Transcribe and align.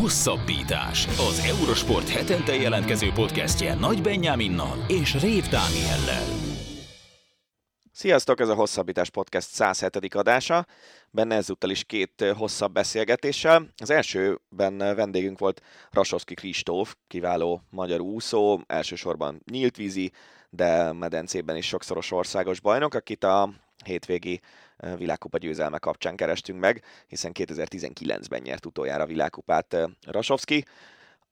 Hosszabbítás. 0.00 1.06
Az 1.06 1.38
Eurosport 1.46 2.08
hetente 2.08 2.54
jelentkező 2.54 3.10
podcastje 3.12 3.74
Nagy 3.74 4.02
Benyáminnal 4.02 4.84
és 4.88 5.20
Rév 5.20 5.48
Dániellel. 5.48 6.24
Sziasztok, 7.92 8.40
ez 8.40 8.48
a 8.48 8.54
Hosszabbítás 8.54 9.10
Podcast 9.10 9.48
107. 9.48 10.14
adása. 10.14 10.66
Benne 11.10 11.34
ezúttal 11.34 11.70
is 11.70 11.84
két 11.84 12.24
hosszabb 12.36 12.72
beszélgetéssel. 12.72 13.66
Az 13.76 13.90
elsőben 13.90 14.76
vendégünk 14.78 15.38
volt 15.38 15.62
Rasowski 15.90 16.34
Kristóf, 16.34 16.94
kiváló 17.06 17.62
magyar 17.70 18.00
úszó, 18.00 18.60
elsősorban 18.66 19.42
nyílt 19.50 19.76
vízi, 19.76 20.12
de 20.50 20.92
medencében 20.92 21.56
is 21.56 21.66
sokszoros 21.66 22.10
országos 22.10 22.60
bajnok, 22.60 22.94
akit 22.94 23.24
a 23.24 23.50
hétvégi 23.84 24.40
világkupa 24.96 25.38
győzelme 25.38 25.78
kapcsán 25.78 26.16
kerestünk 26.16 26.60
meg, 26.60 26.84
hiszen 27.06 27.32
2019-ben 27.34 28.42
nyert 28.42 28.66
utoljára 28.66 29.06
világkupát 29.06 29.76
Rasovski. 30.06 30.64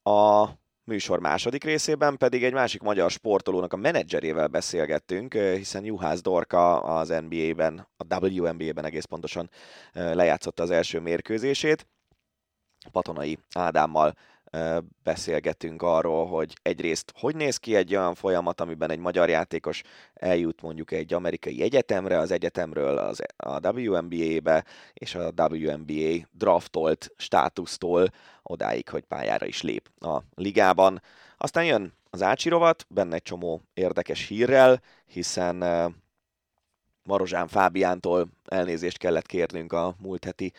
A 0.03 0.47
műsor 0.83 1.19
második 1.19 1.63
részében 1.63 2.17
pedig 2.17 2.43
egy 2.43 2.53
másik 2.53 2.81
magyar 2.81 3.11
sportolónak 3.11 3.73
a 3.73 3.77
menedzserével 3.77 4.47
beszélgettünk, 4.47 5.33
hiszen 5.33 5.85
Juhász 5.85 6.21
Dorka 6.21 6.79
az 6.79 7.13
NBA-ben, 7.27 7.87
a 7.97 8.25
WNBA-ben 8.25 8.85
egész 8.85 9.05
pontosan 9.05 9.49
lejátszotta 9.93 10.63
az 10.63 10.71
első 10.71 10.99
mérkőzését. 10.99 11.87
Patonai 12.91 13.37
Ádámmal 13.53 14.13
beszélgetünk 15.03 15.81
arról, 15.81 16.27
hogy 16.27 16.53
egyrészt 16.61 17.13
hogy 17.15 17.35
néz 17.35 17.57
ki 17.57 17.75
egy 17.75 17.95
olyan 17.95 18.15
folyamat, 18.15 18.61
amiben 18.61 18.91
egy 18.91 18.99
magyar 18.99 19.29
játékos 19.29 19.81
eljut 20.13 20.61
mondjuk 20.61 20.91
egy 20.91 21.13
amerikai 21.13 21.61
egyetemre, 21.61 22.17
az 22.17 22.31
egyetemről 22.31 22.97
az, 22.97 23.21
a 23.37 23.69
WNBA-be, 23.69 24.65
és 24.93 25.15
a 25.15 25.31
WNBA 25.49 26.27
draftolt 26.31 27.11
státusztól 27.17 28.09
odáig, 28.43 28.89
hogy 28.89 29.03
pályára 29.03 29.45
is 29.45 29.61
lép 29.61 29.89
a 29.99 30.19
ligában. 30.35 31.01
Aztán 31.37 31.65
jön 31.65 31.93
az 32.09 32.21
Ácsi 32.21 32.51
benne 32.87 33.15
egy 33.15 33.21
csomó 33.21 33.61
érdekes 33.73 34.27
hírrel, 34.27 34.81
hiszen 35.05 35.63
Marozsán 37.03 37.47
Fábiántól 37.47 38.27
elnézést 38.45 38.97
kellett 38.97 39.25
kérnünk 39.25 39.73
a 39.73 39.95
múlt 39.99 40.25
heti 40.25 40.53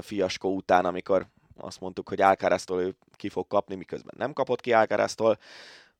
fiaskó 0.00 0.54
után, 0.54 0.84
amikor 0.84 1.26
azt 1.56 1.80
mondtuk, 1.80 2.08
hogy 2.08 2.20
Alcaraztól 2.20 2.80
ő 2.80 2.94
ki 3.16 3.28
fog 3.28 3.46
kapni, 3.46 3.74
miközben 3.74 4.14
nem 4.16 4.32
kapott 4.32 4.60
ki 4.60 4.72
Alcaraztól. 4.72 5.38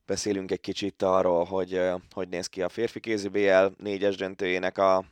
Beszélünk 0.05 0.51
egy 0.51 0.59
kicsit 0.59 1.01
arról, 1.01 1.43
hogy 1.43 1.81
hogy 2.11 2.29
néz 2.29 2.47
ki 2.47 2.61
a 2.61 2.69
férfi 2.69 2.99
kézi 2.99 3.27
BL 3.27 3.65
négyes 3.77 4.15
döntőjének 4.15 4.77
a 4.77 5.05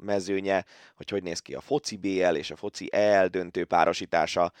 mezőnye, 0.00 0.64
hogy 0.96 1.08
hogy 1.08 1.22
néz 1.22 1.40
ki 1.40 1.54
a 1.54 1.60
foci 1.60 1.96
BL 1.96 2.34
és 2.34 2.50
a 2.50 2.56
foci 2.56 2.88
EL 2.92 3.26
döntő 3.26 3.64
párosítása. 3.64 4.52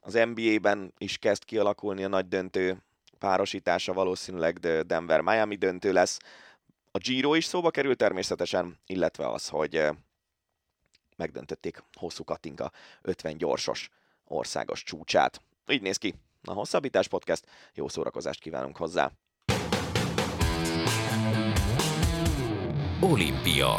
Az 0.00 0.12
NBA-ben 0.12 0.92
is 0.98 1.18
kezd 1.18 1.44
kialakulni 1.44 2.04
a 2.04 2.08
nagy 2.08 2.28
döntő 2.28 2.82
párosítása, 3.18 3.92
valószínűleg 3.92 4.58
Denver-Miami 4.86 5.56
döntő 5.56 5.92
lesz. 5.92 6.18
A 6.90 6.98
Giro 6.98 7.34
is 7.34 7.44
szóba 7.44 7.70
kerül 7.70 7.96
természetesen, 7.96 8.78
illetve 8.86 9.28
az, 9.28 9.48
hogy 9.48 9.86
megdöntötték 11.16 11.82
hosszú 11.92 12.24
Katinka 12.24 12.70
50 13.02 13.36
gyorsos 13.36 13.90
országos 14.24 14.82
csúcsát. 14.82 15.40
Így 15.70 15.82
néz 15.82 15.96
ki 15.96 16.14
a 16.42 16.52
Hosszabbítás 16.52 17.08
Podcast, 17.08 17.46
jó 17.74 17.88
szórakozást 17.88 18.40
kívánunk 18.40 18.76
hozzá! 18.76 19.12
Olimpia 23.00 23.78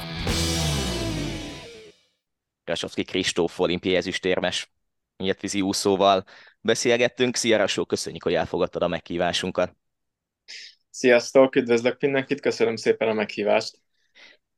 Rasovszki 2.64 3.04
Kristóf 3.04 3.60
olimpiai 3.60 3.96
ezüstérmes 3.96 4.72
nyíltvízi 5.18 5.62
úszóval 5.62 6.24
beszélgettünk. 6.62 7.36
Szia 7.36 7.58
Rasó, 7.58 7.86
köszönjük, 7.86 8.24
hogy 8.24 8.34
elfogadtad 8.34 8.82
a 8.82 8.88
meghívásunkat. 8.88 9.76
Sziasztok, 10.90 11.56
üdvözlök 11.56 12.02
mindenkit, 12.02 12.40
köszönöm 12.40 12.76
szépen 12.76 13.08
a 13.08 13.14
meghívást. 13.14 13.82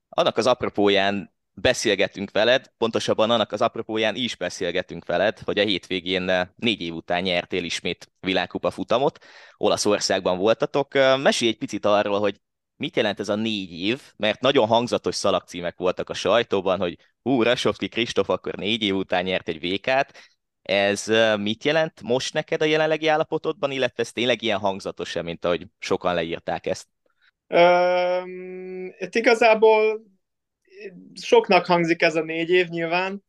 Annak 0.10 0.38
az 0.38 0.48
apropóján 0.48 1.34
beszélgetünk 1.62 2.32
veled, 2.32 2.72
pontosabban 2.78 3.32
annak 3.32 3.52
az 3.52 3.62
apropóján 3.62 4.16
is 4.16 4.36
beszélgetünk 4.36 5.06
veled, 5.06 5.40
hogy 5.40 5.60
a 5.60 5.64
hétvégén 5.64 6.30
eh, 6.30 6.48
négy 6.56 6.82
év 6.82 6.94
után 6.94 7.22
nyertél 7.22 7.64
ismét 7.64 8.12
világkupa 8.20 8.72
futamot, 8.72 9.26
Olaszországban 9.58 10.38
voltatok. 10.38 10.96
Eh, 10.96 11.18
mesélj 11.18 11.52
egy 11.52 11.58
picit 11.58 11.86
arról, 11.86 12.20
hogy 12.20 12.42
mit 12.76 12.96
jelent 12.96 13.20
ez 13.20 13.30
a 13.30 13.36
négy 13.36 13.72
év, 13.72 14.02
mert 14.18 14.42
nagyon 14.42 14.68
hangzatos 14.68 15.16
szalagcímek 15.16 15.78
voltak 15.78 16.10
a 16.10 16.14
sajtóban, 16.14 16.80
hogy 16.80 16.98
hú, 17.22 17.44
Rasovski 17.44 17.88
Kristóf 17.88 18.30
akkor 18.30 18.56
négy 18.56 18.82
év 18.82 18.96
után 18.96 19.24
nyert 19.24 19.48
egy 19.48 19.60
vékát. 19.60 20.18
Ez 20.62 21.10
eh, 21.10 21.38
mit 21.38 21.64
jelent 21.64 22.02
most 22.02 22.34
neked 22.34 22.62
a 22.62 22.66
jelenlegi 22.66 23.08
állapotodban, 23.08 23.72
illetve 23.72 24.04
ez 24.04 24.12
tényleg 24.12 24.42
ilyen 24.42 24.60
hangzatos-e, 24.60 25.22
mint 25.22 25.46
ahogy 25.46 25.68
sokan 25.80 26.14
leírták 26.14 26.66
ezt? 26.66 26.88
Um, 27.48 28.86
itt 28.98 29.16
igazából 29.16 30.02
soknak 31.22 31.66
hangzik 31.66 32.02
ez 32.02 32.16
a 32.16 32.24
négy 32.24 32.50
év 32.50 32.68
nyilván, 32.68 33.24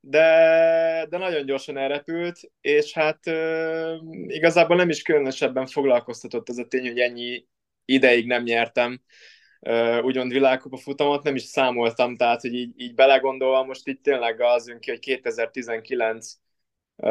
de, 0.00 1.06
de 1.10 1.18
nagyon 1.18 1.46
gyorsan 1.46 1.76
elrepült, 1.76 2.40
és 2.60 2.92
hát 2.92 3.26
uh, 3.26 3.96
igazából 4.26 4.76
nem 4.76 4.88
is 4.88 5.02
különösebben 5.02 5.66
foglalkoztatott 5.66 6.48
ez 6.48 6.58
a 6.58 6.66
tény, 6.66 6.86
hogy 6.86 6.98
ennyi 6.98 7.46
ideig 7.84 8.26
nem 8.26 8.42
nyertem 8.42 9.00
uh, 9.60 10.04
úgymond 10.04 10.32
világkupa 10.32 10.76
futamot, 10.76 11.22
nem 11.22 11.34
is 11.34 11.42
számoltam, 11.42 12.16
tehát 12.16 12.40
hogy 12.40 12.54
így, 12.54 12.80
így 12.80 12.94
belegondolva 12.94 13.64
most 13.64 13.86
itt 13.86 14.02
tényleg 14.02 14.40
az 14.40 14.76
ki, 14.80 14.90
hogy 14.90 14.98
2019 14.98 16.34
uh, 16.96 17.10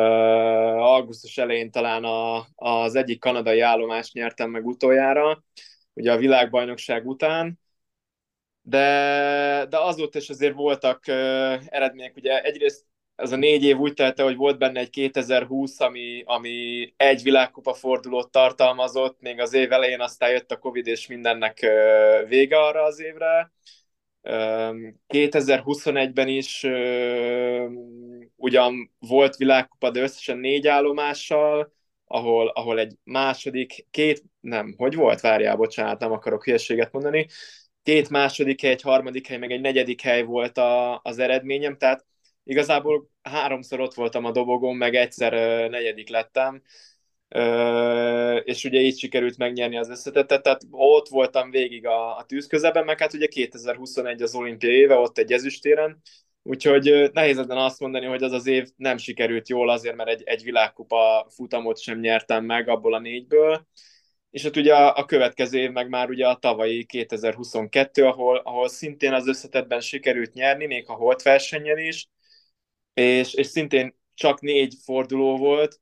augusztus 0.84 1.38
elején 1.38 1.72
talán 1.72 2.03
a, 2.03 2.46
az 2.56 2.96
egyik 2.96 3.20
kanadai 3.20 3.59
állomást 3.59 4.14
nyertem 4.14 4.50
meg 4.50 4.66
utoljára, 4.66 5.44
ugye 5.94 6.12
a 6.12 6.18
világbajnokság 6.18 7.08
után, 7.08 7.62
de, 8.66 9.66
de 9.69 9.78
azóta 9.78 10.18
is 10.18 10.29
azért 10.29 10.53
voltak 10.53 11.03
uh, 11.07 11.16
eredmények. 11.66 12.16
Ugye 12.16 12.41
egyrészt 12.41 12.85
ez 13.16 13.31
a 13.31 13.35
négy 13.35 13.63
év 13.63 13.78
úgy 13.78 13.94
telte, 13.94 14.24
hogy 14.24 14.35
volt 14.35 14.57
benne 14.57 14.79
egy 14.79 14.90
2020, 14.90 15.79
ami, 15.79 16.24
ami 16.25 16.94
egy 16.97 17.23
világkupa 17.23 17.73
fordulót 17.73 18.31
tartalmazott, 18.31 19.22
még 19.22 19.40
az 19.40 19.53
év 19.53 19.72
elején 19.72 20.02
aztán 20.02 20.31
jött 20.31 20.52
a 20.52 20.57
Covid, 20.57 20.88
és 20.88 21.07
mindennek 21.07 21.59
uh, 21.62 22.29
vége 22.29 22.59
arra 22.59 22.84
az 22.84 23.00
évre. 23.00 23.52
Uh, 24.22 24.75
2021-ben 25.07 26.28
is 26.28 26.63
uh, 26.63 27.72
ugyan 28.35 28.94
volt 29.00 29.35
világkupa, 29.35 29.90
de 29.90 30.02
összesen 30.02 30.38
négy 30.38 30.68
állomással, 30.68 31.73
ahol, 32.06 32.47
ahol 32.47 32.79
egy 32.79 32.96
második, 33.03 33.88
két, 33.91 34.23
nem, 34.40 34.73
hogy 34.78 34.96
volt? 34.96 35.22
Várjál, 35.22 35.56
bocsánat, 35.56 36.00
nem 36.00 36.12
akarok 36.12 36.44
hülyeséget 36.44 36.91
mondani 36.91 37.28
két 37.84 38.10
második 38.10 38.62
hely, 38.62 38.72
egy 38.72 38.82
harmadik 38.82 39.28
hely, 39.28 39.38
meg 39.38 39.52
egy 39.52 39.62
negyedik 39.62 40.02
hely 40.02 40.24
volt 40.24 40.58
a, 40.58 41.00
az 41.04 41.20
eredményem, 41.20 41.78
tehát 41.78 42.06
igazából 42.44 43.10
háromszor 43.22 43.80
ott 43.80 43.94
voltam 43.94 44.26
a 44.26 44.32
dobogón, 44.32 44.76
meg 44.76 44.96
egyszer 44.96 45.34
ö, 45.34 45.68
negyedik 45.70 46.10
lettem, 46.10 46.62
ö, 47.28 48.36
és 48.38 48.64
ugye 48.64 48.80
így 48.80 48.98
sikerült 48.98 49.38
megnyerni 49.38 49.78
az 49.78 49.90
összetettet, 49.90 50.44
tehát 50.44 50.62
ott 50.72 51.08
voltam 51.08 51.52
végig 51.52 51.86
a, 51.86 52.18
a 52.18 52.24
tűz 52.26 52.48
közeben, 52.48 52.86
meg 52.86 53.00
hát 53.00 53.14
ugye 53.14 53.28
2021 53.28 54.22
az 54.22 54.36
olimpia 54.36 54.70
éve, 54.70 54.96
ott 54.96 55.18
egy 55.18 55.32
ezüstéren, 55.32 56.02
úgyhogy 56.44 57.10
nehéz 57.14 57.38
ezen 57.38 57.58
azt 57.58 57.80
mondani, 57.80 58.06
hogy 58.06 58.24
az 58.24 58.32
az 58.32 58.48
év 58.48 58.68
nem 58.76 58.98
sikerült 58.98 59.50
jól 59.50 59.70
azért, 59.70 59.96
mert 59.96 60.10
egy, 60.10 60.24
egy 60.26 60.44
világkupa 60.44 61.28
futamot 61.30 61.80
sem 61.82 62.00
nyertem 62.00 62.46
meg 62.46 62.68
abból 62.70 62.94
a 62.94 63.00
négyből, 63.00 63.68
és 64.34 64.44
hát 64.44 64.58
ugye 64.58 64.76
a, 64.76 65.06
következő 65.06 65.60
év 65.60 65.72
meg 65.72 65.90
már 65.90 66.10
ugye 66.10 66.28
a 66.28 66.36
tavalyi 66.36 66.86
2022, 66.86 68.06
ahol, 68.06 68.38
ahol 68.38 68.68
szintén 68.68 69.14
az 69.14 69.28
összetetben 69.28 69.80
sikerült 69.80 70.34
nyerni, 70.34 70.66
még 70.66 70.90
a 70.90 70.94
holt 70.94 71.22
versenyen 71.22 71.78
is, 71.78 72.10
és, 72.94 73.34
és 73.34 73.48
szintén 73.48 73.96
csak 74.14 74.41
négy 74.41 74.76
forduló 74.84 75.38
volt, 75.38 75.80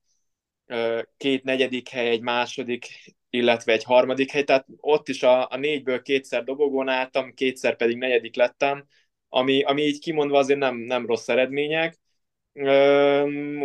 két 1.18 1.44
negyedik 1.44 1.90
hely, 1.90 2.10
egy 2.10 2.22
második, 2.22 2.86
illetve 3.30 3.74
egy 3.74 3.84
harmadik 3.84 4.32
hely, 4.32 4.44
tehát 4.44 4.66
ott 4.78 5.08
is 5.08 5.24
a, 5.24 5.48
a 5.50 5.58
négyből 5.58 6.02
kétszer 6.02 6.44
dobogón 6.44 6.88
álltam, 6.88 7.34
kétszer 7.34 7.76
pedig 7.76 7.98
negyedik 7.98 8.36
lettem, 8.36 8.88
ami, 9.30 9.64
ami 9.64 9.82
így 9.82 10.00
kimondva 10.00 10.38
azért 10.38 10.60
nem, 10.60 10.76
nem 10.76 11.06
rossz 11.06 11.28
eredmények, 11.28 12.00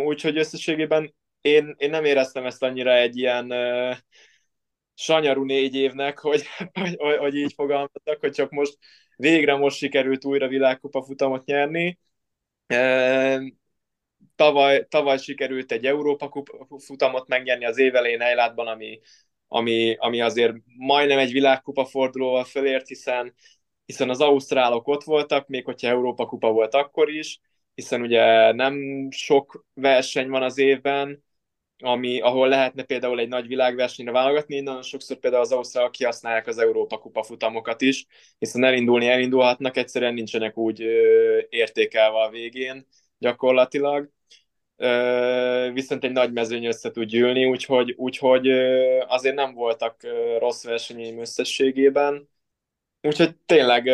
úgyhogy 0.05 0.37
összességében 0.37 1.15
én, 1.41 1.75
én 1.77 1.89
nem 1.89 2.05
éreztem 2.05 2.45
ezt 2.45 2.63
annyira 2.63 2.95
egy 2.95 3.17
ilyen 3.17 3.53
sanyarú 4.97 5.43
négy 5.43 5.75
évnek, 5.75 6.19
hogy, 6.19 6.43
hogy, 6.73 7.17
hogy 7.17 7.35
így 7.35 7.53
fogalmaztak, 7.53 8.19
hogy 8.19 8.31
csak 8.31 8.51
most 8.51 8.77
végre 9.15 9.55
most 9.55 9.77
sikerült 9.77 10.25
újra 10.25 10.47
világkupa 10.47 11.03
futamot 11.03 11.45
nyerni. 11.45 11.99
Tavaly, 14.35 14.85
tavaly 14.89 15.17
sikerült 15.17 15.71
egy 15.71 15.85
Európa 15.85 16.29
kupa 16.29 16.67
futamot 16.79 17.27
megnyerni 17.27 17.65
az 17.65 17.77
évelén 17.77 18.21
Ejlátban, 18.21 18.67
ami, 18.67 18.99
ami, 19.47 19.95
ami 19.99 20.21
azért 20.21 20.53
majdnem 20.77 21.17
egy 21.17 21.31
világkupa 21.31 21.85
fordulóval 21.85 22.43
fölért, 22.43 22.87
hiszen, 22.87 23.33
hiszen 23.85 24.09
az 24.09 24.21
ausztrálok 24.21 24.87
ott 24.87 25.03
voltak, 25.03 25.47
még 25.47 25.65
hogyha 25.65 25.87
Európa 25.87 26.25
kupa 26.25 26.51
volt 26.51 26.73
akkor 26.73 27.09
is, 27.09 27.39
hiszen 27.75 28.01
ugye 28.01 28.51
nem 28.51 29.07
sok 29.11 29.65
verseny 29.73 30.29
van 30.29 30.43
az 30.43 30.57
évben, 30.57 31.25
ami, 31.79 32.19
ahol 32.19 32.47
lehetne 32.47 32.83
például 32.83 33.19
egy 33.19 33.27
nagy 33.27 33.47
világversenyre 33.47 34.11
válogatni, 34.11 34.59
nagyon 34.59 34.81
sokszor 34.81 35.17
például 35.17 35.43
az 35.43 35.51
ausztrálok 35.51 35.91
kihasználják 35.91 36.47
az 36.47 36.57
Európa 36.57 36.97
kupa 36.97 37.23
futamokat 37.23 37.81
is, 37.81 38.05
hiszen 38.39 38.63
elindulni 38.63 39.07
elindulhatnak, 39.07 39.77
egyszerűen 39.77 40.13
nincsenek 40.13 40.57
úgy 40.57 40.81
ö, 40.81 41.39
értékelve 41.49 42.17
a 42.17 42.29
végén 42.29 42.87
gyakorlatilag. 43.17 44.09
Ö, 44.75 45.69
viszont 45.73 46.03
egy 46.03 46.11
nagy 46.11 46.33
mezőny 46.33 46.65
össze 46.65 46.91
tud 46.91 47.07
gyűlni, 47.07 47.45
úgyhogy, 47.45 47.93
úgyhogy 47.97 48.47
ö, 48.47 48.99
azért 49.07 49.35
nem 49.35 49.53
voltak 49.53 50.03
ö, 50.03 50.37
rossz 50.39 50.63
versenyeim 50.63 51.19
összességében. 51.19 52.29
Úgyhogy 53.01 53.35
tényleg 53.45 53.89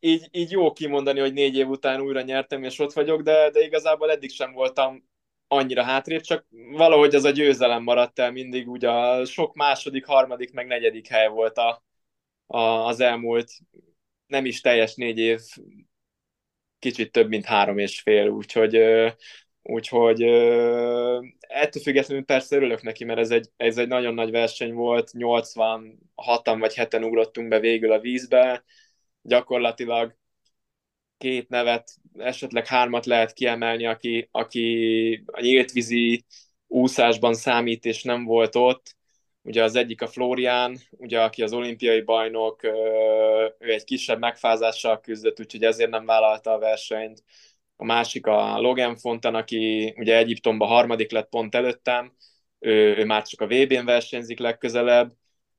így, 0.00 0.28
így 0.30 0.50
jó 0.50 0.72
kimondani, 0.72 1.20
hogy 1.20 1.32
négy 1.32 1.56
év 1.56 1.68
után 1.68 2.00
újra 2.00 2.20
nyertem, 2.20 2.64
és 2.64 2.78
ott 2.78 2.92
vagyok, 2.92 3.22
de, 3.22 3.50
de 3.50 3.60
igazából 3.60 4.10
eddig 4.10 4.30
sem 4.30 4.52
voltam 4.52 5.09
annyira 5.52 5.82
hátrébb, 5.82 6.20
csak 6.20 6.46
valahogy 6.70 7.14
az 7.14 7.24
a 7.24 7.30
győzelem 7.30 7.82
maradt 7.82 8.18
el 8.18 8.32
mindig, 8.32 8.68
ugye 8.68 8.90
a 8.90 9.24
sok 9.24 9.54
második, 9.54 10.06
harmadik, 10.06 10.52
meg 10.52 10.66
negyedik 10.66 11.08
hely 11.08 11.28
volt 11.28 11.58
a, 11.58 11.84
a, 12.46 12.58
az 12.58 13.00
elmúlt 13.00 13.52
nem 14.26 14.44
is 14.44 14.60
teljes 14.60 14.94
négy 14.94 15.18
év, 15.18 15.40
kicsit 16.78 17.12
több, 17.12 17.28
mint 17.28 17.44
három 17.44 17.78
és 17.78 18.00
fél, 18.00 18.28
úgyhogy, 18.28 18.78
úgyhogy 19.62 20.22
ettől 21.40 21.82
függetlenül 21.82 22.24
persze 22.24 22.56
örülök 22.56 22.82
neki, 22.82 23.04
mert 23.04 23.18
ez 23.18 23.30
egy, 23.30 23.48
ez 23.56 23.78
egy 23.78 23.88
nagyon 23.88 24.14
nagy 24.14 24.30
verseny 24.30 24.72
volt, 24.72 25.10
86-an 25.12 26.56
vagy 26.58 26.72
7-en 26.76 27.04
ugrottunk 27.04 27.48
be 27.48 27.60
végül 27.60 27.92
a 27.92 28.00
vízbe, 28.00 28.64
gyakorlatilag 29.22 30.16
két 31.20 31.48
nevet, 31.48 31.90
esetleg 32.18 32.66
hármat 32.66 33.06
lehet 33.06 33.32
kiemelni, 33.32 33.86
aki, 33.86 34.28
aki 34.32 35.22
a 35.26 35.40
nyíltvízi 35.40 36.24
úszásban 36.66 37.34
számít, 37.34 37.84
és 37.84 38.02
nem 38.02 38.24
volt 38.24 38.56
ott. 38.56 38.96
Ugye 39.42 39.62
az 39.62 39.76
egyik 39.76 40.02
a 40.02 40.06
Florian, 40.06 40.76
ugye, 40.90 41.20
aki 41.20 41.42
az 41.42 41.52
olimpiai 41.52 42.00
bajnok, 42.00 42.62
ő 43.58 43.72
egy 43.72 43.84
kisebb 43.84 44.18
megfázással 44.18 45.00
küzdött, 45.00 45.40
úgyhogy 45.40 45.64
ezért 45.64 45.90
nem 45.90 46.06
vállalta 46.06 46.52
a 46.52 46.58
versenyt. 46.58 47.22
A 47.76 47.84
másik 47.84 48.26
a 48.26 48.60
Logan 48.60 48.96
Fontan, 48.96 49.34
aki 49.34 49.94
ugye 49.96 50.16
Egyiptomban 50.16 50.68
harmadik 50.68 51.10
lett 51.10 51.28
pont 51.28 51.54
előttem, 51.54 52.12
ő, 52.58 52.96
ő 52.96 53.04
már 53.04 53.22
csak 53.22 53.40
a 53.40 53.46
VB-n 53.46 53.84
versenyzik 53.84 54.38
legközelebb, 54.38 55.12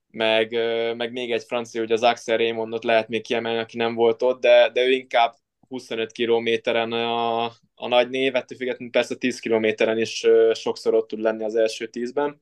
meg, 0.08 0.52
meg 0.96 1.12
még 1.12 1.32
egy 1.32 1.44
francia, 1.44 1.82
hogy 1.82 1.92
az 1.92 2.04
Axel 2.04 2.38
Raymondot 2.38 2.84
lehet 2.84 3.08
még 3.08 3.22
kiemelni, 3.22 3.60
aki 3.60 3.78
nem 3.78 3.96
volt 3.96 4.22
ott, 4.22 4.42
de, 4.42 4.70
de 4.70 4.82
ő 4.86 4.92
inkább 4.92 5.36
25 5.72 6.12
kilométeren 6.12 6.92
a, 6.92 7.44
a 7.76 7.88
nagy 7.88 8.10
név, 8.10 8.36
ettől 8.36 8.58
függetlenül 8.58 8.92
persze 8.92 9.16
10 9.16 9.40
kilométeren 9.40 9.98
is 9.98 10.28
sokszor 10.54 10.94
ott 10.94 11.08
tud 11.08 11.20
lenni 11.20 11.44
az 11.44 11.56
első 11.56 11.88
tízben. 11.88 12.42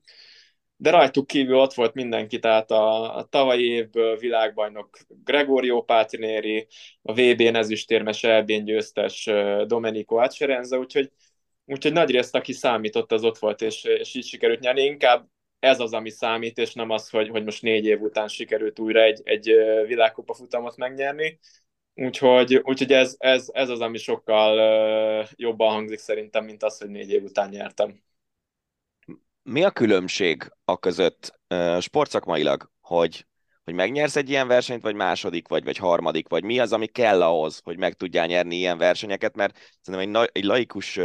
De 0.76 0.90
rajtuk 0.90 1.26
kívül 1.26 1.56
ott 1.56 1.74
volt 1.74 1.94
mindenki, 1.94 2.38
tehát 2.38 2.70
a, 2.70 3.16
a 3.16 3.24
tavalyi 3.24 3.64
évből 3.64 4.16
világbajnok 4.16 4.98
Gregorio 5.08 5.82
Patrineri, 5.82 6.66
a 7.02 7.12
VB-n 7.12 7.54
ezüstérmes 7.54 8.24
elbén 8.24 8.64
győztes 8.64 9.30
Domenico 9.66 10.16
Acerenza, 10.16 10.78
úgyhogy, 10.78 11.12
úgyhogy 11.64 11.92
nagy 11.92 12.10
részt, 12.10 12.34
aki 12.34 12.52
számított, 12.52 13.12
az 13.12 13.24
ott 13.24 13.38
volt, 13.38 13.62
és, 13.62 13.84
és 13.84 14.14
így 14.14 14.26
sikerült 14.26 14.60
nyerni. 14.60 14.82
Inkább 14.82 15.28
ez 15.58 15.80
az, 15.80 15.92
ami 15.92 16.10
számít, 16.10 16.58
és 16.58 16.74
nem 16.74 16.90
az, 16.90 17.10
hogy, 17.10 17.28
hogy 17.28 17.44
most 17.44 17.62
négy 17.62 17.84
év 17.84 18.00
után 18.00 18.28
sikerült 18.28 18.78
újra 18.78 19.02
egy, 19.02 19.20
egy 19.24 19.54
világkupa 19.86 20.34
futamot 20.34 20.76
megnyerni. 20.76 21.38
Úgyhogy, 21.94 22.54
úgyhogy 22.56 22.92
ez, 22.92 23.14
ez, 23.18 23.48
ez 23.52 23.68
az, 23.68 23.80
ami 23.80 23.98
sokkal 23.98 25.28
jobban 25.36 25.70
hangzik 25.70 25.98
szerintem, 25.98 26.44
mint 26.44 26.62
az, 26.62 26.78
hogy 26.78 26.88
négy 26.88 27.10
év 27.10 27.22
után 27.22 27.48
nyertem. 27.48 28.02
Mi 29.42 29.62
a 29.62 29.70
különbség 29.70 30.52
a 30.64 30.78
között 30.78 31.40
sportszakmailag, 31.80 32.70
hogy, 32.80 33.26
hogy 33.64 33.74
megnyersz 33.74 34.16
egy 34.16 34.28
ilyen 34.28 34.48
versenyt, 34.48 34.82
vagy 34.82 34.94
második, 34.94 35.48
vagy, 35.48 35.64
vagy 35.64 35.76
harmadik, 35.76 36.28
vagy 36.28 36.44
mi 36.44 36.58
az, 36.58 36.72
ami 36.72 36.86
kell 36.86 37.22
ahhoz, 37.22 37.60
hogy 37.64 37.78
meg 37.78 37.94
tudjál 37.94 38.26
nyerni 38.26 38.56
ilyen 38.56 38.78
versenyeket, 38.78 39.36
mert 39.36 39.58
szerintem 39.80 40.22
egy, 40.22 40.30
egy 40.32 40.44
laikus 40.44 40.98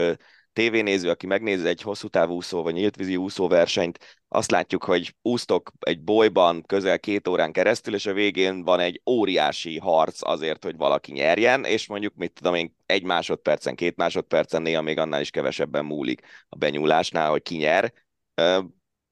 tévénéző, 0.56 1.10
aki 1.10 1.28
megnézi 1.28 1.68
egy 1.68 1.81
hosszú 1.81 2.07
távú 2.07 2.34
úszó 2.34 2.63
vagy 2.63 2.74
nyíltvízi 2.74 3.16
úszó 3.16 3.48
versenyt, 3.48 4.19
azt 4.28 4.52
látjuk, 4.52 4.84
hogy 4.84 5.16
úsztok 5.22 5.72
egy 5.80 6.02
bolyban 6.02 6.63
közel 6.66 7.00
két 7.00 7.28
órán 7.28 7.52
keresztül, 7.52 7.94
és 7.94 8.06
a 8.06 8.13
végén 8.13 8.63
van 8.63 8.80
egy 8.80 9.02
óriási 9.10 9.78
harc 9.78 10.28
azért, 10.28 10.63
hogy 10.63 10.75
valaki 10.75 11.12
nyerjen, 11.12 11.63
és 11.63 11.88
mondjuk, 11.88 12.16
mit 12.16 12.34
tudom 12.34 12.56
én, 12.56 12.75
egy 12.86 13.04
másodpercen, 13.04 13.75
két 13.75 13.96
másodpercen, 13.96 14.62
néha 14.62 14.81
még 14.81 14.98
annál 14.98 15.22
is 15.22 15.30
kevesebben 15.30 15.86
múlik 15.86 16.22
a 16.50 16.56
benyúlásnál, 16.56 17.30
hogy 17.30 17.42
ki 17.42 17.56
nyer. 17.56 17.94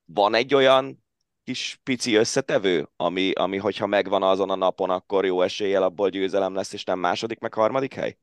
Van 0.05 0.35
egy 0.35 0.53
olyan 0.53 1.03
kis 1.43 1.79
pici 1.83 2.15
összetevő, 2.15 2.89
ami, 2.95 3.31
ami 3.31 3.57
hogyha 3.57 3.87
megvan 3.87 4.23
azon 4.23 4.49
a 4.49 4.55
napon, 4.55 4.89
akkor 4.89 5.25
jó 5.25 5.41
eséllyel 5.41 5.83
abból 5.83 6.09
győzelem 6.09 6.53
lesz, 6.53 6.73
és 6.73 6.83
nem 6.83 6.99
második, 6.99 7.39
meg 7.39 7.53
harmadik 7.53 7.93
hely? 7.93 8.17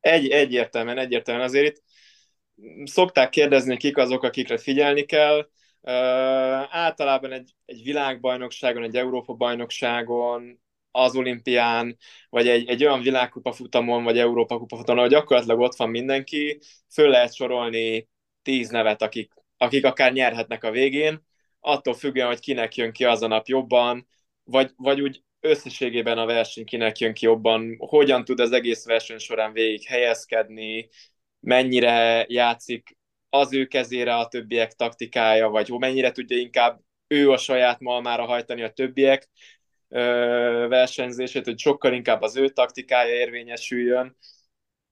Egy, 0.00 0.28
egyértelműen, 0.28 0.98
egyértelműen. 0.98 1.46
Azért 1.46 1.76
itt 1.76 1.82
szokták 2.84 3.30
kérdezni, 3.30 3.76
kik 3.76 3.96
azok, 3.96 4.22
akikre 4.22 4.58
figyelni 4.58 5.04
kell. 5.04 5.48
Általában 6.70 7.32
egy, 7.32 7.54
egy 7.64 7.82
világbajnokságon, 7.82 8.82
egy 8.82 8.96
Európa-bajnokságon, 8.96 10.60
az 10.92 11.16
olimpián, 11.16 11.96
vagy 12.28 12.48
egy, 12.48 12.68
egy 12.68 12.84
olyan 12.84 13.00
világkupa 13.00 13.52
futamon, 13.52 14.04
vagy 14.04 14.18
Európa 14.18 14.58
kupa 14.58 14.76
futamon, 14.76 14.98
ahol 14.98 15.12
gyakorlatilag 15.12 15.60
ott 15.60 15.76
van 15.76 15.90
mindenki, 15.90 16.60
föl 16.90 17.08
lehet 17.08 17.34
sorolni 17.34 18.08
tíz 18.42 18.68
nevet, 18.68 19.02
akik, 19.02 19.32
akik 19.56 19.84
akár 19.84 20.12
nyerhetnek 20.12 20.64
a 20.64 20.70
végén, 20.70 21.26
attól 21.60 21.94
függően, 21.94 22.26
hogy 22.26 22.40
kinek 22.40 22.74
jön 22.74 22.92
ki 22.92 23.04
az 23.04 23.22
a 23.22 23.26
nap 23.26 23.46
jobban, 23.46 24.08
vagy, 24.44 24.70
vagy 24.76 25.00
úgy 25.00 25.22
összességében 25.40 26.18
a 26.18 26.26
verseny 26.26 26.64
kinek 26.64 26.98
jön 26.98 27.14
ki 27.14 27.24
jobban, 27.24 27.76
hogyan 27.78 28.24
tud 28.24 28.40
az 28.40 28.52
egész 28.52 28.84
verseny 28.84 29.18
során 29.18 29.52
végig 29.52 29.84
helyezkedni, 29.84 30.88
mennyire 31.42 32.24
játszik 32.28 32.96
az 33.28 33.54
ő 33.54 33.66
kezére 33.66 34.16
a 34.16 34.28
többiek 34.28 34.72
taktikája, 34.72 35.48
vagy 35.48 35.70
mennyire 35.70 36.10
tudja 36.10 36.36
inkább 36.36 36.80
ő 37.06 37.30
a 37.30 37.36
saját 37.36 37.80
malmára 37.80 38.24
hajtani 38.24 38.62
a 38.62 38.72
többiek 38.72 39.28
ö, 39.88 40.66
versenyzését, 40.68 41.44
hogy 41.44 41.58
sokkal 41.58 41.92
inkább 41.92 42.22
az 42.22 42.36
ő 42.36 42.48
taktikája 42.48 43.14
érvényesüljön. 43.14 44.16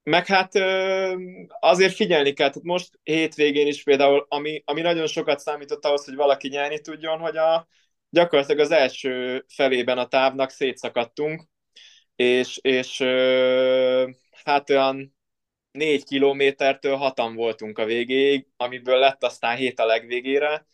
Meg 0.02 0.26
hát 0.26 0.55
ö, 0.55 1.14
azért 1.61 1.94
figyelni 1.94 2.32
kell, 2.32 2.49
tehát 2.49 2.64
most 2.64 2.99
hétvégén 3.02 3.66
is 3.66 3.83
például, 3.83 4.26
ami, 4.28 4.62
ami 4.64 4.80
nagyon 4.80 5.07
sokat 5.07 5.38
számított 5.38 5.85
ahhoz, 5.85 6.04
hogy 6.04 6.14
valaki 6.14 6.49
nyerni 6.49 6.80
tudjon, 6.80 7.19
hogy 7.19 7.37
a, 7.37 7.69
gyakorlatilag 8.11 8.61
az 8.61 8.71
első 8.71 9.45
felében 9.49 9.99
a 9.99 10.07
távnak 10.09 10.50
szétszakadtunk, 10.50 11.42
és, 12.16 12.59
és 12.62 13.00
ö, 13.00 14.09
hát 14.45 14.71
olyan 14.71 15.19
négy 15.73 16.05
kilométertől 16.05 16.97
hatan 16.97 17.35
voltunk 17.35 17.79
a 17.79 17.85
végéig, 17.85 18.47
amiből 18.57 18.99
lett 18.99 19.25
aztán 19.25 19.57
hét 19.57 19.79
a 19.79 19.87
legvégére, 19.87 20.67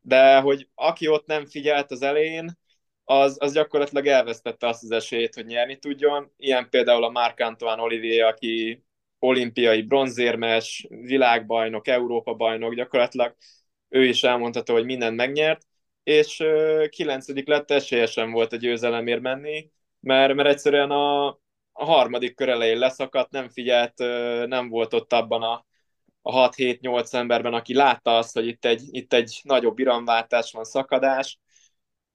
de 0.00 0.38
hogy 0.40 0.68
aki 0.74 1.08
ott 1.08 1.26
nem 1.26 1.46
figyelt 1.46 1.90
az 1.90 2.02
elején, 2.02 2.58
az, 3.04 3.36
az 3.40 3.52
gyakorlatilag 3.52 4.06
elvesztette 4.06 4.66
azt 4.68 4.82
az 4.82 4.90
esélyt, 4.90 5.34
hogy 5.34 5.46
nyerni 5.46 5.78
tudjon. 5.78 6.32
Ilyen 6.36 6.68
például 6.70 7.04
a 7.04 7.10
Marc 7.10 7.40
Antoine 7.40 7.82
Olivier, 7.82 8.26
aki 8.26 8.82
olimpiai 9.18 9.82
bronzérmes, 9.82 10.86
világbajnok, 10.88 11.88
Európa-bajnok, 11.88 12.74
gyakorlatilag 12.74 13.36
ő 13.88 14.04
is 14.04 14.22
elmondható, 14.22 14.74
hogy 14.74 14.84
mindent 14.84 15.16
megnyert, 15.16 15.66
és 16.02 16.42
kilencedik 16.88 17.48
lett, 17.48 17.70
esélyesen 17.70 18.30
volt 18.30 18.52
a 18.52 18.56
győzelemért 18.56 19.20
menni, 19.20 19.70
mert, 20.00 20.34
mert 20.34 20.48
egyszerűen 20.48 20.90
a, 20.90 21.38
a 21.76 21.84
harmadik 21.84 22.34
kör 22.34 22.48
elején 22.48 22.78
leszakadt, 22.78 23.30
nem 23.30 23.48
figyelt, 23.48 23.98
nem 24.48 24.68
volt 24.68 24.94
ott 24.94 25.12
abban 25.12 25.42
a, 25.42 25.66
a 26.22 26.50
6-7-8 26.50 27.14
emberben, 27.14 27.54
aki 27.54 27.74
látta 27.74 28.16
azt, 28.16 28.34
hogy 28.34 28.46
itt 28.46 28.64
egy, 28.64 28.82
itt 28.90 29.12
egy 29.12 29.40
nagyobb 29.42 29.78
iramváltás 29.78 30.52
van, 30.52 30.64
szakadás, 30.64 31.38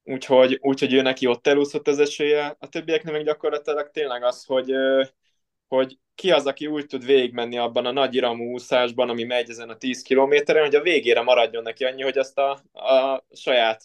úgyhogy, 0.04 0.58
úgyhogy 0.62 0.94
ő 0.94 1.01
neki 1.01 1.25
ott 1.28 1.48
elúszott 1.48 1.88
az 1.88 2.00
esélye. 2.00 2.56
A 2.60 2.68
többieknek 2.68 3.13
meg 3.13 3.24
gyakorlatilag 3.24 3.89
tényleg 3.92 4.24
az, 4.24 4.46
hogy, 4.46 4.72
hogy 5.68 6.00
ki 6.16 6.32
az, 6.32 6.46
aki 6.46 6.68
úgy 6.68 6.86
tud 6.86 7.06
végigmenni 7.06 7.58
abban 7.58 7.86
a 7.86 7.92
nagy 7.92 8.16
iramú 8.16 8.51
úszásban, 8.51 9.10
ami 9.10 9.24
megy 9.24 9.50
ezen 9.50 9.70
a 9.70 9.78
10 9.78 10.01
kilométeren, 10.01 10.63
hogy 10.63 10.75
a 10.75 10.82
végére 10.82 11.22
maradjon 11.22 11.63
neki 11.63 11.84
annyi, 11.84 12.01
hogy 12.01 12.18
azt 12.18 12.38
a, 12.38 12.51
a 12.72 13.25
saját 13.32 13.84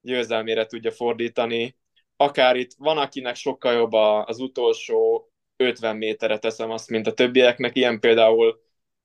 győzelmére 0.00 0.66
tudja 0.66 0.90
fordítani, 0.90 1.76
akár 2.20 2.56
itt 2.56 2.74
van, 2.78 2.98
akinek 2.98 3.34
sokkal 3.34 3.72
jobb 3.72 3.92
az 3.92 4.38
utolsó 4.40 5.28
50 5.56 5.96
méterre 5.96 6.38
teszem 6.38 6.70
azt, 6.70 6.90
mint 6.90 7.06
a 7.06 7.12
többieknek, 7.12 7.76
ilyen 7.76 8.00
például 8.00 8.60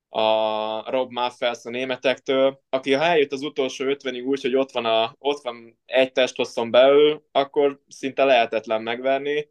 a 0.10 0.92
Rob 0.92 1.12
Maffels 1.12 1.66
a 1.66 1.70
németektől, 1.70 2.62
aki 2.70 2.94
ha 2.94 3.04
eljött 3.04 3.32
az 3.32 3.42
utolsó 3.42 3.86
50-ig 3.88 4.26
úgy, 4.26 4.42
hogy 4.42 4.56
ott 4.56 4.72
van, 4.72 4.86
a, 4.86 5.16
ott 5.20 5.44
van 5.44 5.80
egy 5.86 6.12
testhosszon 6.12 6.72
belül, 6.72 7.26
akkor 7.32 7.82
szinte 7.88 8.24
lehetetlen 8.24 8.82
megverni. 8.82 9.48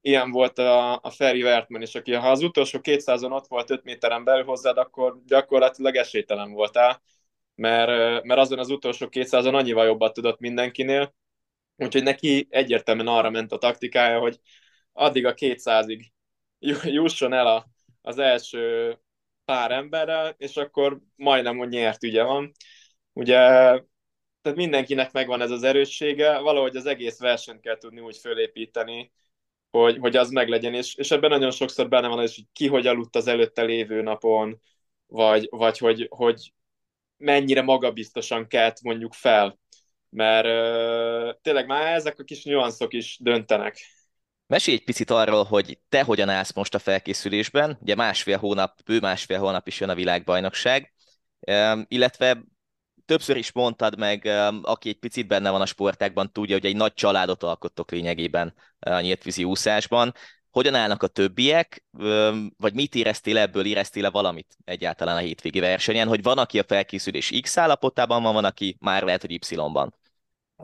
Ilyen 0.00 0.30
volt 0.30 0.58
a, 0.58 0.92
a 1.02 1.10
Ferry 1.10 1.42
Wertmann 1.42 1.82
is, 1.82 1.94
aki 1.94 2.12
ha 2.12 2.30
az 2.30 2.42
utolsó 2.42 2.78
200-on 2.82 3.32
ott 3.32 3.46
volt 3.46 3.70
5 3.70 3.84
méteren 3.84 4.24
belül 4.24 4.44
hozzád, 4.44 4.78
akkor 4.78 5.22
gyakorlatilag 5.26 5.96
esélytelen 5.96 6.52
voltál. 6.52 7.02
mert, 7.54 8.24
mert 8.24 8.40
azon 8.40 8.58
az 8.58 8.70
utolsó 8.70 9.06
200-on 9.10 9.54
annyival 9.54 9.86
jobbat 9.86 10.14
tudott 10.14 10.40
mindenkinél, 10.40 11.14
úgyhogy 11.76 12.02
neki 12.02 12.46
egyértelműen 12.50 13.06
arra 13.06 13.30
ment 13.30 13.52
a 13.52 13.58
taktikája, 13.58 14.18
hogy 14.18 14.40
addig 14.92 15.26
a 15.26 15.34
200-ig 15.34 16.04
jusson 16.84 17.32
el 17.32 17.46
a, 17.46 17.66
az 18.02 18.18
első 18.18 18.98
pár 19.44 19.70
emberrel, 19.70 20.34
és 20.38 20.56
akkor 20.56 21.00
majdnem, 21.16 21.56
hogy 21.56 21.68
nyert 21.68 22.02
ügye 22.04 22.22
van. 22.22 22.52
Ugye, 23.12 23.36
tehát 24.42 24.58
mindenkinek 24.58 25.12
megvan 25.12 25.40
ez 25.40 25.50
az 25.50 25.62
erőssége, 25.62 26.38
valahogy 26.38 26.76
az 26.76 26.86
egész 26.86 27.18
versenyt 27.18 27.60
kell 27.60 27.78
tudni 27.78 28.00
úgy 28.00 28.16
fölépíteni, 28.16 29.12
hogy, 29.70 29.98
hogy 29.98 30.16
az 30.16 30.30
meglegyen, 30.30 30.74
és, 30.74 30.94
és 30.94 31.10
ebben 31.10 31.30
nagyon 31.30 31.50
sokszor 31.50 31.88
benne 31.88 32.08
van 32.08 32.18
hogy 32.18 32.46
ki 32.52 32.66
hogy 32.66 32.86
aludt 32.86 33.16
az 33.16 33.26
előtte 33.26 33.62
lévő 33.62 34.02
napon, 34.02 34.60
vagy, 35.06 35.46
vagy 35.50 35.78
hogy, 35.78 36.06
hogy 36.10 36.52
mennyire 37.16 37.62
magabiztosan 37.62 38.46
kelt 38.46 38.82
mondjuk 38.82 39.12
fel, 39.12 39.58
mert 40.14 40.46
uh, 40.46 41.40
tényleg 41.42 41.66
már 41.66 41.94
ezek 41.94 42.18
a 42.18 42.24
kis 42.24 42.44
nüanszok 42.44 42.92
is 42.92 43.18
döntenek. 43.20 43.76
Mesélj 44.46 44.76
egy 44.76 44.84
picit 44.84 45.10
arról, 45.10 45.44
hogy 45.44 45.78
te 45.88 46.02
hogyan 46.02 46.28
állsz 46.28 46.52
most 46.52 46.74
a 46.74 46.78
felkészülésben. 46.78 47.78
Ugye 47.80 47.94
másfél 47.94 48.38
hónap, 48.38 48.82
bő 48.84 49.00
másfél 49.00 49.38
hónap 49.38 49.66
is 49.66 49.80
jön 49.80 49.88
a 49.88 49.94
világbajnokság, 49.94 50.92
illetve 51.88 52.42
többször 53.04 53.36
is 53.36 53.52
mondtad 53.52 53.98
meg, 53.98 54.26
aki 54.62 54.88
egy 54.88 54.98
picit 54.98 55.26
benne 55.26 55.50
van 55.50 55.60
a 55.60 55.66
sportákban, 55.66 56.32
tudja, 56.32 56.54
hogy 56.54 56.66
egy 56.66 56.76
nagy 56.76 56.94
családot 56.94 57.42
alkottok 57.42 57.90
lényegében 57.90 58.54
a 58.78 59.00
nyíltvízi 59.00 59.44
úszásban. 59.44 60.14
Hogyan 60.50 60.74
állnak 60.74 61.02
a 61.02 61.06
többiek, 61.06 61.84
vagy 62.56 62.74
mit 62.74 62.94
éreztél 62.94 63.38
ebből, 63.38 63.66
éreztél-e 63.66 64.10
valamit 64.10 64.56
egyáltalán 64.64 65.16
a 65.16 65.20
hétvégi 65.20 65.60
versenyen, 65.60 66.08
hogy 66.08 66.22
van, 66.22 66.38
aki 66.38 66.58
a 66.58 66.64
felkészülés 66.64 67.32
X 67.42 67.56
állapotában 67.56 68.22
van, 68.22 68.34
van, 68.34 68.44
aki 68.44 68.76
már 68.80 69.02
lehet, 69.02 69.20
hogy 69.20 69.32
Y-ban? 69.32 69.94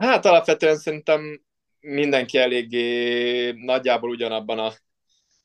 Hát 0.01 0.25
alapvetően 0.25 0.77
szerintem 0.77 1.41
mindenki 1.79 2.37
eléggé 2.37 3.51
nagyjából 3.51 4.09
ugyanabban 4.09 4.59
a, 4.59 4.71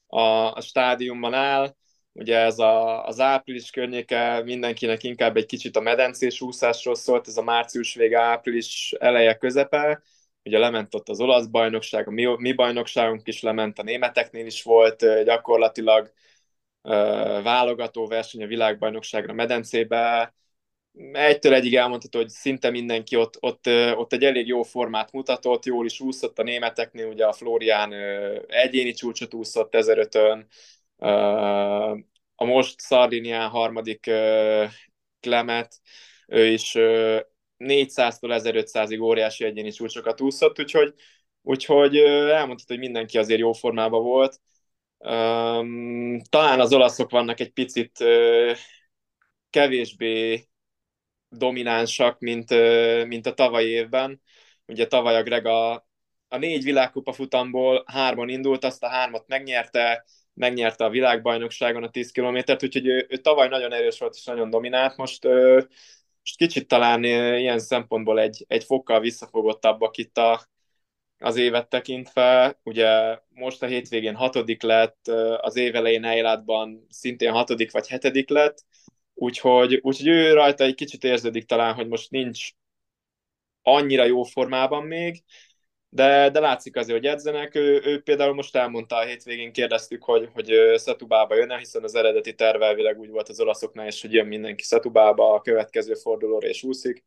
a, 0.07 0.53
a 0.53 0.61
stádiumban 0.61 1.35
áll. 1.35 1.75
Ugye 2.13 2.39
ez 2.39 2.59
a, 2.59 3.05
az 3.05 3.21
április 3.21 3.71
környéke 3.71 4.43
mindenkinek 4.43 5.03
inkább 5.03 5.37
egy 5.37 5.47
kicsit 5.47 5.77
a 5.77 5.81
medencés 5.81 6.41
úszásról 6.41 6.95
szólt, 6.95 7.29
ez 7.29 7.37
a 7.37 7.43
március 7.43 7.95
vége, 7.95 8.21
április 8.21 8.95
eleje 8.99 9.35
közepe. 9.35 10.03
Ugye 10.45 10.59
lement 10.59 10.95
ott 10.95 11.09
az 11.09 11.21
olasz 11.21 11.47
bajnokság, 11.47 12.09
a 12.09 12.11
mi, 12.11 12.35
mi 12.37 12.53
bajnokságunk 12.53 13.29
is 13.29 13.43
lement, 13.43 13.79
a 13.79 13.83
németeknél 13.83 14.47
is 14.47 14.63
volt 14.63 15.25
gyakorlatilag 15.25 16.13
válogató 17.43 18.07
verseny 18.07 18.43
a 18.43 18.47
világbajnokságra 18.47 19.33
medencébe, 19.33 20.35
egytől 21.13 21.55
egyig 21.55 21.77
elmondható, 21.77 22.19
hogy 22.19 22.29
szinte 22.29 22.71
mindenki 22.71 23.17
ott, 23.17 23.37
ott, 23.41 23.67
ott 23.97 24.13
egy 24.13 24.25
elég 24.25 24.47
jó 24.47 24.63
formát 24.63 25.13
mutatott, 25.13 25.65
jól 25.65 25.87
is 25.87 26.01
úszott 26.01 26.39
a 26.39 26.43
németeknél, 26.43 27.07
ugye 27.07 27.27
a 27.27 27.33
Florián 27.33 27.93
egyéni 28.47 28.93
csúcsot 28.93 29.35
úszott 29.35 29.69
1005-ön, 29.77 30.47
a 32.35 32.45
most 32.45 32.81
Szardinián 32.81 33.49
harmadik 33.49 34.11
Klemet, 35.21 35.81
ő 36.27 36.47
is 36.47 36.73
400-tól 37.59 38.41
1500-ig 38.43 39.03
óriási 39.03 39.45
egyéni 39.45 39.71
csúcsokat 39.71 40.21
úszott, 40.21 40.61
úgyhogy, 40.61 40.95
úgyhogy 41.43 41.97
elmondható, 41.97 42.75
hogy 42.75 42.79
mindenki 42.79 43.19
azért 43.19 43.41
jó 43.41 43.53
formában 43.53 44.03
volt. 44.03 44.41
Talán 46.29 46.61
az 46.61 46.73
olaszok 46.73 47.11
vannak 47.11 47.41
egy 47.41 47.53
picit 47.53 48.05
kevésbé 49.51 50.49
dominánsak, 51.37 52.19
mint, 52.19 52.51
mint 53.07 53.27
a 53.27 53.35
tavalyi 53.35 53.69
évben. 53.69 54.21
Ugye 54.67 54.87
tavaly 54.87 55.17
a 55.17 55.23
Greg 55.23 55.47
a, 55.47 55.73
a 56.29 56.37
négy 56.39 56.65
világkupa 56.65 57.13
futamból 57.13 57.85
hárman 57.87 58.29
indult, 58.29 58.65
azt 58.65 58.83
a 58.83 58.89
hármat 58.89 59.25
megnyerte, 59.27 60.05
megnyerte 60.35 60.85
a 60.85 60.91
világbajnokságon 60.91 61.83
a 61.83 61.91
10 61.91 62.11
kilométert, 62.11 62.63
úgyhogy 62.63 62.87
ő, 62.87 63.07
ő 63.09 63.17
tavaly 63.17 63.49
nagyon 63.49 63.73
erős 63.73 63.99
volt 63.99 64.15
és 64.15 64.25
nagyon 64.25 64.51
dominált. 64.51 64.97
Most, 64.97 65.25
most 66.21 66.37
kicsit 66.37 66.69
talán 66.69 67.05
ilyen 67.05 67.59
szempontból 67.59 68.21
egy, 68.21 68.45
egy 68.49 68.65
fokkal 68.65 69.01
visszafogottabbak 69.01 69.97
itt 69.97 70.19
a, 70.19 70.49
az 71.19 71.37
évet 71.37 71.69
tekintve. 71.69 72.59
Ugye 72.63 73.19
most 73.29 73.63
a 73.63 73.67
hétvégén 73.67 74.15
hatodik 74.15 74.63
lett, 74.63 75.09
az 75.41 75.57
év 75.57 75.75
elején 75.75 76.05
Eilátban 76.05 76.87
szintén 76.89 77.33
hatodik 77.33 77.73
vagy 77.73 77.89
hetedik 77.89 78.29
lett, 78.29 78.65
Úgyhogy, 79.19 79.79
úgyhogy 79.83 80.07
ő 80.09 80.33
rajta 80.33 80.65
egy 80.65 80.75
kicsit 80.75 81.05
érződik 81.05 81.45
talán, 81.45 81.75
hogy 81.75 81.89
most 81.89 82.11
nincs 82.11 82.51
annyira 83.63 84.05
jó 84.05 84.23
formában 84.23 84.87
még, 84.87 85.23
de, 85.89 86.31
de 86.31 86.41
látszik 86.41 86.77
azért, 86.77 86.99
hogy 86.99 87.07
edzenek. 87.07 87.55
Ő, 87.55 87.83
ő 87.85 88.03
például 88.03 88.35
most 88.35 88.57
elmondta 88.57 88.97
a 88.97 89.05
hétvégén, 89.05 89.53
kérdeztük, 89.53 90.05
hogy, 90.05 90.29
hogy 90.33 90.53
Szatubába 90.75 91.35
jön-e, 91.35 91.59
hiszen 91.59 91.83
az 91.83 91.95
eredeti 91.95 92.35
terve 92.35 92.67
elvileg 92.67 92.99
úgy 92.99 93.11
volt 93.11 93.29
az 93.29 93.41
olaszoknál 93.41 93.87
is, 93.87 94.01
hogy 94.01 94.13
jön 94.13 94.27
mindenki 94.27 94.63
Szatubába 94.65 95.35
a 95.35 95.41
következő 95.41 95.95
fordulóra 95.95 96.49
és 96.49 96.63
úszik. 96.63 97.05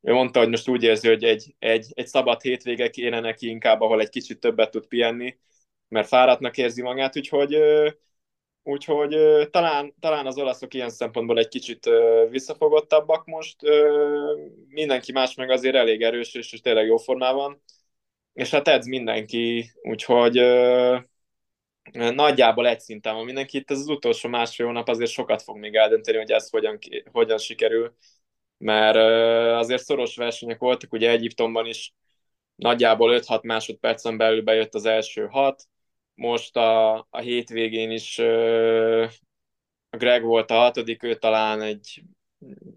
Ő 0.00 0.12
mondta, 0.12 0.38
hogy 0.38 0.48
most 0.48 0.68
úgy 0.68 0.82
érzi, 0.82 1.08
hogy 1.08 1.24
egy, 1.24 1.54
egy, 1.58 1.86
egy 1.94 2.06
szabad 2.06 2.42
hétvége 2.42 2.90
kéne 2.90 3.20
neki 3.20 3.48
inkább, 3.48 3.80
ahol 3.80 4.00
egy 4.00 4.08
kicsit 4.08 4.40
többet 4.40 4.70
tud 4.70 4.86
pihenni, 4.86 5.38
mert 5.88 6.08
fáradtnak 6.08 6.56
érzi 6.56 6.82
magát, 6.82 7.16
úgyhogy 7.16 7.56
Úgyhogy 8.68 9.16
talán, 9.50 9.94
talán 10.00 10.26
az 10.26 10.38
olaszok 10.38 10.74
ilyen 10.74 10.90
szempontból 10.90 11.38
egy 11.38 11.48
kicsit 11.48 11.90
visszafogottabbak 12.30 13.24
most. 13.26 13.56
Mindenki 14.68 15.12
más 15.12 15.34
meg 15.34 15.50
azért 15.50 15.74
elég 15.74 16.02
erős, 16.02 16.34
és, 16.34 16.52
és 16.52 16.60
tényleg 16.60 16.86
jó 16.86 16.96
formában. 16.96 17.62
És 18.32 18.50
hát 18.50 18.68
edz 18.68 18.86
mindenki, 18.86 19.70
úgyhogy 19.82 20.34
nagyjából 21.92 22.68
egy 22.68 22.80
szinten 22.80 23.14
van 23.14 23.24
mindenki. 23.24 23.58
Itt 23.58 23.70
ez 23.70 23.78
az 23.78 23.88
utolsó 23.88 24.28
másfél 24.28 24.66
hónap 24.66 24.88
azért 24.88 25.10
sokat 25.10 25.42
fog 25.42 25.56
még 25.56 25.74
eldönteni, 25.74 26.16
hogy 26.16 26.30
ez 26.30 26.50
hogyan, 26.50 26.78
hogyan 27.12 27.38
sikerül. 27.38 27.94
Mert 28.58 28.96
azért 29.56 29.84
szoros 29.84 30.16
versenyek 30.16 30.58
voltak, 30.58 30.92
ugye 30.92 31.10
Egyiptomban 31.10 31.66
is 31.66 31.94
nagyjából 32.54 33.20
5-6 33.20 33.42
másodpercen 33.42 34.16
belül 34.16 34.42
bejött 34.42 34.74
az 34.74 34.84
első 34.84 35.26
hat, 35.26 35.62
most 36.18 36.56
a, 36.56 36.94
a 37.10 37.18
hétvégén 37.20 37.90
is 37.90 38.18
a 39.90 39.96
Greg 39.96 40.22
volt 40.22 40.50
a 40.50 40.54
hatodik, 40.54 41.02
ő 41.02 41.14
talán 41.14 41.62
egy 41.62 42.02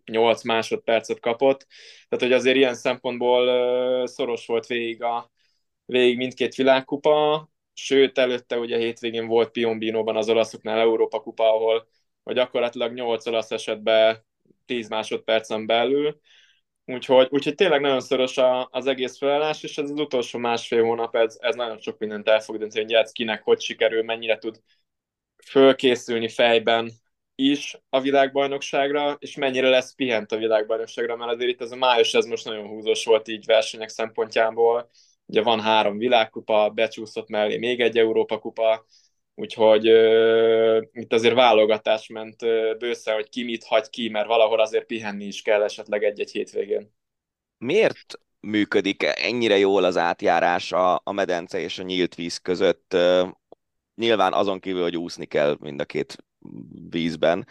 8 0.05 0.43
másodpercet 0.43 1.19
kapott, 1.19 1.67
tehát 2.10 2.25
hogy 2.25 2.33
azért 2.33 2.55
ilyen 2.55 2.74
szempontból 2.74 4.07
szoros 4.07 4.45
volt 4.45 4.65
végig, 4.65 5.03
a, 5.03 5.31
végig 5.86 6.17
mindkét 6.17 6.55
világkupa, 6.55 7.50
sőt 7.74 8.17
előtte 8.17 8.57
ugye 8.57 8.77
hétvégén 8.77 9.27
volt 9.27 9.51
Piombinóban 9.51 10.15
az 10.15 10.29
olaszoknál 10.29 10.79
Európa 10.79 11.19
kupa, 11.21 11.53
ahol 11.53 11.88
vagy 12.24 12.36
gyakorlatilag 12.36 12.93
8 12.93 13.25
olasz 13.25 13.51
esetben 13.51 14.25
10 14.65 14.89
másodpercen 14.89 15.65
belül, 15.65 16.19
Úgyhogy, 16.85 17.27
úgyhogy 17.31 17.55
tényleg 17.55 17.81
nagyon 17.81 18.00
szoros 18.00 18.38
a, 18.38 18.67
az 18.71 18.88
egész 18.88 19.17
felállás, 19.17 19.63
és 19.63 19.77
ez 19.77 19.89
az 19.89 20.00
utolsó 20.00 20.39
másfél 20.39 20.83
hónap, 20.83 21.15
ez, 21.15 21.38
ez 21.39 21.55
nagyon 21.55 21.79
sok 21.79 21.97
mindent 21.97 22.27
el 22.27 22.39
fog 22.39 22.57
dönteni, 22.57 22.83
hogy 22.83 22.93
ez 22.93 23.11
kinek 23.11 23.43
hogy 23.43 23.61
sikerül, 23.61 24.03
mennyire 24.03 24.38
tud 24.38 24.59
fölkészülni 25.45 26.29
fejben 26.29 26.91
is 27.35 27.77
a 27.89 28.01
világbajnokságra, 28.01 29.17
és 29.19 29.35
mennyire 29.35 29.69
lesz 29.69 29.95
pihent 29.95 30.31
a 30.31 30.38
világbajnokságra, 30.38 31.15
mert 31.15 31.31
azért 31.31 31.50
itt 31.51 31.61
ez 31.61 31.71
a 31.71 31.75
május, 31.75 32.13
ez 32.13 32.25
most 32.25 32.45
nagyon 32.45 32.67
húzós 32.67 33.05
volt 33.05 33.27
így 33.27 33.45
versenyek 33.45 33.89
szempontjából. 33.89 34.89
Ugye 35.25 35.41
van 35.41 35.61
három 35.61 35.97
világkupa, 35.97 36.69
becsúszott 36.69 37.29
mellé 37.29 37.57
még 37.57 37.79
egy 37.81 37.97
Európa 37.97 38.39
kupa, 38.39 38.85
Úgyhogy 39.35 39.89
uh, 39.89 40.81
itt 40.91 41.13
azért 41.13 41.33
válogatás 41.33 42.07
ment 42.07 42.41
uh, 42.41 42.77
bősze, 42.77 43.13
hogy 43.13 43.29
ki 43.29 43.43
mit 43.43 43.63
hagy 43.63 43.89
ki, 43.89 44.09
mert 44.09 44.27
valahol 44.27 44.59
azért 44.59 44.85
pihenni 44.85 45.25
is 45.25 45.41
kell 45.41 45.63
esetleg 45.63 46.03
egy-egy 46.03 46.31
hétvégén. 46.31 46.93
Miért 47.57 48.19
működik 48.39 49.03
ennyire 49.03 49.57
jól 49.57 49.83
az 49.83 49.97
átjárás 49.97 50.71
a, 50.71 51.01
a 51.03 51.11
medence 51.11 51.59
és 51.59 51.79
a 51.79 51.83
nyílt 51.83 52.15
víz 52.15 52.38
között? 52.38 52.97
Nyilván 53.95 54.33
azon 54.33 54.59
kívül, 54.59 54.81
hogy 54.81 54.97
úszni 54.97 55.25
kell 55.25 55.57
mind 55.59 55.79
a 55.79 55.85
két 55.85 56.15
vízben. 56.89 57.47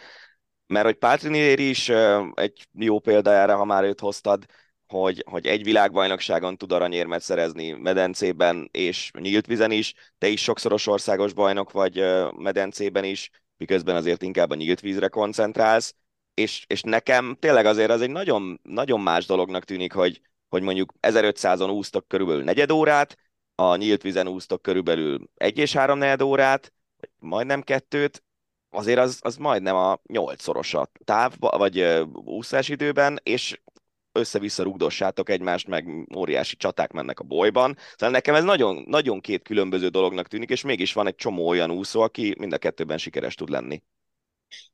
Mert 0.67 0.85
hogy 0.85 0.95
Pátrini 0.95 1.51
is 1.51 1.89
egy 2.33 2.67
jó 2.73 2.99
példa 2.99 3.31
erre, 3.31 3.53
ha 3.53 3.65
már 3.65 3.83
őt 3.83 3.99
hoztad, 3.99 4.45
hogy, 4.91 5.23
hogy 5.29 5.47
egy 5.47 5.63
világbajnokságon 5.63 6.57
tud 6.57 6.71
aranyérmet 6.71 7.21
szerezni 7.21 7.71
medencében 7.71 8.69
és 8.71 9.11
nyílt 9.19 9.45
vizen 9.45 9.71
is, 9.71 9.93
te 10.17 10.27
is 10.27 10.41
sokszoros 10.43 10.87
országos 10.87 11.33
bajnok 11.33 11.71
vagy 11.71 12.03
medencében 12.37 13.03
is, 13.03 13.29
miközben 13.57 13.95
azért 13.95 14.21
inkább 14.21 14.49
a 14.49 14.55
nyílt 14.55 14.79
vízre 14.79 15.07
koncentrálsz, 15.07 15.95
és, 16.33 16.65
és 16.67 16.81
nekem 16.81 17.37
tényleg 17.39 17.65
azért 17.65 17.89
az 17.89 18.01
egy 18.01 18.09
nagyon, 18.09 18.59
nagyon 18.63 19.01
más 19.01 19.25
dolognak 19.25 19.63
tűnik, 19.63 19.93
hogy, 19.93 20.21
hogy 20.49 20.61
mondjuk 20.61 20.93
1500-on 21.01 21.71
úsztok 21.71 22.07
körülbelül 22.07 22.43
negyed 22.43 22.71
órát, 22.71 23.17
a 23.55 23.75
nyílt 23.75 24.01
vizen 24.01 24.27
úsztok 24.27 24.61
körülbelül 24.61 25.29
egy 25.35 25.57
és 25.57 25.73
három 25.73 25.97
negyed 25.97 26.21
órát, 26.21 26.73
majdnem 27.19 27.61
kettőt, 27.61 28.23
azért 28.69 28.99
az, 28.99 29.19
az 29.21 29.35
majdnem 29.35 29.75
a 29.75 29.99
nyolcszoros 30.07 30.73
a 30.73 30.89
táv, 31.03 31.33
vagy 31.37 31.81
úszás 32.25 32.69
időben, 32.69 33.19
és 33.23 33.61
össze-vissza 34.11 34.63
rugdossátok 34.63 35.29
egymást, 35.29 35.67
meg 35.67 36.07
óriási 36.15 36.55
csaták 36.55 36.91
mennek 36.91 37.19
a 37.19 37.23
bolyban. 37.23 37.77
Szóval 37.91 38.09
nekem 38.09 38.35
ez 38.35 38.43
nagyon, 38.43 38.83
nagyon 38.87 39.19
két 39.19 39.43
különböző 39.43 39.87
dolognak 39.87 40.27
tűnik, 40.27 40.49
és 40.49 40.61
mégis 40.61 40.93
van 40.93 41.07
egy 41.07 41.15
csomó 41.15 41.47
olyan 41.47 41.71
úszó, 41.71 42.01
aki 42.01 42.35
mind 42.37 42.53
a 42.53 42.57
kettőben 42.57 42.97
sikeres 42.97 43.35
tud 43.35 43.49
lenni. 43.49 43.81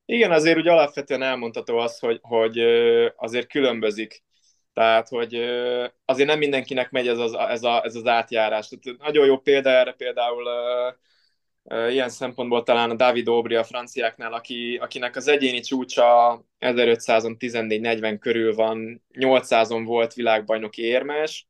Igen, 0.06 0.32
azért 0.32 0.58
úgy 0.58 0.68
alapvetően 0.68 1.22
elmondható 1.22 1.78
az, 1.78 2.00
hogy, 2.00 2.20
hogy 2.22 2.58
azért 3.16 3.48
különbözik. 3.48 4.24
Tehát, 4.74 5.08
hogy 5.08 5.36
azért 6.06 6.28
nem 6.28 6.38
mindenkinek 6.38 6.92
megy 6.92 7.08
ez 7.08 7.18
az, 7.18 7.34
ez, 7.34 7.64
a, 7.64 7.84
ez 7.84 7.96
az 7.96 8.06
átjárás. 8.06 8.68
Tehát 8.68 9.00
nagyon 9.00 9.26
jó 9.26 9.38
példa 9.38 9.70
erre 9.70 9.92
például 9.92 10.44
ilyen 11.70 12.10
szempontból 12.10 12.64
talán 12.64 12.90
a 12.90 12.96
David 12.96 13.28
Aubry 13.28 13.56
a 13.56 13.64
franciáknál, 13.64 14.34
aki, 14.34 14.78
akinek 14.82 15.16
az 15.16 15.28
egyéni 15.28 15.60
csúcsa 15.60 16.42
1514-40 16.60 18.18
körül 18.20 18.56
van, 18.56 19.04
800-on 19.14 19.82
volt 19.86 20.14
világbajnoki 20.14 20.82
érmes, 20.82 21.48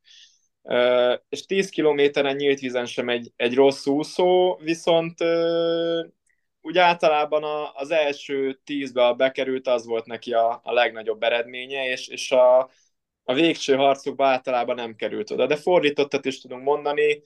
és 1.30 1.46
10 1.46 1.70
kilométeren 1.70 2.36
nyílt 2.36 2.60
vízen 2.60 2.86
sem 2.86 3.10
egy, 3.10 3.32
egy 3.36 3.56
rossz 3.56 3.86
úszó, 3.86 4.60
viszont 4.64 5.16
úgy 6.62 6.78
általában 6.78 7.44
a, 7.44 7.74
az 7.74 7.92
első 7.92 8.60
tízbe 8.64 9.14
bekerült, 9.14 9.68
az 9.68 9.86
volt 9.86 10.06
neki 10.06 10.34
a, 10.34 10.62
a 10.64 10.74
legnagyobb 10.74 11.24
eredménye, 11.24 11.90
és, 11.90 12.08
és 12.08 12.32
a, 12.32 12.60
a 13.24 13.34
végső 13.34 13.76
harcokba 13.76 14.26
általában 14.26 14.76
nem 14.76 14.96
került 14.96 15.32
oda. 15.32 15.46
De 15.46 15.56
fordítottat 15.56 16.26
is 16.26 16.42
tudunk 16.42 16.64
mondani, 16.64 17.24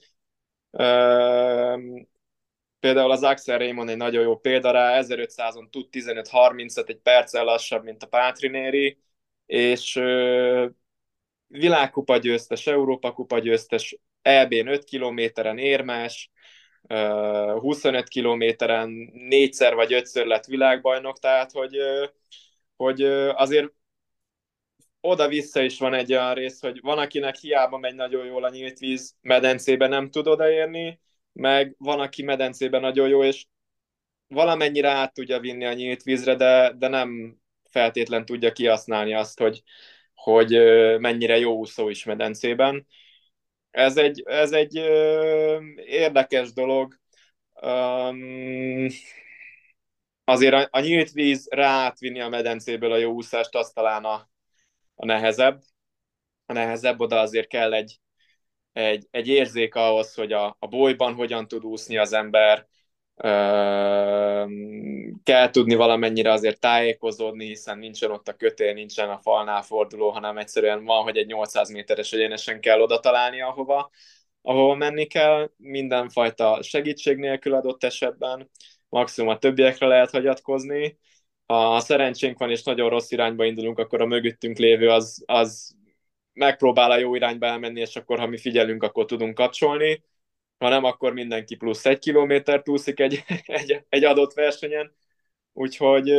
Például 2.82 3.10
az 3.10 3.22
Axel 3.22 3.58
Raymond 3.58 3.88
egy 3.88 3.96
nagyon 3.96 4.22
jó 4.22 4.38
példa 4.38 4.70
rá, 4.70 5.02
1500-on 5.02 5.70
tud 5.70 5.86
15-30-et, 5.90 6.88
egy 6.88 7.00
perccel 7.00 7.44
lassabb, 7.44 7.84
mint 7.84 8.02
a 8.02 8.06
Patrinéri, 8.06 8.98
és 9.46 9.96
ö, 9.96 10.66
világkupa 11.46 12.16
győztes, 12.16 12.66
Európa 12.66 13.12
kupa 13.12 13.38
győztes, 13.38 13.98
EB-n 14.22 14.66
5 14.66 14.84
kilométeren 14.84 15.58
érmes, 15.58 16.30
25 16.88 18.08
kilométeren 18.08 18.88
négyszer 19.12 19.74
vagy 19.74 19.92
ötször 19.92 20.26
lett 20.26 20.44
világbajnok, 20.44 21.18
tehát 21.18 21.52
hogy, 21.52 21.76
hogy 22.76 23.02
azért 23.32 23.72
oda-vissza 25.00 25.62
is 25.62 25.78
van 25.78 25.94
egy 25.94 26.12
olyan 26.12 26.34
rész, 26.34 26.60
hogy 26.60 26.80
van, 26.80 26.98
akinek 26.98 27.36
hiába 27.36 27.78
megy 27.78 27.94
nagyon 27.94 28.26
jól 28.26 28.44
a 28.44 28.50
nyílt 28.50 28.78
víz 28.78 29.16
medencébe, 29.20 29.86
nem 29.86 30.10
tud 30.10 30.26
odaérni, 30.26 31.00
meg 31.32 31.74
van, 31.78 32.00
aki 32.00 32.22
medencében 32.22 32.80
nagyon 32.80 33.08
jó, 33.08 33.24
és 33.24 33.46
valamennyire 34.26 34.90
át 34.90 35.14
tudja 35.14 35.40
vinni 35.40 35.64
a 35.64 35.72
nyílt 35.72 36.02
vízre, 36.02 36.34
de, 36.34 36.72
de 36.76 36.88
nem 36.88 37.36
feltétlen 37.70 38.24
tudja 38.24 38.52
kihasználni 38.52 39.14
azt, 39.14 39.38
hogy, 39.38 39.62
hogy 40.14 40.50
mennyire 40.98 41.38
jó 41.38 41.56
úszó 41.56 41.88
is 41.88 42.04
medencében. 42.04 42.86
Ez 43.70 43.96
egy, 43.96 44.22
ez 44.26 44.52
egy 44.52 44.74
érdekes 45.76 46.52
dolog. 46.52 47.00
Azért 50.24 50.54
a, 50.54 50.68
a 50.70 50.80
nyílt 50.80 51.10
víz 51.10 51.48
ráátvinni 51.50 52.20
a 52.20 52.28
medencéből 52.28 52.92
a 52.92 52.96
jó 52.96 53.12
úszást, 53.12 53.54
az 53.54 53.70
talán 53.70 54.04
a, 54.04 54.30
a 54.94 55.04
nehezebb. 55.04 55.60
A 56.46 56.52
nehezebb 56.52 57.00
oda 57.00 57.20
azért 57.20 57.48
kell 57.48 57.72
egy, 57.72 58.00
egy, 58.72 59.06
egy 59.10 59.28
érzék 59.28 59.74
ahhoz, 59.74 60.14
hogy 60.14 60.32
a, 60.32 60.56
a 60.58 60.66
bolyban 60.66 61.14
hogyan 61.14 61.48
tud 61.48 61.64
úszni 61.64 61.96
az 61.96 62.12
ember, 62.12 62.66
kell 65.22 65.50
tudni 65.50 65.74
valamennyire 65.74 66.32
azért 66.32 66.60
tájékozódni, 66.60 67.46
hiszen 67.46 67.78
nincsen 67.78 68.10
ott 68.10 68.28
a 68.28 68.32
kötél, 68.36 68.72
nincsen 68.72 69.10
a 69.10 69.18
falnál 69.18 69.62
forduló, 69.62 70.10
hanem 70.10 70.38
egyszerűen 70.38 70.84
van, 70.84 71.02
hogy 71.02 71.16
egy 71.16 71.26
800 71.26 71.70
méteres 71.70 72.12
egyenesen 72.12 72.60
kell 72.60 72.80
oda 72.80 73.00
találni, 73.00 73.40
ahova, 73.40 73.90
ahova 74.42 74.74
menni 74.74 75.06
kell, 75.06 75.50
mindenfajta 75.56 76.62
segítség 76.62 77.16
nélkül 77.16 77.54
adott 77.54 77.84
esetben, 77.84 78.50
maximum 78.88 79.30
a 79.30 79.38
többiekre 79.38 79.86
lehet 79.86 80.10
hagyatkozni. 80.10 80.98
Ha 81.46 81.80
szerencsénk 81.80 82.38
van 82.38 82.50
és 82.50 82.62
nagyon 82.62 82.88
rossz 82.88 83.10
irányba 83.10 83.44
indulunk, 83.44 83.78
akkor 83.78 84.00
a 84.00 84.06
mögöttünk 84.06 84.58
lévő 84.58 84.88
az, 84.88 85.22
az 85.26 85.76
megpróbál 86.32 86.90
a 86.90 86.98
jó 86.98 87.14
irányba 87.14 87.46
elmenni, 87.46 87.80
és 87.80 87.96
akkor 87.96 88.18
ha 88.18 88.26
mi 88.26 88.38
figyelünk, 88.38 88.82
akkor 88.82 89.04
tudunk 89.04 89.34
kapcsolni, 89.34 90.04
ha 90.58 90.68
nem, 90.68 90.84
akkor 90.84 91.12
mindenki 91.12 91.56
plusz 91.56 91.86
egy 91.86 91.98
kilométert 91.98 92.68
úszik 92.68 93.00
egy, 93.00 93.24
egy, 93.46 93.84
egy 93.88 94.04
adott 94.04 94.32
versenyen, 94.32 94.94
úgyhogy 95.52 96.10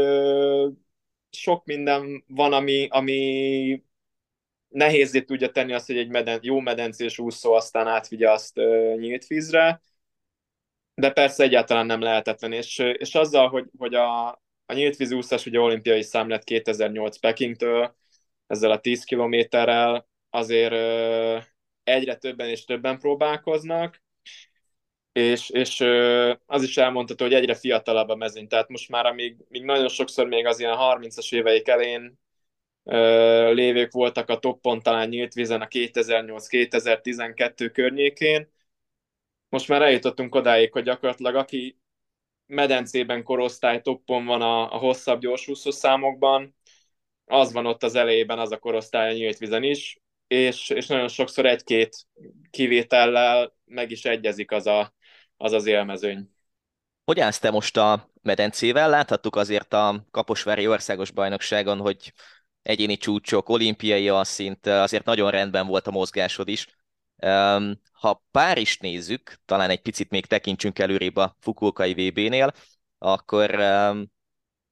sok 1.30 1.66
minden 1.66 2.24
van, 2.28 2.54
ami, 2.54 2.88
ami 2.90 3.84
nehézé 4.68 5.22
tudja 5.22 5.52
tenni 5.52 5.74
azt, 5.74 5.88
hogy 5.88 5.98
egy 5.98 6.10
meden, 6.10 6.40
jó 6.42 6.60
medencés 6.60 7.20
úszó 7.20 7.54
aztán 7.54 7.88
átvigye 7.88 8.32
azt 8.32 8.56
nyílt 8.96 9.28
vízre, 9.28 9.82
de 10.96 11.12
persze 11.12 11.44
egyáltalán 11.44 11.86
nem 11.86 12.02
lehetetlen, 12.02 12.52
és, 12.52 12.78
és 12.78 13.16
azzal, 13.16 13.50
hogy, 13.50 13.70
hogy 13.78 13.94
a, 13.94 14.28
a 14.66 14.74
nyílt 14.74 14.96
vízúszás 14.96 15.46
ugye 15.46 15.60
olimpiai 15.60 16.02
számlet 16.02 16.44
2008 16.44 17.18
Pekingtől, 17.18 17.96
ezzel 18.54 18.72
a 18.72 18.80
10 18.80 19.04
kilométerrel 19.04 20.08
azért 20.30 20.74
egyre 21.84 22.16
többen 22.16 22.50
és 22.50 22.66
többen 22.66 23.00
próbálkoznak, 23.00 24.02
és, 25.12 25.50
és 25.50 25.80
az 26.46 26.64
is 26.64 26.78
elmondható, 26.78 27.26
hogy 27.26 27.34
egyre 27.34 27.56
fiatalabb 27.56 28.10
a 28.10 28.16
mezőny, 28.16 28.48
tehát 28.48 28.70
most 28.70 28.90
már 28.90 29.06
amíg 29.06 29.38
még 29.48 29.64
nagyon 29.64 29.88
sokszor 29.88 30.28
még 30.28 30.46
az 30.46 30.60
ilyen 30.60 30.78
30-as 30.80 31.34
éveik 31.34 31.68
elén 31.68 32.20
lévők 33.54 33.92
voltak 33.92 34.30
a 34.30 34.40
toppon, 34.40 34.82
talán 34.82 35.10
nyílt 35.10 35.34
vízen 35.34 35.62
a 35.62 35.68
2008-2012 35.68 37.70
környékén, 37.74 38.52
most 39.50 39.68
már 39.68 39.82
eljutottunk 39.82 40.36
odáig, 40.36 40.72
hogy 40.72 40.84
gyakorlatilag 40.84 41.36
aki 41.36 41.80
medencében 42.46 43.24
korosztály 43.24 43.82
toppon 43.82 44.26
van 44.26 44.42
a, 44.42 44.74
a 44.74 44.78
hosszabb 44.78 45.20
gyorsúszó 45.20 45.72
számokban, 45.72 46.56
az 47.34 47.52
van 47.52 47.66
ott 47.66 47.84
az 47.84 47.96
elejében, 47.96 48.40
az 48.40 48.52
a 48.52 48.58
korosztály 48.58 49.10
a 49.10 49.14
nyílt 49.14 49.38
vizen 49.38 49.64
is, 49.64 49.98
és, 50.28 50.70
és 50.70 50.88
nagyon 50.88 51.08
sokszor 51.08 51.46
egy-két 51.46 51.98
kivétellel 52.50 53.56
meg 53.66 53.92
is 53.92 54.06
egyezik 54.06 54.52
az 54.52 54.68
a, 54.68 54.94
az, 55.38 55.52
az 55.52 55.66
élmezőny. 55.66 56.30
Hogy 57.06 57.20
állsz 57.20 57.40
te 57.40 57.52
most 57.52 57.78
a 57.78 58.12
medencével? 58.22 58.90
Láthattuk 58.90 59.36
azért 59.36 59.74
a 59.74 60.06
Kaposvári 60.12 60.68
Országos 60.68 61.12
Bajnokságon, 61.12 61.80
hogy 61.80 62.14
egyéni 62.62 62.98
csúcsok, 62.98 63.50
olimpiai 63.50 64.10
szint, 64.22 64.68
azért 64.68 65.06
nagyon 65.06 65.32
rendben 65.32 65.68
volt 65.68 65.88
a 65.88 65.92
mozgásod 65.92 66.48
is. 66.48 66.68
Ha 67.92 68.24
Párizs 68.32 68.78
nézzük, 68.78 69.36
talán 69.46 69.70
egy 69.70 69.82
picit 69.82 70.10
még 70.10 70.26
tekintsünk 70.26 70.80
előrébb 70.80 71.16
a 71.16 71.38
Fukuokai 71.40 71.94
VB-nél, 71.94 72.52
akkor 72.98 73.60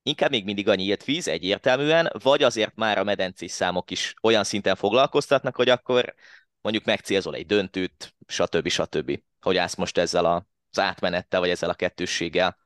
inkább 0.03 0.29
még 0.29 0.43
mindig 0.43 0.67
a 0.67 0.75
nyílt 0.75 1.03
víz 1.03 1.27
egyértelműen, 1.27 2.11
vagy 2.23 2.43
azért 2.43 2.75
már 2.75 2.97
a 2.97 3.03
medencés 3.03 3.51
számok 3.51 3.91
is 3.91 4.13
olyan 4.21 4.43
szinten 4.43 4.75
foglalkoztatnak, 4.75 5.55
hogy 5.55 5.69
akkor 5.69 6.13
mondjuk 6.61 6.85
megcélzol 6.85 7.35
egy 7.35 7.45
döntőt, 7.45 8.15
stb. 8.27 8.67
stb. 8.67 9.21
Hogy 9.41 9.57
állsz 9.57 9.75
most 9.75 9.97
ezzel 9.97 10.25
az 10.25 10.79
átmenettel, 10.79 11.39
vagy 11.39 11.49
ezzel 11.49 11.69
a 11.69 11.73
kettősséggel? 11.73 12.57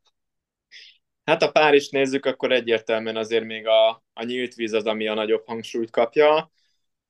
Hát 1.24 1.42
a 1.44 1.52
pár 1.52 1.74
is 1.74 1.90
nézzük, 1.90 2.26
akkor 2.26 2.52
egyértelműen 2.52 3.18
azért 3.18 3.44
még 3.44 3.68
a, 3.68 3.90
a 4.14 4.24
nyílt 4.24 4.54
víz 4.54 4.74
az, 4.74 4.86
ami 4.86 5.08
a 5.08 5.14
nagyobb 5.14 5.46
hangsúlyt 5.46 5.90
kapja, 5.90 6.52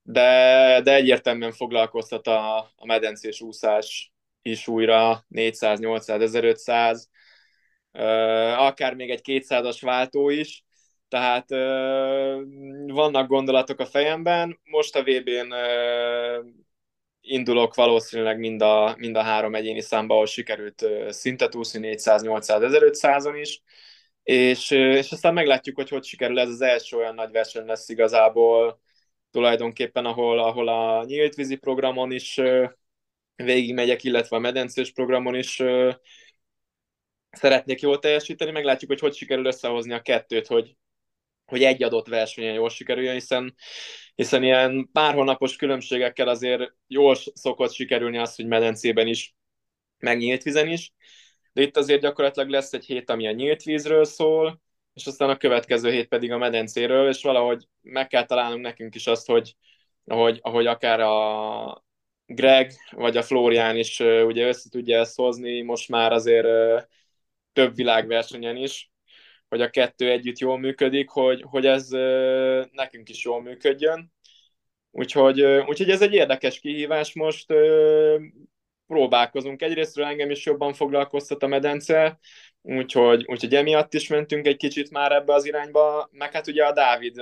de, 0.02 0.82
de 0.84 0.94
egyértelműen 0.94 1.52
foglalkoztat 1.52 2.28
a, 2.28 2.58
a 2.58 2.86
medencés 2.86 3.42
úszás 3.42 4.14
is 4.42 4.68
újra 4.68 5.26
400, 5.28 5.80
800, 5.80 6.22
1500, 6.22 7.10
akár 8.58 8.94
még 8.94 9.10
egy 9.10 9.22
200-as 9.24 9.78
váltó 9.82 10.30
is, 10.30 10.64
tehát 11.08 11.50
vannak 12.88 13.28
gondolatok 13.28 13.80
a 13.80 13.86
fejemben. 13.86 14.60
Most 14.64 14.96
a 14.96 15.04
VB-n 15.04 15.54
indulok 17.22 17.76
valószínűleg 17.76 18.40
mind 18.40 18.62
a, 18.62 18.96
mind 18.98 19.16
a 19.16 19.22
három 19.22 19.56
egyéni 19.56 19.82
számba, 19.82 20.14
ahol 20.14 20.26
sikerült 20.26 20.86
szintet 21.10 21.56
úszni 21.56 21.80
400, 21.80 22.22
800, 22.22 22.62
1500-on 22.66 23.38
is, 23.40 23.62
és, 24.24 24.72
és 24.72 25.12
aztán 25.12 25.34
meglátjuk, 25.34 25.76
hogy 25.76 25.90
hogy 25.90 26.04
sikerül. 26.04 26.40
Ez 26.40 26.50
az 26.50 26.62
első 26.62 26.98
olyan 26.98 27.16
nagy 27.16 27.32
verseny 27.32 27.66
lesz 27.66 27.90
igazából 27.90 28.80
tulajdonképpen, 29.32 30.06
ahol, 30.06 30.40
ahol 30.40 30.68
a 30.68 31.04
nyílt 31.06 31.36
vízi 31.36 31.56
programon 31.56 32.12
is 32.12 32.42
végigmegyek, 33.36 34.04
illetve 34.04 34.36
a 34.36 34.40
medencés 34.40 34.92
programon 34.92 35.36
is 35.36 35.64
szeretnék 37.36 37.82
jól 37.82 38.00
teljesíteni, 38.00 38.52
meglátjuk, 38.52 38.90
hogy 38.90 39.00
hogy 39.00 39.16
sikerül 39.16 39.46
összehozni 39.46 39.94
a 39.94 40.02
kettőt, 40.02 40.48
hogy, 40.48 40.76
hogy 41.46 41.64
egy 41.64 41.84
adott 41.84 42.08
versenyen 42.08 42.54
jól 42.54 42.70
sikerüljön, 42.70 43.14
hiszen, 43.14 43.56
hiszen 44.16 44.44
ilyen 44.44 44.90
pár 44.92 45.14
hónapos 45.14 45.56
különbségekkel 45.56 46.28
azért 46.28 46.74
jól 46.88 47.16
szokott 47.16 47.74
sikerülni 47.74 48.18
az, 48.18 48.36
hogy 48.36 48.48
medencében 48.48 49.08
is, 49.08 49.36
megnyílt 49.98 50.44
vizen 50.44 50.68
is. 50.68 50.94
de 51.54 51.62
itt 51.62 51.78
azért 51.78 52.02
gyakorlatilag 52.02 52.50
lesz 52.50 52.74
egy 52.74 52.86
hét, 52.86 53.10
ami 53.10 53.28
a 53.28 53.32
nyílt 53.32 53.64
vízről 53.64 54.06
szól, 54.06 54.62
és 54.94 55.06
aztán 55.06 55.30
a 55.30 55.38
következő 55.38 55.92
hét 55.92 56.08
pedig 56.08 56.32
a 56.32 56.38
medencéről, 56.38 57.10
és 57.10 57.22
valahogy 57.22 57.68
meg 57.82 58.08
kell 58.08 58.26
találnunk 58.26 58.62
nekünk 58.62 58.96
is 58.96 59.08
azt, 59.08 59.28
hogy 59.28 59.56
ahogy, 60.06 60.40
ahogy 60.42 60.66
akár 60.66 61.00
a 61.00 61.84
Greg 62.26 62.72
vagy 62.92 63.18
a 63.18 63.24
Florián 63.24 63.78
is 63.78 64.00
ugye 64.00 64.48
össze 64.48 64.70
tudja 64.70 65.00
ezt 65.00 65.16
hozni, 65.16 65.62
most 65.62 65.90
már 65.90 66.12
azért 66.12 66.48
több 67.56 67.76
világversenyen 67.76 68.56
is, 68.56 68.92
hogy 69.50 69.62
a 69.62 69.70
kettő 69.70 70.10
együtt 70.10 70.38
jól 70.38 70.60
működik, 70.60 71.10
hogy, 71.10 71.44
hogy 71.50 71.66
ez 71.66 71.88
nekünk 72.72 73.10
is 73.10 73.24
jól 73.24 73.42
működjön. 73.42 74.14
Úgyhogy, 74.92 75.42
úgyhogy 75.42 75.90
ez 75.90 76.02
egy 76.02 76.14
érdekes 76.14 76.60
kihívás 76.60 77.14
most, 77.14 77.54
próbálkozunk. 78.88 79.62
Egyrésztről 79.62 80.06
engem 80.06 80.30
is 80.30 80.46
jobban 80.46 80.74
foglalkoztat 80.74 81.44
a 81.44 81.48
medence, 81.48 82.20
úgyhogy, 82.62 83.26
úgyhogy 83.28 83.56
emiatt 83.56 83.94
is 83.94 84.08
mentünk 84.08 84.48
egy 84.48 84.58
kicsit 84.58 84.92
már 84.92 85.12
ebbe 85.12 85.34
az 85.34 85.46
irányba, 85.46 86.10
meg 86.12 86.32
hát 86.32 86.48
ugye 86.48 86.66
a 86.66 86.74
Dávid, 86.74 87.16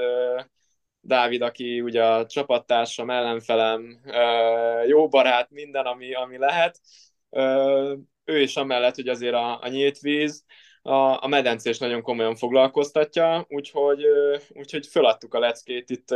Dávid, 1.02 1.42
aki 1.42 1.82
ugye 1.82 2.06
a 2.06 2.26
csapattársam, 2.26 3.10
ellenfelem, 3.10 4.00
jó 4.88 5.08
barát, 5.08 5.50
minden, 5.50 5.86
ami, 5.86 6.14
ami 6.14 6.38
lehet, 6.38 6.80
ő 8.26 8.42
is 8.42 8.56
amellett, 8.56 8.96
hogy 8.96 9.08
azért 9.08 9.34
a, 9.34 9.62
a 9.62 9.68
nyílt 9.68 10.00
víz, 10.00 10.46
a, 10.82 11.24
a 11.24 11.28
medencés 11.28 11.78
nagyon 11.78 12.02
komolyan 12.02 12.36
foglalkoztatja, 12.36 13.46
úgyhogy, 13.50 14.06
úgyhogy 14.50 14.88
föladtuk 14.88 15.34
a 15.34 15.40
leckét 15.40 15.90
itt 15.90 16.08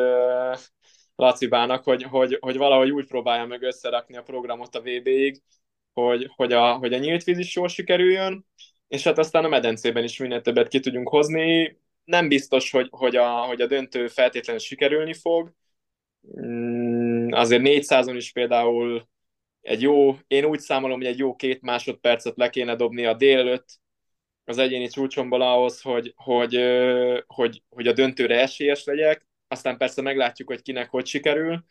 Lacibának, 1.16 1.84
hogy, 1.84 2.04
hogy, 2.04 2.38
hogy 2.40 2.58
valahogy 2.58 2.92
úgy 2.92 3.08
próbálja 3.08 3.46
meg 3.46 3.62
összerakni 3.62 4.18
a 4.18 4.22
programot 4.22 4.76
a 4.76 4.80
VB-ig, 4.80 5.42
hogy, 5.94 6.32
hogy, 6.36 6.54
a, 6.54 6.74
hogy 6.74 6.94
a 6.94 6.98
nyílt 6.98 7.24
víz 7.24 7.38
is 7.38 7.56
jól 7.56 7.68
sikerüljön, 7.68 8.46
és 8.88 9.04
hát 9.04 9.18
aztán 9.18 9.46
a 9.46 9.48
medencében 9.48 10.04
is 10.04 10.18
minél 10.18 10.42
többet 10.42 10.68
ki 10.68 10.80
tudjunk 10.80 11.10
hozni. 11.10 11.78
Nem 12.04 12.28
biztos, 12.28 12.72
hogy, 12.72 12.88
hogy, 12.92 13.16
a, 13.16 13.30
hogy 13.30 13.62
a 13.62 13.68
döntő 13.68 14.08
feltétlenül 14.08 14.62
sikerülni 14.62 15.14
fog. 15.14 15.54
Mm, 16.42 17.32
azért 17.32 17.62
400-on 17.66 18.14
is 18.16 18.32
például 18.32 19.08
egy 19.68 19.82
jó, 19.82 20.18
én 20.28 20.46
úgy 20.46 20.60
számolom, 20.60 20.98
hogy 20.98 21.08
egy 21.08 21.18
jó 21.18 21.36
két 21.36 21.62
másodpercet 21.62 22.38
le 22.38 22.50
kéne 22.50 22.76
dobni 22.76 23.06
a 23.06 23.14
délelőtt 23.14 23.80
az 24.46 24.58
egyéni 24.58 24.88
csúcsomból 24.88 25.42
ahhoz, 25.42 25.82
hogy, 25.82 26.14
hogy, 26.16 26.56
hogy, 27.28 27.64
hogy 27.70 27.88
a 27.88 27.94
döntőre 27.94 28.42
esélyes 28.42 28.84
legyek 28.84 29.28
aztán 29.48 29.78
persze 29.78 30.02
meglátjuk, 30.02 30.48
hogy 30.48 30.62
kinek 30.62 30.90
hogy 30.90 31.06
sikerül. 31.06 31.64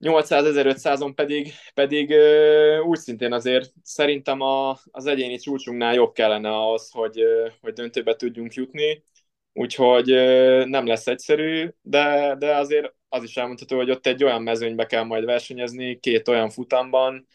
800-1500-on 0.00 1.12
pedig, 1.14 1.52
pedig 1.74 2.14
úgy 2.86 2.98
szintén 2.98 3.32
azért 3.32 3.72
szerintem 3.82 4.40
a, 4.40 4.78
az 4.90 5.06
egyéni 5.06 5.36
csúcsunknál 5.36 5.94
jobb 5.94 6.12
kellene 6.12 6.50
ahhoz, 6.50 6.90
hogy, 6.90 7.22
hogy 7.60 7.72
döntőbe 7.72 8.16
tudjunk 8.16 8.54
jutni, 8.54 9.04
úgyhogy 9.52 10.06
nem 10.66 10.86
lesz 10.86 11.06
egyszerű, 11.06 11.68
de, 11.82 12.36
de 12.38 12.56
azért 12.56 12.94
az 13.14 13.22
is 13.22 13.36
elmondható, 13.36 13.76
hogy 13.76 13.90
ott 13.90 14.06
egy 14.06 14.24
olyan 14.24 14.42
mezőnybe 14.42 14.86
kell 14.86 15.02
majd 15.02 15.24
versenyezni, 15.24 16.00
két 16.00 16.28
olyan 16.28 16.50
futamban, 16.50 17.26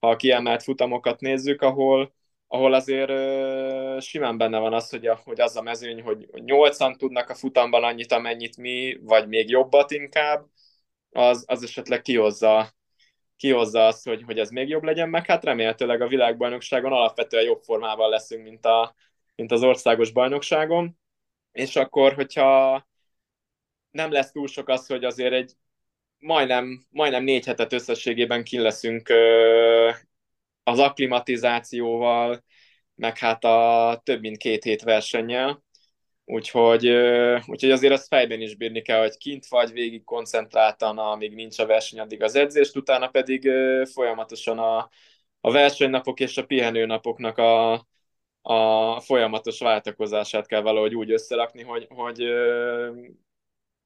ha 0.00 0.10
a 0.10 0.16
kiemelt 0.16 0.62
futamokat 0.62 1.20
nézzük, 1.20 1.62
ahol, 1.62 2.14
ahol 2.46 2.72
azért 2.72 3.10
uh, 3.10 4.00
simán 4.00 4.38
benne 4.38 4.58
van 4.58 4.72
az, 4.72 4.90
hogy, 4.90 5.06
a, 5.06 5.20
hogy 5.24 5.40
az 5.40 5.56
a 5.56 5.62
mezőny, 5.62 6.02
hogy 6.02 6.28
nyolcan 6.32 6.96
tudnak 6.96 7.28
a 7.30 7.34
futamban 7.34 7.84
annyit, 7.84 8.12
amennyit 8.12 8.56
mi, 8.56 8.98
vagy 9.02 9.28
még 9.28 9.48
jobbat 9.48 9.90
inkább, 9.90 10.46
az, 11.10 11.44
az 11.46 11.62
esetleg 11.62 12.02
kihozza, 12.02 12.74
kihozza 13.36 13.86
azt, 13.86 14.08
hogy, 14.08 14.22
hogy 14.22 14.38
ez 14.38 14.50
még 14.50 14.68
jobb 14.68 14.82
legyen, 14.82 15.08
meg 15.08 15.26
hát 15.26 15.44
remélhetőleg 15.44 16.00
a 16.00 16.08
világbajnokságon 16.08 16.92
alapvetően 16.92 17.44
jobb 17.44 17.62
formában 17.62 18.08
leszünk, 18.08 18.42
mint, 18.42 18.66
a, 18.66 18.94
mint 19.34 19.52
az 19.52 19.62
országos 19.62 20.10
bajnokságon, 20.12 20.98
és 21.52 21.76
akkor, 21.76 22.14
hogyha 22.14 22.86
nem 23.94 24.12
lesz 24.12 24.30
túl 24.30 24.46
sok 24.46 24.68
az, 24.68 24.86
hogy 24.86 25.04
azért 25.04 25.32
egy 25.32 25.52
majdnem, 26.18 26.86
majdnem 26.90 27.24
négy 27.24 27.44
hetet 27.46 27.72
összességében 27.72 28.44
kin 28.44 28.60
leszünk 28.60 29.08
az 30.62 30.78
akklimatizációval, 30.78 32.44
meg 32.94 33.18
hát 33.18 33.44
a 33.44 34.00
több 34.04 34.20
mint 34.20 34.36
két 34.36 34.64
hét 34.64 34.82
versennyel, 34.82 35.64
úgyhogy, 36.24 36.88
úgyhogy 37.46 37.70
azért 37.70 37.92
azt 37.92 38.06
fejben 38.06 38.40
is 38.40 38.56
bírni 38.56 38.82
kell, 38.82 39.00
hogy 39.00 39.16
kint 39.16 39.46
vagy 39.46 39.72
végig 39.72 40.04
koncentráltan, 40.04 40.98
amíg 40.98 41.34
nincs 41.34 41.58
a 41.58 41.66
verseny, 41.66 42.00
addig 42.00 42.22
az 42.22 42.34
edzést, 42.34 42.76
utána 42.76 43.08
pedig 43.08 43.50
folyamatosan 43.92 44.58
a, 44.58 44.88
a 45.40 45.50
versenynapok 45.50 46.20
és 46.20 46.36
a 46.36 46.46
pihenőnapoknak 46.46 47.38
a, 47.38 47.72
a 48.42 49.00
folyamatos 49.00 49.58
váltakozását 49.58 50.46
kell 50.46 50.60
valahogy 50.60 50.94
úgy 50.94 51.10
összerakni, 51.12 51.62
hogy, 51.62 51.86
hogy 51.88 52.22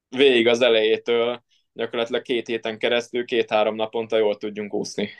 végig 0.08 0.46
az 0.46 0.60
elejétől 0.60 1.42
gyakorlatilag 1.72 2.22
két 2.22 2.46
héten 2.46 2.78
keresztül, 2.78 3.24
két-három 3.24 3.74
naponta 3.74 4.16
jól 4.16 4.36
tudjunk 4.36 4.74
úszni 4.74 5.10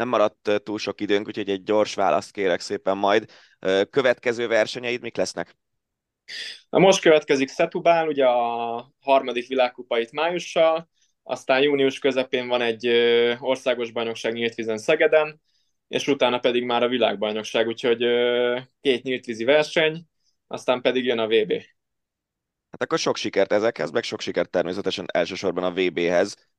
nem 0.00 0.08
maradt 0.08 0.62
túl 0.64 0.78
sok 0.78 1.00
időnk, 1.00 1.26
úgyhogy 1.26 1.50
egy 1.50 1.62
gyors 1.62 1.94
választ 1.94 2.32
kérek 2.32 2.60
szépen 2.60 2.96
majd. 2.96 3.30
Következő 3.90 4.46
versenyeid 4.46 5.00
mik 5.02 5.16
lesznek? 5.16 5.56
Na 6.68 6.78
most 6.78 7.00
következik 7.00 7.50
Setubál, 7.50 8.08
ugye 8.08 8.26
a 8.26 8.92
harmadik 9.00 9.46
világkupait 9.46 10.12
májussal, 10.12 10.88
aztán 11.22 11.62
június 11.62 11.98
közepén 11.98 12.48
van 12.48 12.60
egy 12.60 12.86
országos 13.40 13.90
bajnokság 13.90 14.32
nyílt 14.32 14.54
vízen 14.54 14.78
Szegeden, 14.78 15.40
és 15.88 16.06
utána 16.06 16.38
pedig 16.38 16.64
már 16.64 16.82
a 16.82 16.88
világbajnokság, 16.88 17.66
úgyhogy 17.66 18.04
két 18.80 19.02
nyílt 19.02 19.24
vízi 19.24 19.44
verseny, 19.44 20.04
aztán 20.46 20.80
pedig 20.80 21.04
jön 21.04 21.18
a 21.18 21.26
VB. 21.26 21.52
Hát 22.70 22.82
akkor 22.82 22.98
sok 22.98 23.16
sikert 23.16 23.52
ezekhez, 23.52 23.90
meg 23.90 24.02
sok 24.02 24.20
sikert 24.20 24.50
természetesen 24.50 25.06
elsősorban 25.12 25.64
a 25.64 25.72
VB-hez 25.72 26.50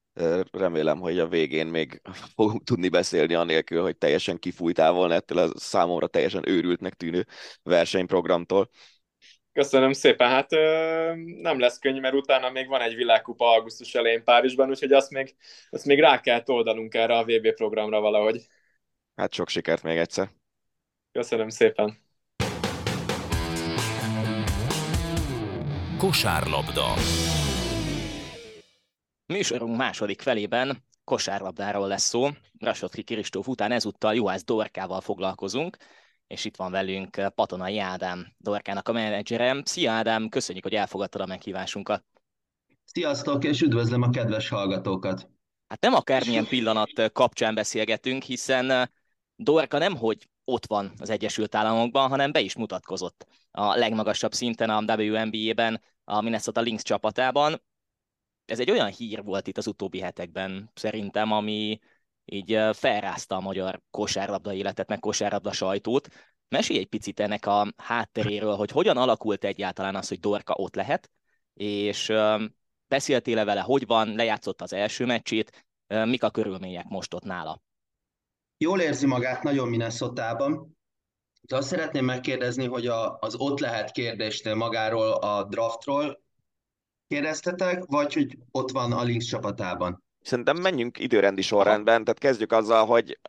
remélem, 0.52 1.00
hogy 1.00 1.20
a 1.20 1.28
végén 1.28 1.68
még 1.68 2.02
fogunk 2.36 2.64
tudni 2.64 2.90
beszélni 2.90 3.34
anélkül, 3.34 3.82
hogy 3.82 3.98
teljesen 3.98 4.40
kifújtál 4.40 4.92
volna 4.92 5.14
ettől 5.14 5.38
a 5.38 5.50
számomra 5.56 6.08
teljesen 6.08 6.50
őrültnek 6.50 6.94
tűnő 6.94 7.26
versenyprogramtól. 7.64 8.70
Köszönöm 9.54 9.94
szépen, 9.94 10.30
hát 10.30 10.50
nem 11.42 11.60
lesz 11.60 11.80
könnyű, 11.80 12.00
mert 12.00 12.14
utána 12.14 12.50
még 12.50 12.68
van 12.68 12.82
egy 12.82 12.96
világkupa 12.96 13.54
augusztus 13.54 13.96
elején 13.96 14.24
Párizsban, 14.24 14.70
úgyhogy 14.70 14.92
azt 14.92 15.12
még, 15.12 15.36
azt 15.70 15.86
még 15.86 16.00
rá 16.00 16.20
kell 16.20 16.44
toldanunk 16.44 16.94
erre 16.94 17.18
a 17.18 17.24
VB 17.24 17.54
programra 17.54 18.00
valahogy. 18.00 18.48
Hát 19.16 19.34
sok 19.34 19.50
sikert 19.50 19.84
még 19.84 19.98
egyszer. 19.98 20.30
Köszönöm 21.12 21.50
szépen. 21.50 22.11
Kosárlabda. 26.02 26.94
Műsorunk 29.26 29.78
második 29.78 30.22
felében 30.22 30.84
kosárlabdáról 31.04 31.88
lesz 31.88 32.04
szó. 32.04 32.28
Rasotki 32.60 33.04
Kiristóf 33.04 33.48
után 33.48 33.72
ezúttal 33.72 34.14
Juhász 34.14 34.44
Dorkával 34.44 35.02
foglalkozunk, 35.02 35.78
és 36.28 36.46
itt 36.46 36.56
van 36.56 36.72
velünk 36.72 37.30
Patonai 37.36 37.80
Ádám, 37.80 38.34
Dorkának 38.38 38.88
a 38.88 38.92
menedzserem. 38.92 39.62
Szia 39.66 39.92
Ádám, 39.92 40.30
köszönjük, 40.30 40.64
hogy 40.64 40.74
elfogadtad 40.76 41.22
a 41.22 41.26
meghívásunkat. 41.26 42.04
Sziasztok, 42.86 43.44
és 43.44 43.62
üdvözlöm 43.62 44.02
a 44.02 44.10
kedves 44.10 44.50
hallgatókat! 44.50 45.30
Hát 45.68 45.82
nem 45.82 45.94
akármilyen 45.94 46.48
pillanat 46.48 47.12
kapcsán 47.14 47.56
beszélgetünk, 47.56 48.24
hiszen 48.24 48.92
Dorka 49.36 49.78
nem 49.78 49.96
hogy 49.96 50.30
ott 50.52 50.66
van 50.66 50.92
az 50.98 51.10
Egyesült 51.10 51.56
Államokban, 51.56 52.10
hanem 52.10 52.32
be 52.32 52.40
is 52.40 52.56
mutatkozott 52.56 53.28
a 53.52 53.76
legmagasabb 53.76 54.34
szinten 54.34 54.70
a 54.70 54.96
WNBA-ben, 54.96 55.82
a 56.04 56.22
Minnesota 56.22 56.62
Lynx 56.62 56.84
csapatában, 56.84 57.62
ez 58.46 58.60
egy 58.60 58.72
olyan 58.72 58.88
hír 58.88 59.24
volt 59.24 59.48
itt 59.48 59.58
az 59.58 59.68
utóbbi 59.68 60.00
hetekben 60.00 60.72
szerintem, 60.74 61.32
ami 61.32 61.80
így 62.26 62.60
felrázta 62.74 63.36
a 63.36 63.40
magyar 63.40 63.82
kosárlabda 63.92 64.54
életet, 64.54 64.88
meg 64.88 65.00
kosárlabda 65.00 65.52
sajtót. 65.52 66.08
Mesélj 66.50 66.80
egy 66.80 66.88
picit 66.88 67.20
ennek 67.20 67.46
a 67.46 67.68
hátteréről, 67.78 68.56
hogy 68.56 68.72
hogyan 68.72 68.98
alakult 68.98 69.44
egyáltalán 69.44 69.96
az, 69.96 70.08
hogy 70.08 70.20
Dorka 70.20 70.54
ott 70.54 70.76
lehet, 70.76 71.10
és 71.54 72.14
beszéltél-e 72.88 73.44
vele, 73.44 73.62
hogy 73.62 73.86
van, 73.86 74.16
lejátszott 74.16 74.62
az 74.62 74.74
első 74.74 75.06
meccsét, 75.06 75.66
mik 75.88 76.24
a 76.24 76.30
körülmények 76.30 76.86
most 76.88 77.14
ott 77.14 77.24
nála? 77.24 77.62
Jól 78.64 78.80
érzi 78.80 79.06
magát 79.06 79.44
nagyon 79.44 79.68
Minnesota-ban. 79.68 80.78
De 81.42 81.56
azt 81.56 81.68
szeretném 81.68 82.06
megkérdezni, 82.06 82.66
hogy 82.66 82.88
a, 82.88 83.18
az 83.20 83.36
ott 83.36 83.60
lehet 83.60 83.92
kérdésnél 83.92 84.56
magáról 84.56 85.12
a 85.12 85.44
draftról 85.44 86.22
kérdeztetek, 87.08 87.84
vagy 87.86 88.14
hogy 88.14 88.38
ott 88.52 88.72
van 88.72 88.92
a 88.92 89.04
Lynx 89.04 89.26
csapatában? 89.26 90.04
Szerintem 90.22 90.58
menjünk 90.58 91.00
időrendi 91.00 91.42
sorrendben, 91.42 92.04
tehát 92.04 92.20
kezdjük 92.20 92.52
azzal, 92.52 92.86
hogy 92.86 93.20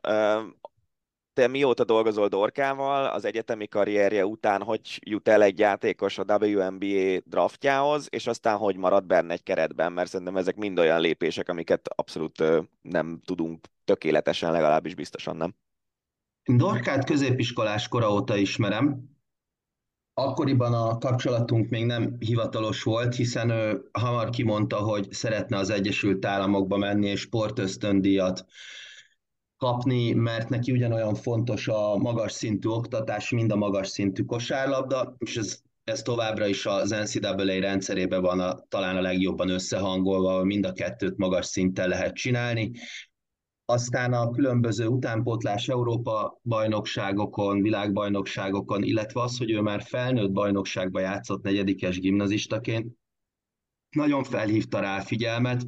te 1.32 1.46
mióta 1.46 1.84
dolgozol 1.84 2.28
Dorkával, 2.28 3.06
az 3.06 3.24
egyetemi 3.24 3.68
karrierje 3.68 4.26
után 4.26 4.62
hogy 4.62 4.98
jut 5.04 5.28
el 5.28 5.42
egy 5.42 5.58
játékos 5.58 6.18
a 6.18 6.38
WNBA 6.40 7.20
draftjához, 7.24 8.06
és 8.10 8.26
aztán 8.26 8.56
hogy 8.56 8.76
marad 8.76 9.04
benne 9.04 9.32
egy 9.32 9.42
keretben, 9.42 9.92
mert 9.92 10.10
szerintem 10.10 10.36
ezek 10.36 10.56
mind 10.56 10.78
olyan 10.78 11.00
lépések, 11.00 11.48
amiket 11.48 11.88
abszolút 11.94 12.44
nem 12.82 13.20
tudunk 13.24 13.66
tökéletesen, 13.84 14.52
legalábbis 14.52 14.94
biztosan 14.94 15.36
nem. 15.36 15.54
Dorkát 16.44 17.04
középiskolás 17.04 17.88
kora 17.88 18.12
óta 18.12 18.36
ismerem, 18.36 19.12
Akkoriban 20.14 20.74
a 20.74 20.98
kapcsolatunk 20.98 21.68
még 21.68 21.84
nem 21.84 22.16
hivatalos 22.18 22.82
volt, 22.82 23.14
hiszen 23.14 23.50
ő 23.50 23.88
hamar 23.92 24.30
kimondta, 24.30 24.76
hogy 24.76 25.12
szeretne 25.12 25.56
az 25.56 25.70
Egyesült 25.70 26.24
Államokba 26.24 26.76
menni 26.76 27.08
és 27.08 27.20
sportösztöndíjat 27.20 28.44
kapni, 29.56 30.12
mert 30.12 30.48
neki 30.48 30.72
ugyanolyan 30.72 31.14
fontos 31.14 31.68
a 31.68 31.96
magas 31.96 32.32
szintű 32.32 32.68
oktatás, 32.68 33.30
mind 33.30 33.52
a 33.52 33.56
magas 33.56 33.88
szintű 33.88 34.22
kosárlabda, 34.22 35.14
és 35.18 35.36
ez, 35.36 35.60
ez 35.84 36.02
továbbra 36.02 36.46
is 36.46 36.66
az 36.66 36.90
NCAA 36.90 37.60
rendszerében 37.60 38.20
van 38.22 38.40
a, 38.40 38.64
talán 38.68 38.96
a 38.96 39.00
legjobban 39.00 39.48
összehangolva, 39.48 40.44
mind 40.44 40.64
a 40.64 40.72
kettőt 40.72 41.16
magas 41.16 41.46
szinten 41.46 41.88
lehet 41.88 42.14
csinálni, 42.14 42.70
aztán 43.72 44.12
a 44.12 44.30
különböző 44.30 44.86
utánpótlás 44.86 45.68
Európa 45.68 46.40
bajnokságokon, 46.42 47.62
világbajnokságokon, 47.62 48.82
illetve 48.82 49.20
az, 49.20 49.38
hogy 49.38 49.50
ő 49.50 49.60
már 49.60 49.82
felnőtt 49.82 50.32
bajnokságba 50.32 51.00
játszott 51.00 51.42
negyedikes 51.42 51.98
gimnazistaként, 51.98 52.96
nagyon 53.90 54.24
felhívta 54.24 54.80
rá 54.80 54.96
a 54.96 55.00
figyelmet. 55.00 55.66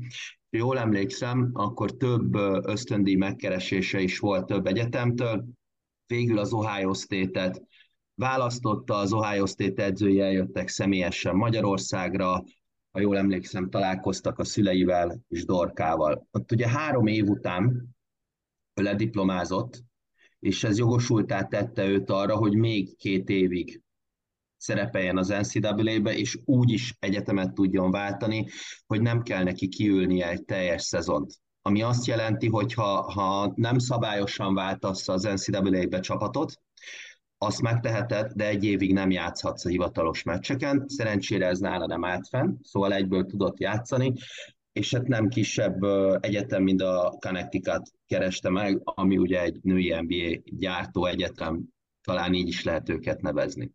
Jól 0.50 0.78
emlékszem, 0.78 1.50
akkor 1.52 1.96
több 1.96 2.34
ösztöndíj 2.66 3.14
megkeresése 3.14 4.00
is 4.00 4.18
volt 4.18 4.46
több 4.46 4.66
egyetemtől. 4.66 5.44
Végül 6.06 6.38
az 6.38 6.52
Ohio 6.52 6.94
State-et 6.94 7.62
választotta, 8.14 8.94
az 8.94 9.12
Ohio 9.12 9.46
State 9.46 9.84
edzői 9.84 10.20
eljöttek 10.20 10.68
személyesen 10.68 11.36
Magyarországra, 11.36 12.44
ha 12.90 13.00
jól 13.00 13.16
emlékszem, 13.16 13.70
találkoztak 13.70 14.38
a 14.38 14.44
szüleivel 14.44 15.20
és 15.28 15.44
Dorkával. 15.44 16.26
Ott 16.30 16.52
ugye 16.52 16.68
három 16.68 17.06
év 17.06 17.28
után 17.28 17.93
lediplomázott, 18.74 19.82
és 20.38 20.64
ez 20.64 20.78
jogosultá 20.78 21.42
tette 21.42 21.84
őt 21.86 22.10
arra, 22.10 22.36
hogy 22.36 22.54
még 22.54 22.96
két 22.96 23.28
évig 23.28 23.82
szerepeljen 24.56 25.18
az 25.18 25.28
NCAA-be, 25.28 26.16
és 26.16 26.38
úgy 26.44 26.70
is 26.70 26.96
egyetemet 26.98 27.54
tudjon 27.54 27.90
váltani, 27.90 28.46
hogy 28.86 29.00
nem 29.00 29.22
kell 29.22 29.42
neki 29.42 29.68
kiülnie 29.68 30.28
egy 30.28 30.44
teljes 30.44 30.82
szezont. 30.82 31.32
Ami 31.62 31.82
azt 31.82 32.06
jelenti, 32.06 32.48
hogy 32.48 32.74
ha, 32.74 33.12
ha 33.12 33.52
nem 33.54 33.78
szabályosan 33.78 34.54
váltasz 34.54 35.08
az 35.08 35.22
NCAA-be 35.22 36.00
csapatot, 36.00 36.62
azt 37.38 37.62
megteheted, 37.62 38.32
de 38.32 38.48
egy 38.48 38.64
évig 38.64 38.92
nem 38.92 39.10
játszhatsz 39.10 39.64
a 39.64 39.68
hivatalos 39.68 40.22
meccseken. 40.22 40.84
Szerencsére 40.86 41.46
ez 41.46 41.58
nála 41.58 41.86
nem 41.86 42.04
állt 42.04 42.28
fenn, 42.28 42.56
szóval 42.62 42.92
egyből 42.92 43.26
tudott 43.26 43.60
játszani, 43.60 44.12
és 44.74 44.94
hát 44.94 45.06
nem 45.06 45.28
kisebb 45.28 45.82
egyetem, 46.20 46.62
mint 46.62 46.82
a 46.82 47.16
Connecticut 47.20 47.90
kereste 48.06 48.50
meg, 48.50 48.80
ami 48.84 49.16
ugye 49.16 49.42
egy 49.42 49.58
női 49.62 49.94
NBA 50.00 50.42
gyártó 50.44 51.06
egyetem, 51.06 51.62
talán 52.02 52.34
így 52.34 52.48
is 52.48 52.62
lehet 52.62 52.88
őket 52.88 53.20
nevezni. 53.20 53.72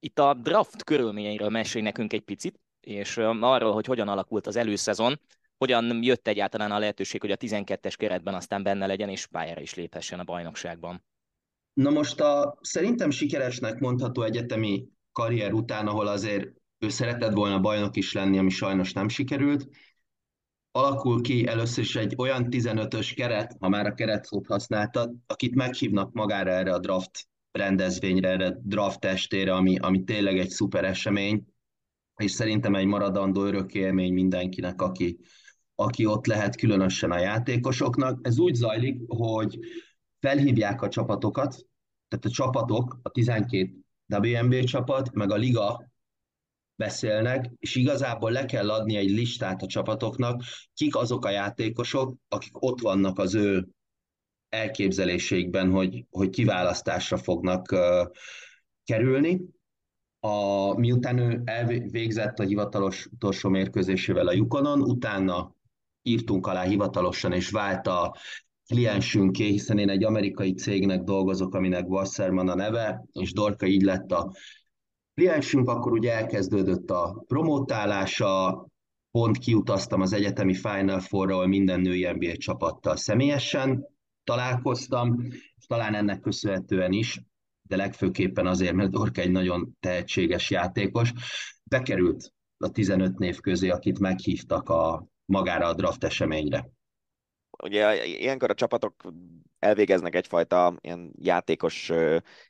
Itt 0.00 0.18
a 0.18 0.34
draft 0.34 0.84
körülményeiről 0.84 1.48
mesélj 1.48 1.84
nekünk 1.84 2.12
egy 2.12 2.20
picit, 2.20 2.60
és 2.80 3.16
arról, 3.16 3.72
hogy 3.72 3.86
hogyan 3.86 4.08
alakult 4.08 4.46
az 4.46 4.56
előszezon, 4.56 5.20
hogyan 5.56 6.02
jött 6.02 6.28
egyáltalán 6.28 6.70
a 6.70 6.78
lehetőség, 6.78 7.20
hogy 7.20 7.30
a 7.30 7.36
12-es 7.36 7.94
keretben 7.96 8.34
aztán 8.34 8.62
benne 8.62 8.86
legyen, 8.86 9.08
és 9.08 9.26
pályára 9.26 9.60
is 9.60 9.74
léphessen 9.74 10.18
a 10.18 10.24
bajnokságban. 10.24 11.04
Na 11.72 11.90
most 11.90 12.20
a 12.20 12.58
szerintem 12.60 13.10
sikeresnek 13.10 13.78
mondható 13.78 14.22
egyetemi 14.22 14.88
karrier 15.12 15.52
után, 15.52 15.86
ahol 15.86 16.06
azért 16.06 16.52
ő 16.78 16.88
szeretett 16.88 17.32
volna 17.32 17.60
bajnok 17.60 17.96
is 17.96 18.12
lenni, 18.12 18.38
ami 18.38 18.50
sajnos 18.50 18.92
nem 18.92 19.08
sikerült, 19.08 19.68
alakul 20.78 21.20
ki 21.22 21.46
először 21.46 21.84
is 21.84 21.96
egy 21.96 22.14
olyan 22.16 22.46
15-ös 22.50 23.12
keret, 23.16 23.56
ha 23.60 23.68
már 23.68 23.86
a 23.86 23.94
keret 23.94 24.24
szót 24.24 24.46
használtad, 24.46 25.14
akit 25.26 25.54
meghívnak 25.54 26.12
magára 26.12 26.50
erre 26.50 26.72
a 26.72 26.78
draft 26.78 27.28
rendezvényre, 27.52 28.28
erre 28.28 28.46
a 28.46 28.56
draft 28.62 29.04
estére, 29.04 29.54
ami, 29.54 29.78
ami 29.78 30.04
tényleg 30.04 30.38
egy 30.38 30.48
szuper 30.48 30.84
esemény, 30.84 31.44
és 32.16 32.30
szerintem 32.30 32.74
egy 32.74 32.86
maradandó 32.86 33.44
örök 33.44 33.74
élmény 33.74 34.12
mindenkinek, 34.12 34.82
aki, 34.82 35.18
aki 35.74 36.06
ott 36.06 36.26
lehet, 36.26 36.56
különösen 36.56 37.10
a 37.10 37.18
játékosoknak. 37.18 38.18
Ez 38.22 38.38
úgy 38.38 38.54
zajlik, 38.54 39.00
hogy 39.06 39.58
felhívják 40.20 40.82
a 40.82 40.88
csapatokat, 40.88 41.66
tehát 42.08 42.24
a 42.24 42.30
csapatok, 42.30 42.98
a 43.02 43.10
12 43.10 43.70
WNB 44.06 44.64
csapat, 44.64 45.12
meg 45.12 45.30
a 45.30 45.36
liga 45.36 45.90
beszélnek, 46.78 47.50
és 47.58 47.74
igazából 47.74 48.30
le 48.30 48.44
kell 48.44 48.70
adni 48.70 48.96
egy 48.96 49.10
listát 49.10 49.62
a 49.62 49.66
csapatoknak, 49.66 50.42
kik 50.74 50.96
azok 50.96 51.24
a 51.24 51.30
játékosok, 51.30 52.14
akik 52.28 52.62
ott 52.62 52.80
vannak 52.80 53.18
az 53.18 53.34
ő 53.34 53.68
elképzeléseikben, 54.48 55.70
hogy, 55.70 56.04
hogy 56.10 56.30
kiválasztásra 56.30 57.16
fognak 57.16 57.72
uh, 57.72 58.06
kerülni. 58.84 59.40
A, 60.20 60.74
miután 60.78 61.18
ő 61.18 61.42
elvégzett 61.44 62.38
a 62.38 62.44
hivatalos 62.44 63.06
utolsó 63.06 63.48
mérkőzésével 63.48 64.26
a 64.26 64.32
Yukonon, 64.32 64.82
utána 64.82 65.54
írtunk 66.02 66.46
alá 66.46 66.62
hivatalosan, 66.62 67.32
és 67.32 67.50
vált 67.50 67.86
a 67.86 68.16
kliensünké, 68.66 69.44
hiszen 69.44 69.78
én 69.78 69.88
egy 69.88 70.04
amerikai 70.04 70.54
cégnek 70.54 71.02
dolgozok, 71.02 71.54
aminek 71.54 71.88
Wasserman 71.88 72.48
a 72.48 72.54
neve, 72.54 73.04
és 73.12 73.32
Dorka 73.32 73.66
így 73.66 73.82
lett 73.82 74.12
a 74.12 74.32
kliensünk, 75.18 75.68
akkor 75.68 75.92
ugye 75.92 76.12
elkezdődött 76.12 76.90
a 76.90 77.24
promotálása, 77.26 78.66
pont 79.10 79.38
kiutaztam 79.38 80.00
az 80.00 80.12
egyetemi 80.12 80.54
Final 80.54 81.00
Four-ról 81.00 81.46
minden 81.46 81.80
női 81.80 82.10
NBA 82.10 82.36
csapattal 82.36 82.96
személyesen 82.96 83.86
találkoztam, 84.24 85.16
és 85.56 85.66
talán 85.66 85.94
ennek 85.94 86.20
köszönhetően 86.20 86.92
is, 86.92 87.20
de 87.62 87.76
legfőképpen 87.76 88.46
azért, 88.46 88.74
mert 88.74 88.90
Dorka 88.90 89.20
egy 89.20 89.30
nagyon 89.30 89.76
tehetséges 89.80 90.50
játékos, 90.50 91.12
bekerült 91.64 92.32
a 92.56 92.70
15 92.70 93.18
név 93.18 93.40
közé, 93.40 93.68
akit 93.68 93.98
meghívtak 93.98 94.68
a, 94.68 95.06
magára 95.24 95.66
a 95.66 95.74
draft 95.74 96.04
eseményre 96.04 96.70
ugye 97.62 98.06
ilyenkor 98.06 98.50
a 98.50 98.54
csapatok 98.54 98.94
elvégeznek 99.58 100.14
egyfajta 100.14 100.74
ilyen 100.80 101.12
játékos 101.18 101.92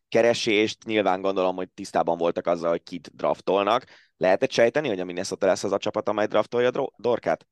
keresést, 0.09 0.85
nyilván 0.85 1.21
gondolom, 1.21 1.57
hogy 1.57 1.71
tisztában 1.71 2.19
voltak 2.19 2.47
azzal, 2.47 2.71
hogy 2.71 2.83
kit 2.83 3.11
draftolnak. 3.17 3.85
Lehetett 4.17 4.51
sejteni, 4.51 4.89
hogy 4.89 5.01
a 5.01 5.05
Minnesota 5.05 5.47
lesz 5.47 5.65
az 5.65 5.73
a 5.73 5.79
csapat, 5.79 6.09
amely 6.09 6.27
draftolja 6.27 6.71
Dorkát? 6.97 7.47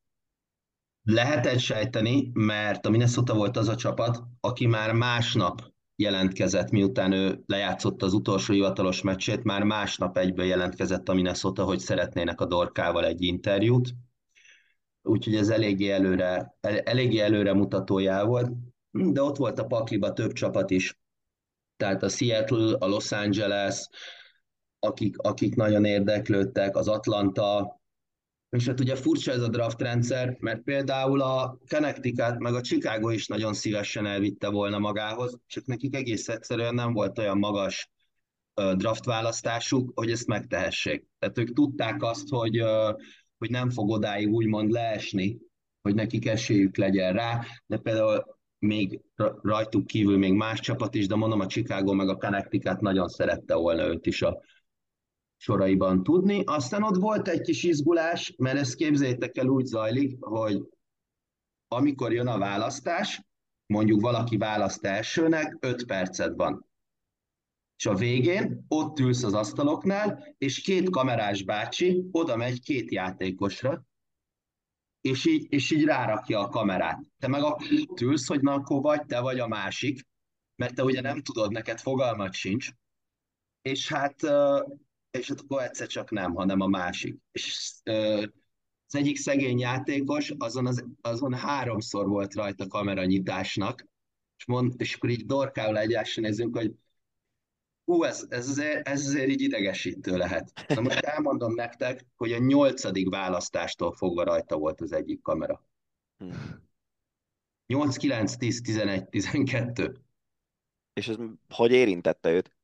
Lehetett 1.02 1.58
sejteni, 1.58 2.30
mert 2.32 2.86
a 2.86 2.90
Minnesota 2.90 3.34
volt 3.34 3.56
az 3.56 3.68
a 3.68 3.76
csapat, 3.76 4.22
aki 4.40 4.66
már 4.66 4.92
másnap 4.92 5.60
jelentkezett, 5.96 6.70
miután 6.70 7.12
ő 7.12 7.42
lejátszott 7.46 8.02
az 8.02 8.12
utolsó 8.12 8.52
hivatalos 8.52 9.02
meccsét, 9.02 9.44
már 9.44 9.62
másnap 9.62 10.16
egyből 10.16 10.46
jelentkezett 10.46 11.08
a 11.08 11.14
Minnesota, 11.14 11.64
hogy 11.64 11.78
szeretnének 11.78 12.40
a 12.40 12.46
Dorkával 12.46 13.04
egy 13.04 13.22
interjút 13.22 13.88
úgyhogy 15.06 15.34
ez 15.34 15.48
eléggé 15.48 15.90
előre, 15.90 16.56
eléggé 16.60 17.18
előre 17.18 17.52
mutatójá 17.52 18.24
volt, 18.24 18.52
de 18.90 19.22
ott 19.22 19.36
volt 19.36 19.58
a 19.58 19.66
pakliba 19.66 20.12
több 20.12 20.32
csapat 20.32 20.70
is, 20.70 20.98
tehát 21.76 22.02
a 22.02 22.08
Seattle, 22.08 22.76
a 22.78 22.86
Los 22.86 23.12
Angeles, 23.12 23.88
akik, 24.78 25.18
akik 25.18 25.54
nagyon 25.54 25.84
érdeklődtek, 25.84 26.76
az 26.76 26.88
Atlanta, 26.88 27.80
és 28.50 28.66
hát 28.66 28.80
ugye 28.80 28.96
furcsa 28.96 29.32
ez 29.32 29.42
a 29.42 29.48
draft 29.48 29.80
rendszer, 29.80 30.36
mert 30.40 30.62
például 30.62 31.20
a 31.20 31.58
Connecticut 31.68 32.38
meg 32.38 32.54
a 32.54 32.60
Chicago 32.60 33.10
is 33.10 33.26
nagyon 33.26 33.54
szívesen 33.54 34.06
elvitte 34.06 34.48
volna 34.48 34.78
magához, 34.78 35.38
csak 35.46 35.66
nekik 35.66 35.94
egész 35.94 36.28
egyszerűen 36.28 36.74
nem 36.74 36.92
volt 36.92 37.18
olyan 37.18 37.38
magas 37.38 37.90
draft 38.54 39.04
választásuk, 39.04 39.92
hogy 39.94 40.10
ezt 40.10 40.26
megtehessék. 40.26 41.06
Tehát 41.18 41.38
ők 41.38 41.52
tudták 41.52 42.02
azt, 42.02 42.28
hogy 42.28 42.62
hogy 43.38 43.50
nem 43.50 43.70
fog 43.70 43.90
odáig 43.90 44.28
úgymond 44.28 44.70
leesni, 44.70 45.38
hogy 45.82 45.94
nekik 45.94 46.26
esélyük 46.26 46.76
legyen 46.76 47.12
rá, 47.12 47.44
de 47.66 47.78
például 47.78 48.38
még 48.58 49.00
rajtuk 49.42 49.86
kívül 49.86 50.18
még 50.18 50.32
más 50.32 50.60
csapat 50.60 50.94
is, 50.94 51.06
de 51.06 51.14
mondom 51.14 51.40
a 51.40 51.46
Chicago 51.46 51.92
meg 51.92 52.08
a 52.08 52.16
Connecticut 52.16 52.80
nagyon 52.80 53.08
szerette 53.08 53.54
volna 53.54 53.86
őt 53.86 54.06
is 54.06 54.22
a 54.22 54.40
soraiban 55.36 56.02
tudni. 56.02 56.42
Aztán 56.44 56.82
ott 56.82 56.96
volt 56.96 57.28
egy 57.28 57.40
kis 57.40 57.62
izgulás, 57.62 58.34
mert 58.38 58.58
ezt 58.58 58.74
képzeljétek 58.74 59.36
el 59.36 59.46
úgy 59.46 59.64
zajlik, 59.64 60.16
hogy 60.20 60.62
amikor 61.68 62.12
jön 62.12 62.26
a 62.26 62.38
választás, 62.38 63.22
mondjuk 63.66 64.00
valaki 64.00 64.36
választ 64.36 64.84
elsőnek, 64.84 65.56
5 65.60 65.86
percet 65.86 66.36
van 66.36 66.66
és 67.76 67.86
a 67.86 67.94
végén 67.94 68.64
ott 68.68 68.98
ülsz 68.98 69.22
az 69.22 69.34
asztaloknál, 69.34 70.34
és 70.38 70.60
két 70.60 70.90
kamerás 70.90 71.42
bácsi 71.42 72.08
oda 72.10 72.36
megy 72.36 72.60
két 72.60 72.92
játékosra, 72.92 73.86
és 75.00 75.26
így, 75.26 75.52
és 75.52 75.70
így 75.70 75.84
rárakja 75.84 76.40
a 76.40 76.48
kamerát. 76.48 77.00
Te 77.18 77.28
meg 77.28 77.42
ott 77.42 78.00
ülsz, 78.00 78.26
hogy 78.26 78.40
na 78.40 78.52
akkor 78.52 78.80
vagy 78.80 79.06
te, 79.06 79.20
vagy 79.20 79.38
a 79.38 79.46
másik, 79.46 80.06
mert 80.56 80.74
te 80.74 80.84
ugye 80.84 81.00
nem 81.00 81.22
tudod, 81.22 81.52
neked 81.52 81.80
fogalmat 81.80 82.32
sincs, 82.32 82.68
és 83.62 83.88
hát, 83.92 84.22
és 85.10 85.28
hát 85.28 85.40
akkor 85.40 85.62
egyszer 85.62 85.86
csak 85.86 86.10
nem, 86.10 86.34
hanem 86.34 86.60
a 86.60 86.66
másik. 86.66 87.18
És 87.32 87.72
az 88.86 88.94
egyik 88.94 89.16
szegény 89.16 89.58
játékos, 89.58 90.32
azon, 90.38 90.66
az, 90.66 90.84
azon 91.00 91.34
háromszor 91.34 92.08
volt 92.08 92.34
rajta 92.34 92.66
kameranyitásnak, 92.66 93.86
és, 94.36 94.46
mond, 94.46 94.74
és 94.76 94.94
akkor 94.94 95.10
így 95.10 95.26
dorkával 95.26 95.78
egyással 95.78 96.24
nézünk, 96.24 96.56
hogy 96.56 96.74
hú, 97.86 98.02
ez, 98.02 98.26
ez, 98.28 98.48
azért, 98.48 98.88
ez 98.88 99.06
azért 99.06 99.28
így 99.28 99.40
idegesítő 99.40 100.16
lehet. 100.16 100.52
Na 100.68 100.80
most 100.80 100.98
elmondom 100.98 101.54
nektek, 101.54 102.06
hogy 102.16 102.32
a 102.32 102.38
nyolcadik 102.38 103.08
választástól 103.08 103.92
fogva 103.92 104.24
rajta 104.24 104.56
volt 104.56 104.80
az 104.80 104.92
egyik 104.92 105.22
kamera. 105.22 105.68
8, 107.66 107.96
9, 107.96 108.36
10, 108.36 108.60
11, 108.60 109.08
12. 109.08 110.00
És 110.92 111.08
ez 111.08 111.16
hogy 111.48 111.72
érintette 111.72 112.30
őt? 112.30 112.56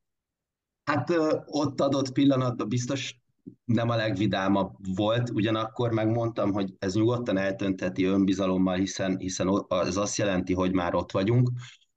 Hát 0.85 1.11
ott 1.47 1.81
adott 1.81 2.13
pillanatban 2.13 2.69
biztos 2.69 3.21
nem 3.65 3.89
a 3.89 3.97
legvidámabb 3.97 4.75
volt, 4.97 5.31
ugyanakkor 5.31 5.93
megmondtam, 5.93 6.53
hogy 6.53 6.75
ez 6.79 6.95
nyugodtan 6.95 7.37
eltönteti 7.37 8.05
önbizalommal, 8.05 8.77
hiszen, 8.77 9.19
hiszen 9.19 9.67
ez 9.69 9.97
azt 9.97 10.17
jelenti, 10.17 10.55
hogy 10.55 10.73
már 10.73 10.95
ott 10.95 11.13
vagyunk. 11.13 11.51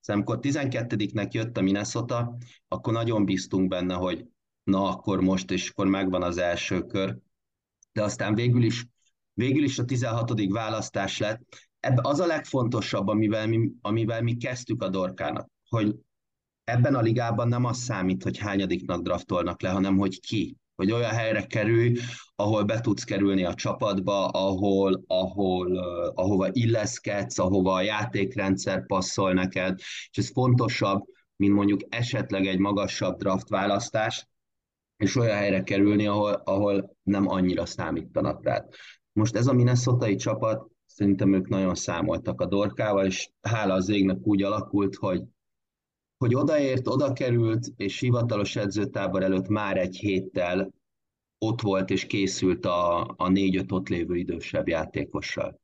Szóval 0.05 0.21
amikor 0.21 0.39
12-nek 0.41 1.31
jött 1.31 1.57
a 1.57 1.61
Minnesota, 1.61 2.37
akkor 2.67 2.93
nagyon 2.93 3.25
bíztunk 3.25 3.67
benne, 3.67 3.93
hogy 3.93 4.25
na 4.63 4.89
akkor 4.89 5.21
most, 5.21 5.51
és 5.51 5.69
akkor 5.69 5.87
megvan 5.87 6.23
az 6.23 6.37
első 6.37 6.81
kör. 6.81 7.17
De 7.91 8.03
aztán 8.03 8.35
végül 8.35 8.63
is, 8.63 8.85
végül 9.33 9.63
is 9.63 9.79
a 9.79 9.85
16. 9.85 10.51
választás 10.51 11.17
lett. 11.17 11.41
Ebben 11.79 12.05
az 12.05 12.19
a 12.19 12.25
legfontosabb, 12.25 13.07
amivel 13.07 13.47
mi, 13.47 13.71
amivel 13.81 14.21
mi 14.21 14.35
kezdtük 14.37 14.81
a 14.81 14.89
dorkának, 14.89 15.49
hogy 15.69 15.95
ebben 16.63 16.95
a 16.95 17.01
ligában 17.01 17.47
nem 17.47 17.65
az 17.65 17.77
számít, 17.77 18.23
hogy 18.23 18.37
hányadiknak 18.37 19.01
draftolnak 19.01 19.61
le, 19.61 19.69
hanem 19.69 19.97
hogy 19.97 20.19
ki 20.19 20.57
hogy 20.75 20.91
olyan 20.91 21.11
helyre 21.11 21.45
kerülj, 21.45 21.97
ahol 22.35 22.63
be 22.63 22.79
tudsz 22.79 23.03
kerülni 23.03 23.43
a 23.43 23.53
csapatba, 23.53 24.27
ahol, 24.27 25.03
ahol, 25.07 25.77
ahova 26.15 26.47
illeszkedsz, 26.51 27.39
ahova 27.39 27.73
a 27.73 27.81
játékrendszer 27.81 28.85
passzol 28.85 29.33
neked, 29.33 29.79
és 30.11 30.17
ez 30.17 30.31
fontosabb, 30.31 31.03
mint 31.35 31.53
mondjuk 31.53 31.81
esetleg 31.89 32.47
egy 32.47 32.59
magasabb 32.59 33.17
draft 33.17 33.49
választás, 33.49 34.27
és 34.97 35.15
olyan 35.15 35.37
helyre 35.37 35.63
kerülni, 35.63 36.07
ahol, 36.07 36.41
ahol 36.45 36.97
nem 37.03 37.27
annyira 37.27 37.65
számítanak 37.65 38.43
rád. 38.43 38.65
Most 39.13 39.35
ez 39.35 39.47
a 39.47 39.53
minnesota 39.53 40.15
csapat, 40.15 40.67
szerintem 40.85 41.33
ők 41.33 41.47
nagyon 41.47 41.75
számoltak 41.75 42.41
a 42.41 42.45
dorkával, 42.45 43.05
és 43.05 43.29
hála 43.41 43.73
az 43.73 43.89
égnek 43.89 44.17
úgy 44.21 44.43
alakult, 44.43 44.95
hogy 44.95 45.23
hogy 46.25 46.35
odaért, 46.35 46.87
oda 46.87 47.13
került, 47.13 47.67
és 47.77 47.99
hivatalos 47.99 48.55
edzőtábor 48.55 49.23
előtt 49.23 49.47
már 49.47 49.77
egy 49.77 49.97
héttel 49.97 50.73
ott 51.37 51.61
volt 51.61 51.89
és 51.89 52.07
készült 52.07 52.65
a, 52.65 53.13
a 53.17 53.29
négy-öt 53.29 53.71
ott 53.71 53.87
lévő 53.87 54.15
idősebb 54.15 54.67
játékossal. 54.67 55.59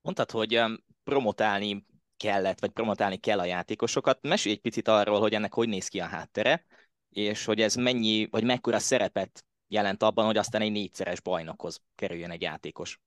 Mondtad, 0.00 0.30
hogy 0.30 0.60
promotálni 1.04 1.86
kellett, 2.16 2.60
vagy 2.60 2.70
promotálni 2.70 3.16
kell 3.16 3.38
a 3.38 3.44
játékosokat. 3.44 4.18
Mesélj 4.22 4.54
egy 4.54 4.60
picit 4.60 4.88
arról, 4.88 5.20
hogy 5.20 5.32
ennek 5.32 5.54
hogy 5.54 5.68
néz 5.68 5.88
ki 5.88 6.00
a 6.00 6.04
háttere, 6.04 6.64
és 7.08 7.44
hogy 7.44 7.60
ez 7.60 7.74
mennyi, 7.74 8.28
vagy 8.30 8.44
mekkora 8.44 8.78
szerepet 8.78 9.44
jelent 9.68 10.02
abban, 10.02 10.24
hogy 10.24 10.36
aztán 10.36 10.60
egy 10.60 10.72
négyszeres 10.72 11.20
bajnokhoz 11.20 11.82
kerüljön 11.94 12.30
egy 12.30 12.42
játékos. 12.42 13.00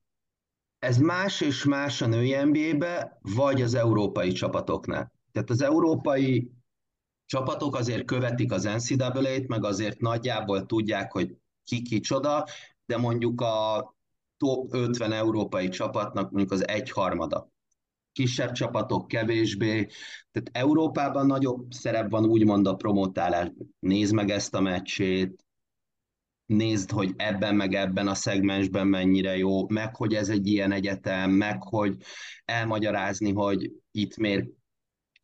Ez 0.80 0.98
más 0.98 1.42
és 1.42 1.64
más 1.64 2.02
a 2.02 2.08
női 2.08 2.36
NBA-be, 2.44 3.20
vagy 3.22 3.62
az 3.62 3.74
európai 3.74 4.32
csapatoknál. 4.32 5.14
Tehát 5.32 5.50
az 5.50 5.62
európai 5.62 6.52
csapatok 7.26 7.76
azért 7.76 8.06
követik 8.06 8.52
az 8.52 8.64
NCAA-t, 8.64 9.48
meg 9.48 9.64
azért 9.64 10.00
nagyjából 10.00 10.66
tudják, 10.66 11.12
hogy 11.12 11.36
ki 11.64 11.82
kicsoda, 11.82 12.46
de 12.86 12.98
mondjuk 12.98 13.42
a 13.42 13.96
top 14.38 14.74
50 14.74 15.12
európai 15.12 15.70
csapatnak 15.70 16.32
mondjuk 16.32 16.52
az 16.52 16.68
egyharmada. 16.68 17.50
Kisebb 18.12 18.52
csapatok 18.52 19.08
kevésbé, 19.08 19.88
tehát 20.32 20.50
Európában 20.52 21.26
nagyobb 21.26 21.72
szerep 21.72 22.10
van 22.10 22.26
úgymond 22.26 22.68
a 22.68 22.76
promotálás. 22.76 23.52
Nézd 23.80 24.14
meg 24.14 24.30
ezt 24.30 24.56
a 24.56 24.62
meccsét, 24.62 25.46
nézd, 26.46 26.92
hogy 26.92 27.14
ebben 27.16 27.56
meg 27.56 27.74
ebben 27.74 28.08
a 28.08 28.16
szegmensben 28.16 28.88
mennyire 28.88 29.38
jó, 29.38 29.70
meg 29.70 29.96
hogy 29.96 30.14
ez 30.14 30.30
egy 30.30 30.48
ilyen 30.48 30.72
egyetem, 30.72 31.32
meg 31.32 31.64
hogy 31.64 31.98
elmagyarázni, 32.46 33.34
hogy 33.34 33.72
itt 33.92 34.18
miért 34.18 34.48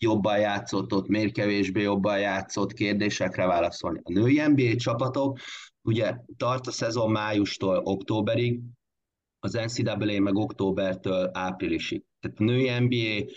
jobban 0.02 0.40
játszott, 0.40 0.94
ott 0.94 1.08
miért 1.08 1.34
kevésbé 1.34 1.82
jobban 1.82 2.20
játszott, 2.20 2.74
kérdésekre 2.74 3.46
válaszolni. 3.46 4.00
A 4.04 4.12
női 4.12 4.42
NBA 4.48 4.76
csapatok 4.76 5.40
ugye 5.82 6.16
tart 6.38 6.68
a 6.68 6.72
szezon 6.72 7.12
májustól 7.12 7.78
októberig, 7.78 8.60
az 9.40 9.54
NCAA 9.54 10.20
meg 10.20 10.36
októbertől 10.36 11.30
áprilisig. 11.34 12.04
Tehát 12.20 12.40
a 12.40 12.44
női 12.44 12.80
NBA 12.80 13.32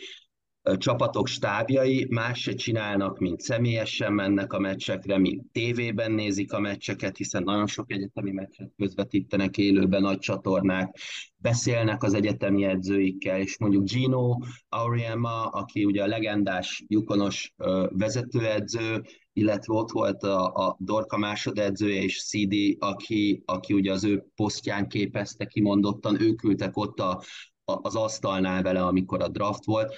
csapatok 0.77 1.29
stábjai 1.29 2.07
más 2.11 2.41
se 2.41 2.53
csinálnak, 2.53 3.19
mint 3.19 3.41
személyesen 3.41 4.13
mennek 4.13 4.53
a 4.53 4.59
meccsekre, 4.59 5.19
mint 5.19 5.43
tévében 5.53 6.13
nézik 6.13 6.53
a 6.53 6.61
meccseket, 6.61 7.17
hiszen 7.17 7.43
nagyon 7.43 7.67
sok 7.67 7.93
egyetemi 7.93 8.31
meccset 8.31 8.73
közvetítenek 8.77 9.59
élőben 9.59 10.01
nagy 10.03 10.19
csatornák, 10.19 10.97
beszélnek 11.37 12.03
az 12.03 12.15
egyetemi 12.15 12.65
edzőikkel, 12.65 13.41
és 13.41 13.59
mondjuk 13.59 13.85
Gino 13.85 14.39
Auriemma, 14.69 15.47
aki 15.47 15.85
ugye 15.85 16.03
a 16.03 16.07
legendás 16.07 16.85
Jukonos 16.87 17.55
vezetőedző, 17.89 19.03
illetve 19.33 19.75
ott 19.75 19.91
volt 19.91 20.23
a, 20.23 20.53
a 20.53 20.77
Dorka 20.79 21.17
másodedzője 21.17 22.03
és 22.03 22.25
CD, 22.25 22.55
aki, 22.79 23.43
aki 23.45 23.73
ugye 23.73 23.93
az 23.93 24.05
ő 24.05 24.25
posztján 24.35 24.89
képezte 24.89 25.45
kimondottan, 25.45 26.21
ők 26.21 26.43
ültek 26.43 26.77
ott 26.77 27.01
a, 27.01 27.23
az 27.65 27.97
asztalnál 27.97 28.63
vele, 28.63 28.85
amikor 28.85 29.23
a 29.23 29.29
draft 29.29 29.65
volt 29.65 29.95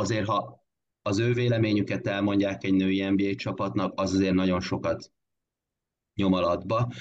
azért 0.00 0.26
ha 0.26 0.64
az 1.02 1.18
ő 1.18 1.32
véleményüket 1.32 2.06
elmondják 2.06 2.64
egy 2.64 2.74
női 2.74 3.08
NBA 3.08 3.34
csapatnak, 3.34 4.00
az 4.00 4.14
azért 4.14 4.34
nagyon 4.34 4.60
sokat 4.60 5.12
nyom 6.14 6.32
alatba. 6.32 6.92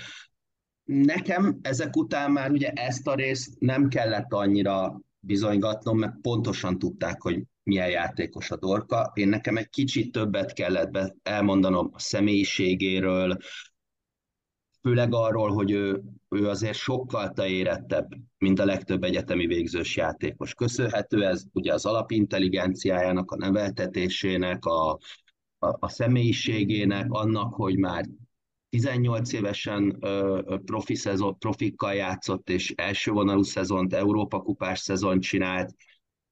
Nekem 0.83 1.59
ezek 1.61 1.95
után 1.95 2.31
már 2.31 2.51
ugye 2.51 2.71
ezt 2.71 3.07
a 3.07 3.15
részt 3.15 3.59
nem 3.59 3.87
kellett 3.87 4.33
annyira 4.33 5.01
bizonygatnom, 5.19 5.97
mert 5.97 6.21
pontosan 6.21 6.79
tudták, 6.79 7.21
hogy 7.21 7.43
milyen 7.63 7.89
játékos 7.89 8.51
a 8.51 8.57
Dorka. 8.57 9.11
Én 9.13 9.27
nekem 9.27 9.57
egy 9.57 9.69
kicsit 9.69 10.11
többet 10.11 10.53
kellett 10.53 11.13
elmondanom 11.23 11.89
a 11.93 11.99
személyiségéről, 11.99 13.37
főleg 14.81 15.13
arról, 15.13 15.49
hogy 15.53 15.71
ő, 15.71 16.01
ő 16.29 16.47
azért 16.47 16.77
sokkal 16.77 17.33
érettebb, 17.37 18.07
mint 18.37 18.59
a 18.59 18.65
legtöbb 18.65 19.03
egyetemi 19.03 19.45
végzős 19.47 19.95
játékos. 19.95 20.53
Köszönhető 20.53 21.25
ez 21.25 21.43
ugye 21.53 21.73
az 21.73 21.85
alapintelligenciájának, 21.85 23.31
a 23.31 23.37
neveltetésének, 23.37 24.65
a, 24.65 24.91
a, 25.59 25.77
a 25.79 25.89
személyiségének, 25.89 27.05
annak, 27.09 27.53
hogy 27.53 27.77
már 27.77 28.05
18 28.69 29.33
évesen 29.33 29.97
ö, 29.99 30.57
profi 30.65 30.95
szezon, 30.95 31.37
profikkal 31.37 31.93
játszott, 31.93 32.49
és 32.49 32.73
első 32.75 33.11
vonalú 33.11 33.43
szezont, 33.43 33.93
Európa 33.93 34.41
kupás 34.41 34.79
szezon 34.79 35.19
csinált, 35.19 35.75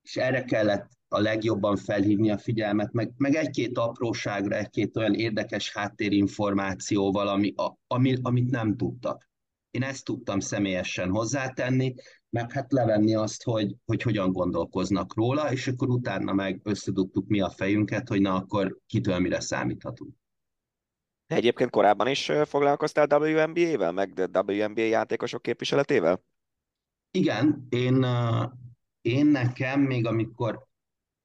és 0.01 0.15
erre 0.15 0.43
kellett 0.43 0.96
a 1.07 1.19
legjobban 1.19 1.75
felhívni 1.75 2.31
a 2.31 2.37
figyelmet, 2.37 2.91
meg, 2.91 3.13
meg 3.17 3.35
egy-két 3.35 3.77
apróságra, 3.77 4.55
egy-két 4.55 4.97
olyan 4.97 5.13
érdekes 5.13 5.73
háttérinformációval, 5.73 7.27
ami, 7.27 7.53
a, 7.55 7.77
ami, 7.87 8.17
amit 8.21 8.51
nem 8.51 8.75
tudtak. 8.75 9.29
Én 9.71 9.83
ezt 9.83 10.05
tudtam 10.05 10.39
személyesen 10.39 11.09
hozzátenni, 11.09 11.93
meg 12.29 12.51
hát 12.51 12.71
levenni 12.71 13.15
azt, 13.15 13.43
hogy, 13.43 13.75
hogy 13.85 14.01
hogyan 14.01 14.31
gondolkoznak 14.31 15.15
róla, 15.15 15.51
és 15.51 15.67
akkor 15.67 15.89
utána 15.89 16.33
meg 16.33 16.59
összedugtuk 16.63 17.27
mi 17.27 17.41
a 17.41 17.49
fejünket, 17.49 18.07
hogy 18.07 18.21
na 18.21 18.35
akkor 18.35 18.77
kitől 18.85 19.19
mire 19.19 19.39
számíthatunk. 19.39 20.13
De 21.27 21.35
egyébként 21.35 21.69
korábban 21.69 22.07
is 22.07 22.31
foglalkoztál 22.45 23.21
WNBA-vel, 23.21 23.91
meg 23.91 24.29
WNBA 24.33 24.81
játékosok 24.81 25.41
képviseletével? 25.41 26.23
Igen, 27.11 27.65
én, 27.69 28.05
én 29.01 29.25
nekem 29.25 29.81
még 29.81 30.05
amikor 30.05 30.66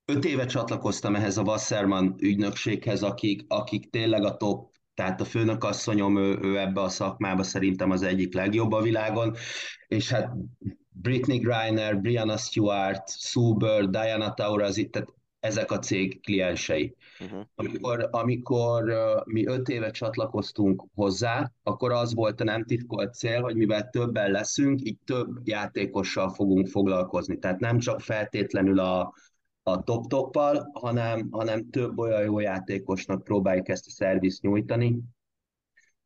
öt 0.04 0.24
éve 0.24 0.46
csatlakoztam 0.46 1.14
ehhez 1.14 1.36
a 1.36 1.42
Wasserman 1.42 2.14
ügynökséghez, 2.18 3.02
akik, 3.02 3.44
akik 3.48 3.90
tényleg 3.90 4.24
a 4.24 4.36
top 4.36 4.70
tehát 4.94 5.20
a 5.20 5.24
főnökasszonyom, 5.24 6.16
ő, 6.18 6.38
ő 6.42 6.58
ebbe 6.58 6.80
a 6.80 6.88
szakmába 6.88 7.42
szerintem 7.42 7.90
az 7.90 8.02
egyik 8.02 8.34
legjobb 8.34 8.72
a 8.72 8.82
világon, 8.82 9.34
és 9.88 10.10
hát 10.10 10.32
Britney 10.88 11.38
Griner, 11.38 12.00
Brianna 12.00 12.36
Stewart, 12.36 13.08
Sue 13.20 13.54
Bird, 13.56 13.90
Diana 13.90 14.34
Taurasi, 14.34 14.88
tehát 14.88 15.08
ezek 15.40 15.70
a 15.70 15.78
cég 15.78 16.20
kliensei. 16.20 16.96
Uh-huh. 17.20 17.46
Amikor, 17.54 18.08
amikor 18.10 18.84
mi 19.24 19.46
öt 19.46 19.68
éve 19.68 19.90
csatlakoztunk 19.90 20.84
hozzá, 20.94 21.52
akkor 21.62 21.92
az 21.92 22.14
volt 22.14 22.40
a 22.40 22.44
nem 22.44 22.64
titkolt 22.64 23.14
cél, 23.14 23.40
hogy 23.40 23.56
mivel 23.56 23.90
többen 23.90 24.30
leszünk, 24.30 24.80
így 24.82 24.98
több 25.04 25.28
játékossal 25.44 26.28
fogunk 26.28 26.68
foglalkozni. 26.68 27.38
Tehát 27.38 27.60
nem 27.60 27.78
csak 27.78 28.00
feltétlenül 28.00 28.78
a, 28.78 29.14
a 29.62 29.82
top-toppal, 29.82 30.70
hanem, 30.72 31.28
hanem 31.30 31.70
több 31.70 31.98
olyan 31.98 32.22
jó 32.22 32.38
játékosnak 32.38 33.24
próbáljuk 33.24 33.68
ezt 33.68 33.86
a 33.86 33.90
szervizt 33.90 34.42
nyújtani, 34.42 35.00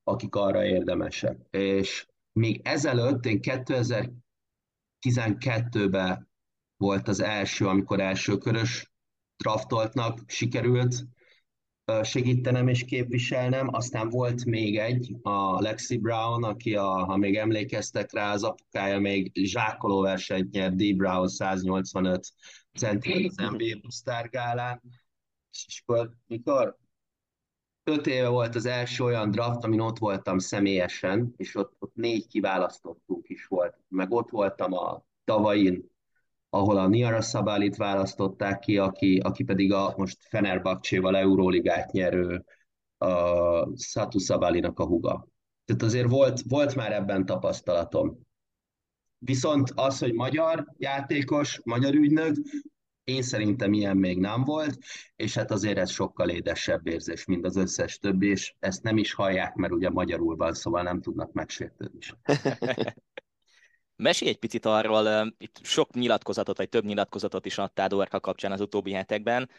akik 0.05 0.35
arra 0.35 0.65
érdemesek. 0.65 1.39
És 1.51 2.07
még 2.33 2.61
ezelőtt, 2.65 3.27
én 3.27 3.39
2012-ben 3.43 6.29
volt 6.77 7.09
az 7.09 7.21
első, 7.21 7.67
amikor 7.67 8.01
elsőkörös 8.01 8.93
draftoltnak 9.37 10.21
sikerült 10.27 11.07
segítenem 12.03 12.69
és 12.69 12.85
képviselnem. 12.85 13.69
Aztán 13.75 14.09
volt 14.09 14.45
még 14.45 14.79
egy, 14.79 15.17
a 15.23 15.61
Lexi 15.61 15.99
Brown, 15.99 16.45
aki, 16.45 16.75
a, 16.75 17.05
ha 17.05 17.17
még 17.17 17.37
emlékeztek 17.37 18.13
rá, 18.13 18.33
az 18.33 18.43
apukája 18.43 18.99
még 18.99 19.31
zsákoló 19.35 20.01
versenyt 20.01 20.51
nyert, 20.51 20.77
D. 20.77 20.97
Brown 20.97 21.29
185 21.29 22.27
centi 22.79 23.27
az 23.27 23.37
NBA 23.37 23.89
sztárgálán. 23.89 24.83
És 25.51 25.83
akkor, 25.87 26.11
mikor 26.27 26.79
öt 27.85 28.07
éve 28.07 28.29
volt 28.29 28.55
az 28.55 28.67
első 28.67 29.05
olyan 29.05 29.31
draft, 29.31 29.65
amin 29.65 29.81
ott 29.81 29.99
voltam 29.99 30.39
személyesen, 30.39 31.35
és 31.37 31.55
ott, 31.55 31.77
ott 31.79 31.95
négy 31.95 32.27
kiválasztottunk 32.27 33.29
is 33.29 33.47
volt. 33.47 33.77
Meg 33.89 34.13
ott 34.13 34.31
voltam 34.31 34.73
a 34.73 35.05
tavain 35.25 35.91
ahol 36.57 36.77
a 36.77 36.87
Niara 36.87 37.21
Szabálit 37.21 37.77
választották 37.77 38.59
ki, 38.59 38.79
aki, 38.79 39.19
aki 39.19 39.45
pedig 39.45 39.73
a 39.73 39.95
most 39.97 40.19
Fenerbahcséval 40.29 41.17
Euróligát 41.17 41.93
nyerő 41.93 42.45
a 42.99 43.77
Satu 43.77 44.19
Szabálinak 44.19 44.79
a 44.79 44.87
huga. 44.87 45.27
Tehát 45.65 45.83
azért 45.83 46.09
volt, 46.09 46.43
volt 46.49 46.75
már 46.75 46.93
ebben 46.93 47.27
tapasztalatom. 47.27 48.19
Viszont 49.19 49.73
az, 49.75 49.99
hogy 49.99 50.13
magyar 50.13 50.67
játékos, 50.77 51.61
magyar 51.65 51.95
ügynök, 51.95 52.37
én 53.05 53.23
szerintem 53.23 53.73
ilyen 53.73 53.97
még 53.97 54.19
nem 54.19 54.45
volt, 54.45 54.79
és 55.17 55.35
hát 55.35 55.51
azért 55.51 55.79
ez 55.79 55.91
sokkal 55.91 56.29
édesebb 56.29 56.87
érzés, 56.87 57.25
mint 57.25 57.45
az 57.45 57.57
összes 57.57 57.99
többi, 57.99 58.27
és 58.27 58.55
ezt 58.59 58.83
nem 58.83 58.97
is 58.97 59.13
hallják, 59.13 59.55
mert 59.55 59.73
ugye 59.73 59.91
magyarul 59.91 60.37
van, 60.37 60.55
szóval 60.55 60.83
nem 60.83 61.01
tudnak 61.01 61.33
megsértődni. 61.33 61.99
Mesélj 63.97 64.31
egy 64.31 64.39
picit 64.39 64.67
arról, 64.67 65.35
itt 65.39 65.59
sok 65.63 65.95
nyilatkozatot, 65.95 66.57
vagy 66.57 66.69
több 66.69 66.85
nyilatkozatot 66.85 67.47
is 67.47 67.59
adtál 67.59 67.89
Dorka 67.89 68.21
kapcsán 68.21 68.53
az 68.53 68.61
utóbbi 68.61 68.93
hetekben, 68.93 69.51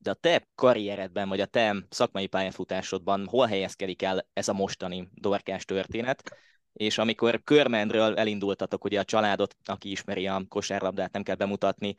de 0.00 0.10
a 0.10 0.14
te 0.14 0.48
karrieredben, 0.54 1.28
vagy 1.28 1.40
a 1.40 1.46
te 1.46 1.76
szakmai 1.88 2.26
pályafutásodban 2.26 3.26
hol 3.26 3.46
helyezkedik 3.46 4.02
el 4.02 4.26
ez 4.32 4.48
a 4.48 4.52
mostani 4.52 5.08
dorkás 5.14 5.64
történet? 5.64 6.36
És 6.72 6.98
amikor 6.98 7.42
Körmendről 7.44 8.16
elindultatok, 8.16 8.84
ugye 8.84 9.00
a 9.00 9.04
családot, 9.04 9.56
aki 9.64 9.90
ismeri 9.90 10.26
a 10.26 10.42
kosárlabdát, 10.48 11.12
nem 11.12 11.22
kell 11.22 11.34
bemutatni, 11.34 11.96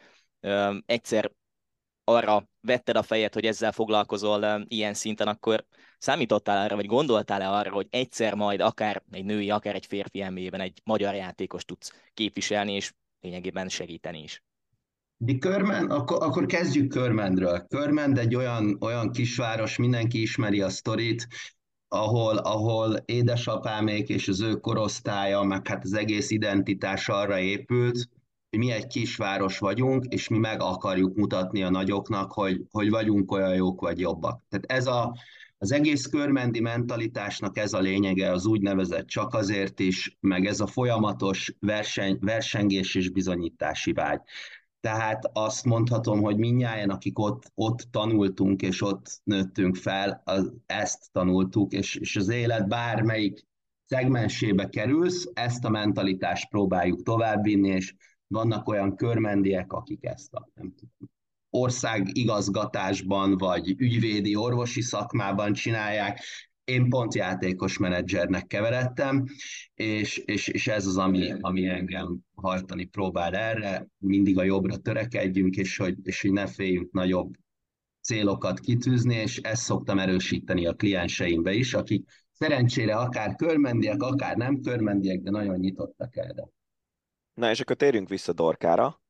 egyszer 0.86 1.32
arra 2.10 2.50
vetted 2.62 2.96
a 2.96 3.04
fejed, 3.04 3.34
hogy 3.34 3.46
ezzel 3.46 3.72
foglalkozol 3.72 4.66
ilyen 4.68 4.94
szinten, 4.94 5.28
akkor 5.28 5.66
számítottál 5.98 6.64
arra, 6.64 6.76
vagy 6.76 6.86
gondoltál-e 6.86 7.50
arra, 7.50 7.72
hogy 7.72 7.88
egyszer 7.90 8.34
majd 8.34 8.60
akár 8.60 9.04
egy 9.12 9.26
női, 9.26 9.50
akár 9.50 9.76
egy 9.76 9.86
férfi 9.86 10.22
elmében 10.22 10.60
egy 10.60 10.82
magyar 10.84 11.16
játékos 11.16 11.66
tudsz 11.66 11.94
képviselni, 12.14 12.74
és 12.74 12.94
lényegében 13.20 13.70
segíteni 13.70 14.24
is? 14.24 14.44
De 15.18 15.38
Körmen, 15.38 15.90
akkor, 15.90 16.24
akkor 16.24 16.46
kezdjük 16.46 16.90
Körmendről. 16.90 17.66
Körmend 17.68 18.18
egy 18.18 18.36
olyan, 18.36 18.78
olyan 18.82 19.12
kisváros, 19.12 19.78
mindenki 19.78 20.22
ismeri 20.22 20.62
a 20.62 20.70
sztorit, 20.70 21.28
ahol, 21.88 22.38
ahol 22.38 22.96
édesapámék 23.06 24.10
és 24.10 24.28
az 24.28 24.42
ő 24.42 24.56
korosztálya, 24.56 25.44
meg 25.44 25.68
hát 25.68 25.84
az 25.84 25.94
egész 25.94 26.30
identitás 26.30 27.10
arra 27.10 27.40
épült, 27.40 28.10
hogy 28.50 28.60
mi 28.60 28.72
egy 28.72 28.88
kisváros 28.88 29.58
vagyunk, 29.58 30.06
és 30.06 30.28
mi 30.28 30.38
meg 30.38 30.62
akarjuk 30.62 31.16
mutatni 31.16 31.64
a 31.64 31.70
nagyoknak, 31.70 32.32
hogy, 32.32 32.62
hogy 32.72 32.90
vagyunk 32.90 33.32
olyan 33.32 33.54
jók 33.54 33.82
vagy 33.82 34.00
jobbak. 34.00 34.44
Tehát 34.50 34.66
ez 34.66 34.88
a, 34.88 35.16
az 35.58 35.72
egész 35.72 36.06
körmendi 36.06 36.60
mentalitásnak 36.60 37.58
ez 37.58 37.74
a 37.74 37.80
lényege, 37.80 38.32
az 38.32 38.46
úgynevezett 38.46 39.08
csak 39.08 39.34
azért 39.34 39.80
is, 39.80 40.18
meg 40.20 40.46
ez 40.46 40.60
a 40.60 40.68
folyamatos 40.68 41.56
verseny, 41.60 42.18
versengés 42.22 42.96
és 42.96 43.10
bizonyítási 43.10 43.92
vágy. 43.92 44.22
Tehát 44.80 45.30
azt 45.34 45.66
mondhatom, 45.66 46.22
hogy 46.22 46.38
minnyáján, 46.38 46.90
akik 46.90 47.20
ott, 47.20 47.52
ott 47.56 47.88
tanultunk 47.92 48.62
és 48.62 48.82
ott 48.82 49.22
nőttünk 49.24 49.76
fel, 49.76 50.22
az, 50.26 50.54
ezt 50.66 51.12
tanultuk, 51.12 51.72
és, 51.72 51.96
és 51.96 52.16
az 52.16 52.30
élet 52.30 52.68
bármelyik 52.68 53.48
szegmensébe 53.86 54.70
kerülsz, 54.70 55.30
ezt 55.34 55.66
a 55.66 55.70
mentalitást 55.70 56.50
próbáljuk 56.50 57.04
továbbvinni, 57.04 57.70
és 57.70 57.94
vannak 58.30 58.68
olyan 58.68 58.96
körmendiek, 58.96 59.74
akik 59.74 60.06
ezt 60.06 60.34
a 60.34 60.50
nem 60.54 60.74
tudom, 60.76 61.10
ország 61.50 62.08
igazgatásban, 62.18 63.38
vagy 63.38 63.76
ügyvédi 63.78 64.36
orvosi 64.36 64.82
szakmában 64.82 65.54
csinálják. 65.54 66.20
Én 66.64 66.90
pont 66.90 67.16
játékos 67.16 67.78
menedzsernek 67.78 68.48
keveredtem, 68.48 69.26
és, 69.74 70.18
és, 70.18 70.48
és 70.48 70.68
ez 70.68 70.86
az, 70.86 70.98
ami, 70.98 71.34
ami 71.40 71.68
engem 71.68 72.20
hajtani 72.36 72.86
próbál 72.86 73.36
erre, 73.36 73.88
mindig 73.98 74.38
a 74.38 74.44
jobbra 74.44 74.78
törekedjünk, 74.78 75.56
és 75.56 75.78
hogy, 75.78 75.96
és 76.04 76.22
hogy 76.22 76.32
ne 76.32 76.48
féljünk 76.48 76.92
nagyobb 76.92 77.34
célokat 78.02 78.60
kitűzni, 78.60 79.16
és 79.16 79.38
ezt 79.38 79.64
szoktam 79.64 80.00
erősíteni 80.00 80.66
a 80.66 80.74
klienseimbe 80.74 81.54
is, 81.54 81.74
akik 81.74 82.06
szerencsére 82.32 82.96
akár 82.96 83.36
körmendiek, 83.36 84.02
akár 84.02 84.36
nem 84.36 84.62
körmendiek, 84.62 85.20
de 85.22 85.30
nagyon 85.30 85.58
nyitottak 85.58 86.18
erre. 86.18 86.50
Na 87.40 87.50
és 87.50 87.60
akkor 87.60 87.76
térjünk 87.76 88.10
vissza 88.10 88.34
Dorkára, 88.34 89.02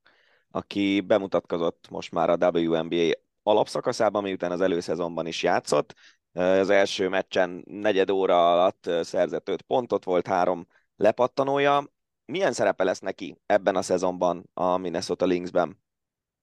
aki 0.51 1.01
bemutatkozott 1.01 1.87
most 1.89 2.11
már 2.11 2.29
a 2.29 2.49
WNBA 2.49 3.11
alapszakaszában, 3.43 4.23
miután 4.23 4.51
az 4.51 4.61
előszezonban 4.61 5.27
is 5.27 5.43
játszott. 5.43 5.95
Az 6.33 6.69
első 6.69 7.07
meccsen 7.07 7.63
negyed 7.65 8.09
óra 8.09 8.51
alatt 8.51 8.89
szerzett 9.01 9.49
öt 9.49 9.61
pontot, 9.61 10.03
volt 10.03 10.27
három 10.27 10.67
lepattanója. 10.95 11.83
Milyen 12.25 12.53
szerepe 12.53 12.83
lesz 12.83 12.99
neki 12.99 13.37
ebben 13.45 13.75
a 13.75 13.81
szezonban 13.81 14.49
a 14.53 14.77
Minnesota 14.77 15.25
Lynxben? 15.25 15.79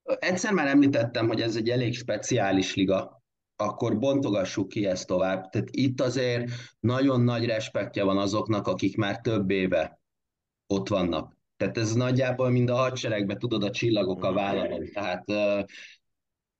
Egyszer 0.02 0.52
már 0.52 0.66
említettem, 0.66 1.26
hogy 1.26 1.40
ez 1.40 1.56
egy 1.56 1.68
elég 1.68 1.94
speciális 1.94 2.74
liga, 2.74 3.22
akkor 3.56 3.98
bontogassuk 3.98 4.68
ki 4.68 4.86
ezt 4.86 5.06
tovább. 5.06 5.48
Tehát 5.48 5.68
itt 5.70 6.00
azért 6.00 6.50
nagyon 6.80 7.20
nagy 7.20 7.44
respektje 7.44 8.04
van 8.04 8.18
azoknak, 8.18 8.66
akik 8.66 8.96
már 8.96 9.20
több 9.20 9.50
éve 9.50 10.00
ott 10.66 10.88
vannak. 10.88 11.35
Tehát 11.56 11.78
ez 11.78 11.92
nagyjából 11.92 12.50
mind 12.50 12.68
a 12.68 12.74
hadseregben, 12.74 13.38
tudod, 13.38 13.62
a 13.62 13.70
csillagok 13.70 14.24
a 14.24 14.32
vállalom. 14.32 14.90
Tehát 14.92 15.24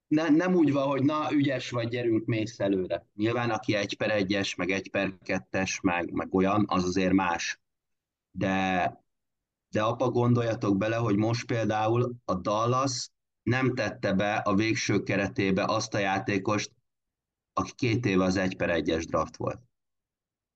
ne, 0.07 0.29
nem 0.29 0.55
úgy 0.55 0.73
van, 0.73 0.87
hogy 0.87 1.03
na, 1.03 1.33
ügyes 1.33 1.71
vagy, 1.71 1.89
gyerünk, 1.89 2.27
mész 2.27 2.61
előre. 2.61 3.07
Nyilván, 3.15 3.51
aki 3.51 3.75
egy 3.75 3.97
per 3.97 4.11
egyes, 4.11 4.55
meg 4.55 4.71
egy 4.71 4.91
per 4.91 5.19
kettes, 5.23 5.81
meg, 5.81 6.11
meg 6.13 6.35
olyan, 6.35 6.65
az 6.69 6.85
azért 6.85 7.13
más. 7.13 7.61
De, 8.31 9.05
de 9.69 9.83
apa 9.83 10.11
gondoljatok 10.11 10.77
bele, 10.77 10.97
hogy 10.97 11.17
most 11.17 11.47
például 11.47 12.15
a 12.25 12.35
Dallas 12.35 13.11
nem 13.43 13.75
tette 13.75 14.13
be 14.13 14.35
a 14.35 14.55
végső 14.55 15.03
keretébe 15.03 15.65
azt 15.65 15.95
a 15.95 15.99
játékost, 15.99 16.73
aki 17.53 17.73
két 17.75 18.07
éve 18.07 18.25
az 18.25 18.37
egy 18.37 18.57
per 18.57 18.71
egyes 18.71 19.07
draft 19.07 19.37
volt. 19.37 19.61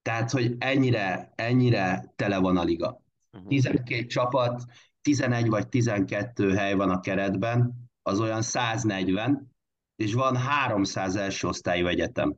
Tehát, 0.03 0.31
hogy 0.31 0.55
ennyire, 0.59 1.33
ennyire 1.35 2.13
tele 2.17 2.39
van 2.39 2.57
a 2.57 2.63
liga. 2.63 3.03
12 3.31 3.97
mhm. 3.97 4.07
csapat, 4.07 4.65
11 5.03 5.49
vagy 5.49 5.69
12 5.69 6.55
hely 6.55 6.75
van 6.75 6.91
a 6.91 7.01
keretben, 7.01 7.89
az 8.03 8.21
olyan 8.21 8.43
140, 8.43 9.53
és 9.97 10.13
van 10.13 10.37
300 10.37 11.17
első 11.17 11.49
osztályú 11.49 11.87
egyetem. 11.87 12.37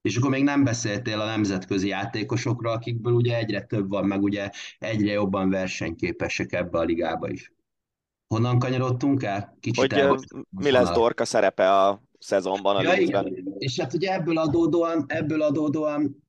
És 0.00 0.16
akkor 0.16 0.30
még 0.30 0.42
nem 0.42 0.64
beszéltél 0.64 1.20
a 1.20 1.24
nemzetközi 1.24 1.88
játékosokról, 1.88 2.72
akikből 2.72 3.12
ugye 3.12 3.36
egyre 3.36 3.60
több 3.60 3.88
van, 3.88 4.06
meg 4.06 4.22
ugye 4.22 4.50
egyre 4.78 5.12
jobban 5.12 5.50
versenyképesek 5.50 6.52
ebbe 6.52 6.78
a 6.78 6.82
ligába 6.82 7.28
is. 7.28 7.52
Honnan 8.26 8.58
kanyarodtunk 8.58 9.22
el? 9.22 9.56
Kicsit 9.60 9.92
hogy 9.92 10.24
mi 10.50 10.70
lesz 10.70 10.90
Dorka 10.90 11.24
szerepe 11.24 11.72
a 11.72 12.02
szezonban 12.18 12.76
a 12.76 12.82
ja, 12.82 12.94
igen. 12.94 13.54
És 13.58 13.80
hát 13.80 13.94
ugye 13.94 14.12
ebből 14.12 14.38
adódóan, 14.38 15.04
ebből 15.06 15.42
adódóan 15.42 16.23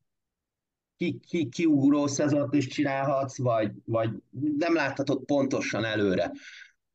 ki, 0.98 1.20
ki, 1.28 1.50
kiugró 1.50 2.08
szezont 2.08 2.54
is 2.54 2.68
csinálhatsz, 2.68 3.38
vagy, 3.38 3.72
vagy 3.86 4.10
nem 4.58 4.74
láthatod 4.74 5.24
pontosan 5.26 5.86
előre. 5.86 6.32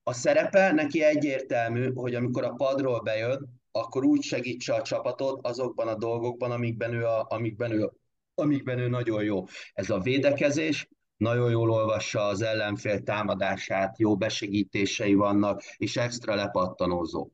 A 0.03 0.13
szerepe 0.13 0.73
neki 0.73 1.03
egyértelmű, 1.03 1.93
hogy 1.93 2.15
amikor 2.15 2.45
a 2.45 2.55
padról 2.55 3.01
bejön, 3.01 3.61
akkor 3.73 4.05
úgy 4.05 4.23
segítse 4.23 4.75
a 4.75 4.83
csapatot 4.83 5.47
azokban 5.47 5.89
a 5.89 5.95
dolgokban, 5.95 6.51
amikben 6.51 6.95
ő, 6.95 7.05
a, 7.05 7.27
amikben 7.29 7.73
ő, 7.73 7.91
amikben 8.35 8.79
ő 8.79 8.89
nagyon 8.89 9.23
jó. 9.25 9.45
Ez 9.73 9.91
a 9.91 9.99
védekezés, 9.99 10.89
nagyon 11.17 11.51
jól 11.51 11.71
olvassa 11.71 12.23
az 12.23 12.43
ellenfél 12.43 13.03
támadását, 13.03 13.99
jó 13.99 14.17
besegítései 14.17 15.15
vannak, 15.15 15.63
és 15.77 15.97
extra 15.97 16.35
lepattanózó 16.35 17.31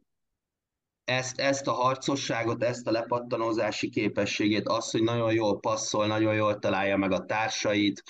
ezt, 1.07 1.41
ezt 1.41 1.67
a 1.67 1.73
harcosságot, 1.73 2.63
ezt 2.63 2.87
a 2.87 2.91
lepattanózási 2.91 3.89
képességét, 3.89 4.69
azt, 4.69 4.91
hogy 4.91 5.03
nagyon 5.03 5.33
jól 5.33 5.61
passzol, 5.61 6.07
nagyon 6.07 6.35
jól 6.35 6.59
találja 6.59 6.97
meg 6.97 7.13
a 7.13 7.25
társait, 7.25 8.03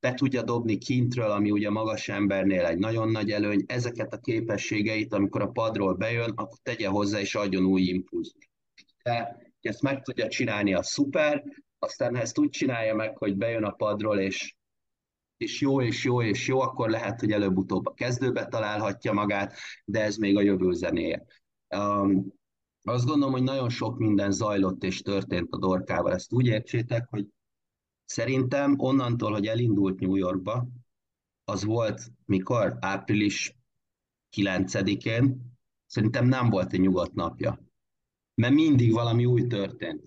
be 0.00 0.14
tudja 0.14 0.42
dobni 0.42 0.78
kintről, 0.78 1.30
ami 1.30 1.50
ugye 1.50 1.70
magas 1.70 2.08
embernél 2.08 2.66
egy 2.66 2.78
nagyon 2.78 3.10
nagy 3.10 3.30
előny, 3.30 3.64
ezeket 3.66 4.12
a 4.12 4.18
képességeit, 4.18 5.12
amikor 5.12 5.42
a 5.42 5.50
padról 5.50 5.94
bejön, 5.94 6.30
akkor 6.30 6.58
tegye 6.62 6.88
hozzá 6.88 7.20
és 7.20 7.34
adjon 7.34 7.64
új 7.64 7.82
impulzust. 7.82 8.50
De 9.02 9.36
ezt 9.60 9.82
meg 9.82 10.02
tudja 10.02 10.28
csinálni 10.28 10.74
a 10.74 10.82
szuper, 10.82 11.44
aztán 11.78 12.16
ezt 12.16 12.38
úgy 12.38 12.50
csinálja 12.50 12.94
meg, 12.94 13.16
hogy 13.16 13.36
bejön 13.36 13.64
a 13.64 13.70
padról, 13.70 14.18
és 14.18 14.54
és 15.36 15.60
jó, 15.60 15.82
és 15.82 16.04
jó, 16.04 16.22
és 16.22 16.46
jó, 16.46 16.60
akkor 16.60 16.90
lehet, 16.90 17.20
hogy 17.20 17.32
előbb-utóbb 17.32 17.86
a 17.86 17.94
kezdőbe 17.94 18.46
találhatja 18.46 19.12
magát, 19.12 19.56
de 19.84 20.02
ez 20.02 20.16
még 20.16 20.36
a 20.36 20.40
jövő 20.42 20.72
zenéje. 20.72 21.24
Um, 21.76 22.32
azt 22.82 23.06
gondolom, 23.06 23.32
hogy 23.32 23.42
nagyon 23.42 23.68
sok 23.68 23.98
minden 23.98 24.30
zajlott 24.30 24.84
és 24.84 25.02
történt 25.02 25.46
a 25.50 25.58
Dorkával. 25.58 26.12
Ezt 26.12 26.32
úgy 26.32 26.46
értsétek, 26.46 27.06
hogy 27.10 27.26
szerintem 28.04 28.74
onnantól, 28.78 29.32
hogy 29.32 29.46
elindult 29.46 30.00
New 30.00 30.14
Yorkba, 30.14 30.68
az 31.44 31.64
volt 31.64 32.12
mikor? 32.24 32.76
Április 32.80 33.56
9-én, 34.36 35.54
szerintem 35.86 36.26
nem 36.26 36.50
volt 36.50 36.72
egy 36.72 36.80
nyugodt 36.80 37.14
napja. 37.14 37.60
Mert 38.34 38.54
mindig 38.54 38.92
valami 38.92 39.24
új 39.24 39.46
történt. 39.46 40.02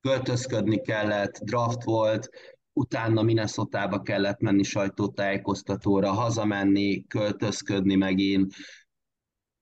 Költözködni 0.00 0.80
kellett, 0.80 1.38
draft 1.38 1.84
volt, 1.84 2.28
utána 2.72 3.22
minnesota 3.22 4.02
kellett 4.02 4.40
menni 4.40 4.62
sajtótájékoztatóra, 4.62 6.10
hazamenni, 6.10 7.06
költözködni 7.06 7.94
megint, 7.94 8.54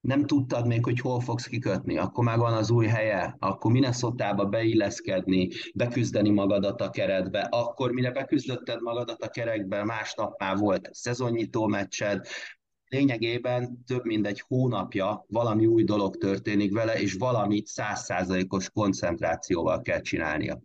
nem 0.01 0.25
tudtad 0.25 0.67
még, 0.67 0.85
hogy 0.85 1.01
hol 1.01 1.21
fogsz 1.21 1.47
kikötni, 1.47 1.99
akkor 1.99 2.25
már 2.25 2.39
van 2.39 2.53
az 2.53 2.71
új 2.71 2.87
helye, 2.87 3.37
akkor 3.39 3.73
minnesota 3.73 4.35
beilleszkedni, 4.35 5.49
beküzdeni 5.75 6.31
magadat 6.31 6.81
a 6.81 6.91
keretbe, 6.91 7.41
akkor 7.41 7.93
mire 7.93 8.11
beküzdötted 8.11 8.81
magadat 8.81 9.23
a 9.23 9.29
kerekbe, 9.29 9.85
másnap 9.85 10.41
már 10.41 10.57
volt 10.57 10.89
szezonnyitó 10.93 11.67
meccsed, 11.67 12.27
lényegében 12.89 13.85
több 13.87 14.05
mint 14.05 14.27
egy 14.27 14.41
hónapja 14.41 15.25
valami 15.29 15.67
új 15.67 15.85
dolog 15.85 16.17
történik 16.17 16.73
vele, 16.73 17.01
és 17.01 17.15
valamit 17.15 17.67
százszázalékos 17.67 18.71
koncentrációval 18.71 19.81
kell 19.81 20.01
csinálnia. 20.01 20.61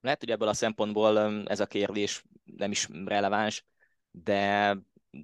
Lehet, 0.00 0.20
hogy 0.20 0.30
ebből 0.30 0.48
a 0.48 0.54
szempontból 0.54 1.18
ez 1.46 1.60
a 1.60 1.66
kérdés 1.66 2.24
nem 2.56 2.70
is 2.70 2.88
releváns, 3.04 3.64
de 4.10 4.76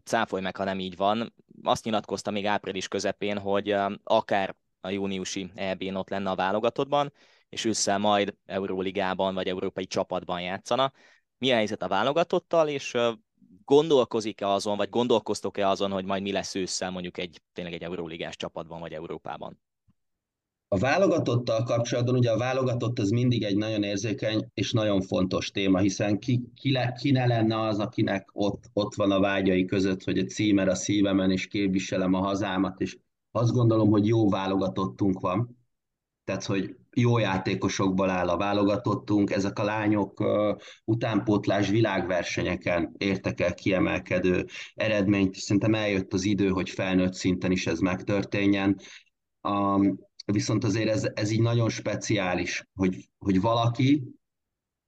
cáfolj 0.05 0.43
meg, 0.43 0.57
ha 0.57 0.65
nem 0.65 0.79
így 0.79 0.97
van. 0.97 1.35
Azt 1.63 1.85
nyilatkozta 1.85 2.31
még 2.31 2.47
április 2.47 2.89
közepén, 2.89 3.39
hogy 3.39 3.75
akár 4.05 4.57
a 4.81 4.89
júniusi 4.89 5.51
EB-n 5.55 5.95
ott 5.95 6.09
lenne 6.09 6.31
a 6.31 6.35
válogatottban, 6.35 7.13
és 7.49 7.65
ősszel 7.65 7.99
majd 7.99 8.35
Euróligában 8.47 9.35
vagy 9.35 9.49
európai 9.49 9.87
csapatban 9.87 10.41
játszana. 10.41 10.93
Mi 11.39 11.51
a 11.51 11.55
helyzet 11.55 11.83
a 11.83 11.89
válogatottal, 11.89 12.69
és 12.69 12.97
gondolkozik-e 13.65 14.49
azon, 14.49 14.77
vagy 14.77 14.89
gondolkoztok-e 14.89 15.69
azon, 15.69 15.91
hogy 15.91 16.05
majd 16.05 16.23
mi 16.23 16.33
lesz 16.33 16.55
ősszel 16.55 16.91
mondjuk 16.91 17.19
egy 17.19 17.43
tényleg 17.53 17.75
egy 17.75 17.83
euróligás 17.83 18.37
csapatban 18.37 18.81
vagy 18.81 18.93
Európában? 18.93 19.61
A 20.71 20.79
válogatottal 20.79 21.63
kapcsolatban, 21.63 22.15
ugye 22.15 22.31
a 22.31 22.39
válogatott 22.39 22.99
az 22.99 23.11
mindig 23.11 23.43
egy 23.43 23.57
nagyon 23.57 23.83
érzékeny 23.83 24.51
és 24.55 24.73
nagyon 24.73 25.01
fontos 25.01 25.51
téma, 25.51 25.79
hiszen 25.79 26.19
ki, 26.19 26.43
ki, 26.55 26.73
le, 26.73 26.93
ki 27.01 27.11
ne 27.11 27.27
lenne 27.27 27.61
az, 27.61 27.79
akinek 27.79 28.29
ott, 28.33 28.71
ott 28.73 28.95
van 28.95 29.11
a 29.11 29.21
vágyai 29.21 29.65
között, 29.65 30.05
hogy 30.05 30.19
a 30.19 30.25
címer 30.25 30.69
a 30.69 30.75
szívemen, 30.75 31.31
és 31.31 31.47
képviselem 31.47 32.15
a 32.15 32.21
hazámat, 32.21 32.81
és 32.81 32.99
azt 33.31 33.53
gondolom, 33.53 33.91
hogy 33.91 34.07
jó 34.07 34.29
válogatottunk 34.29 35.21
van, 35.21 35.59
tehát, 36.25 36.45
hogy 36.45 36.77
jó 36.95 37.19
játékosokból 37.19 38.11
áll 38.11 38.29
a 38.29 38.37
válogatottunk, 38.37 39.31
ezek 39.31 39.59
a 39.59 39.65
lányok 39.65 40.21
uh, 40.21 40.57
utánpótlás 40.85 41.69
világversenyeken 41.69 42.95
értek 42.99 43.41
el 43.41 43.55
kiemelkedő 43.55 44.47
eredményt, 44.75 45.35
szerintem 45.35 45.75
eljött 45.75 46.13
az 46.13 46.25
idő, 46.25 46.49
hogy 46.49 46.71
felnőtt 46.71 47.15
szinten 47.15 47.51
is 47.51 47.67
ez 47.67 47.79
megtörténjen. 47.79 48.81
Um, 49.43 50.08
viszont 50.33 50.65
azért 50.65 50.89
ez, 50.89 51.09
ez 51.15 51.31
így 51.31 51.41
nagyon 51.41 51.69
speciális, 51.69 52.69
hogy, 52.75 53.09
hogy 53.19 53.41
valaki 53.41 54.03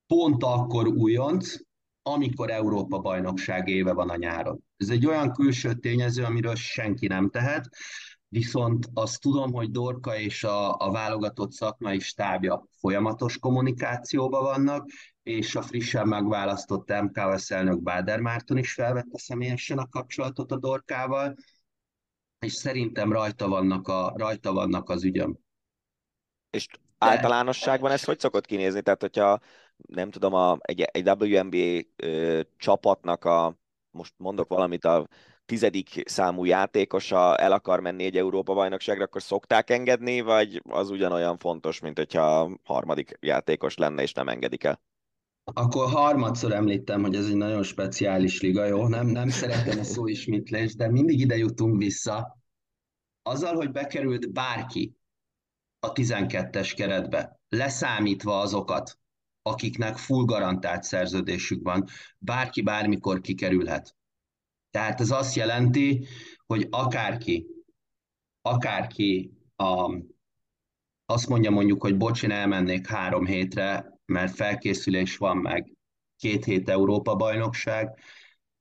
pont 0.06 0.42
akkor 0.42 0.86
újonc, 0.86 1.54
amikor 2.02 2.50
Európa 2.50 2.98
bajnokság 2.98 3.68
éve 3.68 3.92
van 3.92 4.10
a 4.10 4.16
nyáron. 4.16 4.64
Ez 4.76 4.88
egy 4.88 5.06
olyan 5.06 5.32
külső 5.32 5.74
tényező, 5.74 6.24
amiről 6.24 6.54
senki 6.54 7.06
nem 7.06 7.30
tehet, 7.30 7.68
viszont 8.28 8.88
azt 8.94 9.20
tudom, 9.20 9.52
hogy 9.52 9.70
Dorka 9.70 10.18
és 10.18 10.44
a, 10.44 10.76
a 10.76 10.90
válogatott 10.90 11.52
szakmai 11.52 11.98
stábja 11.98 12.68
folyamatos 12.78 13.38
kommunikációban 13.38 14.42
vannak, 14.42 14.88
és 15.22 15.56
a 15.56 15.62
frissen 15.62 16.08
megválasztott 16.08 16.92
MKS 17.02 17.50
elnök 17.50 17.82
Báder 17.82 18.20
Márton 18.20 18.56
is 18.56 18.72
felvette 18.72 19.18
személyesen 19.18 19.78
a 19.78 19.88
kapcsolatot 19.88 20.52
a 20.52 20.58
Dorkával, 20.58 21.36
és 22.40 22.52
szerintem 22.52 23.12
rajta 23.12 23.48
vannak, 23.48 23.88
a, 23.88 24.12
rajta 24.16 24.52
vannak 24.52 24.88
az 24.88 25.04
ügyöm. 25.04 25.38
És 26.50 26.66
általánosságban 26.98 27.90
ez 27.90 28.04
hogy 28.04 28.18
szokott 28.18 28.46
kinézni? 28.46 28.82
Tehát, 28.82 29.00
hogyha 29.00 29.40
nem 29.76 30.10
tudom, 30.10 30.34
a, 30.34 30.56
egy, 30.60 30.80
egy 30.80 31.08
WNBA 31.08 31.80
ö, 31.96 32.40
csapatnak 32.56 33.24
a, 33.24 33.58
most 33.90 34.14
mondok 34.16 34.48
valamit, 34.48 34.84
a 34.84 35.08
tizedik 35.44 36.02
számú 36.04 36.44
játékosa 36.44 37.36
el 37.36 37.52
akar 37.52 37.80
menni 37.80 38.04
egy 38.04 38.16
Európa-bajnokságra, 38.16 39.04
akkor 39.04 39.22
szokták 39.22 39.70
engedni, 39.70 40.20
vagy 40.20 40.62
az 40.68 40.90
ugyanolyan 40.90 41.38
fontos, 41.38 41.80
mint 41.80 41.98
hogyha 41.98 42.50
harmadik 42.64 43.16
játékos 43.20 43.76
lenne, 43.76 44.02
és 44.02 44.12
nem 44.12 44.28
engedik 44.28 44.64
el? 44.64 44.80
Akkor 45.52 45.90
harmadszor 45.90 46.52
említem, 46.52 47.02
hogy 47.02 47.14
ez 47.14 47.26
egy 47.26 47.36
nagyon 47.36 47.62
speciális 47.62 48.40
liga, 48.40 48.64
jó? 48.64 48.88
Nem, 48.88 49.06
nem 49.06 49.28
szeretem 49.28 49.78
a 49.78 49.84
szó 49.84 50.06
ismétlést, 50.06 50.76
de 50.76 50.90
mindig 50.90 51.20
ide 51.20 51.36
jutunk 51.36 51.76
vissza. 51.76 52.38
Azzal, 53.22 53.54
hogy 53.54 53.70
bekerült 53.70 54.32
bárki 54.32 54.94
a 55.80 55.92
12-es 55.92 56.72
keretbe, 56.76 57.40
leszámítva 57.48 58.40
azokat, 58.40 58.98
akiknek 59.42 59.96
full 59.96 60.24
garantált 60.24 60.82
szerződésük 60.82 61.62
van, 61.62 61.84
bárki 62.18 62.62
bármikor 62.62 63.20
kikerülhet. 63.20 63.96
Tehát 64.70 65.00
ez 65.00 65.10
azt 65.10 65.34
jelenti, 65.34 66.06
hogy 66.46 66.66
akárki, 66.70 67.46
akárki 68.42 69.32
a, 69.56 69.98
azt 71.06 71.28
mondja 71.28 71.50
mondjuk, 71.50 71.82
hogy 71.82 71.96
bocs, 71.96 72.22
én 72.22 72.30
elmennék 72.30 72.86
három 72.86 73.26
hétre, 73.26 73.99
mert 74.10 74.34
felkészülés 74.34 75.16
van 75.16 75.36
meg, 75.36 75.72
két 76.16 76.44
hét 76.44 76.68
Európa-bajnokság, 76.68 77.98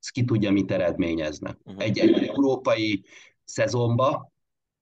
ez 0.00 0.08
ki 0.08 0.24
tudja, 0.24 0.50
mit 0.50 0.70
eredményezne. 0.70 1.56
Uh-huh. 1.64 1.82
Egy, 1.82 1.98
egy 1.98 2.26
európai 2.26 3.04
szezonba, 3.44 4.32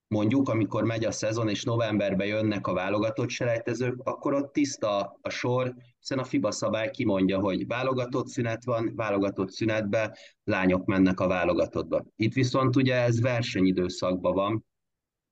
mondjuk, 0.09 0.49
amikor 0.49 0.85
megy 0.85 1.05
a 1.05 1.11
szezon, 1.11 1.49
és 1.49 1.64
novemberben 1.64 2.27
jönnek 2.27 2.66
a 2.66 2.73
válogatott 2.73 3.29
selejtezők, 3.29 4.01
akkor 4.05 4.35
ott 4.35 4.53
tiszta 4.53 5.19
a 5.21 5.31
sor, 5.31 5.75
hiszen 5.99 6.19
a 6.19 6.25
FIBA 6.25 6.51
szabály 6.51 6.91
kimondja, 6.91 7.41
hogy 7.41 7.66
válogatott 7.66 8.29
szünet 8.29 8.64
van, 8.64 8.93
válogatott 8.97 9.51
szünetbe, 9.51 10.16
lányok 10.45 10.85
mennek 10.85 11.21
a 11.21 11.27
válogatottba. 11.27 12.05
Itt 12.16 12.33
viszont 12.33 12.77
ugye 12.77 12.95
ez 12.95 13.21
versenyidőszakban 13.21 14.35
van. 14.35 14.64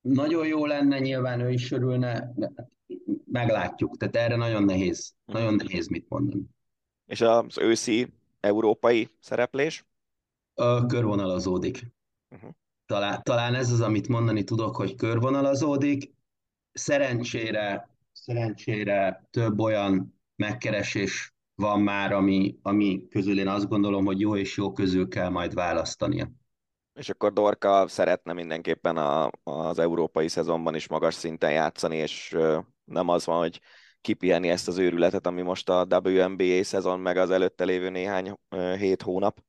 Nagyon 0.01 0.47
jó 0.47 0.67
lenne, 0.67 0.99
nyilván 0.99 1.41
ő 1.41 1.51
is 1.51 1.73
örülne, 1.73 2.35
meglátjuk, 3.25 3.97
tehát 3.97 4.17
erre 4.17 4.37
nagyon 4.37 4.65
nehéz, 4.65 5.15
nagyon 5.25 5.55
nehéz 5.55 5.89
mit 5.89 6.09
mondani. 6.09 6.43
És 7.07 7.21
az 7.21 7.59
őszi 7.59 8.13
európai 8.41 9.11
szereplés? 9.21 9.87
Körvonalazódik. 10.87 11.87
Uh-huh. 12.31 12.51
Talán, 12.87 13.23
talán 13.23 13.55
ez 13.55 13.71
az, 13.71 13.81
amit 13.81 14.09
mondani 14.09 14.45
tudok, 14.45 14.77
hogy 14.77 14.95
körvonalazódik. 14.95 16.15
Szerencsére, 16.73 17.97
szerencsére 18.13 19.29
több 19.31 19.61
olyan 19.61 20.21
megkeresés 20.37 21.35
van 21.55 21.81
már, 21.81 22.13
ami, 22.13 22.59
ami 22.63 23.09
közül 23.09 23.39
én 23.39 23.49
azt 23.49 23.69
gondolom, 23.69 24.05
hogy 24.05 24.21
jó 24.21 24.37
és 24.37 24.57
jó 24.57 24.73
közül 24.73 25.09
kell 25.09 25.29
majd 25.29 25.55
választania. 25.55 26.31
És 26.93 27.09
akkor 27.09 27.33
Dorka 27.33 27.89
szeretne 27.89 28.33
mindenképpen 28.33 28.97
a, 28.97 29.31
az 29.43 29.79
európai 29.79 30.29
szezonban 30.29 30.75
is 30.75 30.89
magas 30.89 31.15
szinten 31.15 31.53
játszani, 31.53 31.97
és 31.97 32.37
nem 32.87 33.09
az 33.09 33.27
van, 33.27 33.39
hogy 33.39 33.61
kipiheni 34.01 34.49
ezt 34.49 34.69
az 34.69 34.79
őrületet, 34.79 35.27
ami 35.27 35.43
most 35.43 35.69
a 35.69 35.87
WNBA 36.05 36.65
szezon, 36.65 37.01
meg 37.01 37.17
az 37.17 37.31
előtte 37.31 37.65
lévő 37.65 37.91
néhány 37.91 38.35
hét 38.79 39.03
hónap. 39.03 39.45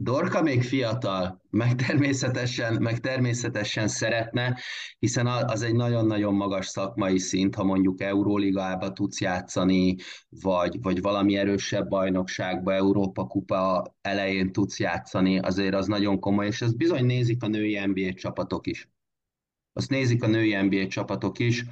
Dorka 0.00 0.42
még 0.42 0.62
fiatal, 0.62 1.42
meg 1.50 1.74
természetesen, 1.74 2.82
meg 2.82 3.00
természetesen 3.00 3.88
szeretne, 3.88 4.58
hiszen 4.98 5.26
az 5.26 5.62
egy 5.62 5.74
nagyon-nagyon 5.74 6.34
magas 6.34 6.66
szakmai 6.66 7.18
szint, 7.18 7.54
ha 7.54 7.64
mondjuk 7.64 8.00
Euróligába 8.00 8.92
tudsz 8.92 9.20
játszani, 9.20 9.96
vagy, 10.28 10.82
vagy 10.82 11.00
valami 11.00 11.36
erősebb 11.36 11.88
bajnokságba, 11.88 12.74
Európa 12.74 13.26
kupa 13.26 13.94
elején 14.00 14.52
tudsz 14.52 14.80
játszani, 14.80 15.38
azért 15.38 15.74
az 15.74 15.86
nagyon 15.86 16.20
komoly, 16.20 16.46
és 16.46 16.62
ezt 16.62 16.76
bizony 16.76 17.04
nézik 17.04 17.42
a 17.42 17.46
női 17.46 17.86
NBA 17.86 18.12
csapatok 18.12 18.66
is. 18.66 18.88
Azt 19.72 19.90
nézik 19.90 20.22
a 20.22 20.26
női 20.26 20.56
NBA 20.56 20.86
csapatok 20.86 21.38
is, 21.38 21.64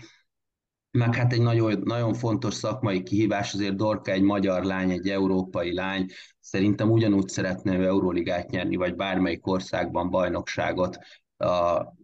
meg 0.96 1.14
hát 1.14 1.32
egy 1.32 1.42
nagyon, 1.42 1.80
nagyon 1.84 2.14
fontos 2.14 2.54
szakmai 2.54 3.02
kihívás, 3.02 3.54
azért 3.54 3.76
Dorka 3.76 4.10
egy 4.10 4.22
magyar 4.22 4.64
lány, 4.64 4.90
egy 4.90 5.08
európai 5.08 5.74
lány, 5.74 6.06
szerintem 6.40 6.90
ugyanúgy 6.90 7.28
szeretne 7.28 7.76
ő 7.76 7.86
Euróligát 7.86 8.50
nyerni, 8.50 8.76
vagy 8.76 8.94
bármelyik 8.94 9.46
országban 9.46 10.10
bajnokságot, 10.10 10.98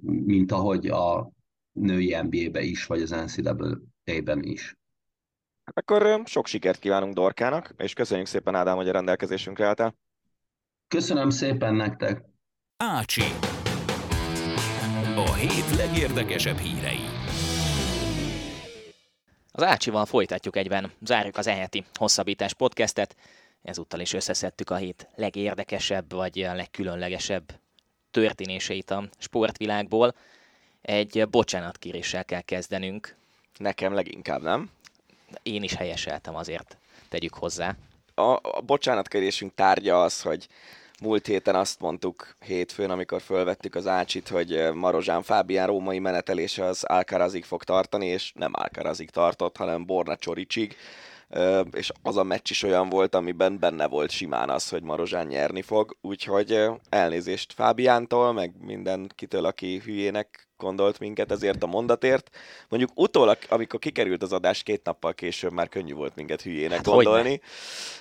mint 0.00 0.52
ahogy 0.52 0.86
a 0.86 1.30
női 1.72 2.16
NBA-be 2.22 2.62
is, 2.62 2.86
vagy 2.86 3.02
az 3.02 3.10
NCAA-ben 3.10 4.42
is. 4.42 4.76
Akkor 5.74 6.22
sok 6.24 6.46
sikert 6.46 6.78
kívánunk 6.78 7.14
Dorkának, 7.14 7.74
és 7.76 7.92
köszönjük 7.92 8.26
szépen 8.26 8.54
Ádám, 8.54 8.76
hogy 8.76 8.88
a 8.88 8.92
rendelkezésünkre 8.92 9.66
álltál. 9.66 9.94
Köszönöm 10.88 11.30
szépen 11.30 11.74
nektek! 11.74 12.24
Ácsi. 12.76 13.22
A 15.16 15.32
hét 15.34 15.76
legérdekesebb 15.76 16.56
hírei. 16.56 17.01
Az 19.54 19.62
Ácsival 19.62 20.06
folytatjuk 20.06 20.56
egyben, 20.56 20.92
zárjuk 21.04 21.36
az 21.36 21.46
eheti 21.46 21.84
hosszabbítás 21.94 22.54
podcastet. 22.54 23.16
Ezúttal 23.62 24.00
is 24.00 24.12
összeszedtük 24.12 24.70
a 24.70 24.76
hét 24.76 25.08
legérdekesebb 25.14 26.12
vagy 26.12 26.36
legkülönlegesebb 26.36 27.52
történéseit 28.10 28.90
a 28.90 29.08
sportvilágból. 29.18 30.14
Egy 30.82 31.28
bocsánatkéréssel 31.28 32.24
kell 32.24 32.40
kezdenünk. 32.40 33.16
Nekem 33.56 33.94
leginkább, 33.94 34.42
nem? 34.42 34.70
Én 35.42 35.62
is 35.62 35.74
helyeseltem 35.74 36.36
azért, 36.36 36.76
tegyük 37.08 37.34
hozzá. 37.34 37.76
A, 38.14 38.38
a 38.42 38.60
bocsánatkérésünk 38.60 39.54
tárgya 39.54 40.02
az, 40.02 40.22
hogy 40.22 40.48
múlt 41.02 41.26
héten 41.26 41.54
azt 41.54 41.80
mondtuk 41.80 42.36
hétfőn, 42.44 42.90
amikor 42.90 43.20
fölvettük 43.20 43.74
az 43.74 43.86
ácsit, 43.86 44.28
hogy 44.28 44.72
Marozsán 44.74 45.22
Fábián 45.22 45.66
római 45.66 45.98
menetelése 45.98 46.64
az 46.64 46.84
Alcarazig 46.84 47.44
fog 47.44 47.64
tartani, 47.64 48.06
és 48.06 48.32
nem 48.34 48.52
Alcarazig 48.54 49.10
tartott, 49.10 49.56
hanem 49.56 49.86
Borna 49.86 50.16
Csoricsig 50.16 50.76
és 51.72 51.92
az 52.02 52.16
a 52.16 52.22
meccs 52.22 52.50
is 52.50 52.62
olyan 52.62 52.88
volt, 52.88 53.14
amiben 53.14 53.58
benne 53.58 53.86
volt 53.86 54.10
simán 54.10 54.50
az, 54.50 54.68
hogy 54.68 54.82
Marozsán 54.82 55.26
nyerni 55.26 55.62
fog, 55.62 55.96
úgyhogy 56.00 56.68
elnézést 56.88 57.52
Fábiántól, 57.52 58.32
meg 58.32 58.52
mindenkitől, 58.60 59.44
aki 59.44 59.80
hülyének 59.84 60.48
gondolt 60.62 60.98
minket 60.98 61.30
ezért 61.30 61.62
a 61.62 61.66
mondatért. 61.66 62.30
Mondjuk 62.68 62.90
utólag, 62.94 63.38
amikor 63.48 63.78
kikerült 63.78 64.22
az 64.22 64.32
adás, 64.32 64.62
két 64.62 64.84
nappal 64.84 65.14
később 65.14 65.52
már 65.52 65.68
könnyű 65.68 65.94
volt 65.94 66.16
minket 66.16 66.42
hülyének 66.42 66.76
hát 66.76 66.86
gondolni, 66.86 67.40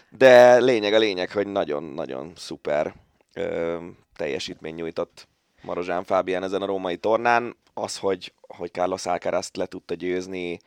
de 0.10 0.58
lényeg 0.58 0.94
a 0.94 0.98
lényeg, 0.98 1.32
hogy 1.32 1.48
nagyon-nagyon 1.48 2.32
szuper 2.36 2.94
ö, 3.34 3.78
teljesítmény 4.16 4.74
nyújtott 4.74 5.28
Marozsán 5.62 6.04
Fábián 6.04 6.44
ezen 6.44 6.62
a 6.62 6.66
római 6.66 6.98
tornán. 6.98 7.56
Az, 7.74 7.98
hogy, 7.98 8.34
hogy 8.42 8.72
Carlos 8.72 9.06
Alcaraz 9.06 9.50
le 9.54 9.66
tudta 9.66 9.94
győzni 9.94 10.60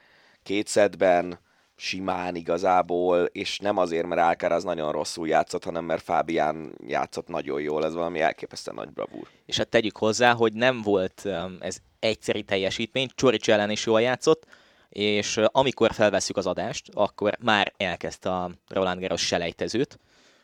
két 0.42 0.66
szedben, 0.66 1.38
simán 1.77 2.35
igazából, 2.35 3.25
és 3.25 3.59
nem 3.59 3.77
azért, 3.77 4.07
mert 4.07 4.20
Alcaraz 4.20 4.64
nagyon 4.64 4.93
rosszul 4.93 5.29
játszott, 5.29 5.64
hanem 5.64 5.85
mert 5.85 6.03
Fábián 6.03 6.75
játszott 6.87 7.29
nagyon 7.29 7.61
jól, 7.61 7.85
ez 7.85 7.95
valami 7.95 8.20
elképesztően 8.20 8.77
nagy 8.77 8.93
bravúr. 8.93 9.29
És 9.47 9.57
hát 9.57 9.68
tegyük 9.68 9.97
hozzá, 9.97 10.33
hogy 10.33 10.53
nem 10.53 10.83
volt 10.83 11.22
um, 11.25 11.57
ez 11.61 11.77
egyszeri 11.99 12.43
teljesítmény, 12.43 13.09
Csorics 13.14 13.51
ellen 13.51 13.70
is 13.70 13.87
jól 13.87 14.01
játszott, 14.01 14.47
és 14.89 15.37
uh, 15.37 15.45
amikor 15.53 15.93
felveszük 15.93 16.37
az 16.37 16.47
adást, 16.47 16.89
akkor 16.93 17.37
már 17.43 17.72
elkezdte 17.77 18.31
a 18.31 18.51
Roland 18.68 19.01
Garros 19.01 19.27
selejtezőt, 19.27 19.99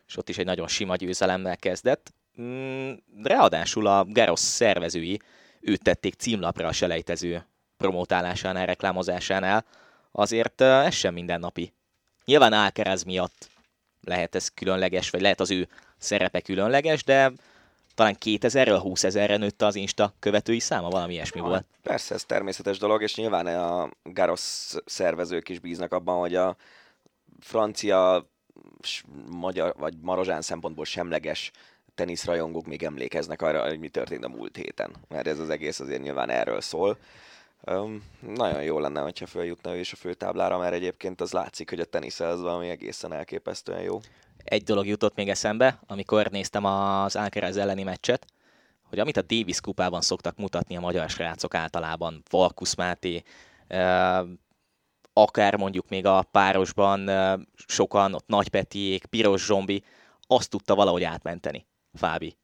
és 0.07 0.17
ott 0.17 0.29
is 0.29 0.39
egy 0.39 0.45
nagyon 0.45 0.69
sima 0.69 0.97
győzelemmel 0.97 1.57
kezdett. 1.57 2.13
Mm, 2.41 2.93
ráadásul 3.23 3.87
a 3.87 4.05
Garros 4.09 4.41
szervezői 4.41 5.21
őt 5.61 5.83
tették 5.83 6.15
címlapra 6.15 6.67
a 6.67 6.73
selejtező 6.73 7.47
promotálásánál, 7.77 8.67
reklámozásánál, 8.67 9.65
azért 10.13 10.61
ez 10.61 10.95
sem 10.95 11.15
mindennapi. 11.15 11.73
Nyilván 12.25 12.53
Alcaraz 12.53 13.03
miatt 13.03 13.49
lehet 14.05 14.35
ez 14.35 14.49
különleges, 14.49 15.11
vagy 15.11 15.21
lehet 15.21 15.41
az 15.41 15.51
ő 15.51 15.69
szerepe 15.99 16.41
különleges, 16.41 17.05
de 17.05 17.33
talán 17.95 18.17
2000-ről 18.25 18.79
20 18.83 19.05
ezerre 19.05 19.37
nőtte 19.37 19.67
az 19.67 19.75
Insta 19.75 20.15
követői 20.19 20.59
száma, 20.59 20.89
valami 20.89 21.13
ilyesmi 21.13 21.41
volt. 21.41 21.65
Persze, 21.83 22.15
ez 22.15 22.25
természetes 22.25 22.79
dolog, 22.79 23.03
és 23.03 23.17
nyilván 23.17 23.47
a 23.47 23.91
Garos 24.03 24.75
szervezők 24.85 25.49
is 25.49 25.59
bíznak 25.59 25.93
abban, 25.93 26.19
hogy 26.19 26.35
a 26.35 26.57
francia, 27.41 28.27
magyar 29.31 29.75
vagy 29.79 29.95
marozsán 30.01 30.43
szempontból 30.43 30.85
semleges 30.85 31.51
teniszrajongók 31.95 32.67
még 32.67 32.83
emlékeznek 32.83 33.43
arra, 33.43 33.69
hogy 33.69 33.79
mi 33.79 33.89
történt 33.89 34.25
a 34.25 34.29
múlt 34.29 34.57
héten. 34.57 34.95
Mert 35.09 35.27
ez 35.27 35.39
az 35.39 35.51
egész 35.51 35.81
azért 35.81 36.03
nyilván 36.03 36.31
erről 36.31 36.61
szól. 36.61 36.99
Um, 37.67 38.03
nagyon 38.21 38.63
jó 38.63 38.79
lenne, 38.79 39.01
hogyha 39.01 39.27
feljutna 39.27 39.75
ő 39.75 39.79
is 39.79 39.93
a 39.93 39.97
főtáblára, 39.97 40.59
mert 40.59 40.75
egyébként 40.75 41.21
az 41.21 41.33
látszik, 41.33 41.69
hogy 41.71 41.81
a 41.81 41.85
tenisz 41.85 42.21
az 42.21 42.41
valami 42.41 42.69
egészen 42.69 43.13
elképesztően 43.13 43.81
jó. 43.81 44.01
Egy 44.45 44.63
dolog 44.63 44.87
jutott 44.87 45.15
még 45.15 45.29
eszembe, 45.29 45.81
amikor 45.87 46.27
néztem 46.31 46.65
az 46.65 47.17
Alcaraz 47.17 47.57
elleni 47.57 47.83
meccset, 47.83 48.27
hogy 48.89 48.99
amit 48.99 49.17
a 49.17 49.23
Davis 49.23 49.61
kupában 49.61 50.01
szoktak 50.01 50.37
mutatni 50.37 50.77
a 50.77 50.81
magyar 50.81 51.11
srácok 51.11 51.55
általában, 51.55 52.23
Valkusz 52.31 52.75
Máté, 52.75 53.23
akár 55.13 55.57
mondjuk 55.57 55.89
még 55.89 56.07
a 56.07 56.23
párosban 56.23 57.11
sokan, 57.67 58.15
ott 58.15 58.27
Nagy 58.27 58.49
Petiék, 58.49 59.07
Piros 59.07 59.45
Zsombi, 59.45 59.85
azt 60.27 60.51
tudta 60.51 60.75
valahogy 60.75 61.03
átmenteni 61.03 61.67
Fábi 61.95 62.37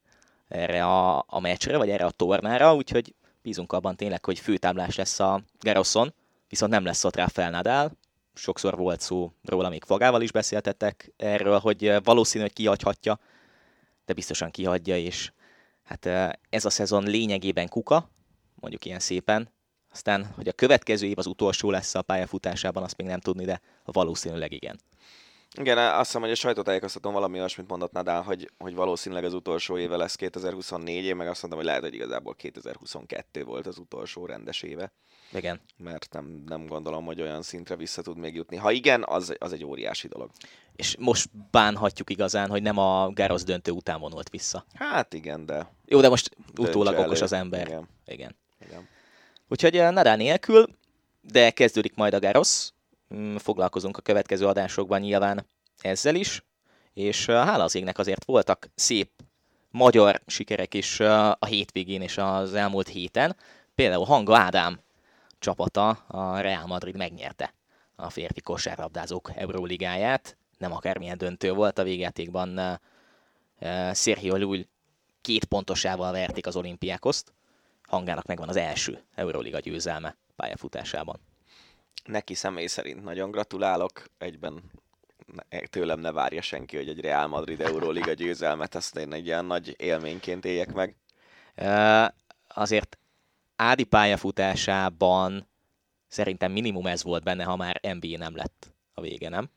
erre 0.48 0.84
a, 0.84 1.24
a 1.26 1.40
meccsre, 1.40 1.76
vagy 1.76 1.90
erre 1.90 2.04
a 2.04 2.10
tornára, 2.10 2.74
úgyhogy 2.74 3.14
bízunk 3.47 3.72
abban 3.72 3.97
tényleg, 3.97 4.24
hogy 4.24 4.38
főtáblás 4.38 4.97
lesz 4.97 5.20
a 5.20 5.42
Geroszon, 5.61 6.14
viszont 6.49 6.72
nem 6.72 6.84
lesz 6.84 7.05
ott 7.05 7.16
Rafael 7.16 7.51
Nadal. 7.51 7.92
Sokszor 8.34 8.76
volt 8.76 9.01
szó 9.01 9.32
róla, 9.42 9.68
még 9.68 9.82
Vagával 9.86 10.22
is 10.22 10.32
beszéltettek 10.32 11.12
erről, 11.16 11.59
hogy 11.59 11.92
valószínű, 12.03 12.44
hogy 12.44 12.53
kihagyhatja, 12.53 13.18
de 14.05 14.12
biztosan 14.12 14.51
kihagyja, 14.51 14.97
és 14.97 15.32
hát 15.84 16.07
ez 16.51 16.64
a 16.64 16.70
szezon 16.70 17.05
lényegében 17.05 17.68
kuka, 17.68 18.11
mondjuk 18.55 18.84
ilyen 18.84 18.99
szépen, 18.99 19.49
aztán, 19.92 20.24
hogy 20.34 20.49
a 20.49 20.53
következő 20.53 21.07
év 21.07 21.18
az 21.18 21.26
utolsó 21.26 21.70
lesz 21.70 21.94
a 21.94 22.03
pályafutásában, 22.03 22.82
azt 22.82 22.97
még 22.97 23.07
nem 23.07 23.20
tudni, 23.20 23.44
de 23.44 23.61
valószínűleg 23.84 24.53
igen. 24.53 24.80
Igen, 25.59 25.78
azt 25.78 26.07
hiszem, 26.07 26.20
hogy 26.20 26.30
a 26.30 26.34
sajtótájékoztatón 26.34 27.12
valami 27.12 27.38
olyasmit 27.38 27.68
mondott 27.68 27.92
Nadal, 27.92 28.22
hogy, 28.22 28.51
hogy 28.59 28.74
valószínűleg 28.74 29.24
az 29.24 29.34
utolsó 29.34 29.78
éve 29.78 29.97
lesz 29.97 30.14
2024, 30.14 31.05
én 31.05 31.16
meg 31.16 31.28
azt 31.28 31.40
mondtam, 31.40 31.62
hogy 31.62 31.64
lehet, 31.64 31.82
hogy 31.82 31.94
igazából 31.94 32.34
2022 32.34 33.44
volt 33.44 33.66
az 33.66 33.78
utolsó 33.78 34.26
rendes 34.26 34.62
éve. 34.62 34.92
Igen. 35.32 35.61
Mert 35.76 36.09
nem, 36.12 36.42
nem 36.47 36.66
gondolom, 36.66 37.05
hogy 37.05 37.20
olyan 37.20 37.42
szintre 37.42 37.76
vissza 37.76 38.03
tud 38.03 38.16
még 38.16 38.34
jutni. 38.34 38.57
Ha 38.57 38.70
igen, 38.70 39.05
az, 39.07 39.34
az 39.38 39.53
egy 39.53 39.64
óriási 39.64 40.09
dolog. 40.09 40.30
És 40.76 40.97
most 40.99 41.28
bánhatjuk 41.51 42.11
igazán, 42.11 42.51
hogy 42.51 42.62
nem 42.62 42.78
a 42.78 43.11
Gárosz 43.12 43.44
döntő 43.44 43.70
után 43.70 44.01
vonult 44.01 44.30
vissza. 44.30 44.64
Hát 44.74 45.14
igen, 45.14 45.47
de... 45.47 45.72
Jó, 45.84 46.01
de 46.01 46.09
most 46.09 46.36
utólag 46.59 46.99
okos 46.99 47.20
az 47.20 47.32
ember. 47.32 47.66
Igen. 47.66 47.88
igen. 48.07 48.36
igen. 48.66 48.88
Úgyhogy 49.49 49.72
Nadal 49.72 50.16
nélkül, 50.16 50.66
de 51.20 51.51
kezdődik 51.51 51.94
majd 51.94 52.14
a 52.14 52.18
Gárosz, 52.18 52.72
foglalkozunk 53.36 53.96
a 53.96 54.02
következő 54.02 54.46
adásokban 54.46 55.00
nyilván 55.00 55.46
ezzel 55.80 56.14
is, 56.14 56.44
és 56.92 57.26
hála 57.26 57.64
az 57.64 57.74
égnek 57.74 57.98
azért 57.98 58.24
voltak 58.24 58.68
szép 58.74 59.11
magyar 59.70 60.20
sikerek 60.26 60.74
is 60.74 61.00
a 61.00 61.46
hétvégén 61.46 62.02
és 62.02 62.18
az 62.18 62.54
elmúlt 62.54 62.88
héten. 62.88 63.36
Például 63.74 64.04
Hanga 64.04 64.36
Ádám 64.38 64.80
csapata, 65.38 65.88
a 66.07 66.40
Real 66.40 66.66
Madrid 66.66 66.96
megnyerte 66.96 67.54
a 67.96 68.11
férfi 68.11 68.40
kosárlabdázók 68.40 69.30
Euróligáját. 69.34 70.36
Nem 70.59 70.72
akármilyen 70.72 71.18
döntő 71.18 71.52
volt 71.52 71.78
a 71.78 71.82
végjátékban. 71.82 72.80
Sergio 73.92 74.36
Llull 74.36 74.64
két 75.20 75.44
pontosával 75.44 76.12
verték 76.12 76.46
az 76.46 76.57
olimpiákoszt. 76.57 77.32
Hangának 77.82 78.26
megvan 78.26 78.48
az 78.48 78.57
első 78.57 79.02
Euróliga 79.14 79.59
győzelme 79.59 80.16
pályafutásában 80.36 81.20
neki 82.05 82.34
személy 82.34 82.66
szerint 82.66 83.05
nagyon 83.05 83.30
gratulálok, 83.30 84.05
egyben 84.18 84.62
tőlem 85.70 86.01
ne 86.01 86.12
várja 86.12 86.42
senki, 86.42 86.76
hogy 86.76 86.88
egy 86.88 87.01
Real 87.01 87.26
Madrid 87.26 87.61
Euróliga 87.61 88.12
győzelmet, 88.12 88.74
ezt 88.74 88.97
én 88.97 89.12
egy 89.12 89.26
ilyen 89.26 89.44
nagy 89.44 89.74
élményként 89.78 90.44
éljek 90.44 90.72
meg. 90.72 90.97
Uh, 91.57 92.07
azért 92.49 92.99
Ádi 93.57 93.84
pályafutásában 93.84 95.49
szerintem 96.09 96.53
minimum 96.53 96.86
ez 96.86 97.03
volt 97.03 97.22
benne, 97.22 97.44
ha 97.44 97.57
már 97.57 97.80
NBA 97.82 98.18
nem 98.18 98.36
lett 98.36 98.74
a 98.94 99.01
vége, 99.01 99.28
nem? 99.28 99.51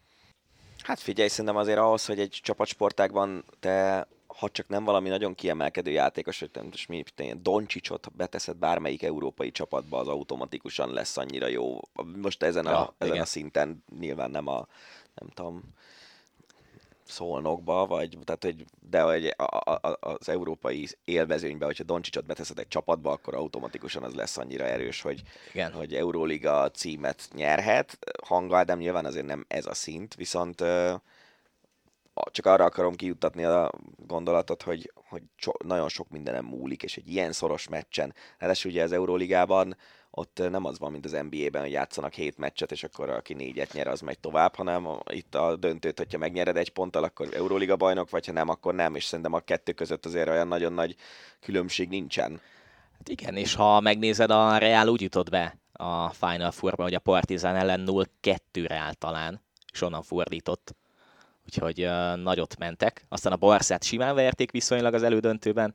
Hát 0.84 1.00
figyelj, 1.00 1.30
szerintem 1.30 1.56
azért 1.56 1.78
ahhoz, 1.78 2.06
hogy 2.06 2.20
egy 2.20 2.40
csapatsportákban 2.42 3.44
te 3.60 4.08
ha 4.40 4.50
csak 4.50 4.68
nem 4.68 4.84
valami 4.84 5.10
nagyon 5.10 5.36
kiemelkedő 5.36 5.92
játékos, 5.92 6.40
hogy 6.40 6.50
most 6.64 6.88
mi 6.88 7.04
Doncsicsot 7.42 8.16
beteszed 8.16 8.56
bármelyik 8.56 9.04
európai 9.04 9.52
csapatba, 9.52 10.00
az 10.00 10.08
automatikusan 10.08 10.94
lesz 10.94 11.18
annyira 11.18 11.48
jó. 11.48 11.80
Most 12.22 12.44
ezen 12.44 12.66
a, 12.66 12.72
ja, 12.72 12.96
ezen 12.98 13.20
a 13.20 13.26
szinten 13.26 13.84
nyilván 14.00 14.32
nem 14.32 14.48
a, 14.48 14.68
nem 15.16 15.30
tudom, 15.34 15.64
szolnokba, 17.06 17.86
vagy, 17.86 18.18
tehát, 18.24 18.44
hogy, 18.44 18.66
de 18.90 19.02
hogy 19.02 19.34
a, 19.38 19.72
a, 19.72 19.98
az 20.00 20.30
európai 20.30 20.88
élvezőnybe, 21.06 21.66
hogyha 21.66 21.84
Doncsicsot 21.84 22.26
beteszed 22.26 22.60
egy 22.60 22.68
csapatba, 22.68 23.12
akkor 23.12 23.36
automatikusan 23.36 24.04
az 24.04 24.14
lesz 24.14 24.38
annyira 24.38 24.64
erős, 24.64 25.02
hogy, 25.02 25.22
Igen. 25.54 25.72
hogy 25.72 25.94
Euróliga 25.94 26.72
címet 26.72 27.30
nyerhet. 27.34 27.98
Hanga, 28.26 28.64
de 28.64 28.74
nyilván 28.74 29.06
azért 29.06 29.26
nem 29.26 29.46
ez 29.48 29.66
a 29.66 29.74
szint, 29.74 30.16
viszont 30.16 30.64
csak 32.32 32.46
arra 32.46 32.66
akarom 32.66 32.96
kijutatni 32.96 33.44
a 33.44 33.72
gondolatot, 34.08 34.62
hogy, 34.62 34.92
hogy 35.10 35.22
so, 35.36 35.52
nagyon 35.66 35.90
sok 35.90 36.10
mindenem 36.10 36.46
múlik, 36.46 36.84
és 36.84 36.98
egy 36.98 37.08
ilyen 37.08 37.32
szoros 37.32 37.68
meccsen, 37.68 38.14
ráadásul 38.38 38.72
ugye 38.72 38.84
az 38.84 38.92
Euróligában 38.92 39.78
ott 40.12 40.42
nem 40.50 40.66
az 40.66 40.80
van, 40.80 40.92
mint 40.92 41.06
az 41.06 41.12
NBA-ben, 41.30 41.62
hogy 41.62 41.72
játszanak 41.72 42.14
hét 42.14 42.38
meccset, 42.38 42.72
és 42.72 42.84
akkor 42.84 43.10
aki 43.10 43.34
négyet 43.34 43.74
nyer, 43.74 43.88
az 43.88 44.02
megy 44.02 44.20
tovább, 44.20 44.56
hanem 44.56 44.88
itt 45.12 45.36
a 45.36 45.56
döntőt, 45.56 45.98
hogyha 45.98 46.18
megnyered 46.18 46.58
egy 46.58 46.70
ponttal, 46.70 47.04
akkor 47.04 47.28
Euróliga 47.34 47.76
bajnok, 47.76 48.10
vagy 48.10 48.26
ha 48.26 48.32
nem, 48.32 48.50
akkor 48.50 48.76
nem, 48.76 48.96
és 48.96 49.04
szerintem 49.04 49.34
a 49.34 49.40
kettő 49.40 49.72
között 49.72 50.06
azért 50.06 50.30
olyan 50.30 50.48
nagyon 50.48 50.74
nagy 50.74 50.96
különbség 51.40 51.90
nincsen. 51.90 52.42
Hát 52.98 53.10
igen, 53.10 53.36
és 53.36 53.54
ha 53.54 53.80
megnézed, 53.80 54.32
a 54.32 54.58
Real 54.58 54.88
úgy 54.88 55.02
jutott 55.02 55.30
be 55.30 55.60
a 55.74 56.10
Final 56.10 56.52
Four-ba, 56.52 56.84
hogy 56.84 56.94
a 56.94 57.00
Partizán 57.00 57.56
ellen 57.56 57.84
0-2-re 57.88 58.76
áll 58.76 58.94
talán, 58.94 59.42
és 59.72 59.82
onnan 59.82 60.04
fordított. 60.04 60.76
Úgyhogy 61.50 61.86
uh, 61.86 62.16
nagyot 62.16 62.58
mentek. 62.58 63.06
Aztán 63.08 63.34
a 63.34 63.36
Barszát 63.36 63.84
simán 63.84 64.16
verték 64.16 64.52
viszonylag 64.52 64.94
az 64.94 65.04
elődöntőben, 65.04 65.74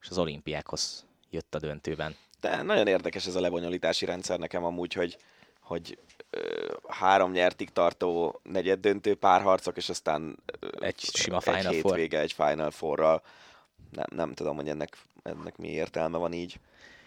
és 0.00 0.08
az 0.08 0.18
olimpiákhoz 0.18 1.06
jött 1.30 1.54
a 1.54 1.58
döntőben. 1.58 2.16
De 2.40 2.62
nagyon 2.62 2.86
érdekes 2.86 3.26
ez 3.26 3.34
a 3.34 3.40
lebonyolítási 3.40 4.04
rendszer 4.04 4.38
nekem 4.38 4.64
amúgy, 4.64 4.92
hogy, 4.92 5.16
hogy 5.60 5.98
ö, 6.30 6.40
három 6.88 7.32
nyertig 7.32 7.70
tartó 7.70 8.40
negyed 8.42 8.80
döntő 8.80 9.14
párharcok, 9.14 9.76
és 9.76 9.88
aztán 9.88 10.38
ö, 10.60 10.66
egy 10.80 10.98
sima 10.98 11.36
egy 11.36 11.42
Final 11.42 11.72
Four. 11.72 11.72
hétvége 11.72 12.20
egy 12.20 12.32
Final 12.32 12.70
Four-ral. 12.70 13.22
Nem, 13.90 14.06
nem 14.14 14.34
tudom, 14.34 14.56
hogy 14.56 14.68
ennek, 14.68 14.96
ennek 15.22 15.56
mi 15.56 15.68
értelme 15.68 16.18
van 16.18 16.32
így. 16.32 16.60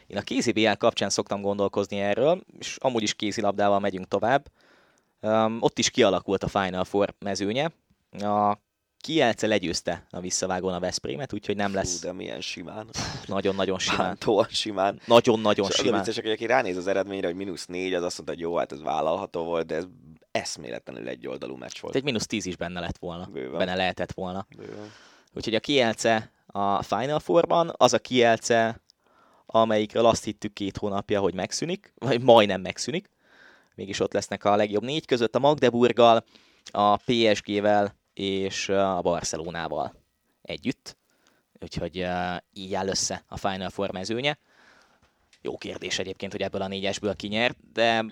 Én 0.07 0.17
a 0.17 0.21
kézibl 0.21 0.71
kapcsán 0.77 1.09
szoktam 1.09 1.41
gondolkozni 1.41 1.99
erről, 1.99 2.41
és 2.59 2.77
amúgy 2.79 3.03
is 3.03 3.13
kézilabdával 3.13 3.79
megyünk 3.79 4.07
tovább. 4.07 4.47
Um, 5.21 5.57
ott 5.59 5.79
is 5.79 5.89
kialakult 5.89 6.43
a 6.43 6.47
Final 6.47 6.83
Four 6.83 7.13
mezőnye. 7.19 7.71
A 8.21 8.63
Kielce 8.97 9.47
legyőzte 9.47 10.05
a 10.09 10.19
visszavágón 10.19 10.73
a 10.73 10.79
Veszprémet, 10.79 11.33
úgyhogy 11.33 11.55
nem 11.55 11.73
lesz 11.73 11.99
Fú, 11.99 12.07
de 12.07 12.13
milyen 12.13 12.41
simán. 12.41 12.89
nagyon-nagyon 13.25 13.79
simán. 13.79 14.05
Bántóan 14.05 14.47
simán. 14.49 14.99
Nagyon-nagyon 15.05 15.65
És 15.65 15.73
az 15.73 15.79
a 15.79 15.83
simán. 15.83 15.99
vicces, 15.99 16.23
hogy 16.23 16.31
aki 16.31 16.45
ránéz 16.45 16.77
az 16.77 16.87
eredményre, 16.87 17.27
hogy 17.27 17.35
mínusz 17.35 17.65
négy, 17.65 17.93
az 17.93 18.03
azt 18.03 18.15
mondta, 18.17 18.35
hogy 18.35 18.43
jó, 18.43 18.55
hát 18.55 18.71
ez 18.71 18.81
vállalható 18.81 19.43
volt, 19.43 19.65
de 19.65 19.75
ez 19.75 19.85
eszméletlenül 20.31 21.07
egy 21.07 21.27
oldalú 21.27 21.55
meccs 21.55 21.79
volt. 21.81 21.95
Egy 21.95 22.03
mínusz 22.03 22.25
10 22.27 22.45
is 22.45 22.55
benne 22.55 22.79
lett 22.79 22.97
volna. 22.97 23.25
Bőven. 23.25 23.57
Benne 23.57 23.75
lehetett 23.75 24.11
volna. 24.11 24.47
Bőven. 24.57 24.91
Úgyhogy 25.33 25.55
a 25.55 25.59
Kielce 25.59 26.31
a 26.47 26.83
Final 26.83 27.19
Four-ban 27.19 27.73
az 27.77 27.93
a 27.93 27.99
Kielce, 27.99 28.81
amelyikről 29.45 30.05
azt 30.05 30.23
hittük 30.23 30.53
két 30.53 30.77
hónapja, 30.77 31.19
hogy 31.19 31.33
megszűnik, 31.33 31.93
vagy 31.95 32.21
majdnem 32.21 32.61
megszűnik. 32.61 33.09
Mégis 33.75 33.99
ott 33.99 34.13
lesznek 34.13 34.43
a 34.43 34.55
legjobb 34.55 34.83
négy 34.83 35.05
között 35.05 35.35
a 35.35 35.39
Magdeburggal, 35.39 36.23
a 36.71 36.97
PSG-vel 36.97 37.95
és 38.15 38.69
a 38.69 39.01
Barcelonával 39.01 39.95
együtt. 40.41 40.97
Úgyhogy 41.59 42.07
így 42.53 42.73
áll 42.73 42.87
össze 42.87 43.23
a 43.27 43.37
Final 43.37 43.69
Four 43.69 43.91
mezőnye. 43.91 44.37
Jó 45.41 45.57
kérdés 45.57 45.99
egyébként, 45.99 46.31
hogy 46.31 46.41
ebből 46.41 46.61
a 46.61 46.67
négyesből 46.67 47.15
kinyer, 47.15 47.55
de 47.73 48.05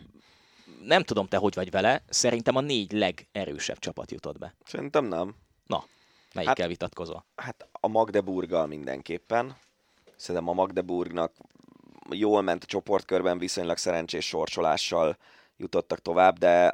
nem 0.83 1.03
tudom 1.03 1.27
te 1.27 1.37
hogy 1.37 1.55
vagy 1.55 1.71
vele, 1.71 2.03
szerintem 2.09 2.55
a 2.55 2.61
négy 2.61 2.91
legerősebb 2.91 3.79
csapat 3.79 4.11
jutott 4.11 4.37
be. 4.37 4.55
Szerintem 4.65 5.05
nem. 5.05 5.35
Na, 5.65 5.85
melyikkel 6.33 6.67
vitatkozol? 6.67 7.25
Hát 7.35 7.67
a 7.71 7.87
Magdeburggal 7.87 8.67
mindenképpen. 8.67 9.57
Szerintem 10.15 10.49
a 10.49 10.53
Magdeburgnak 10.53 11.31
jól 12.09 12.41
ment 12.41 12.63
a 12.63 12.67
csoportkörben, 12.67 13.37
viszonylag 13.37 13.77
szerencsés 13.77 14.25
sorsolással 14.25 15.17
jutottak 15.57 15.99
tovább, 16.01 16.37
de 16.37 16.73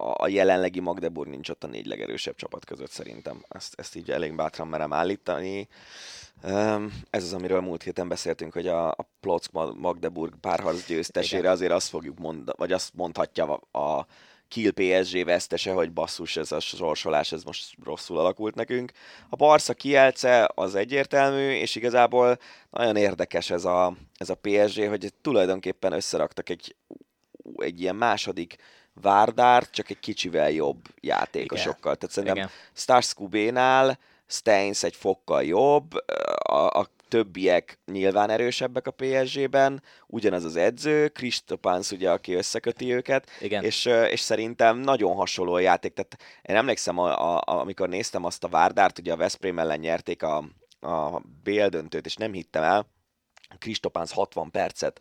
a 0.00 0.28
jelenlegi 0.28 0.80
Magdeburg 0.80 1.30
nincs 1.30 1.48
ott 1.48 1.64
a 1.64 1.66
négy 1.66 1.86
legerősebb 1.86 2.34
csapat 2.34 2.64
között 2.64 2.90
szerintem. 2.90 3.44
Ezt, 3.48 3.74
ezt 3.76 3.96
így 3.96 4.10
elég 4.10 4.34
bátran 4.34 4.68
merem 4.68 4.92
állítani. 4.92 5.68
Ez 7.10 7.24
az, 7.24 7.32
amiről 7.32 7.60
múlt 7.60 7.82
héten 7.82 8.08
beszéltünk, 8.08 8.52
hogy 8.52 8.66
a, 8.66 8.88
a 8.88 9.08
Plock 9.20 9.52
Magdeburg 9.76 10.34
párharc 10.40 10.86
győztesére 10.86 11.40
Igen. 11.40 11.52
azért 11.52 11.72
azt 11.72 11.88
fogjuk 11.88 12.18
mondani, 12.18 12.56
vagy 12.58 12.72
azt 12.72 12.94
mondhatja 12.94 13.60
a, 13.70 13.78
a 13.78 14.06
Kiel 14.50 14.72
PSG 14.72 15.24
vesztese, 15.24 15.72
hogy 15.72 15.92
basszus, 15.92 16.36
ez 16.36 16.52
a 16.52 16.60
sorsolás, 16.60 17.32
ez 17.32 17.42
most 17.42 17.74
rosszul 17.84 18.18
alakult 18.18 18.54
nekünk. 18.54 18.92
A 19.28 19.36
Barca 19.36 19.74
Kielce 19.74 20.50
az 20.54 20.74
egyértelmű, 20.74 21.50
és 21.50 21.74
igazából 21.74 22.38
nagyon 22.70 22.96
érdekes 22.96 23.50
ez 23.50 23.64
a, 23.64 23.96
ez 24.16 24.30
a 24.30 24.34
PSG, 24.34 24.88
hogy 24.88 25.12
tulajdonképpen 25.20 25.92
összeraktak 25.92 26.48
egy, 26.48 26.76
egy 27.56 27.80
ilyen 27.80 27.96
második 27.96 28.56
Várdárt, 28.94 29.70
csak 29.70 29.90
egy 29.90 29.98
kicsivel 29.98 30.50
jobb 30.50 30.80
játékosokkal. 31.00 31.96
Tehát 31.96 32.14
szerintem 32.14 32.36
Igen. 32.36 32.50
Stars 32.72 33.14
Kubénál 33.14 33.98
Steins 34.26 34.82
egy 34.82 34.96
fokkal 34.96 35.44
jobb, 35.44 35.94
a, 36.42 36.66
a 36.66 36.86
többiek 37.08 37.78
nyilván 37.86 38.30
erősebbek 38.30 38.86
a 38.86 38.90
PSG-ben, 38.90 39.82
ugyanaz 40.06 40.44
az 40.44 40.56
edző, 40.56 41.08
Kristopánsz 41.08 41.90
ugye, 41.90 42.10
aki 42.10 42.32
összeköti 42.32 42.92
őket, 42.94 43.30
Igen. 43.40 43.64
és, 43.64 43.84
és 43.86 44.20
szerintem 44.20 44.78
nagyon 44.78 45.14
hasonló 45.14 45.52
a 45.52 45.60
játék. 45.60 45.92
Tehát 45.92 46.16
én 46.42 46.56
emlékszem, 46.56 46.98
a, 46.98 47.36
a, 47.36 47.42
amikor 47.44 47.88
néztem 47.88 48.24
azt 48.24 48.44
a 48.44 48.48
Várdárt, 48.48 48.98
ugye 48.98 49.12
a 49.12 49.16
Veszprém 49.16 49.58
ellen 49.58 49.78
nyerték 49.78 50.22
a, 50.22 50.44
a 50.80 51.20
BL 51.42 51.66
döntőt, 51.66 52.06
és 52.06 52.16
nem 52.16 52.32
hittem 52.32 52.62
el, 52.62 52.86
Kristopánsz 53.58 54.12
60 54.12 54.50
percet 54.50 55.00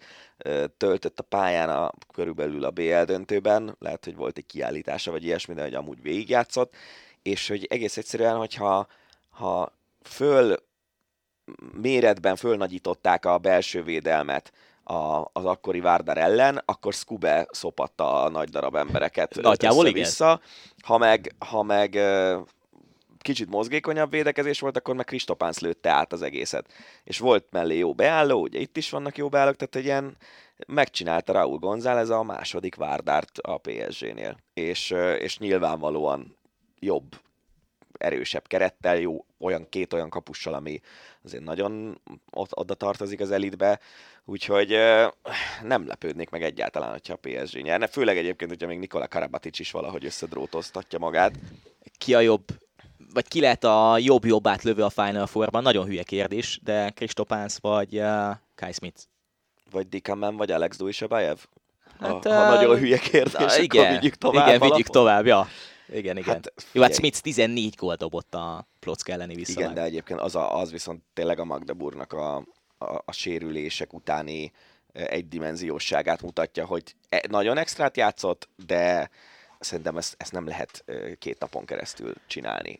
töltött 0.78 1.20
a 1.20 1.24
pályán 1.24 1.70
a, 1.70 1.92
körülbelül 2.14 2.64
a 2.64 2.72
BL 2.72 3.04
döntőben, 3.04 3.76
lehet, 3.80 4.06
hogy 4.06 4.16
volt 4.16 4.38
egy 4.38 4.46
kiállítása, 4.46 5.12
vagy 5.12 5.24
ilyesmi, 5.24 5.54
de 5.54 5.62
hogy 5.62 5.74
amúgy 5.74 6.02
végigjátszott, 6.02 6.74
és 7.22 7.48
hogy 7.48 7.66
egész 7.70 7.98
egyszerűen, 7.98 8.36
hogyha 8.36 8.88
ha 9.30 9.74
föl 10.02 10.56
méretben 11.82 12.36
fölnagyították 12.36 13.26
a 13.26 13.38
belső 13.38 13.84
védelmet 13.84 14.52
a, 14.84 15.30
az 15.34 15.46
akkori 15.46 15.80
Várdar 15.80 16.18
ellen, 16.18 16.62
akkor 16.66 16.94
Skube 16.94 17.48
szopatta 17.52 18.24
a 18.24 18.30
nagy 18.30 18.50
darab 18.50 18.76
embereket 18.76 19.36
Nagyjából 19.42 19.92
vissza 19.92 20.42
ha 20.84 20.98
meg, 20.98 21.36
ha 21.40 21.64
meg 21.64 22.00
kicsit 23.22 23.50
mozgékonyabb 23.50 24.12
védekezés 24.12 24.60
volt, 24.60 24.78
akkor 24.78 24.96
meg 24.96 25.06
Kristopánsz 25.06 25.60
lőtte 25.60 25.90
át 25.90 26.14
az 26.14 26.22
egészet. 26.22 26.74
És 27.04 27.20
volt 27.20 27.46
mellé 27.52 27.78
jó 27.78 27.94
beálló, 27.94 28.42
ugye 28.42 28.60
itt 28.60 28.78
is 28.78 28.90
vannak 28.90 29.18
jó 29.18 29.30
beállók, 29.30 29.56
tehát 29.56 29.76
egy 29.76 29.84
ilyen 29.84 30.18
megcsinálta 30.68 31.34
Raúl 31.34 31.58
González 31.58 32.10
a 32.10 32.24
második 32.24 32.76
Várdárt 32.76 33.38
a 33.38 33.58
PSG-nél. 33.58 34.38
És, 34.54 34.90
és 35.18 35.38
nyilvánvalóan 35.38 36.38
jobb 36.80 37.16
erősebb 37.98 38.48
kerettel, 38.48 38.98
jó 38.98 39.26
olyan 39.40 39.70
két 39.70 39.94
olyan 39.94 40.10
kapussal, 40.10 40.54
ami 40.54 40.82
azért 41.24 41.44
nagyon 41.44 42.02
oda 42.32 42.74
tartozik 42.74 43.20
az 43.20 43.32
elitbe, 43.32 43.80
úgyhogy 44.26 44.76
nem 45.62 45.88
lepődnék 45.88 46.30
meg 46.30 46.44
egyáltalán, 46.44 46.92
hogyha 46.92 47.14
a 47.14 47.28
PSG 47.28 47.62
nyerne, 47.62 47.88
főleg 47.88 48.18
egyébként, 48.18 48.50
hogyha 48.50 48.68
még 48.68 48.80
Nikola 48.80 49.08
Karabatic 49.08 49.60
is 49.60 49.72
valahogy 49.72 50.06
összedrótoztatja 50.06 51.00
magát. 51.00 51.34
ki 51.98 52.14
a 52.14 52.20
jobb, 52.20 52.44
vagy 53.14 53.28
ki 53.28 53.40
lehet 53.40 53.64
a 53.64 53.98
jobb-jobb 53.98 54.48
átlövő 54.48 54.84
a 54.84 54.90
Final 54.90 55.28
Four-ban? 55.28 55.64
Nagyon 55.64 55.86
hülye 55.86 56.04
kérdés, 56.04 56.60
de 56.64 56.90
Kristopánsz 56.90 57.60
vagy 57.62 57.98
uh, 58.00 58.30
Kai 58.56 58.72
Smith. 58.72 59.02
Vagy 59.72 59.90
Dikamen, 59.90 60.36
vagy 60.36 60.52
Alex 60.52 60.78
Duisabayev? 60.78 61.38
Hát, 62.00 62.10
ha, 62.26 62.34
ha 62.34 62.52
ö, 62.52 62.56
nagyon 62.56 62.78
hülye 62.78 62.98
kérdés, 62.98 63.34
akkor 63.34 63.60
igen, 63.60 64.00
vigyük 64.00 64.16
tovább. 64.16 64.48
igen, 64.48 64.70
vigyük 64.70 64.88
tovább, 64.88 65.26
ja. 65.26 65.48
Igen, 65.94 66.18
igen. 66.18 66.34
Hát, 66.34 66.54
Hát, 66.56 66.66
Jó, 66.72 66.82
hát 66.82 66.94
figyelj. 66.94 66.94
Smith 66.94 67.20
14 67.20 67.76
gól 67.76 67.96
dobott 67.96 68.36
a 68.36 68.68
Plock 68.80 69.10
elleni 69.10 69.32
Igen, 69.34 69.46
visszavág. 69.46 69.74
de 69.74 69.82
egyébként 69.82 70.20
az, 70.20 70.36
a, 70.36 70.58
az 70.60 70.72
viszont 70.72 71.04
tényleg 71.14 71.40
a 71.40 71.46
Magdeburgnak 71.46 72.14
a, 72.14 72.36
a, 72.78 73.02
a 73.06 73.12
sérülések 73.12 73.94
utáni 73.94 74.52
egydimenziósságát 74.94 76.22
mutatja, 76.22 76.66
hogy 76.66 76.96
e- 77.10 77.26
nagyon 77.30 77.58
extrát 77.58 77.98
játszott, 77.98 78.50
de 78.66 79.10
szerintem 79.60 79.98
ezt, 79.98 80.16
ezt 80.18 80.32
nem 80.32 80.48
lehet 80.48 80.84
két 81.20 81.40
napon 81.40 81.66
keresztül 81.66 82.14
csinálni. 82.28 82.80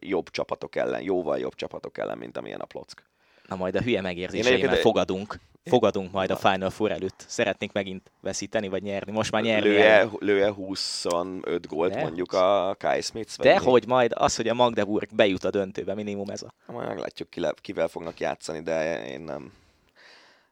Jobb 0.00 0.30
csapatok 0.30 0.76
ellen, 0.76 1.02
jóval 1.02 1.38
jobb 1.38 1.54
csapatok 1.54 1.98
ellen, 1.98 2.18
mint 2.18 2.36
amilyen 2.36 2.60
a 2.60 2.64
Plock. 2.64 3.02
Na 3.48 3.56
majd 3.56 3.74
a 3.74 3.80
hülye 3.80 4.00
megérzéseimmel 4.00 4.76
fogadunk. 4.76 5.40
Fogadunk 5.64 6.12
majd 6.12 6.30
a 6.30 6.36
Final 6.36 6.70
Four 6.70 6.90
előtt. 6.90 7.24
Szeretnénk 7.26 7.72
megint 7.72 8.10
veszíteni, 8.20 8.68
vagy 8.68 8.82
nyerni. 8.82 9.12
Most 9.12 9.30
már 9.30 9.42
nyerni. 9.42 9.68
Lője, 9.68 10.08
lője 10.18 10.50
25 10.50 11.66
gólt 11.66 11.92
De? 11.92 12.00
mondjuk 12.00 12.32
a 12.32 12.76
Kai 12.78 13.00
Smith. 13.00 13.36
De 13.38 13.58
hogy 13.58 13.86
majd 13.86 14.12
az, 14.14 14.36
hogy 14.36 14.48
a 14.48 14.54
Magdeburg 14.54 15.08
bejut 15.14 15.44
a 15.44 15.50
döntőbe, 15.50 15.94
minimum 15.94 16.28
ez 16.28 16.42
a... 16.42 16.52
Majd 16.66 16.88
meglátjuk, 16.88 17.28
kivel 17.54 17.88
fognak 17.88 18.20
játszani, 18.20 18.60
de 18.60 19.06
én 19.06 19.20
nem, 19.20 19.52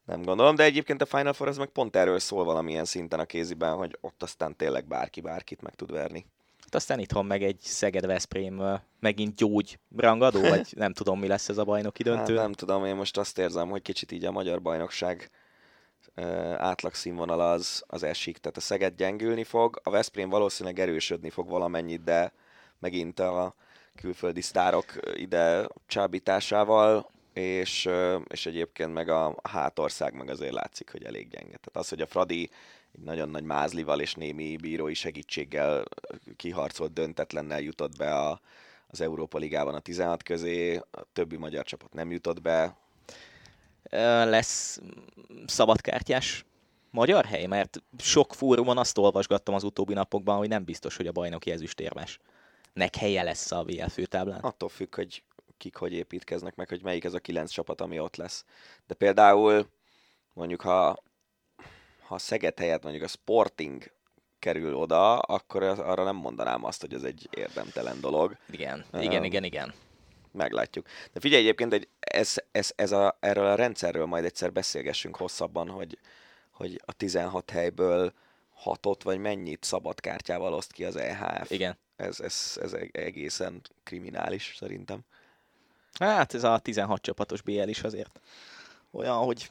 nem 0.05 0.23
gondolom. 0.23 0.55
De 0.55 0.63
egyébként 0.63 1.03
a 1.03 1.07
Final 1.07 1.33
Four 1.33 1.49
az 1.49 1.59
meg 1.59 1.69
pont 1.69 1.97
erről 1.97 2.19
szól 2.19 2.45
valamilyen 2.45 2.85
szinten 2.85 3.21
a 3.21 3.25
kéziben, 3.25 3.77
hogy 3.77 3.99
ott 4.01 4.23
aztán 4.23 4.57
tényleg 4.57 4.85
bárki 4.85 5.21
bárkit 5.21 5.63
meg 5.63 5.75
tud 5.75 5.93
verni. 5.93 6.27
Hát 6.73 6.81
aztán 6.81 6.99
itthon 6.99 7.27
meg 7.27 7.43
egy 7.43 7.61
Szeged-Veszprém 7.61 8.59
ö, 8.59 8.75
megint 9.01 9.35
gyógy 9.35 9.79
rangadó, 9.97 10.41
vagy 10.49 10.68
nem 10.77 10.93
tudom, 10.93 11.18
mi 11.18 11.27
lesz 11.27 11.49
ez 11.49 11.59
a 11.59 11.64
bajnoki 11.64 12.09
Hát 12.09 12.16
döntő. 12.16 12.35
nem 12.35 12.53
tudom, 12.53 12.85
én 12.85 12.95
most 12.95 13.18
azt 13.18 13.39
érzem, 13.39 13.68
hogy 13.68 13.83
kicsit 13.83 14.12
így 14.12 14.25
a 14.25 14.31
magyar 14.31 14.62
bajnokság 14.62 15.31
ö, 16.14 16.23
átlagszínvonal 16.57 17.41
az, 17.41 17.83
az 17.87 18.03
esik. 18.03 18.39
Tehát 18.39 18.57
a 18.57 18.61
Szeged 18.61 18.95
gyengülni 18.97 19.45
fog, 19.45 19.81
a 19.83 19.91
Veszprém 19.91 20.29
valószínűleg 20.29 20.79
erősödni 20.79 21.31
fog 21.31 21.49
valamennyit, 21.49 22.05
de 22.05 22.33
megint 22.79 23.20
a 23.20 23.55
külföldi 23.97 24.41
sztárok 24.41 24.85
ide 25.14 25.68
csábításával, 25.87 27.11
és, 27.33 27.89
és 28.29 28.47
egyébként 28.47 28.93
meg 28.93 29.09
a 29.09 29.35
hátország 29.43 30.14
meg 30.14 30.29
azért 30.29 30.53
látszik, 30.53 30.91
hogy 30.91 31.05
elég 31.05 31.29
gyenge. 31.29 31.57
Tehát 31.57 31.77
az, 31.77 31.89
hogy 31.89 32.01
a 32.01 32.07
Fradi 32.07 32.51
egy 32.93 33.01
nagyon 33.05 33.28
nagy 33.28 33.45
mázlival 33.45 34.01
és 34.01 34.14
némi 34.14 34.57
bírói 34.57 34.95
segítséggel 34.95 35.84
kiharcolt 36.36 36.93
döntetlennel 36.93 37.61
jutott 37.61 37.97
be 37.97 38.14
a, 38.14 38.40
az 38.86 39.01
Európa 39.01 39.38
Ligában 39.38 39.74
a 39.74 39.80
16 39.80 40.22
közé, 40.22 40.76
a 40.76 41.05
többi 41.12 41.36
magyar 41.36 41.64
csapat 41.64 41.93
nem 41.93 42.11
jutott 42.11 42.43
be. 42.43 42.76
Lesz 44.24 44.80
szabadkártyás 45.47 46.45
magyar 46.90 47.24
hely? 47.24 47.47
Mert 47.47 47.82
sok 47.99 48.34
fórumon 48.34 48.78
azt 48.78 48.99
olvasgattam 48.99 49.55
az 49.55 49.64
utóbbi 49.64 49.95
napokban, 49.95 50.36
hogy 50.36 50.49
nem 50.49 50.64
biztos, 50.64 50.97
hogy 50.97 51.07
a 51.07 51.12
bajnoki 51.12 51.51
ezüstérmes 51.51 52.20
nek 52.72 52.97
helye 52.97 53.22
lesz 53.22 53.53
a 53.53 53.64
VL 53.64 53.86
főtáblán. 53.86 54.40
Attól 54.40 54.68
függ, 54.68 54.95
hogy 54.95 55.22
kik 55.57 55.76
hogy 55.76 55.93
építkeznek, 55.93 56.55
meg 56.55 56.68
hogy 56.68 56.82
melyik 56.82 57.05
ez 57.05 57.14
a 57.14 57.18
kilenc 57.18 57.51
csapat, 57.51 57.80
ami 57.80 57.99
ott 57.99 58.16
lesz. 58.16 58.45
De 58.86 58.95
például 58.95 59.66
mondjuk, 60.32 60.61
ha, 60.61 61.03
ha 62.13 62.19
Szeged 62.19 62.59
helyett 62.59 62.83
mondjuk 62.83 63.05
a 63.05 63.09
Sporting 63.09 63.91
kerül 64.39 64.75
oda, 64.75 65.19
akkor 65.19 65.63
arra 65.63 66.05
nem 66.05 66.17
mondanám 66.17 66.65
azt, 66.65 66.81
hogy 66.81 66.95
ez 66.95 67.03
egy 67.03 67.29
érdemtelen 67.37 68.01
dolog. 68.01 68.37
Igen, 68.51 68.85
uh, 68.93 69.05
igen, 69.05 69.25
igen, 69.25 69.45
igen. 69.45 69.75
Meglátjuk. 70.33 70.87
De 71.13 71.21
figyelj 71.21 71.43
egyébként, 71.43 71.73
hogy 71.73 71.89
ez, 72.01 72.35
ez, 72.51 72.73
ez 72.77 72.93
a, 72.93 73.17
erről 73.21 73.47
a 73.47 73.55
rendszerről 73.55 74.07
majd 74.07 74.25
egyszer 74.25 74.53
beszélgessünk 74.53 75.17
hosszabban, 75.17 75.69
hogy, 75.69 75.99
hogy 76.51 76.81
a 76.85 76.93
16 76.93 77.51
helyből 77.51 78.13
hatot, 78.55 79.03
vagy 79.03 79.19
mennyit 79.19 79.65
szabad 79.65 80.01
kártyával 80.01 80.53
oszt 80.53 80.73
ki 80.73 80.85
az 80.85 80.97
EHF. 80.97 81.51
Igen. 81.51 81.79
Ez, 81.97 82.21
ez, 82.21 82.59
ez 82.63 82.73
egészen 82.93 83.61
kriminális 83.83 84.55
szerintem. 84.59 85.01
Hát 85.99 86.35
ez 86.35 86.45
a 86.45 86.59
16 86.59 87.03
csapatos 87.03 87.43
BL 87.43 87.69
is 87.69 87.83
azért 87.83 88.21
olyan, 88.91 89.17
hogy 89.17 89.51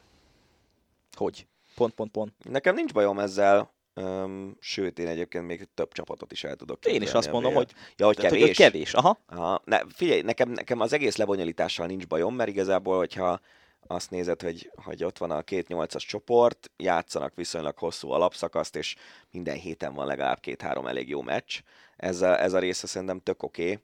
hogy? 1.14 1.46
Pont, 1.74 1.94
pont, 1.94 2.10
pont. 2.10 2.32
Nekem 2.44 2.74
nincs 2.74 2.92
bajom 2.92 3.18
ezzel, 3.18 3.70
Um, 3.94 4.56
sőt, 4.60 4.98
én 4.98 5.06
egyébként 5.06 5.46
még 5.46 5.68
több 5.74 5.92
csapatot 5.92 6.32
is 6.32 6.44
el 6.44 6.56
tudok 6.56 6.80
képzelni. 6.80 7.04
Én 7.04 7.10
is 7.10 7.14
azt 7.14 7.30
mondom, 7.30 7.54
hogy, 7.54 7.72
ja, 7.96 8.06
hogy 8.06 8.16
kevés. 8.16 8.40
Hogy 8.40 8.56
kevés. 8.56 8.94
Aha. 8.94 9.18
Aha. 9.26 9.62
Ne, 9.64 9.80
figyelj, 9.88 10.22
nekem, 10.22 10.50
nekem 10.50 10.80
az 10.80 10.92
egész 10.92 11.16
lebonyolítással 11.16 11.86
nincs 11.86 12.06
bajom, 12.06 12.34
mert 12.34 12.50
igazából, 12.50 12.96
hogyha 12.96 13.40
azt 13.86 14.10
nézed, 14.10 14.42
hogy, 14.42 14.70
hogy 14.84 15.04
ott 15.04 15.18
van 15.18 15.30
a 15.30 15.42
két 15.42 15.68
nyolcas 15.68 16.04
csoport, 16.04 16.70
játszanak 16.76 17.34
viszonylag 17.34 17.78
hosszú 17.78 18.10
alapszakaszt, 18.10 18.76
és 18.76 18.96
minden 19.30 19.56
héten 19.56 19.94
van 19.94 20.06
legalább 20.06 20.40
két-három 20.40 20.86
elég 20.86 21.08
jó 21.08 21.22
meccs. 21.22 21.58
Ez 21.96 22.20
a, 22.22 22.40
ez 22.40 22.52
a 22.52 22.58
része 22.58 22.86
szerintem 22.86 23.20
tök 23.20 23.42
oké, 23.42 23.62
okay, 23.62 23.78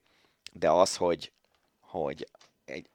de 0.52 0.70
az, 0.70 0.96
hogy, 0.96 1.32
hogy 1.80 2.28
egy 2.64 2.86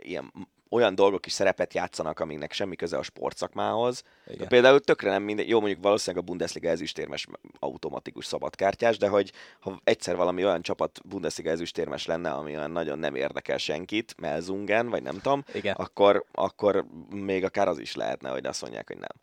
ilyen 0.00 0.32
olyan 0.72 0.94
dolgok 0.94 1.26
is 1.26 1.32
szerepet 1.32 1.74
játszanak, 1.74 2.20
aminek 2.20 2.52
semmi 2.52 2.76
köze 2.76 2.96
a 2.96 3.02
sportszakmához. 3.02 4.02
Igen. 4.26 4.48
Például 4.48 4.80
tökre 4.80 5.10
nem 5.10 5.22
minden, 5.22 5.46
jó 5.46 5.60
mondjuk 5.60 5.82
valószínűleg 5.82 6.24
a 6.24 6.26
Bundesliga 6.26 6.68
ezüstérmes 6.68 7.26
automatikus 7.58 8.24
szabadkártyás, 8.24 8.98
de 8.98 9.08
hogy 9.08 9.32
ha 9.60 9.80
egyszer 9.84 10.16
valami 10.16 10.44
olyan 10.44 10.62
csapat 10.62 11.00
Bundesliga 11.04 11.50
ezüstérmes 11.50 12.06
lenne, 12.06 12.30
ami 12.30 12.56
olyan 12.56 12.70
nagyon 12.70 12.98
nem 12.98 13.14
érdekel 13.14 13.58
senkit, 13.58 14.14
Melzungen, 14.20 14.88
vagy 14.88 15.02
nem 15.02 15.18
tudom, 15.18 15.44
Igen. 15.52 15.74
Akkor, 15.74 16.24
akkor 16.32 16.86
még 17.10 17.44
akár 17.44 17.68
az 17.68 17.78
is 17.78 17.94
lehetne, 17.94 18.30
hogy 18.30 18.46
azt 18.46 18.62
mondják, 18.62 18.86
hogy 18.86 18.98
nem. 18.98 19.16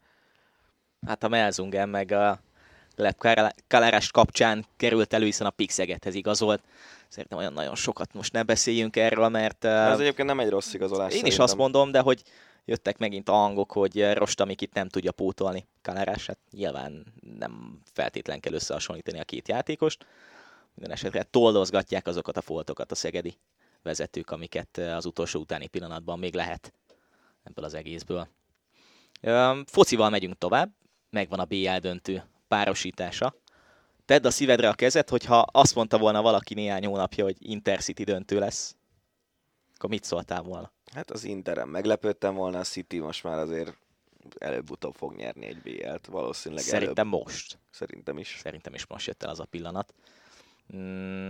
Hát 1.07 1.23
a 1.23 1.27
Melzungen 1.27 1.89
meg 1.89 2.11
a 2.11 2.39
Lep 2.95 3.27
Kalárást 3.67 4.11
kapcsán 4.11 4.65
került 4.77 5.13
elő, 5.13 5.25
hiszen 5.25 5.47
a 5.47 5.49
Pixegethez 5.49 6.15
igazolt 6.15 6.61
szerintem 7.09 7.37
olyan 7.37 7.53
nagyon 7.53 7.75
sokat 7.75 8.13
most 8.13 8.33
ne 8.33 8.43
beszéljünk 8.43 8.95
erről, 8.95 9.27
mert... 9.27 9.65
Ez 9.65 9.99
egyébként 9.99 10.27
nem 10.27 10.39
egy 10.39 10.49
rossz 10.49 10.73
igazolás 10.73 11.05
Én 11.05 11.09
szerintem. 11.09 11.31
is 11.31 11.39
azt 11.39 11.57
mondom, 11.57 11.91
de 11.91 11.99
hogy 11.99 12.21
jöttek 12.65 12.97
megint 12.97 13.29
a 13.29 13.33
hangok, 13.33 13.71
hogy 13.71 14.13
Rostamik 14.13 14.61
itt 14.61 14.73
nem 14.73 14.89
tudja 14.89 15.11
pótolni 15.11 15.67
Kalerását. 15.81 16.37
Nyilván 16.51 17.13
nem 17.37 17.81
feltétlen 17.93 18.39
kell 18.39 18.53
összehasonlítani 18.53 19.19
a 19.19 19.23
két 19.23 19.47
játékost. 19.47 20.05
Minden 20.73 20.93
esetre 20.93 21.23
toldozgatják 21.23 22.07
azokat 22.07 22.37
a 22.37 22.41
foltokat 22.41 22.91
a 22.91 22.95
szegedi 22.95 23.37
vezetők, 23.83 24.31
amiket 24.31 24.77
az 24.77 25.05
utolsó 25.05 25.39
utáni 25.39 25.67
pillanatban 25.67 26.19
még 26.19 26.33
lehet 26.33 26.73
ebből 27.43 27.65
az 27.65 27.73
egészből. 27.73 28.27
Focival 29.65 30.09
megyünk 30.09 30.37
tovább, 30.37 30.71
megvan 31.09 31.39
a 31.39 31.45
BL 31.45 31.77
döntő 31.79 32.23
párosítása 32.47 33.35
tedd 34.09 34.25
a 34.25 34.31
szívedre 34.31 34.69
a 34.69 34.73
kezet, 34.73 35.09
hogyha 35.09 35.37
azt 35.37 35.75
mondta 35.75 35.97
volna 35.97 36.21
valaki 36.21 36.53
néhány 36.53 36.85
hónapja, 36.85 37.23
hogy 37.23 37.35
Intercity 37.39 38.03
döntő 38.03 38.39
lesz, 38.39 38.75
akkor 39.75 39.89
mit 39.89 40.03
szóltál 40.03 40.41
volna? 40.41 40.71
Hát 40.93 41.11
az 41.11 41.23
Interem 41.23 41.69
meglepődtem 41.69 42.35
volna, 42.35 42.59
a 42.59 42.63
City 42.63 42.99
most 42.99 43.23
már 43.23 43.37
azért 43.37 43.77
előbb-utóbb 44.37 44.93
fog 44.95 45.15
nyerni 45.15 45.45
egy 45.45 45.61
BL-t, 45.61 46.05
valószínűleg 46.05 46.63
Szerintem 46.63 47.07
előbb. 47.07 47.21
most. 47.21 47.57
Szerintem 47.71 48.17
is. 48.17 48.37
Szerintem 48.41 48.73
is 48.73 48.87
most 48.87 49.07
jött 49.07 49.23
el 49.23 49.29
az 49.29 49.39
a 49.39 49.45
pillanat. 49.45 49.93
Mm. 50.75 51.29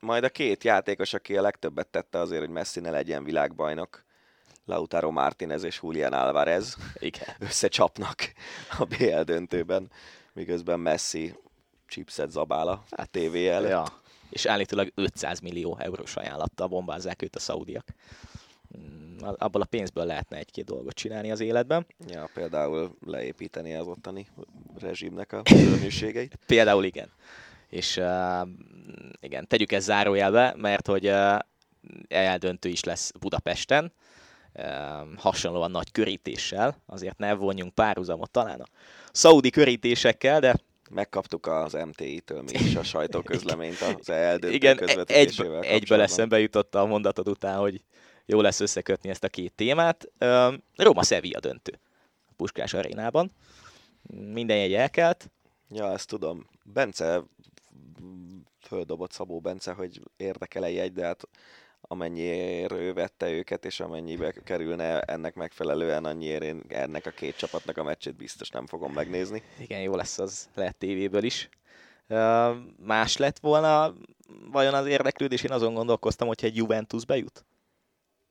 Majd 0.00 0.24
a 0.24 0.28
két 0.28 0.64
játékos, 0.64 1.14
aki 1.14 1.36
a 1.36 1.42
legtöbbet 1.42 1.86
tette 1.86 2.18
azért, 2.18 2.40
hogy 2.40 2.50
Messi 2.50 2.80
ne 2.80 2.90
legyen 2.90 3.24
világbajnok, 3.24 4.04
Lautaro 4.64 5.10
Martinez 5.10 5.62
és 5.62 5.80
Julian 5.82 6.12
Alvarez 6.12 6.76
Igen. 6.98 7.36
összecsapnak 7.38 8.32
a 8.78 8.84
BL 8.84 9.20
döntőben, 9.20 9.90
miközben 10.32 10.80
Messi 10.80 11.34
chipset 11.88 12.30
zabál 12.30 12.68
a 12.68 13.06
tévé 13.10 13.48
előtt. 13.48 13.70
Ja. 13.70 13.84
És 14.30 14.46
állítólag 14.46 14.92
500 14.94 15.40
millió 15.40 15.76
eurós 15.80 16.16
ajánlattal 16.16 16.66
bombázzák 16.66 17.22
őt 17.22 17.36
a 17.36 17.38
szaudiak. 17.38 17.86
Mm, 18.78 19.16
abból 19.20 19.60
a 19.60 19.64
pénzből 19.64 20.04
lehetne 20.04 20.36
egy-két 20.36 20.64
dolgot 20.64 20.94
csinálni 20.94 21.30
az 21.30 21.40
életben. 21.40 21.86
Ja, 22.08 22.30
például 22.34 22.96
leépíteni 23.06 23.74
az 23.74 23.86
ottani 23.86 24.26
rezsimnek 24.78 25.32
a 25.32 25.42
törvénységeit. 25.70 26.38
például 26.46 26.84
igen. 26.84 27.10
És 27.68 27.96
uh, 27.96 28.48
igen, 29.20 29.46
tegyük 29.46 29.72
ezt 29.72 29.86
zárójelbe, 29.86 30.54
mert 30.56 30.86
hogy 30.86 31.06
uh, 31.06 31.38
eldöntő 32.08 32.68
is 32.68 32.84
lesz 32.84 33.12
Budapesten, 33.20 33.92
uh, 34.54 34.64
hasonlóan 35.16 35.70
nagy 35.70 35.90
körítéssel, 35.92 36.76
azért 36.86 37.18
ne 37.18 37.34
vonjunk 37.34 37.74
párhuzamot 37.74 38.30
talán 38.30 38.60
a 38.60 38.66
szaudi 39.12 39.50
körítésekkel, 39.50 40.40
de 40.40 40.54
Megkaptuk 40.88 41.46
az 41.46 41.72
MTI-től 41.72 42.42
mi 42.42 42.52
is 42.52 42.76
a 42.76 42.82
sajtóközleményt 42.92 43.80
az 43.80 44.08
eldöntő 44.08 44.56
Igen, 44.56 44.78
egy, 44.78 45.40
egyből 45.60 46.00
eszembe 46.00 46.40
jutott 46.40 46.74
a 46.74 46.86
mondatod 46.86 47.28
után, 47.28 47.58
hogy 47.58 47.84
jó 48.26 48.40
lesz 48.40 48.60
összekötni 48.60 49.10
ezt 49.10 49.24
a 49.24 49.28
két 49.28 49.52
témát. 49.52 50.08
Roma 50.76 51.02
Sevilla 51.02 51.40
döntő 51.40 51.80
a 52.28 52.32
Puskás 52.36 52.74
arénában. 52.74 53.32
Minden 54.32 54.56
jegy 54.56 54.74
elkelt. 54.74 55.30
Ja, 55.70 55.92
ezt 55.92 56.08
tudom. 56.08 56.46
Bence 56.64 57.22
földobott 58.60 59.12
Szabó 59.12 59.40
Bence, 59.40 59.72
hogy 59.72 60.00
érdekel 60.16 60.64
egy 60.64 60.74
jegy, 60.74 60.92
de 60.92 61.04
hát 61.04 61.28
amennyiért 61.88 62.72
ő 62.72 62.92
vette 62.92 63.30
őket, 63.30 63.64
és 63.64 63.80
amennyibe 63.80 64.32
kerülne 64.32 65.00
ennek 65.00 65.34
megfelelően, 65.34 66.04
annyiért 66.04 66.42
én 66.42 66.62
ennek 66.68 67.06
a 67.06 67.10
két 67.10 67.36
csapatnak 67.36 67.76
a 67.76 67.82
meccsét 67.82 68.16
biztos 68.16 68.50
nem 68.50 68.66
fogom 68.66 68.92
megnézni. 68.92 69.42
Igen, 69.58 69.80
jó 69.80 69.96
lesz 69.96 70.18
az, 70.18 70.48
lehet 70.54 70.76
tévéből 70.76 71.24
is. 71.24 71.48
Uh, 72.08 72.56
más 72.78 73.16
lett 73.16 73.38
volna 73.38 73.94
vajon 74.50 74.74
az 74.74 74.86
érdeklődés? 74.86 75.42
Én 75.42 75.52
azon 75.52 75.74
gondolkoztam, 75.74 76.28
hogyha 76.28 76.46
egy 76.46 76.56
Juventus 76.56 77.04
bejut? 77.04 77.44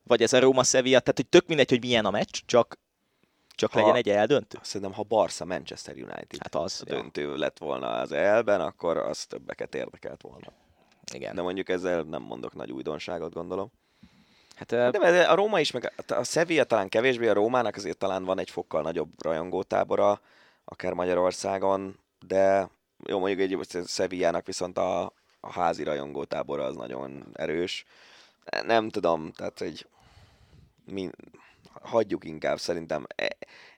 Vagy 0.04 0.22
ez 0.22 0.34
a 0.34 0.40
Roma 0.40 0.64
Sevilla, 0.64 1.00
tehát 1.00 1.16
hogy 1.16 1.28
tök 1.28 1.48
mindegy, 1.48 1.70
hogy 1.70 1.82
milyen 1.82 2.06
a 2.06 2.12
meccs, 2.12 2.40
csak 2.46 2.78
csak 3.56 3.72
ha, 3.72 3.80
legyen 3.80 3.96
egy 3.96 4.10
eldöntő? 4.10 4.60
Szerintem, 4.62 4.96
ha 4.96 5.04
Barca 5.04 5.46
Manchester 5.46 5.96
United 5.96 6.38
hát 6.40 6.56
az, 6.56 6.82
a 6.86 6.90
döntő 6.90 7.22
ja. 7.22 7.38
lett 7.38 7.58
volna 7.58 7.90
az 7.90 8.12
elben, 8.12 8.62
akkor 8.62 8.98
az 8.98 9.26
többeket 9.26 9.76
érdekelt 9.76 10.22
volna. 10.22 10.54
Igen. 11.18 11.36
De 11.36 11.42
mondjuk 11.42 11.70
ezzel 11.70 12.02
nem 12.02 12.22
mondok 12.22 12.54
nagy 12.54 12.72
újdonságot, 12.72 13.34
gondolom. 13.34 13.72
Hát, 14.56 14.70
de 14.70 15.22
a 15.22 15.36
Róma 15.36 15.60
is, 15.60 15.72
meg 15.72 15.94
a 16.08 16.24
Sevilla 16.24 16.64
talán 16.64 16.90
kevésbé, 16.90 17.28
a 17.28 17.34
Rómának 17.34 17.76
azért 17.76 17.98
talán 17.98 18.24
van 18.24 18.40
egy 18.40 18.50
fokkal 18.50 18.82
nagyobb 18.82 19.24
rajongótábora, 19.24 20.22
akár 20.66 20.94
Magyarországon, 20.94 22.00
de 22.28 22.70
jó, 23.06 23.20
mondjuk 23.20 23.40
egy 23.40 23.88
Sevillának 23.88 24.46
viszont 24.46 24.78
a, 24.78 25.14
a 25.40 25.52
házi 25.52 25.84
rajongótábora 25.84 26.64
az 26.64 26.76
nagyon 26.76 27.26
erős. 27.34 27.86
Nem 28.66 28.90
tudom, 28.90 29.32
tehát 29.32 29.62
egy 29.62 29.88
mi, 30.86 31.10
hagyjuk 31.82 32.26
inkább 32.26 32.60
szerintem. 32.60 33.08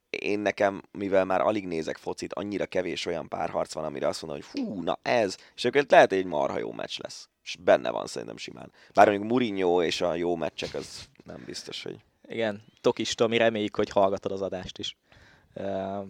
Én 0.09 0.39
nekem, 0.39 0.81
mivel 0.91 1.25
már 1.25 1.41
alig 1.41 1.67
nézek 1.67 1.97
focit, 1.97 2.33
annyira 2.33 2.65
kevés 2.65 3.05
olyan 3.05 3.27
párharc 3.27 3.73
van, 3.73 3.83
amire 3.83 4.07
azt 4.07 4.21
mondom, 4.21 4.41
hogy 4.41 4.61
hú, 4.61 4.81
na 4.81 4.99
ez, 5.01 5.37
és 5.55 5.65
akkor 5.65 5.85
lehet, 5.87 6.09
hogy 6.09 6.17
egy 6.17 6.25
marha 6.25 6.59
jó 6.59 6.71
meccs 6.71 6.99
lesz. 6.99 7.29
És 7.43 7.55
benne 7.59 7.89
van 7.89 8.07
szerintem 8.07 8.37
simán. 8.37 8.71
Bár 8.93 9.07
mondjuk 9.07 9.29
Mourinho 9.29 9.83
és 9.83 10.01
a 10.01 10.15
jó 10.15 10.35
meccsek, 10.35 10.73
az 10.73 11.09
nem 11.23 11.43
biztos, 11.45 11.83
hogy... 11.83 11.99
Igen, 12.27 12.63
Tokis 12.81 13.15
Tomi, 13.15 13.37
reméljük, 13.37 13.75
hogy 13.75 13.89
hallgatod 13.89 14.31
az 14.31 14.41
adást 14.41 14.77
is. 14.77 14.97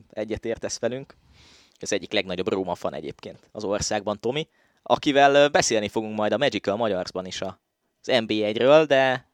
Egyet 0.09 0.45
értesz 0.45 0.79
velünk. 0.79 1.15
Ez 1.77 1.91
egyik 1.91 2.11
legnagyobb 2.11 2.47
Róma 2.47 2.75
fan 2.75 2.93
egyébként 2.93 3.49
az 3.51 3.63
országban, 3.63 4.19
Tomi, 4.19 4.47
akivel 4.83 5.49
beszélni 5.49 5.87
fogunk 5.87 6.17
majd 6.17 6.31
a 6.31 6.37
Magical 6.37 6.75
Magyarsban 6.75 7.25
is 7.25 7.41
az 7.41 7.55
NB1-ről, 8.05 8.85
de 8.87 9.27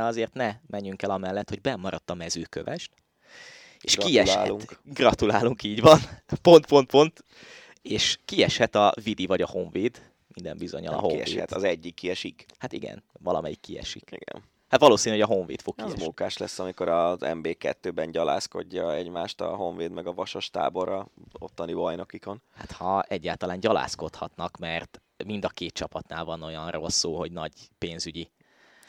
azért 0.00 0.34
ne 0.34 0.54
menjünk 0.66 1.02
el 1.02 1.10
amellett, 1.10 1.48
hogy 1.48 1.60
bemaradt 1.60 2.10
a 2.10 2.14
mezőkövest. 2.14 2.92
És 3.84 3.96
Gratulálunk. 3.96 4.58
kieshet, 4.60 4.78
gratulálunk, 4.94 5.62
így 5.62 5.80
van, 5.80 5.98
pont, 6.42 6.66
pont, 6.66 6.90
pont, 6.90 7.24
és 7.82 8.18
kieshet 8.24 8.74
a 8.74 8.92
Vidi 9.04 9.26
vagy 9.26 9.42
a 9.42 9.46
Honvéd, 9.46 10.10
minden 10.34 10.56
bizony 10.58 10.86
a 10.86 10.98
Honvéd. 10.98 11.22
kieshet, 11.22 11.52
az 11.52 11.62
egyik 11.62 11.94
kiesik. 11.94 12.46
Hát 12.58 12.72
igen, 12.72 13.02
valamelyik 13.22 13.60
kiesik. 13.60 14.10
Igen. 14.10 14.42
Hát 14.68 14.80
valószínű, 14.80 15.14
hogy 15.14 15.24
a 15.24 15.34
Honvéd 15.34 15.60
fog 15.60 15.74
Az 15.76 15.84
kiesni. 15.84 16.04
mókás 16.04 16.36
lesz, 16.36 16.58
amikor 16.58 16.88
az 16.88 17.18
MB2-ben 17.20 18.10
gyalázkodja 18.10 18.94
egymást 18.94 19.40
a 19.40 19.54
Honvéd 19.56 19.90
meg 19.90 20.06
a 20.06 20.12
Vasas 20.14 20.50
táborra 20.50 21.08
ottani 21.38 21.72
bajnokikon. 21.72 22.42
Hát 22.54 22.72
ha 22.72 23.02
egyáltalán 23.02 23.60
gyalázkodhatnak, 23.60 24.56
mert 24.56 25.00
mind 25.24 25.44
a 25.44 25.48
két 25.48 25.72
csapatnál 25.72 26.24
van 26.24 26.42
olyan 26.42 26.70
rossz 26.70 26.96
szó, 26.96 27.16
hogy 27.18 27.32
nagy 27.32 27.52
pénzügyi 27.78 28.28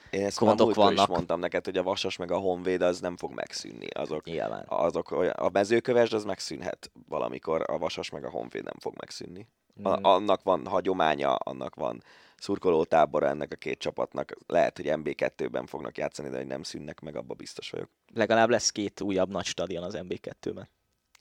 Én 0.10 0.26
ezt 0.26 0.42
már 0.42 0.56
múltkor 0.56 0.92
is 0.92 0.98
vannak. 0.98 1.08
mondtam 1.10 1.40
neked, 1.40 1.66
hogy 1.66 1.78
a 1.78 1.84
Vasas 1.84 2.18
meg 2.18 2.32
a 2.32 2.38
Honvéd 2.38 2.82
az 2.82 3.00
nem 3.00 3.18
fog 3.18 3.34
megszűnni. 3.34 3.88
Azok, 3.94 4.26
nyilván. 4.26 4.66
azok 4.68 5.12
a 5.36 5.50
mezőkövesd 5.54 6.14
az 6.14 6.24
megszűnhet 6.24 6.92
valamikor, 7.08 7.64
a 7.68 7.78
Vasas 7.78 8.10
meg 8.10 8.26
a 8.26 8.30
Honvéd 8.30 8.64
nem 8.64 8.80
fog 8.80 8.94
megszűnni. 8.98 9.48
A, 9.84 9.90
Mm. 9.98 10.04
annak 10.04 10.44
van 10.44 10.66
hagyománya, 10.68 11.36
annak 11.36 11.76
van 11.76 12.04
szurkolótábora 12.38 13.28
ennek 13.28 13.52
a 13.52 13.56
két 13.56 13.80
csapatnak. 13.80 14.36
Lehet, 14.48 14.78
hogy 14.78 14.86
MB2-ben 14.90 15.66
fognak 15.66 15.98
játszani, 15.98 16.30
de 16.30 16.38
hogy 16.38 16.48
nem 16.48 16.64
szűnnek 16.64 17.00
meg, 17.00 17.16
abba 17.16 17.34
biztos 17.34 17.70
vagyok. 17.70 17.90
Legalább 18.14 18.50
lesz 18.50 18.70
két 18.70 19.02
újabb 19.02 19.30
nagy 19.30 19.46
stadion 19.46 19.84
az 19.84 19.98
MB2-ben. 19.98 20.70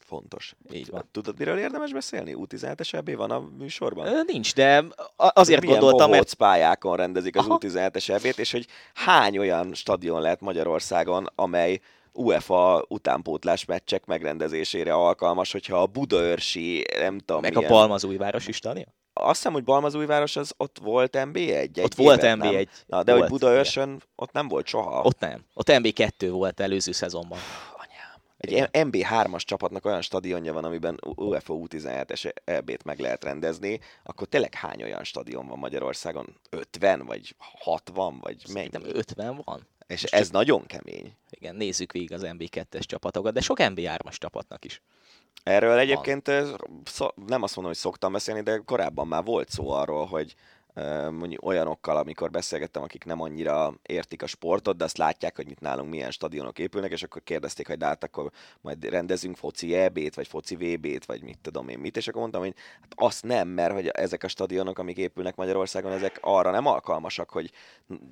Fontos. 0.06 0.54
Így 0.72 0.90
van. 0.90 1.08
Tudod, 1.12 1.38
miről 1.38 1.58
érdemes 1.58 1.92
beszélni? 1.92 2.34
U17-es 2.38 2.94
EB 2.94 3.16
van 3.16 3.30
a 3.30 3.42
műsorban? 3.58 4.24
Nincs, 4.26 4.54
de 4.54 4.84
azért 5.16 5.60
Milyen 5.60 5.78
gondoltam, 5.78 6.10
mert 6.10 6.34
pályákon 6.34 6.96
rendezik 6.96 7.36
az 7.36 7.46
Aha. 7.46 7.58
U17-es 7.60 8.08
EB-t, 8.08 8.38
és 8.38 8.52
hogy 8.52 8.66
hány 8.94 9.38
olyan 9.38 9.74
stadion 9.74 10.20
lehet 10.20 10.40
Magyarországon, 10.40 11.26
amely 11.34 11.80
UEFA 12.12 12.84
utánpótlás 12.88 13.64
meccsek 13.64 14.04
megrendezésére 14.06 14.92
alkalmas, 14.92 15.52
hogyha 15.52 15.82
a 15.82 15.86
Budaörsi, 15.86 16.84
nem 16.98 17.18
tudom 17.18 17.42
meg 17.42 17.54
milyen... 17.54 17.70
a 17.70 17.74
Balmazújvárosi 17.74 18.52
stadion. 18.52 18.92
Azt 19.12 19.36
hiszem, 19.36 19.52
hogy 19.52 19.64
Balmazújváros 19.64 20.36
az 20.36 20.54
ott 20.56 20.78
volt 20.82 21.16
MB1 21.20 21.56
egy 21.56 21.80
Ott 21.80 21.94
volt 21.94 22.22
évet, 22.22 22.36
nem? 22.36 22.52
MB1. 22.52 22.66
Na, 22.86 23.02
de 23.02 23.12
volt, 23.12 23.28
hogy 23.28 23.38
Budaörsön 23.38 24.02
ott 24.16 24.32
nem 24.32 24.48
volt 24.48 24.66
soha. 24.66 25.02
Ott 25.02 25.18
nem. 25.18 25.44
Ott 25.54 25.68
MB2 25.70 26.28
volt 26.30 26.60
előző 26.60 26.92
szezonban. 26.92 27.38
Egy 28.52 28.68
MB3-as 28.72 29.42
csapatnak 29.44 29.84
olyan 29.84 30.02
stadionja 30.02 30.52
van, 30.52 30.64
amiben 30.64 30.98
UEFA 31.16 31.54
U17-es 31.56 32.32
EB-t 32.44 32.84
meg 32.84 32.98
lehet 32.98 33.24
rendezni, 33.24 33.80
akkor 34.02 34.26
tényleg 34.26 34.54
hány 34.54 34.82
olyan 34.82 35.04
stadion 35.04 35.46
van 35.46 35.58
Magyarországon? 35.58 36.40
50 36.50 37.06
vagy 37.06 37.34
60 37.38 38.18
vagy 38.20 38.42
mennyi? 38.52 38.68
Szerintem 38.70 38.96
50 38.96 39.42
van. 39.44 39.66
És 39.86 40.02
Most 40.02 40.14
ez 40.14 40.30
nagyon 40.30 40.66
kemény. 40.66 41.16
Igen, 41.30 41.56
nézzük 41.56 41.92
végig 41.92 42.12
az 42.12 42.22
MB2-es 42.24 42.80
csapatokat, 42.80 43.32
de 43.32 43.40
sok 43.40 43.56
MB3-as 43.60 44.16
csapatnak 44.16 44.64
is. 44.64 44.82
Erről 45.42 45.78
egyébként 45.78 46.28
eh, 46.28 46.48
szó, 46.84 47.06
nem 47.26 47.42
azt 47.42 47.56
mondom, 47.56 47.72
hogy 47.72 47.82
szoktam 47.82 48.12
beszélni, 48.12 48.42
de 48.42 48.62
korábban 48.64 49.08
már 49.08 49.24
volt 49.24 49.50
szó 49.50 49.70
arról, 49.70 50.06
hogy 50.06 50.34
mondjuk 51.10 51.44
olyanokkal, 51.44 51.96
amikor 51.96 52.30
beszélgettem, 52.30 52.82
akik 52.82 53.04
nem 53.04 53.20
annyira 53.20 53.74
értik 53.82 54.22
a 54.22 54.26
sportot, 54.26 54.76
de 54.76 54.84
azt 54.84 54.98
látják, 54.98 55.36
hogy 55.36 55.46
mit 55.46 55.60
nálunk 55.60 55.90
milyen 55.90 56.10
stadionok 56.10 56.58
épülnek, 56.58 56.92
és 56.92 57.02
akkor 57.02 57.22
kérdezték, 57.22 57.66
hogy 57.66 57.82
hát 57.82 58.04
akkor 58.04 58.30
majd 58.60 58.84
rendezünk 58.84 59.36
foci 59.36 59.74
EB-t, 59.74 60.14
vagy 60.14 60.26
foci 60.26 60.56
VB-t, 60.56 61.04
vagy 61.04 61.22
mit 61.22 61.38
tudom 61.42 61.68
én 61.68 61.78
mit, 61.78 61.96
és 61.96 62.08
akkor 62.08 62.20
mondtam, 62.20 62.42
hogy 62.42 62.54
hát 62.80 62.92
azt 62.94 63.24
nem, 63.24 63.48
mert 63.48 63.72
hogy 63.72 63.86
ezek 63.86 64.22
a 64.22 64.28
stadionok, 64.28 64.78
amik 64.78 64.96
épülnek 64.96 65.36
Magyarországon, 65.36 65.92
ezek 65.92 66.18
arra 66.20 66.50
nem 66.50 66.66
alkalmasak, 66.66 67.30
hogy 67.30 67.50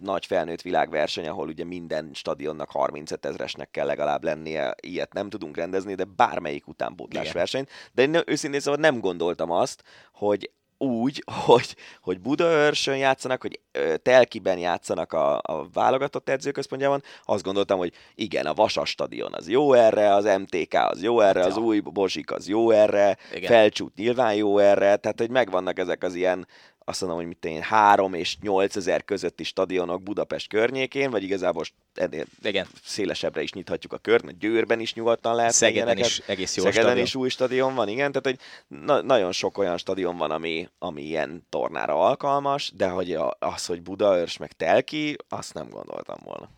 nagy 0.00 0.26
felnőtt 0.26 0.62
világverseny, 0.62 1.28
ahol 1.28 1.48
ugye 1.48 1.64
minden 1.64 2.10
stadionnak 2.12 2.70
35 2.70 3.26
ezresnek 3.26 3.70
kell 3.70 3.86
legalább 3.86 4.24
lennie, 4.24 4.74
ilyet 4.80 5.12
nem 5.12 5.28
tudunk 5.28 5.56
rendezni, 5.56 5.94
de 5.94 6.04
bármelyik 6.04 6.68
utánpótlás 6.68 7.32
versenyt. 7.32 7.70
De 7.92 8.02
én 8.02 8.22
őszintén 8.26 8.60
szóval 8.60 8.80
nem 8.80 9.00
gondoltam 9.00 9.50
azt, 9.50 9.82
hogy 10.12 10.50
úgy, 10.82 11.24
hogy, 11.46 11.76
hogy 12.00 12.20
Budaörsön 12.20 12.96
játszanak, 12.96 13.40
hogy 13.40 13.60
ö, 13.72 13.96
Telkiben 13.96 14.58
játszanak 14.58 15.12
a, 15.12 15.36
a 15.42 15.68
válogatott 15.72 16.28
edzőközpontjában, 16.28 17.02
azt 17.24 17.42
gondoltam, 17.42 17.78
hogy 17.78 17.92
igen, 18.14 18.46
a 18.46 18.54
Vasas 18.54 18.90
stadion 18.90 19.32
az 19.34 19.48
jó 19.48 19.72
erre, 19.72 20.14
az 20.14 20.24
MTK 20.24 20.74
az 20.74 21.02
jó 21.02 21.20
erre, 21.20 21.44
az 21.44 21.56
Ja. 21.56 21.62
új 21.62 21.80
Bozsik 21.80 22.30
az 22.30 22.48
jó 22.48 22.70
erre, 22.70 23.16
Igen. 23.34 23.50
Felcsút 23.50 23.94
nyilván 23.94 24.34
jó 24.34 24.58
erre, 24.58 24.96
tehát 24.96 25.18
hogy 25.18 25.30
megvannak 25.30 25.78
ezek 25.78 26.02
az 26.02 26.14
ilyen 26.14 26.46
azt 26.84 27.00
mondom, 27.00 27.18
hogy 27.18 27.28
mit 27.28 27.44
én 27.44 27.62
3 27.62 28.14
és 28.14 28.38
8 28.40 28.76
ezer 28.76 29.04
közötti 29.04 29.44
stadionok 29.44 30.02
Budapest 30.02 30.48
környékén, 30.48 31.10
vagy 31.10 31.22
igazából 31.22 31.64
ennél 31.94 32.24
Igen, 32.42 32.66
szélesebbre 32.84 33.42
is 33.42 33.52
nyithatjuk 33.52 33.92
a 33.92 33.98
kört, 33.98 34.22
mert 34.24 34.38
Győrben 34.38 34.80
is 34.80 34.94
nyugodtan 34.94 35.34
lehet 35.34 35.52
Szegeden 35.52 35.82
ilyeneket. 35.82 36.06
is 36.06 36.18
egész 36.26 36.56
jó 36.56 36.62
Szegeden 36.62 36.84
stadion. 36.84 37.04
is 37.06 37.14
új 37.14 37.28
stadion 37.28 37.74
van, 37.74 37.88
igen, 37.88 38.12
tehát 38.12 38.26
hogy 38.26 38.38
na- 38.78 39.02
nagyon 39.02 39.32
sok 39.32 39.58
olyan 39.58 39.78
stadion 39.78 40.16
van, 40.16 40.30
ami, 40.30 40.68
ami 40.78 41.02
ilyen 41.02 41.46
tornára 41.48 41.94
alkalmas, 42.06 42.72
de 42.76 42.88
hogy 42.88 43.12
a, 43.14 43.36
az, 43.38 43.66
hogy 43.66 43.82
Budaörs 43.82 44.36
meg 44.36 44.52
Telki, 44.52 45.16
azt 45.28 45.54
nem 45.54 45.68
gondoltam 45.68 46.18
volna. 46.24 46.48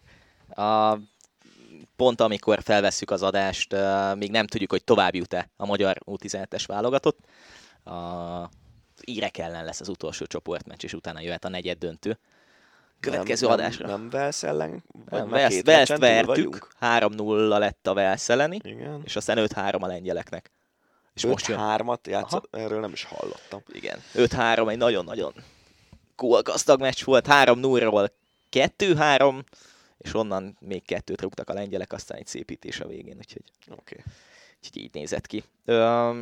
A, 0.62 0.99
pont 1.97 2.20
amikor 2.20 2.62
felvesszük 2.62 3.11
az 3.11 3.22
adást, 3.22 3.77
még 4.14 4.31
nem 4.31 4.47
tudjuk, 4.47 4.70
hogy 4.70 4.85
tovább 4.85 5.14
jut-e 5.14 5.51
a 5.57 5.66
magyar 5.66 5.99
U17-es 6.07 6.64
válogatott. 6.66 7.18
A 7.85 7.93
írek 9.07 9.38
ellen 9.38 9.64
lesz 9.64 9.80
az 9.80 9.88
utolsó 9.88 10.24
csoportmeccs, 10.24 10.84
és 10.84 10.92
utána 10.92 11.20
jöhet 11.20 11.44
a 11.44 11.48
negyed 11.48 11.78
döntő. 11.78 12.18
Következő 13.00 13.46
nem, 13.46 13.55
adásra. 13.55 13.86
Nem, 13.86 14.00
nem 14.00 14.11
Velsz 14.11 14.42
ellen? 14.42 14.84
Nem, 15.11 15.28
már 15.28 15.50
Velszt, 15.64 15.98
vertük, 15.98 16.26
vagyunk? 16.26 16.68
3-0 16.80 17.59
lett 17.59 17.86
a 17.86 17.94
Velsz 17.94 18.28
elleni, 18.28 18.61
Igen. 18.62 19.00
és 19.05 19.16
aztán 19.16 19.36
5-3 19.40 19.80
a 19.80 19.86
lengyeleknek. 19.86 20.50
És 21.14 21.24
most 21.24 21.46
jön, 21.46 21.59
5-3-at 21.61 22.07
játszott, 22.09 22.57
erről 22.57 22.80
nem 22.80 22.92
is 22.92 23.05
hallottam. 23.05 23.62
igen, 23.72 23.98
5-3 24.14 24.70
egy 24.70 24.78
nagyon-nagyon 24.78 25.34
gólgazdag 26.16 26.80
meccs 26.80 27.05
volt, 27.05 27.26
3-0-ról 27.28 28.09
2-3, 28.50 29.42
és 29.98 30.14
onnan 30.14 30.57
még 30.61 30.84
kettőt 30.84 31.20
rúgtak 31.20 31.48
a 31.48 31.52
lengyelek, 31.52 31.92
aztán 31.92 32.18
egy 32.18 32.26
szépítés 32.26 32.80
a 32.80 32.86
végén, 32.86 33.16
úgyhogy, 33.16 33.42
Oké. 33.70 33.72
Okay. 33.80 34.12
úgyhogy 34.59 34.82
így 34.82 34.94
nézett 34.94 35.26
ki. 35.26 35.44
Ö, 35.64 36.18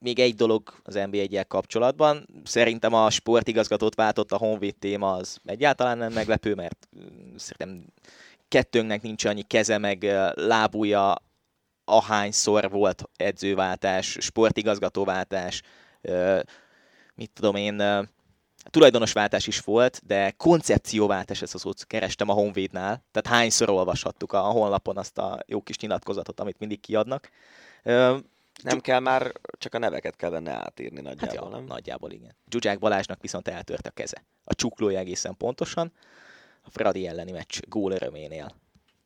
még 0.00 0.18
egy 0.18 0.34
dolog 0.34 0.74
az 0.82 0.94
nb 0.94 1.14
1 1.14 1.44
kapcsolatban. 1.48 2.26
Szerintem 2.44 2.94
a 2.94 3.10
sportigazgatót 3.10 3.94
váltott 3.94 4.32
a 4.32 4.36
Honvéd 4.36 4.76
téma 4.76 5.12
az 5.12 5.38
egyáltalán 5.44 5.98
nem 5.98 6.12
meglepő, 6.12 6.54
mert 6.54 6.88
szerintem 7.36 7.86
kettőnknek 8.48 9.02
nincs 9.02 9.24
annyi 9.24 9.42
keze 9.42 9.78
meg 9.78 10.02
lábúja, 10.34 11.14
ahányszor 11.84 12.70
volt 12.70 13.02
edzőváltás, 13.16 14.16
sportigazgatóváltás, 14.20 15.62
mit 17.14 17.30
tudom 17.34 17.54
én, 17.54 17.82
tulajdonosváltás 18.70 19.46
is 19.46 19.60
volt, 19.60 20.00
de 20.06 20.30
koncepcióváltás, 20.30 21.42
ezt 21.42 21.54
az 21.54 21.60
szót 21.60 21.86
kerestem 21.86 22.28
a 22.28 22.32
Honvédnál, 22.32 23.04
tehát 23.12 23.38
hányszor 23.38 23.70
olvashattuk 23.70 24.32
a 24.32 24.40
honlapon 24.40 24.96
azt 24.96 25.18
a 25.18 25.38
jó 25.46 25.62
kis 25.62 25.78
nyilatkozatot, 25.78 26.40
amit 26.40 26.58
mindig 26.58 26.80
kiadnak. 26.80 27.30
Nem 28.62 28.80
kell 28.80 29.00
már, 29.00 29.32
csak 29.58 29.74
a 29.74 29.78
neveket 29.78 30.16
kell 30.16 30.30
benne 30.30 30.52
átírni 30.52 31.04
Hát 31.04 31.20
nagyjából, 31.20 31.50
ja, 31.50 31.56
nem? 31.56 31.64
nagyjából 31.64 32.10
igen. 32.10 32.36
Zsuzsák 32.50 32.78
Balázsnak 32.78 33.20
viszont 33.20 33.48
eltört 33.48 33.86
a 33.86 33.90
keze. 33.90 34.24
A 34.44 34.54
csuklója 34.54 34.98
egészen 34.98 35.36
pontosan. 35.36 35.92
A 36.62 36.70
Fradi 36.70 37.06
elleni 37.06 37.30
meccs 37.30 37.60
gól 37.68 37.92
öröménél. 37.92 38.54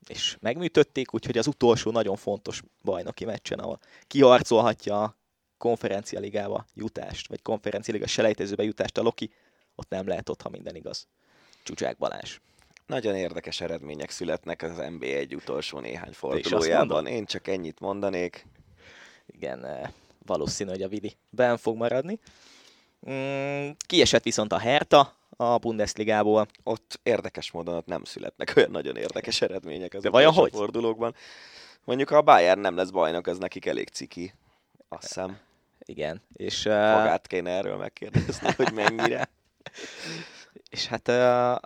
És 0.09 0.37
megműtötték, 0.41 1.15
úgyhogy 1.15 1.39
az 1.39 1.47
utolsó 1.47 1.91
nagyon 1.91 2.17
fontos 2.17 2.63
bajnoki 2.83 3.25
meccsen, 3.25 3.59
ahol 3.59 3.81
kiharcolhatja 4.07 5.03
a 5.03 5.17
konferencialigába 5.59 6.65
jutást, 6.75 7.29
vagy 7.29 7.43
konferencialiga 7.43 8.07
selejtezőbe 8.07 8.63
jutást 8.63 8.99
a 8.99 9.03
Loki, 9.03 9.33
ott 9.75 9.89
nem 9.89 10.07
lehet 10.07 10.29
ott, 10.29 10.43
ha 10.43 10.49
minden 10.49 10.75
igaz. 10.75 11.07
Csúcsák 11.63 11.97
Balázs. 11.97 12.39
Nagyon 12.87 13.15
érdekes 13.15 13.61
eredmények 13.61 14.11
születnek 14.11 14.63
az 14.63 14.73
NB1 14.77 15.35
utolsó 15.35 15.79
néhány 15.79 16.13
fordulójában. 16.13 17.07
Én 17.07 17.25
csak 17.25 17.49
ennyit 17.49 17.81
mondanék. 17.81 18.47
Igen, 19.27 19.65
eh, 19.65 19.91
valószínű, 20.27 20.71
hogy 20.71 20.83
a 20.83 20.89
Vidi 20.89 21.17
ben 21.31 21.57
fog 21.57 21.77
maradni. 21.77 22.19
Mm, 23.11 23.71
kiesett 23.87 24.23
viszont 24.23 24.53
a 24.53 24.59
Herta 24.59 25.17
a 25.37 25.59
Bundesligából. 25.59 26.47
Ott 26.63 27.01
érdekes 27.03 27.51
módon 27.51 27.75
ott 27.75 27.87
nem 27.87 28.05
születnek 28.05 28.53
olyan 28.57 28.71
nagyon 28.71 28.97
érdekes 28.97 29.41
eredmények 29.41 29.95
az 29.95 30.03
De 30.03 30.11
vajon 30.11 30.33
hogy? 30.33 30.53
fordulókban. 30.53 31.15
Mondjuk 31.85 32.09
ha 32.09 32.17
a 32.17 32.23
Bayern 32.23 32.61
nem 32.61 32.77
lesz 32.77 32.91
bajnok, 32.91 33.27
az 33.27 33.39
nekik 33.39 33.67
elég 33.67 33.89
ciki. 33.89 34.35
Azt 34.89 35.03
hiszem. 35.03 35.39
Igen, 35.79 36.23
és, 36.33 36.65
uh, 36.65 36.73
Magát 36.73 37.27
kéne 37.27 37.51
erről 37.51 37.77
megkérdezni, 37.77 38.53
hogy 38.57 38.73
mennyire. 38.73 39.29
és 40.71 40.87
hát 40.87 41.09
uh, 41.09 41.57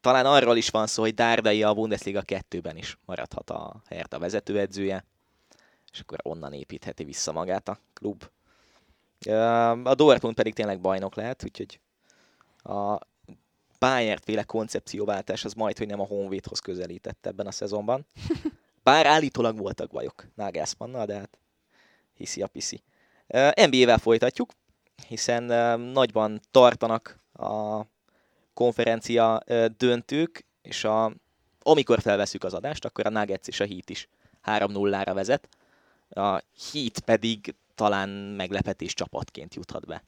talán 0.00 0.26
arról 0.26 0.56
is 0.56 0.68
van 0.68 0.86
szó, 0.86 1.02
hogy 1.02 1.14
Dárdai 1.14 1.62
a 1.62 1.74
Bundesliga 1.74 2.22
2-ben 2.26 2.76
is 2.76 2.98
maradhat 3.04 3.50
a 3.50 3.82
Hertha 3.88 4.18
vezetőedzője, 4.18 5.04
és 5.94 6.00
akkor 6.00 6.18
onnan 6.22 6.52
építheti 6.52 7.04
vissza 7.04 7.32
magát 7.32 7.68
a 7.68 7.78
klub. 7.92 8.24
A 9.84 9.94
Dortmund 9.94 10.34
pedig 10.34 10.54
tényleg 10.54 10.80
bajnok 10.80 11.14
lehet, 11.14 11.44
úgyhogy 11.44 11.80
a 12.62 12.98
Bayern 13.78 14.20
féle 14.24 14.42
koncepcióváltás 14.42 15.44
az 15.44 15.52
majd, 15.52 15.78
hogy 15.78 15.86
nem 15.86 16.00
a 16.00 16.06
Honvédhoz 16.06 16.58
közelített 16.58 17.26
ebben 17.26 17.46
a 17.46 17.50
szezonban. 17.50 18.06
Bár 18.82 19.06
állítólag 19.06 19.58
voltak 19.58 19.90
bajok 19.90 20.26
Nagelsmannnal, 20.34 21.06
de 21.06 21.14
hát 21.14 21.38
hiszi 22.14 22.42
a 22.42 22.46
piszi. 22.46 22.82
NBA-vel 23.54 23.98
folytatjuk, 23.98 24.50
hiszen 25.08 25.42
nagyban 25.80 26.40
tartanak 26.50 27.18
a 27.32 27.80
konferencia 28.54 29.42
döntők, 29.76 30.44
és 30.62 30.84
a, 30.84 31.12
amikor 31.58 32.00
felveszük 32.00 32.44
az 32.44 32.54
adást, 32.54 32.84
akkor 32.84 33.06
a 33.06 33.10
Nuggets 33.10 33.46
és 33.46 33.60
a 33.60 33.66
Heat 33.66 33.90
is 33.90 34.08
3-0-ra 34.44 35.10
vezet, 35.14 35.48
a 36.14 36.42
Heat 36.72 36.98
pedig 37.04 37.54
talán 37.74 38.08
meglepetés 38.08 38.94
csapatként 38.94 39.54
juthat 39.54 39.86
be 39.86 40.04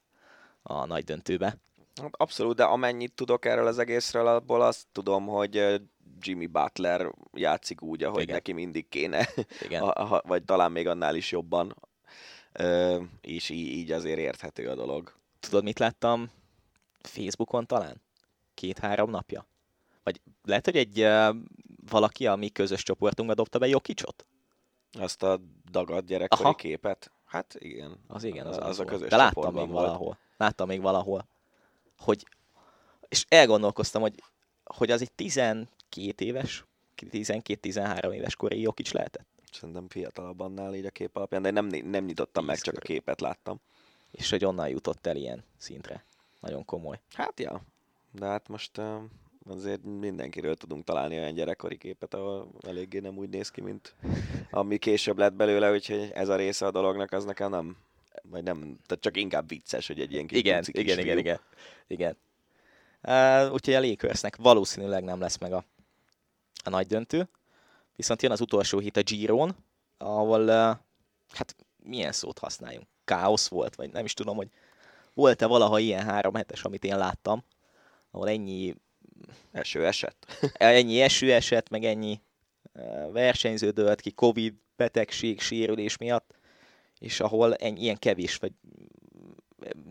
a 0.63 0.87
nagy 0.87 1.05
döntőbe. 1.05 1.57
Hát 2.03 2.15
abszolút, 2.17 2.57
de 2.57 2.65
amennyit 2.65 3.13
tudok 3.15 3.45
erről 3.45 3.67
az 3.67 3.79
egészről, 3.79 4.27
abból 4.27 4.63
azt 4.63 4.87
tudom, 4.93 5.27
hogy 5.27 5.81
Jimmy 6.21 6.47
Butler 6.47 7.13
játszik 7.33 7.83
úgy, 7.83 8.03
ahogy 8.03 8.23
Igen. 8.23 8.35
neki 8.35 8.53
mindig 8.53 8.89
kéne, 8.89 9.29
Igen. 9.63 9.83
A, 9.89 10.23
vagy 10.27 10.45
talán 10.45 10.73
még 10.73 10.87
annál 10.87 11.15
is 11.15 11.31
jobban, 11.31 11.77
és 13.21 13.49
így 13.49 13.93
azért 13.93 14.19
érthető 14.19 14.69
a 14.69 14.75
dolog. 14.75 15.15
Tudod, 15.41 15.63
mit 15.63 15.79
láttam 15.79 16.31
Facebookon 17.01 17.67
talán? 17.67 18.03
Két-három 18.55 19.11
napja? 19.11 19.47
Vagy 20.03 20.21
lehet, 20.45 20.65
hogy 20.65 20.77
egy 20.77 21.07
valaki 21.91 22.27
a 22.27 22.37
mi 22.37 22.49
közös 22.49 22.83
csoportunkba 22.83 23.35
dobta 23.35 23.59
be 23.59 23.67
Jokicsot? 23.67 24.27
Azt 24.99 25.23
a 25.23 25.41
dagad 25.71 26.07
gyerekkori 26.07 26.43
Aha. 26.43 26.55
képet? 26.55 27.11
Hát 27.25 27.57
igen. 27.59 27.99
Az 28.07 28.25
igen, 28.25 28.47
az, 28.47 28.57
az, 28.57 28.63
az 28.63 28.79
a 28.79 28.85
közös 28.85 29.09
De 29.09 29.17
láttam 29.17 29.55
még 29.55 29.69
volt. 29.69 29.85
valahol. 29.85 30.19
Láttam 30.37 30.69
még 30.69 30.81
valahol, 30.81 31.27
hogy 31.99 32.27
és 33.09 33.25
elgondolkoztam, 33.29 34.03
hogy, 34.03 34.23
hogy 34.65 34.91
az 34.91 35.01
egy 35.01 35.13
12 35.13 36.25
éves, 36.25 36.65
12-13 36.97 38.13
éves 38.13 38.37
kori 38.37 38.61
Jokic 38.61 38.93
lehetett. 38.93 39.27
Szerintem 39.53 39.89
fiatalabb 39.89 40.41
annál 40.41 40.75
így 40.75 40.87
a 40.87 40.91
kép 40.91 41.17
alapján, 41.17 41.43
de 41.43 41.51
nem, 41.51 41.67
nem 41.67 42.05
nyitottam 42.05 42.45
meg, 42.45 42.59
csak 42.59 42.77
a 42.77 42.81
képet 42.81 43.21
láttam. 43.21 43.61
És 44.11 44.31
hogy 44.31 44.45
onnan 44.45 44.69
jutott 44.69 45.07
el 45.07 45.17
ilyen 45.17 45.45
szintre. 45.59 46.05
Nagyon 46.41 46.65
komoly. 46.65 47.01
Hát 47.13 47.41
ja, 47.41 47.63
de 48.13 48.27
hát 48.27 48.49
most 48.49 48.81
azért 49.49 49.85
mindenkiről 49.85 50.55
tudunk 50.55 50.85
találni 50.85 51.19
olyan 51.19 51.35
gyerekkori 51.35 51.77
képet, 51.77 52.15
ahol 52.15 52.51
eléggé 52.67 52.99
nem 52.99 53.17
úgy 53.17 53.29
néz 53.29 53.51
ki, 53.51 53.61
mint 53.61 53.95
ami 54.51 54.79
később 54.79 55.19
lett 55.19 55.33
belőle, 55.35 55.73
úgyhogy 55.73 56.11
ez 56.15 56.29
a 56.29 56.37
része 56.37 56.67
a 56.67 56.71
dolognak 56.71 57.13
az 57.13 57.25
nekem 57.25 57.51
nem, 57.51 57.77
vagy 58.23 58.43
nem, 58.43 58.59
tehát 58.87 59.03
csak 59.03 59.17
inkább 59.17 59.49
vicces, 59.49 59.87
hogy 59.87 60.01
egy 60.01 60.13
ilyen 60.13 60.27
kis 60.27 60.39
Igen, 60.39 60.65
igen, 60.67 60.85
igen, 60.85 60.99
igen, 60.99 61.19
igen, 61.19 61.41
igen. 61.87 62.17
Uh, 63.03 63.53
úgyhogy 63.53 63.75
a 63.75 63.81
Lakersnek 63.81 64.37
valószínűleg 64.37 65.05
nem 65.05 65.21
lesz 65.21 65.39
meg 65.39 65.53
a, 65.53 65.65
a 66.65 66.71
nagy 66.71 66.87
döntő. 66.87 67.29
Viszont 67.97 68.23
jön 68.23 68.33
az 68.33 68.41
utolsó 68.41 68.79
hit 68.79 68.97
a 68.97 69.03
Giron, 69.03 69.57
ahol 69.99 70.41
uh, 70.41 70.77
hát 71.33 71.57
milyen 71.77 72.13
szót 72.13 72.39
használjunk? 72.39 72.87
Káosz 73.05 73.49
volt, 73.49 73.75
vagy 73.75 73.93
nem 73.93 74.05
is 74.05 74.15
tudom, 74.15 74.37
hogy 74.37 74.49
volt-e 75.15 75.47
valaha 75.47 75.79
ilyen 75.79 76.05
három 76.05 76.35
hetes, 76.35 76.65
amit 76.65 76.85
én 76.85 76.97
láttam, 76.97 77.45
ahol 78.11 78.29
ennyi 78.29 78.75
eső 79.53 79.87
esett. 79.87 80.27
ennyi 80.55 81.01
eső 81.01 81.33
esett, 81.33 81.69
meg 81.69 81.85
ennyi 81.85 82.21
versenyző 83.13 83.71
dölt 83.71 84.01
ki 84.01 84.11
Covid, 84.11 84.55
betegség, 84.77 85.41
sérülés 85.41 85.97
miatt, 85.97 86.35
és 86.99 87.21
ahol 87.21 87.55
ennyi, 87.55 87.81
ilyen 87.81 87.99
kevés, 87.99 88.37
vagy 88.37 88.53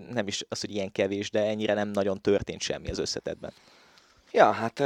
nem 0.09 0.27
is 0.27 0.45
az, 0.49 0.61
hogy 0.61 0.71
ilyen 0.71 0.91
kevés, 0.91 1.31
de 1.31 1.43
ennyire 1.43 1.73
nem 1.73 1.87
nagyon 1.87 2.21
történt 2.21 2.61
semmi 2.61 2.89
az 2.89 2.97
összetetben. 2.97 3.53
Ja, 4.31 4.51
hát 4.51 4.83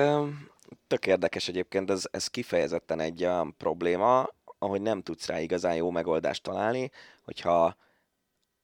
tök 0.87 1.07
érdekes 1.07 1.47
egyébként, 1.47 1.89
ez, 1.89 2.03
ez 2.11 2.27
kifejezetten 2.27 2.99
egy 2.99 3.23
olyan 3.23 3.55
probléma, 3.57 4.29
ahogy 4.59 4.81
nem 4.81 5.01
tudsz 5.01 5.25
rá 5.25 5.39
igazán 5.39 5.75
jó 5.75 5.91
megoldást 5.91 6.43
találni, 6.43 6.91
hogyha 7.23 7.75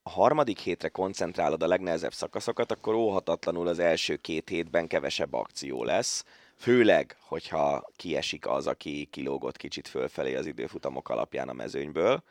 a 0.07 0.11
harmadik 0.11 0.59
hétre 0.59 0.89
koncentrálod 0.89 1.63
a 1.63 1.67
legnehezebb 1.67 2.13
szakaszokat, 2.13 2.71
akkor 2.71 2.93
óhatatlanul 2.93 3.67
az 3.67 3.79
első 3.79 4.15
két 4.15 4.49
hétben 4.49 4.87
kevesebb 4.87 5.33
akció 5.33 5.83
lesz, 5.83 6.25
főleg, 6.57 7.17
hogyha 7.19 7.89
kiesik 7.95 8.47
az, 8.47 8.67
aki 8.67 9.07
kilógott 9.11 9.57
kicsit 9.57 9.87
fölfelé 9.87 10.35
az 10.35 10.45
időfutamok 10.45 11.09
alapján 11.09 11.49
a 11.49 11.53
mezőnyből, 11.53 12.23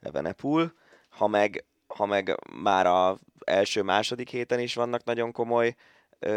Evenepul, 0.00 0.72
ha 1.08 1.26
meg, 1.26 1.64
ha 1.86 2.06
meg 2.06 2.36
már 2.62 2.86
a 2.86 3.18
első-második 3.44 4.28
héten 4.28 4.60
is 4.60 4.74
vannak 4.74 5.04
nagyon 5.04 5.32
komoly 5.32 5.74
ö, 6.18 6.30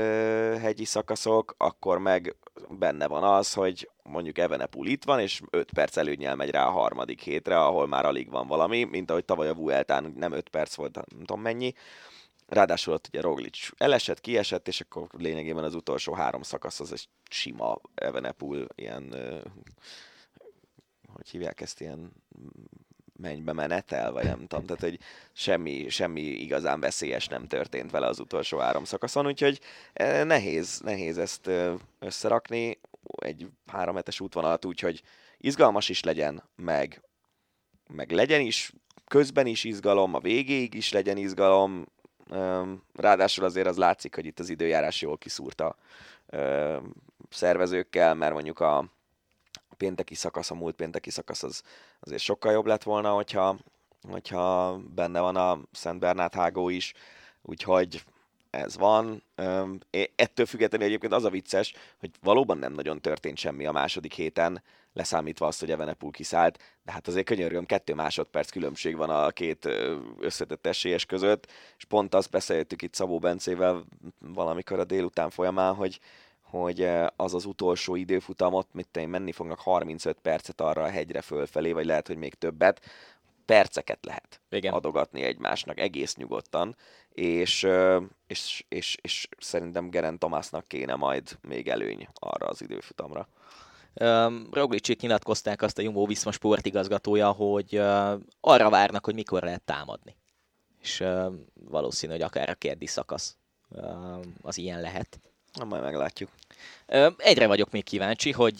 hegyi 0.62 0.86
szakaszok, 0.86 1.56
akkor 1.58 1.98
meg 1.98 2.36
benne 2.70 3.08
van 3.08 3.24
az, 3.24 3.54
hogy 3.54 3.90
mondjuk 4.04 4.38
Evenepul 4.38 4.88
itt 4.88 5.04
van, 5.04 5.20
és 5.20 5.42
5 5.50 5.72
perc 5.72 5.98
előnyel 5.98 6.36
megy 6.36 6.50
rá 6.50 6.66
a 6.66 6.72
harmadik 6.72 7.22
hétre, 7.22 7.60
ahol 7.60 7.88
már 7.88 8.06
alig 8.06 8.30
van 8.30 8.48
valami, 8.48 8.84
mint 8.84 9.10
ahogy 9.10 9.26
tavaly 9.26 9.48
a 9.48 9.54
Vueltán 9.54 10.14
nem 10.16 10.32
5 10.32 10.50
perc 10.50 10.76
volt, 10.76 10.96
nem 10.96 11.20
tudom 11.20 11.42
mennyi. 11.42 11.74
Ráadásul 12.48 12.94
ott 12.94 13.08
ugye 13.08 13.22
Roglic 13.22 13.70
elesett, 13.78 14.22
kiesett, 14.22 14.68
és 14.68 14.82
akkor 14.82 15.08
lényegében 15.18 15.64
az 15.64 15.76
utolsó 15.76 16.14
három 16.14 16.42
szakasz 16.42 16.80
az 16.80 16.92
egy 16.92 17.10
sima 17.30 17.78
Evenepul, 17.96 18.68
ilyen, 18.76 19.16
hogy 21.14 21.30
hívják 21.30 21.62
ezt, 21.62 21.82
ilyen 21.82 22.12
mennybe 23.22 23.54
menetel, 23.54 24.12
vagy 24.12 24.24
nem 24.24 24.48
tudom, 24.48 24.66
tehát 24.66 24.82
hogy 24.82 25.00
semmi, 25.34 25.90
semmi 25.90 26.22
igazán 26.22 26.80
veszélyes 26.80 27.28
nem 27.28 27.48
történt 27.48 27.92
vele 27.92 28.08
az 28.08 28.20
utolsó 28.20 28.58
három 28.58 28.84
szakaszon, 28.84 29.26
úgyhogy 29.26 29.60
eh, 29.94 30.24
nehéz, 30.24 30.80
nehéz 30.80 31.18
ezt 31.18 31.50
összerakni. 32.00 32.80
Egy 33.18 33.48
három 33.66 33.96
hetes 33.96 34.20
útvonalat 34.20 34.66
úgy, 34.66 34.80
hogy 34.80 35.02
izgalmas 35.38 35.90
is 35.90 36.04
legyen, 36.04 36.44
meg, 36.56 37.02
meg 37.88 38.12
legyen 38.12 38.42
is, 38.42 38.74
közben 39.08 39.46
is 39.46 39.64
izgalom, 39.64 40.14
a 40.14 40.20
végéig 40.20 40.74
is 40.74 40.92
legyen 40.92 41.18
izgalom, 41.18 41.86
ráadásul 42.96 43.46
azért 43.46 43.68
az 43.68 43.78
látszik, 43.78 44.16
hogy 44.16 44.26
itt 44.26 44.40
az 44.40 44.50
időjárás 44.50 45.02
jól 45.02 45.18
kiszúrta 45.18 45.76
szervezőkkel, 47.30 48.14
mert 48.16 48.34
mondjuk 48.34 48.60
a, 48.60 48.86
pénteki 49.80 50.16
szakasz, 50.16 50.52
a 50.52 50.56
múlt 50.56 50.76
pénteki 50.76 51.10
szakasz 51.10 51.44
az 51.44 51.64
azért 52.00 52.22
sokkal 52.22 52.52
jobb 52.52 52.66
lett 52.66 52.84
volna, 52.84 53.12
hogyha, 53.12 53.58
hogyha 54.10 54.78
benne 54.96 55.20
van 55.20 55.36
a 55.36 55.60
Szent 55.72 56.00
Bernát 56.00 56.34
hágó 56.34 56.70
is, 56.70 56.94
úgyhogy 57.42 58.04
ez 58.50 58.78
van. 58.78 59.24
Ettől 60.16 60.46
függetlenül 60.46 60.88
egyébként 60.88 61.14
az 61.14 61.24
a 61.24 61.30
vicces, 61.30 61.74
hogy 62.00 62.12
valóban 62.22 62.58
nem 62.58 62.74
nagyon 62.74 63.02
történt 63.02 63.38
semmi 63.38 63.66
a 63.66 63.72
második 63.72 64.14
héten, 64.14 64.64
leszámítva 64.94 65.48
azt, 65.48 65.60
hogy 65.60 65.72
Evenepul 65.72 66.12
kiszállt, 66.12 66.60
de 66.84 66.92
hát 66.92 67.08
azért 67.08 67.26
könyörgöm, 67.26 67.66
kettő 67.66 67.94
másodperc 67.94 68.50
különbség 68.50 68.96
van 68.96 69.10
a 69.10 69.30
két 69.30 69.70
összetett 70.20 70.66
esélyes 70.66 71.06
között, 71.06 71.48
és 71.78 71.86
pont 71.86 72.16
azt 72.16 72.30
beszéltük 72.30 72.82
itt 72.82 72.94
Szabó 72.94 73.20
Bencével 73.20 73.86
valamikor 74.20 74.80
a 74.80 74.84
délután 74.84 75.30
folyamán, 75.30 75.76
hogy 75.76 76.00
hogy 76.50 76.82
eh, 76.82 77.08
az 77.16 77.34
az 77.34 77.46
utolsó 77.46 77.96
időfutamot, 77.96 78.68
mit 78.72 78.98
én 78.98 79.10
menni 79.10 79.32
fognak 79.32 79.60
35 79.60 80.18
percet 80.22 80.62
arra 80.62 80.84
a 80.84 80.90
hegyre 80.90 81.22
fölfelé, 81.22 81.72
vagy 81.72 81.86
lehet, 81.86 82.08
hogy 82.08 82.18
még 82.18 82.34
többet, 82.34 82.82
perceket 83.46 84.06
lehet 84.06 84.42
Igen. 84.50 84.74
adogatni 84.74 85.22
egymásnak 85.22 85.80
egész 85.80 86.16
nyugodtan, 86.16 86.76
és, 87.10 87.64
eh, 87.64 88.02
és, 88.28 88.66
és, 88.70 88.98
és 89.02 89.28
szerintem 89.38 89.90
Geren 89.90 90.18
Tomásnak 90.18 90.68
kéne 90.68 90.96
majd 90.96 91.38
még 91.42 91.68
előny 91.68 92.08
arra 92.14 92.48
az 92.48 92.62
időfutamra. 92.62 93.28
Um, 94.02 94.48
Roglicsék 94.52 95.02
nyilatkozták 95.02 95.62
azt 95.62 95.78
a 95.78 95.82
Jumbo 95.82 96.06
Viszma 96.06 96.32
sportigazgatója, 96.32 97.32
hogy 97.32 97.78
uh, 97.78 98.20
arra 98.42 98.70
várnak, 98.70 99.06
hogy 99.06 99.14
mikor 99.14 99.44
lehet 99.44 99.62
támadni. 99.62 100.16
És 100.82 101.00
uh, 101.00 101.34
valószínű, 101.54 102.12
hogy 102.12 102.22
akár 102.22 102.50
a 102.50 102.54
keddi 102.54 102.86
szakasz 102.86 103.38
uh, 103.70 104.20
az 104.42 104.58
ilyen 104.58 104.82
lehet. 104.82 105.20
Na, 105.54 105.64
majd 105.64 105.82
meglátjuk. 105.82 106.30
Egyre 107.18 107.48
vagyok 107.48 107.72
még 107.72 107.84
kíváncsi, 107.84 108.32
hogy 108.32 108.60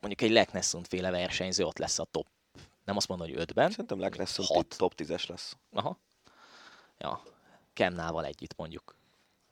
mondjuk 0.00 0.20
egy 0.20 0.30
Leknessund 0.30 0.86
féle 0.86 1.10
versenyző 1.10 1.64
ott 1.64 1.78
lesz 1.78 1.98
a 1.98 2.04
top. 2.04 2.26
Nem 2.84 2.96
azt 2.96 3.08
mondom, 3.08 3.28
hogy 3.28 3.38
ötben. 3.38 3.70
Szerintem 3.70 4.00
Leknessund 4.00 4.66
top 4.76 4.92
10-es 4.96 5.28
lesz. 5.28 5.56
Aha. 5.72 5.98
Ja, 6.98 7.22
Kemnával 7.72 8.24
együtt 8.24 8.56
mondjuk. 8.56 8.96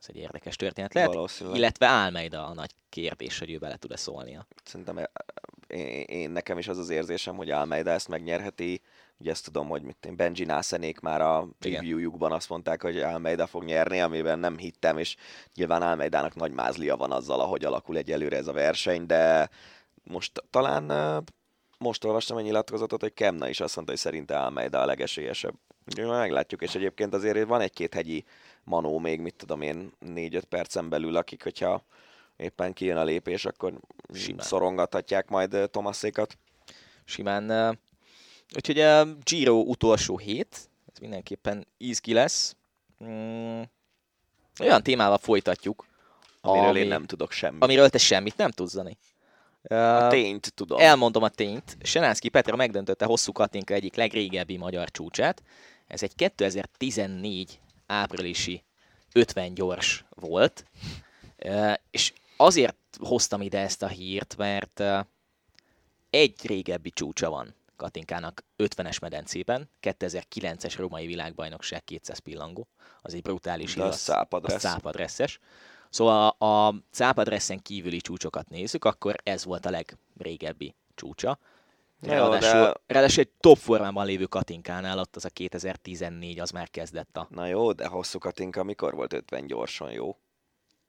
Ez 0.00 0.06
egy 0.08 0.16
érdekes 0.16 0.56
történet 0.56 0.94
lehet. 0.94 1.40
Illetve 1.40 1.86
Álmeida 1.86 2.46
a 2.46 2.54
nagy 2.54 2.74
kérdés, 2.88 3.38
hogy 3.38 3.50
ő 3.50 3.58
bele 3.58 3.76
tud-e 3.76 3.96
szólnia. 3.96 4.46
Szerintem 4.64 5.08
én, 5.66 6.02
én, 6.02 6.30
nekem 6.30 6.58
is 6.58 6.68
az 6.68 6.78
az 6.78 6.88
érzésem, 6.88 7.36
hogy 7.36 7.50
Almeida 7.50 7.90
ezt 7.90 8.08
megnyerheti. 8.08 8.80
Ugye 9.22 9.30
ezt 9.30 9.44
tudom, 9.44 9.68
hogy 9.68 9.82
mit 9.82 10.06
én 10.06 10.16
Benji 10.16 10.44
Nászenék 10.44 11.00
már 11.00 11.20
a 11.20 11.48
preview-jukban 11.58 12.32
azt 12.32 12.48
mondták, 12.48 12.82
hogy 12.82 12.98
Almeida 12.98 13.46
fog 13.46 13.64
nyerni, 13.64 14.00
amiben 14.00 14.38
nem 14.38 14.58
hittem, 14.58 14.98
és 14.98 15.16
nyilván 15.54 15.82
Almeidának 15.82 16.34
nagy 16.34 16.52
mázlia 16.52 16.96
van 16.96 17.12
azzal, 17.12 17.40
ahogy 17.40 17.64
alakul 17.64 17.96
egyelőre 17.96 18.36
ez 18.36 18.46
a 18.46 18.52
verseny, 18.52 19.06
de 19.06 19.50
most 20.04 20.44
talán 20.50 20.92
most 21.78 22.04
olvastam 22.04 22.36
egy 22.36 22.44
nyilatkozatot, 22.44 23.00
hogy 23.00 23.14
Kemna 23.14 23.48
is 23.48 23.60
azt 23.60 23.74
mondta, 23.74 23.92
hogy 23.92 24.02
szerinte 24.02 24.38
Almeida 24.38 24.80
a 24.80 24.86
legesélyesebb. 24.86 25.54
Ugye 25.86 26.06
meglátjuk, 26.06 26.62
és 26.62 26.74
egyébként 26.74 27.14
azért 27.14 27.46
van 27.46 27.60
egy-két 27.60 27.94
hegyi 27.94 28.24
manó 28.64 28.98
még, 28.98 29.20
mit 29.20 29.34
tudom 29.36 29.60
én, 29.60 29.92
négy-öt 29.98 30.44
percen 30.44 30.88
belül, 30.88 31.16
akik, 31.16 31.42
hogyha 31.42 31.84
éppen 32.36 32.72
kijön 32.72 32.96
a 32.96 33.04
lépés, 33.04 33.44
akkor 33.44 33.72
Simán. 34.12 34.44
szorongathatják 34.44 35.28
majd 35.28 35.54
ö, 35.54 35.66
Tomaszékat. 35.66 36.38
Simán. 37.04 37.78
Úgyhogy 38.56 38.80
a 38.80 39.04
Giro 39.22 39.54
utolsó 39.60 40.18
hét, 40.18 40.70
ez 40.92 40.98
mindenképpen 41.00 41.66
izgi 41.76 42.12
lesz. 42.12 42.56
Mm, 43.04 43.62
olyan 44.60 44.82
témával 44.82 45.18
folytatjuk, 45.18 45.86
Amiről 46.40 46.68
ami- 46.68 46.80
én 46.80 46.88
nem 46.88 47.04
tudok 47.04 47.32
semmit. 47.32 47.62
amiről 47.62 47.88
te 47.88 47.98
semmit 47.98 48.36
nem 48.36 48.50
tudsz, 48.50 48.70
Zani. 48.72 48.96
A 49.68 50.08
tényt 50.08 50.52
tudom. 50.54 50.80
Elmondom 50.80 51.22
a 51.22 51.28
tényt. 51.28 51.76
Senánszki 51.82 52.28
Petra 52.28 52.56
megdöntötte 52.56 53.04
hosszú 53.04 53.32
Katinka 53.32 53.74
egyik 53.74 53.94
legrégebbi 53.94 54.56
magyar 54.56 54.90
csúcsát. 54.90 55.42
Ez 55.86 56.02
egy 56.02 56.14
2014 56.14 57.60
áprilisi 57.86 58.64
50 59.12 59.54
gyors 59.54 60.04
volt. 60.10 60.64
És 61.90 62.12
azért 62.36 62.76
hoztam 63.00 63.40
ide 63.42 63.58
ezt 63.58 63.82
a 63.82 63.88
hírt, 63.88 64.36
mert 64.36 64.82
egy 66.10 66.46
régebbi 66.46 66.90
csúcsa 66.90 67.30
van 67.30 67.54
Katinkának 67.82 68.44
50-es 68.59 69.00
medencében, 69.00 69.68
2009-es 69.82 70.74
római 70.76 71.06
világbajnokság 71.06 71.84
200 71.84 72.18
pillangó, 72.18 72.68
az 73.00 73.14
egy 73.14 73.22
brutális 73.22 73.74
De 73.74 73.82
az 73.82 73.88
hír, 73.88 73.98
szápadressz. 73.98 74.54
az 74.64 74.70
szápadresszes. 74.70 75.38
Szóval 75.90 76.28
a, 76.38 76.46
a 76.46 76.74
szápadresszen 76.90 77.62
kívüli 77.62 78.00
csúcsokat 78.00 78.48
nézzük, 78.48 78.84
akkor 78.84 79.14
ez 79.22 79.44
volt 79.44 79.66
a 79.66 79.70
legrégebbi 79.70 80.74
csúcsa. 80.94 81.38
Jó, 82.00 82.12
Ráadásul, 82.12 82.60
de- 82.60 82.80
ráadásul 82.86 83.22
egy 83.22 83.30
top 83.40 83.56
formában 83.59 84.06
lévő 84.06 84.24
Katinkánál 84.24 84.98
ott 84.98 85.16
az 85.16 85.24
a 85.24 85.28
2014, 85.28 86.40
az 86.40 86.50
már 86.50 86.70
kezdett 86.70 87.16
a... 87.16 87.26
Na 87.30 87.46
jó, 87.46 87.72
de 87.72 87.86
hosszú 87.86 88.18
Katinka 88.18 88.62
mikor 88.62 88.94
volt 88.94 89.12
50 89.12 89.46
gyorsan 89.46 89.92
jó? 89.92 90.16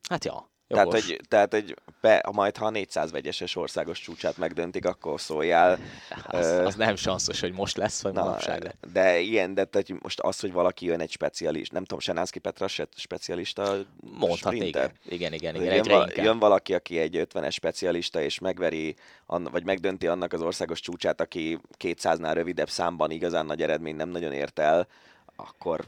Hát 0.10 0.26
ja, 0.26 0.50
Tehát, 0.68 0.86
jogos. 0.86 1.10
egy, 1.10 1.22
tehát 1.28 1.54
egy, 1.54 1.76
be, 2.02 2.26
majd 2.32 2.58
ha 2.58 2.66
a 2.66 2.70
400 2.70 3.12
vegyeses 3.12 3.56
országos 3.56 4.00
csúcsát 4.00 4.38
megdöntik, 4.38 4.86
akkor 4.86 5.22
szóljál. 5.22 5.80
az, 6.26 6.46
ö, 6.46 6.66
az, 6.66 6.76
nem 6.76 6.96
sanszos, 6.96 7.40
hogy 7.40 7.54
most 7.54 7.78
lesz, 7.78 8.02
vagy 8.02 8.14
Na, 8.14 8.24
manapság 8.24 8.76
de 8.94 9.20
ilyen, 9.20 9.54
de 9.54 9.66
tehát 9.66 10.02
most 10.02 10.20
az, 10.20 10.40
hogy 10.40 10.52
valaki 10.52 10.86
jön 10.86 11.00
egy 11.00 11.12
specialista, 11.12 11.74
nem 11.74 11.84
tudom, 11.84 12.00
Senánszki 12.00 12.40
Petra 12.40 12.68
se 12.68 12.88
specialista 12.96 13.78
Mondhatni, 14.00 14.58
sprinter. 14.58 14.92
igen. 15.06 15.34
Igen, 15.34 15.34
igen, 15.34 15.56
igen. 15.56 15.76
jön, 15.76 15.98
val- 15.98 16.16
jön 16.16 16.40
valaki, 16.40 16.74
aki 16.74 17.00
egy 17.00 17.28
50-es 17.34 17.52
specialista, 17.52 18.22
és 18.22 18.40
megveri, 18.40 18.96
anna, 19.26 19.50
vagy 19.50 19.66
megdönti 19.66 20.08
annak 20.08 20.34
az 20.34 20.42
országos 20.42 20.80
csúcsát, 20.80 21.22
aki 21.22 21.60
200-nál 21.80 22.32
rövidebb 22.34 22.70
számban 22.70 23.12
igazán 23.12 23.46
nagy 23.46 23.62
eredmény 23.62 23.96
nem 23.96 24.10
nagyon 24.10 24.32
ért 24.32 24.60
el, 24.60 24.88
akkor 25.36 25.88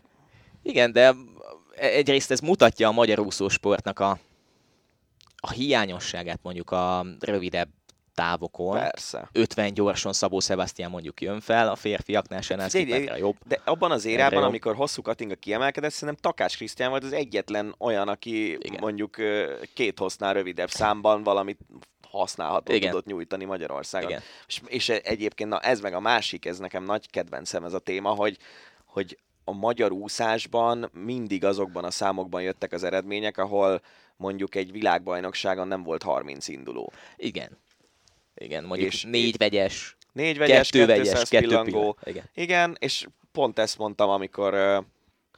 Igen, 0.61 0.91
de 0.91 1.13
egyrészt 1.75 2.31
ez 2.31 2.39
mutatja 2.39 2.87
a 2.87 2.91
magyar 2.91 3.19
úszósportnak 3.19 3.99
a, 3.99 4.19
a 5.45 5.51
hiányosságát 5.51 6.39
mondjuk 6.41 6.71
a 6.71 7.05
rövidebb 7.19 7.69
távokon. 8.13 8.77
persze. 8.77 9.29
50 9.31 9.73
gyorsan 9.73 10.13
Szabó 10.13 10.39
Sebastian 10.39 10.89
mondjuk 10.91 11.21
jön 11.21 11.39
fel, 11.39 11.69
a 11.69 11.75
férfiaknál 11.75 12.41
Senánszki 12.41 12.85
Petra 12.85 13.15
jobb. 13.15 13.35
De 13.47 13.61
abban 13.65 13.91
az 13.91 14.05
érában, 14.05 14.43
amikor 14.43 14.75
hosszú 14.75 15.01
Katinka 15.01 15.35
kiemelkedett, 15.35 15.91
szerintem 15.91 16.31
Takács 16.31 16.55
Krisztián 16.55 16.89
volt 16.89 17.03
az 17.03 17.13
egyetlen 17.13 17.75
olyan, 17.77 18.07
aki 18.07 18.51
Igen. 18.51 18.79
Mondjuk 18.79 19.15
két 19.73 19.99
hosznál 19.99 20.33
rövidebb 20.33 20.69
számban 20.69 21.23
valamit 21.23 21.59
használható 22.09 22.73
Igen. 22.73 22.89
tudott 22.89 23.05
nyújtani 23.05 23.45
Magyarországon. 23.45 24.09
Igen. 24.09 24.21
És, 24.47 24.61
és 24.65 24.89
egyébként 24.89 25.49
na, 25.49 25.59
ez 25.59 25.81
meg 25.81 25.93
a 25.93 25.99
másik, 25.99 26.45
ez 26.45 26.59
nekem 26.59 26.83
nagy 26.83 27.09
kedvencem 27.09 27.63
ez 27.63 27.73
a 27.73 27.79
téma, 27.79 28.09
hogy, 28.09 28.37
hogy 28.85 29.17
a 29.43 29.51
magyar 29.51 29.91
úszásban 29.91 30.89
mindig 30.93 31.45
azokban 31.45 31.83
a 31.83 31.91
számokban 31.91 32.41
jöttek 32.41 32.71
az 32.71 32.83
eredmények, 32.83 33.37
ahol 33.37 33.81
mondjuk 34.17 34.55
egy 34.55 34.71
világbajnokságon 34.71 35.67
nem 35.67 35.83
volt 35.83 36.03
30 36.03 36.47
induló. 36.47 36.93
Igen. 37.17 37.57
Igen, 38.35 38.63
mondjuk 38.63 38.93
És- 38.93 39.03
négy 39.03 39.37
vegyes, 39.37 39.97
Négy 40.11 40.37
vegyes, 40.37 40.69
kettő 40.69 40.85
vegyes, 40.85 41.07
200 41.07 41.29
kettő 41.29 41.45
pillangó. 41.47 41.65
pillangó. 41.69 41.97
Igen. 42.03 42.29
Igen, 42.33 42.75
és 42.79 43.07
pont 43.31 43.59
ezt 43.59 43.77
mondtam, 43.77 44.09
amikor, 44.09 44.53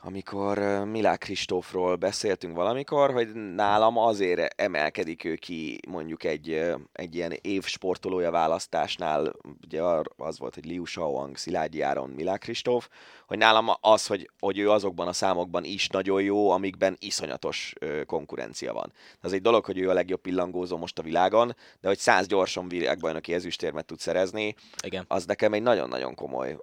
amikor 0.07 0.57
Milák 0.85 1.17
Kristófról 1.17 1.95
beszéltünk 1.95 2.55
valamikor, 2.55 3.11
hogy 3.13 3.34
nálam 3.34 3.97
azért 3.97 4.61
emelkedik 4.61 5.23
ő 5.23 5.35
ki 5.35 5.79
mondjuk 5.88 6.23
egy, 6.23 6.63
egy 6.91 7.15
ilyen 7.15 7.34
év 7.41 7.65
sportolója 7.65 8.31
választásnál, 8.31 9.34
ugye 9.63 9.81
az 10.17 10.39
volt, 10.39 10.53
hogy 10.53 10.65
Liu 10.65 10.85
Shaoang, 10.85 11.38
Szilágyi 11.38 11.81
Áron, 11.81 12.09
Milák 12.09 12.39
Kristóf, 12.39 12.89
hogy 13.25 13.38
nálam 13.38 13.67
az, 13.81 14.07
hogy, 14.07 14.29
hogy 14.39 14.57
ő 14.57 14.69
azokban 14.69 15.07
a 15.07 15.13
számokban 15.13 15.63
is 15.63 15.88
nagyon 15.88 16.21
jó, 16.21 16.49
amikben 16.49 16.95
iszonyatos 16.99 17.73
konkurencia 18.05 18.73
van. 18.73 18.93
Az 19.21 19.34
egy 19.34 19.41
dolog, 19.41 19.65
hogy 19.65 19.77
ő 19.77 19.89
a 19.89 19.93
legjobb 19.93 20.21
pillangózó 20.21 20.77
most 20.77 20.99
a 20.99 21.03
világon, 21.03 21.55
de 21.81 21.88
hogy 21.88 21.97
száz 21.97 22.27
gyorsan 22.27 22.67
világbajnoki 22.67 23.34
ezüstérmet 23.34 23.85
tud 23.85 23.99
szerezni, 23.99 24.55
Igen. 24.84 25.05
az 25.07 25.25
nekem 25.25 25.53
egy 25.53 25.61
nagyon-nagyon 25.61 26.15
komoly. 26.15 26.57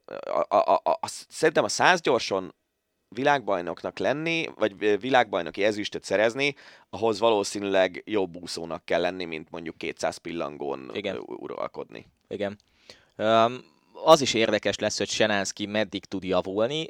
A, 0.48 0.56
a, 0.56 0.80
a, 0.84 0.90
a, 0.90 1.08
szerintem 1.28 1.64
a 1.64 1.68
száz 1.68 2.00
gyorson 2.00 2.54
világbajnoknak 3.14 3.98
lenni, 3.98 4.48
vagy 4.58 5.00
világbajnoki 5.00 5.64
ezüstöt 5.64 6.04
szerezni, 6.04 6.54
ahhoz 6.90 7.18
valószínűleg 7.18 8.02
jobb 8.06 8.36
úszónak 8.36 8.84
kell 8.84 9.00
lenni, 9.00 9.24
mint 9.24 9.50
mondjuk 9.50 9.78
200 9.78 10.16
pillangón 10.16 10.90
Igen. 10.92 11.16
uralkodni. 11.26 12.06
Igen. 12.28 12.58
Um, 13.16 13.64
az 14.04 14.20
is 14.20 14.34
érdekes 14.34 14.78
lesz, 14.78 14.98
hogy 14.98 15.08
Senánszki 15.08 15.66
meddig 15.66 16.04
tud 16.04 16.24
javulni. 16.24 16.86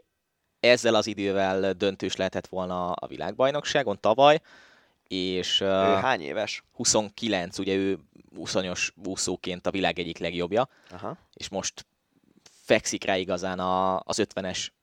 Ezzel 0.60 0.94
az 0.94 1.06
idővel 1.06 1.72
döntős 1.72 2.16
lehetett 2.16 2.46
volna 2.46 2.92
a 2.92 3.06
világbajnokságon 3.06 4.00
tavaly, 4.00 4.40
és 5.08 5.60
Ő 5.60 5.66
uh, 5.66 6.00
hány 6.00 6.20
éves? 6.20 6.62
29, 6.72 7.58
ugye 7.58 7.74
ő 7.74 7.98
úszonyos 8.36 8.92
úszóként 9.04 9.66
a 9.66 9.70
világ 9.70 9.98
egyik 9.98 10.18
legjobbja, 10.18 10.68
Aha. 10.90 11.16
és 11.34 11.48
most 11.48 11.86
fekszik 12.64 13.04
rá 13.04 13.16
igazán 13.16 13.58
a, 13.58 14.00
az 14.00 14.22
50-es 14.34 14.68
mm, 14.68 14.74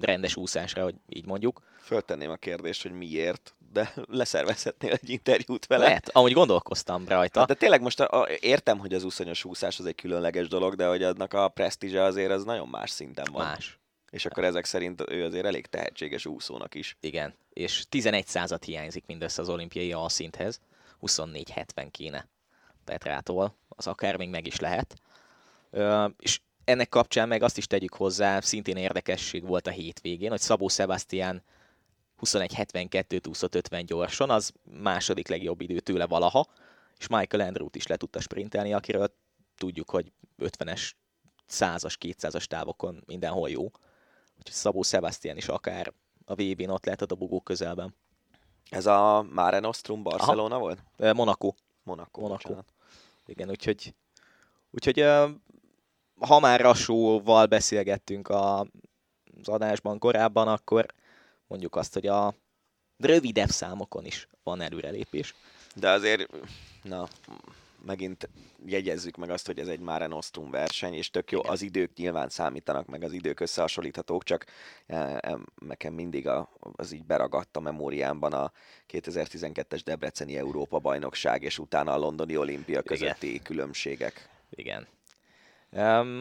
rendes 0.00 0.36
úszásra, 0.36 0.82
hogy 0.82 0.94
így 1.08 1.26
mondjuk. 1.26 1.62
Föltenném 1.80 2.30
a 2.30 2.36
kérdést, 2.36 2.82
hogy 2.82 2.92
miért, 2.92 3.54
de 3.72 3.92
leszervezhetnél 4.20 4.92
egy 4.92 5.10
interjút 5.10 5.66
vele. 5.66 5.84
Lehet, 5.84 6.08
amúgy 6.12 6.32
gondolkoztam 6.32 7.08
rajta. 7.08 7.38
Hát 7.38 7.48
de 7.48 7.54
tényleg 7.54 7.80
most 7.80 8.00
a, 8.00 8.20
a, 8.20 8.28
értem, 8.40 8.78
hogy 8.78 8.94
az 8.94 9.04
úszonyos 9.04 9.44
úszás 9.44 9.78
az 9.78 9.86
egy 9.86 9.94
különleges 9.94 10.48
dolog, 10.48 10.74
de 10.74 10.86
hogy 10.86 11.02
annak 11.02 11.34
a 11.34 11.48
presztízse 11.48 12.02
azért 12.02 12.30
az 12.30 12.44
nagyon 12.44 12.68
más 12.68 12.90
szinten 12.90 13.26
van. 13.32 13.44
Más. 13.44 13.78
És 14.10 14.26
akkor 14.26 14.44
ezek 14.44 14.64
szerint 14.64 15.10
ő 15.10 15.24
azért 15.24 15.46
elég 15.46 15.66
tehetséges 15.66 16.26
úszónak 16.26 16.74
is. 16.74 16.96
Igen, 17.00 17.34
és 17.52 17.84
11 17.88 18.26
század 18.26 18.64
hiányzik 18.64 19.06
mindössze 19.06 19.42
az 19.42 19.48
olimpiai 19.48 19.92
alszinthez, 19.92 20.60
24-70 21.02 21.88
kéne 21.90 22.28
Petrától, 22.84 23.56
az 23.68 23.86
akár 23.86 24.16
még 24.16 24.28
meg 24.28 24.46
is 24.46 24.60
lehet. 24.60 24.96
Ö, 25.70 26.06
és 26.18 26.40
ennek 26.70 26.88
kapcsán 26.88 27.28
meg 27.28 27.42
azt 27.42 27.56
is 27.58 27.66
tegyük 27.66 27.94
hozzá, 27.94 28.40
szintén 28.40 28.76
érdekesség 28.76 29.46
volt 29.46 29.66
a 29.66 29.70
hétvégén, 29.70 30.30
hogy 30.30 30.40
Szabó 30.40 30.68
Sebastian 30.68 31.42
21-72-t 32.20 33.28
úszott 33.28 33.54
50 33.54 33.84
gyorsan, 33.84 34.30
az 34.30 34.52
második 34.82 35.28
legjobb 35.28 35.60
idő 35.60 35.80
tőle 35.80 36.06
valaha, 36.06 36.46
és 36.98 37.06
Michael 37.06 37.46
Andrew-t 37.46 37.76
is 37.76 37.86
le 37.86 37.96
tudta 37.96 38.20
sprintelni, 38.20 38.72
akiről 38.72 39.14
tudjuk, 39.56 39.90
hogy 39.90 40.12
50-es, 40.38 40.90
100-as, 41.50 41.94
200-as 42.00 42.44
távokon 42.44 43.02
mindenhol 43.06 43.50
jó. 43.50 43.64
Úgyhogy 44.38 44.52
Szabó 44.52 44.82
Sebastian 44.82 45.36
is 45.36 45.48
akár 45.48 45.92
a 46.24 46.34
VB-n 46.34 46.68
ott 46.68 46.84
lehet 46.84 47.02
a 47.02 47.06
dobogó 47.06 47.40
közelben. 47.40 47.94
Ez 48.70 48.86
a 48.86 49.26
Mare 49.30 49.58
Nostrum 49.58 50.02
Barcelona 50.02 50.54
Aha. 50.54 50.58
volt? 50.58 50.82
Monaco. 50.96 51.54
Monaco. 51.82 52.20
Monaco. 52.20 52.48
bocsánat. 52.48 52.72
Igen, 53.26 53.48
úgyhogy, 53.48 53.94
úgyhogy 54.70 55.00
ha 56.20 56.40
már 56.40 56.60
Rasóval 56.60 57.46
beszélgettünk 57.46 58.28
a, 58.28 58.60
az 59.40 59.48
adásban 59.48 59.98
korábban, 59.98 60.48
akkor 60.48 60.86
mondjuk 61.46 61.76
azt, 61.76 61.94
hogy 61.94 62.06
a 62.06 62.34
rövidebb 62.96 63.48
számokon 63.48 64.04
is 64.04 64.28
van 64.42 64.60
előrelépés. 64.60 65.34
De 65.74 65.90
azért, 65.90 66.28
na, 66.82 67.08
megint 67.86 68.28
jegyezzük 68.66 69.16
meg 69.16 69.30
azt, 69.30 69.46
hogy 69.46 69.58
ez 69.58 69.68
egy 69.68 69.80
Mare 69.80 70.06
Nostrum 70.06 70.50
verseny, 70.50 70.94
és 70.94 71.10
tök 71.10 71.30
jó, 71.30 71.40
az 71.44 71.62
idők 71.62 71.96
nyilván 71.96 72.28
számítanak, 72.28 72.86
meg 72.86 73.02
az 73.02 73.12
idők 73.12 73.40
összehasonlíthatók, 73.40 74.24
csak 74.24 74.44
eh, 74.86 75.16
em, 75.20 75.46
nekem 75.66 75.92
mindig 75.92 76.28
a, 76.28 76.50
az 76.76 76.92
így 76.92 77.04
beragadt 77.04 77.56
a 77.56 77.60
memóriámban 77.60 78.32
a 78.32 78.52
2012-es 78.92 79.80
Debreceni 79.84 80.36
Európa 80.36 80.78
bajnokság, 80.78 81.42
és 81.42 81.58
utána 81.58 81.92
a 81.92 81.98
londoni 81.98 82.36
olimpia 82.36 82.82
közötti 82.82 83.28
Igen. 83.28 83.42
különbségek. 83.42 84.28
Igen. 84.50 84.86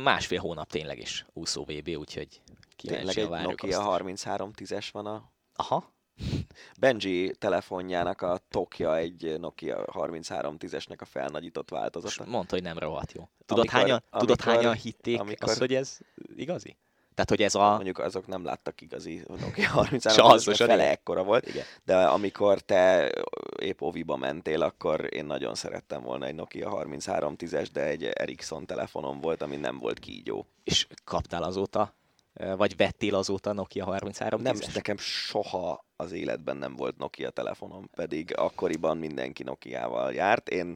Másfél 0.04 0.40
hónap 0.40 0.70
tényleg 0.72 1.00
is 1.00 1.26
úszó 1.34 1.64
VB, 1.64 1.88
úgyhogy 1.98 2.42
Tényleg 2.78 3.00
kíváncsian 3.00 3.26
egy 3.26 3.32
várjuk 3.32 3.50
Nokia 3.62 3.78
azt. 3.78 3.88
33 3.88 4.52
10-es 4.56 4.88
van 4.92 5.06
a 5.06 5.32
Aha, 5.56 5.94
Benji 6.80 7.36
telefonjának 7.38 8.22
a 8.22 8.40
tokja 8.50 8.98
egy 8.98 9.40
Nokia 9.40 9.92
33 9.92 10.56
10-esnek 10.60 11.00
a 11.00 11.06
felnagyított 11.06 11.70
változata. 11.70 12.26
mondta, 12.26 12.56
hogy 12.56 12.64
nem 12.64 12.78
rohadt 12.78 13.12
jó. 13.12 13.30
Tudod, 13.46 13.64
Amikor- 13.64 13.80
hányan, 13.82 14.04
tudod 14.10 14.30
amikor- 14.30 14.54
hányan 14.54 14.74
hitték 14.76 15.20
amikor- 15.20 15.50
azt, 15.50 15.60
hogy 15.60 15.74
ez 15.76 15.98
igazi? 16.36 16.78
Tehát, 17.20 17.30
hogy 17.30 17.42
ez 17.42 17.56
a... 17.56 17.70
Mondjuk 17.74 17.98
azok 17.98 18.28
nem 18.28 18.44
láttak 18.44 18.82
igazi 18.82 19.24
Nokia 19.28 19.70
33 19.70 20.18
Se 20.18 20.34
az, 20.34 20.58
fele 20.58 20.74
igen. 20.74 20.88
ekkora 20.88 21.24
volt, 21.24 21.48
Igen. 21.48 21.64
de 21.86 21.98
amikor 21.98 22.60
te 22.60 23.12
épp 23.62 23.82
oviba 23.82 24.16
mentél, 24.16 24.62
akkor 24.62 25.08
én 25.14 25.26
nagyon 25.26 25.56
szerettem 25.56 26.02
volna 26.02 26.26
egy 26.26 26.36
Nokia 26.36 26.70
3310-es, 26.86 27.68
de 27.74 27.84
egy 27.84 28.04
Ericsson 28.04 28.66
telefonom 28.66 29.20
volt, 29.20 29.42
ami 29.42 29.56
nem 29.56 29.78
volt 29.78 30.00
kígyó. 30.00 30.46
És 30.64 30.88
kaptál 31.04 31.44
azóta, 31.44 31.94
vagy 32.58 32.76
vettél 32.76 33.16
azóta 33.16 33.54
Nokia 33.54 33.86
33 33.86 34.42
Nem, 34.42 34.56
10-es? 34.56 34.74
nekem 34.74 34.98
soha 34.98 35.86
az 35.96 36.12
életben 36.12 36.58
nem 36.58 36.76
volt 36.76 36.98
Nokia 36.98 37.30
telefonom, 37.30 37.90
pedig 37.96 38.34
akkoriban 38.38 38.98
mindenki 38.98 39.44
Nokiával 39.44 40.14
járt. 40.14 40.50
Én, 40.50 40.68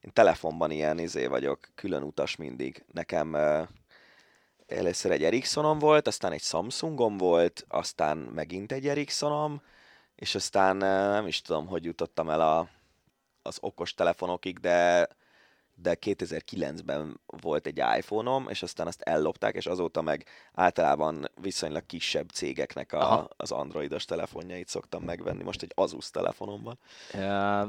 én 0.00 0.10
telefonban 0.12 0.70
ilyen 0.70 0.98
izé 0.98 1.26
vagyok, 1.26 1.68
külön 1.74 2.02
utas 2.02 2.36
mindig. 2.36 2.84
Nekem 2.92 3.36
először 4.68 5.10
egy 5.10 5.24
Ericssonom 5.24 5.78
volt, 5.78 6.06
aztán 6.06 6.32
egy 6.32 6.42
Samsungom 6.42 7.16
volt, 7.16 7.64
aztán 7.68 8.16
megint 8.18 8.72
egy 8.72 8.88
Ericssonom, 8.88 9.62
és 10.14 10.34
aztán 10.34 10.76
nem 10.76 11.26
is 11.26 11.42
tudom, 11.42 11.66
hogy 11.66 11.84
jutottam 11.84 12.30
el 12.30 12.40
a, 12.40 12.68
az 13.42 13.58
okos 13.60 13.94
telefonokig, 13.94 14.58
de 14.58 15.08
de 15.80 15.96
2009-ben 16.00 17.20
volt 17.26 17.66
egy 17.66 17.82
iPhone-om, 17.96 18.48
és 18.48 18.62
aztán 18.62 18.86
azt 18.86 19.00
ellopták, 19.00 19.54
és 19.54 19.66
azóta 19.66 20.02
meg 20.02 20.24
általában 20.52 21.30
viszonylag 21.40 21.86
kisebb 21.86 22.28
cégeknek 22.28 22.92
a, 22.92 22.98
Aha. 22.98 23.28
az 23.36 23.50
androidos 23.50 24.04
telefonjait 24.04 24.68
szoktam 24.68 25.02
megvenni. 25.02 25.42
Most 25.42 25.62
egy 25.62 25.72
Asus 25.74 26.10
telefonom 26.10 26.62
van. 26.62 26.78
Ö, 27.14 27.66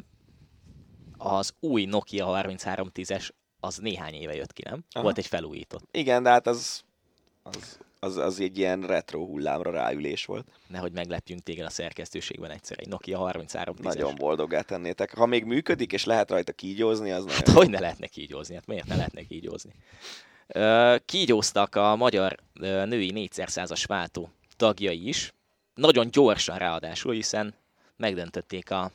az 1.18 1.54
új 1.60 1.86
Nokia 1.86 2.42
3310-es 2.44 3.30
az 3.60 3.78
néhány 3.78 4.14
éve 4.14 4.36
jött 4.36 4.54
ki, 4.54 4.62
nem? 4.66 4.84
Aha. 4.92 5.04
Volt 5.04 5.18
egy 5.18 5.28
felújított. 5.28 5.88
Igen, 5.92 6.24
de 6.24 6.30
hát 6.30 6.48
az, 6.48 6.84
az, 7.56 7.80
az, 8.00 8.18
az 8.18 8.40
egy 8.40 8.58
ilyen 8.58 8.82
retro 8.82 9.26
hullámra 9.26 9.72
ráülés 9.72 10.26
volt. 10.26 10.48
Nehogy 10.68 10.92
meglepjünk 10.92 11.44
téged 11.44 11.66
a 11.66 11.70
szerkesztőségben 11.70 12.52
egyszer 12.52 12.78
egy 12.80 12.88
Nokia 12.88 13.32
3310-es. 13.34 13.84
Nagyon 13.84 14.16
boldoggá 14.16 14.62
tennétek. 14.62 15.16
Ha 15.16 15.26
még 15.26 15.44
működik, 15.44 15.94
és 15.94 16.06
lehet 16.06 16.30
rajta 16.30 16.52
kígyózni, 16.52 17.12
az 17.12 17.26
Hát 17.28 17.46
nagyon 17.46 17.62
hogy 17.62 17.70
ne 17.70 17.80
lehetne 17.80 18.08
kígyózni? 18.08 18.56
Hát 18.56 18.68
miért 18.68 18.88
ne 18.88 18.96
lehetne 18.96 19.22
kígyózni? 19.24 19.72
Kígyóztak 21.06 21.76
a 21.76 21.96
magyar 21.96 22.36
női 22.54 23.12
4x100-as 23.16 23.84
váltó 23.88 24.30
tagjai 24.56 25.08
is, 25.08 25.34
nagyon 25.74 26.12
gyorsan 26.12 26.58
ráadásul, 26.58 27.14
hiszen 27.14 27.54
megdöntötték 27.96 28.72
a 28.72 28.92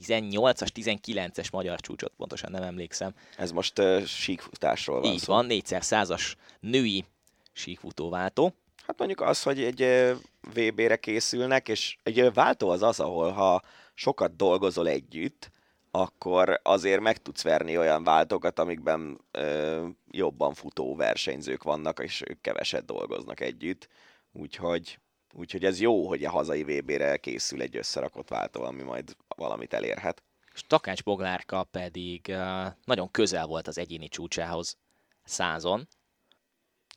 2018-as, 0.00 0.68
19-es 0.74 1.52
magyar 1.52 1.80
csúcsot, 1.80 2.12
pontosan 2.16 2.50
nem 2.50 2.62
emlékszem. 2.62 3.14
Ez 3.36 3.50
most 3.50 3.78
uh, 3.78 4.04
síkfutásról 4.04 5.00
van 5.00 5.12
Így 5.12 5.18
szó. 5.18 5.32
van, 5.32 5.46
4x100-as 5.48 6.34
női 6.60 7.04
síkfutóváltó. 7.52 8.54
Hát 8.86 8.98
mondjuk 8.98 9.20
az, 9.20 9.42
hogy 9.42 9.62
egy 9.62 10.12
VB-re 10.54 10.96
készülnek, 10.96 11.68
és 11.68 11.96
egy 12.02 12.32
váltó 12.32 12.68
az 12.68 12.82
az, 12.82 13.00
ahol 13.00 13.30
ha 13.30 13.62
sokat 13.94 14.36
dolgozol 14.36 14.88
együtt, 14.88 15.50
akkor 15.90 16.60
azért 16.62 17.00
meg 17.00 17.22
tudsz 17.22 17.42
verni 17.42 17.78
olyan 17.78 18.04
váltókat, 18.04 18.58
amikben 18.58 19.20
ö, 19.30 19.86
jobban 20.10 20.54
futó 20.54 20.96
versenyzők 20.96 21.62
vannak, 21.62 22.00
és 22.02 22.22
ők 22.28 22.40
keveset 22.40 22.84
dolgoznak 22.84 23.40
együtt. 23.40 23.88
Úgyhogy, 24.32 24.98
úgyhogy 25.36 25.64
ez 25.64 25.80
jó, 25.80 26.08
hogy 26.08 26.24
a 26.24 26.30
hazai 26.30 26.62
VB-re 26.62 27.16
készül 27.16 27.62
egy 27.62 27.76
összerakott 27.76 28.28
váltó, 28.28 28.62
ami 28.62 28.82
majd 28.82 29.16
valamit 29.36 29.72
elérhet. 29.72 30.22
És 30.54 30.62
Takács 30.66 31.02
Boglárka 31.02 31.64
pedig 31.64 32.28
ö, 32.28 32.66
nagyon 32.84 33.10
közel 33.10 33.46
volt 33.46 33.66
az 33.66 33.78
egyéni 33.78 34.08
csúcsához 34.08 34.76
százon. 35.24 35.88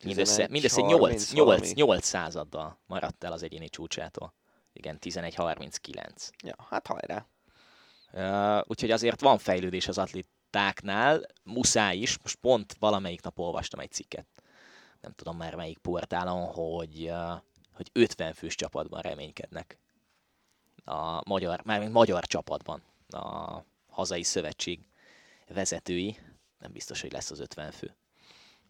Mindössze, 0.04 0.34
11, 0.34 0.50
mindössze 0.50 0.82
30 0.82 1.00
8, 1.02 1.34
8, 1.34 1.48
valami. 1.48 1.74
8 1.74 2.06
századdal 2.06 2.80
maradt 2.88 3.24
el 3.24 3.32
az 3.32 3.44
egyéni 3.44 3.70
csúcsától. 3.70 4.34
Igen, 4.74 4.98
11.39. 5.02 6.30
Ja, 6.44 6.56
hát 6.70 6.88
hajrá. 6.88 7.28
Uh, 8.14 8.64
úgyhogy 8.68 8.92
azért 8.92 9.22
van 9.22 9.38
fejlődés 9.38 9.88
az 9.88 9.98
atlétáknál, 9.98 11.22
muszáj 11.44 11.98
is. 11.98 12.18
Most 12.22 12.36
pont 12.36 12.76
valamelyik 12.80 13.22
nap 13.22 13.40
olvastam 13.40 13.80
egy 13.80 13.92
cikket, 13.92 14.28
nem 15.02 15.12
tudom 15.12 15.38
már 15.38 15.56
melyik 15.56 15.78
portálon, 15.78 16.46
hogy, 16.46 17.10
uh, 17.10 17.42
hogy 17.80 17.90
50 17.94 18.34
fős 18.34 18.56
csapatban 18.56 19.02
reménykednek. 19.02 19.78
A 20.86 21.30
magyar, 21.30 21.62
mármint 21.64 21.92
magyar 21.92 22.26
csapatban 22.26 22.82
a 23.08 23.58
hazai 23.90 24.24
szövetség 24.24 24.80
vezetői. 25.48 26.18
Nem 26.60 26.72
biztos, 26.72 27.02
hogy 27.02 27.12
lesz 27.12 27.32
az 27.32 27.40
50 27.40 27.72
fő. 27.72 27.96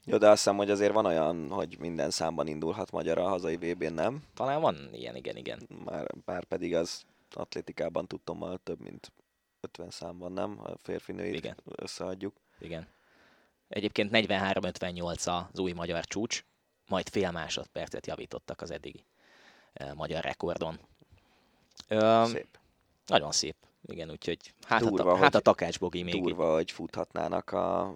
Jó, 0.05 0.17
de 0.17 0.29
azt 0.29 0.37
hiszem, 0.37 0.57
hogy 0.57 0.69
azért 0.69 0.93
van 0.93 1.05
olyan, 1.05 1.49
hogy 1.49 1.77
minden 1.79 2.09
számban 2.09 2.47
indulhat 2.47 2.91
magyar 2.91 3.17
a 3.17 3.27
hazai 3.27 3.55
VB-n, 3.55 3.93
nem? 3.93 4.23
Talán 4.33 4.61
van 4.61 4.89
ilyen, 4.93 5.15
igen, 5.15 5.35
igen. 5.35 5.67
Már, 5.85 6.07
már 6.25 6.43
pedig 6.43 6.75
az 6.75 7.03
atlétikában 7.33 8.07
tudtommal 8.07 8.59
több, 8.63 8.79
mint 8.79 9.11
50 9.61 9.89
számban, 9.89 10.31
nem? 10.31 10.59
A 10.63 10.77
férfi 10.77 11.11
nőit 11.11 11.35
Igen. 11.35 11.57
összeadjuk. 11.65 12.35
Igen. 12.59 12.87
Egyébként 13.67 14.09
43-58 14.13 15.47
az 15.51 15.59
új 15.59 15.71
magyar 15.71 16.05
csúcs, 16.05 16.43
majd 16.89 17.09
fél 17.09 17.31
másodpercet 17.31 18.07
javítottak 18.07 18.61
az 18.61 18.71
eddigi 18.71 19.03
magyar 19.93 20.23
rekordon. 20.23 20.79
Ö, 21.87 22.23
Szép. 22.27 22.59
nagyon 23.05 23.31
szép. 23.31 23.55
Igen, 23.85 24.09
úgyhogy 24.09 24.53
hát, 24.61 24.81
Durva, 24.81 25.11
a, 25.11 25.17
hát 25.17 25.35
a 25.35 25.39
Takács 25.39 25.79
Bogi 25.79 26.03
még. 26.03 26.21
Durva, 26.21 26.53
hogy 26.53 26.71
futhatnának 26.71 27.51
a 27.51 27.95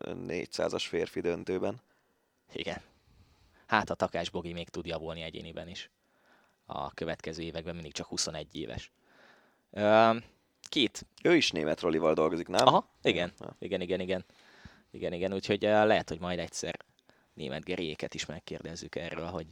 400-as 0.00 0.84
férfi 0.88 1.20
döntőben. 1.20 1.80
Igen. 2.52 2.80
Hát 3.66 3.90
a 3.90 3.94
Takács 3.94 4.30
Bogi 4.30 4.52
még 4.52 4.68
tud 4.68 4.86
javulni 4.86 5.22
egyéniben 5.22 5.68
is. 5.68 5.90
A 6.66 6.94
következő 6.94 7.42
években 7.42 7.74
mindig 7.74 7.92
csak 7.92 8.06
21 8.06 8.56
éves. 8.56 8.92
Ö, 9.70 10.16
két 10.68 11.06
Ő 11.22 11.36
is 11.36 11.50
német 11.50 11.80
Rolival 11.80 12.14
dolgozik, 12.14 12.48
nem? 12.48 12.66
Aha, 12.66 12.88
igen, 13.02 13.32
Ja. 13.40 13.56
igen, 13.58 13.80
igen, 13.80 14.00
igen. 14.00 14.24
Igen, 14.90 15.12
igen, 15.12 15.32
úgyhogy 15.32 15.64
eh, 15.64 15.84
lehet, 15.84 16.08
hogy 16.08 16.20
majd 16.20 16.38
egyszer 16.38 16.77
német 17.38 17.64
Geriéket 17.64 18.14
is 18.14 18.26
megkérdezzük 18.26 18.96
erről, 18.96 19.26
hogy 19.26 19.46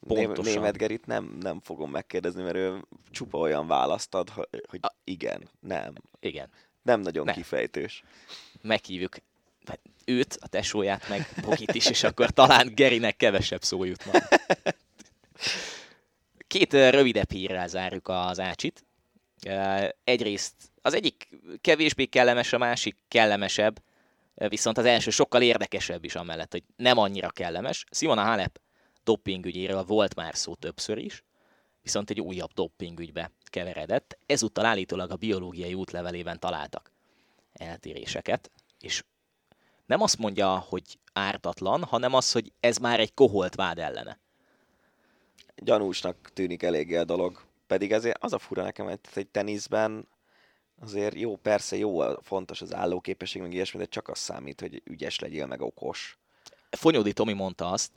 pontosan. 0.00 0.52
Német 0.52 0.76
Gerit 0.76 1.06
nem, 1.06 1.36
nem 1.40 1.60
fogom 1.60 1.90
megkérdezni, 1.90 2.42
mert 2.42 2.56
ő 2.56 2.84
csupa 3.10 3.38
olyan 3.38 3.66
választ 3.66 4.14
ad, 4.14 4.28
hogy 4.68 4.78
A- 4.80 4.94
igen, 5.04 5.48
nem. 5.60 5.92
igen, 6.20 6.50
Nem 6.82 7.00
nagyon 7.00 7.24
Nem. 7.24 7.34
kifejtős. 7.34 8.02
meghívjuk 8.62 9.16
őt, 10.04 10.38
a 10.40 10.48
tesóját, 10.48 11.08
meg 11.08 11.28
Bogit 11.42 11.74
is, 11.74 11.86
és 11.86 12.02
akkor 12.02 12.30
talán 12.30 12.74
Gerinek 12.74 13.16
kevesebb 13.16 13.62
szó 13.62 13.84
jut 13.84 14.04
majd. 14.04 14.22
Két 16.46 16.72
rövidebb 16.72 17.30
hírrel 17.30 17.68
zárjuk 17.68 18.08
az 18.08 18.40
ácsit. 18.40 18.84
Egyrészt 20.04 20.54
az 20.82 20.94
egyik 20.94 21.28
kevésbé 21.60 22.04
kellemes, 22.04 22.52
a 22.52 22.58
másik 22.58 22.96
kellemesebb, 23.08 23.82
viszont 24.48 24.78
az 24.78 24.84
első 24.84 25.10
sokkal 25.10 25.42
érdekesebb 25.42 26.04
is 26.04 26.14
amellett, 26.14 26.52
hogy 26.52 26.64
nem 26.76 26.98
annyira 26.98 27.28
kellemes. 27.28 27.84
Simona 27.90 28.22
Halep 28.24 28.60
dopingügyéről 29.04 29.82
volt 29.82 30.14
már 30.14 30.36
szó 30.36 30.54
többször 30.54 30.98
is, 30.98 31.24
viszont 31.82 32.10
egy 32.10 32.20
újabb 32.20 32.52
dopingügybe 32.52 33.30
keveredett. 33.44 34.18
Ezúttal 34.26 34.64
állítólag 34.64 35.10
a 35.10 35.16
biológiai 35.16 35.74
útlevelében 35.74 36.38
találtak 36.38 36.92
eltéréseket, 37.52 38.50
és 38.80 39.04
nem 39.86 40.02
azt 40.02 40.18
mondja, 40.18 40.56
hogy 40.58 40.98
ártatlan, 41.12 41.84
hanem 41.84 42.14
az, 42.14 42.32
hogy 42.32 42.52
ez 42.60 42.76
már 42.76 43.00
egy 43.00 43.14
koholt 43.14 43.54
vád 43.54 43.78
ellene. 43.78 44.18
Gyanúsnak 45.56 46.30
tűnik 46.32 46.62
eléggé 46.62 46.96
a 46.96 47.04
dolog. 47.04 47.46
Pedig 47.66 47.92
azért 47.92 48.24
az 48.24 48.32
a 48.32 48.38
fura 48.38 48.62
nekem, 48.62 48.86
hogy 48.86 48.98
egy 49.14 49.28
teniszben 49.28 50.08
azért 50.80 51.14
jó, 51.14 51.36
persze 51.36 51.76
jó, 51.76 52.14
fontos 52.22 52.62
az 52.62 52.74
állóképesség, 52.74 53.42
meg 53.42 53.52
ilyesmi, 53.52 53.78
de 53.78 53.86
csak 53.86 54.08
az 54.08 54.18
számít, 54.18 54.60
hogy 54.60 54.82
ügyes 54.84 55.18
legyél, 55.18 55.46
meg 55.46 55.60
okos. 55.60 56.18
Fonyódi 56.70 57.12
Tomi 57.12 57.32
mondta 57.32 57.70
azt, 57.70 57.92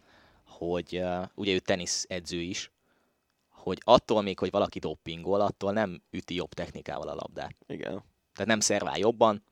hogy 0.45 0.97
uh, 0.97 1.27
ugye 1.35 1.53
ő 1.53 1.59
tenisz 1.59 2.05
edző 2.09 2.39
is, 2.39 2.71
hogy 3.49 3.81
attól 3.83 4.21
még, 4.21 4.39
hogy 4.39 4.51
valaki 4.51 4.79
doppingol, 4.79 5.41
attól 5.41 5.71
nem 5.71 6.01
üti 6.09 6.35
jobb 6.35 6.53
technikával 6.53 7.07
a 7.07 7.15
labdát. 7.15 7.55
Igen. 7.67 8.03
Tehát 8.33 8.47
nem 8.47 8.59
szervál 8.59 8.97
jobban, 8.97 9.43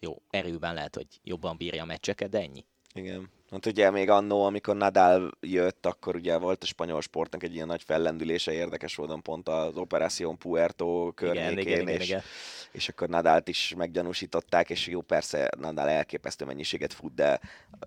jó, 0.00 0.22
erőben 0.30 0.74
lehet, 0.74 0.94
hogy 0.94 1.06
jobban 1.22 1.56
bírja 1.56 1.82
a 1.82 1.86
meccseket, 1.86 2.30
de 2.30 2.40
ennyi. 2.40 2.64
Igen. 2.94 3.30
Hát 3.52 3.66
ugye 3.66 3.90
még 3.90 4.10
annó, 4.10 4.44
amikor 4.44 4.76
Nadal 4.76 5.30
jött, 5.40 5.86
akkor 5.86 6.16
ugye 6.16 6.36
volt 6.36 6.62
a 6.62 6.66
spanyol 6.66 7.00
sportnak 7.00 7.42
egy 7.42 7.54
ilyen 7.54 7.66
nagy 7.66 7.82
fellendülése, 7.82 8.52
érdekes 8.52 8.96
módon 8.96 9.22
pont 9.22 9.48
az 9.48 9.76
Operación 9.76 10.38
Puerto 10.38 11.12
környékén, 11.14 11.58
igen, 11.58 11.58
igen, 11.58 11.80
igen, 11.80 12.00
és, 12.00 12.08
igen. 12.08 12.22
és 12.70 12.88
akkor 12.88 13.08
Nadalt 13.08 13.48
is 13.48 13.74
meggyanúsították, 13.76 14.70
és 14.70 14.86
jó, 14.86 15.00
persze 15.00 15.50
Nadal 15.58 15.88
elképesztő 15.88 16.44
mennyiséget 16.44 16.92
fut, 16.92 17.14
de 17.14 17.40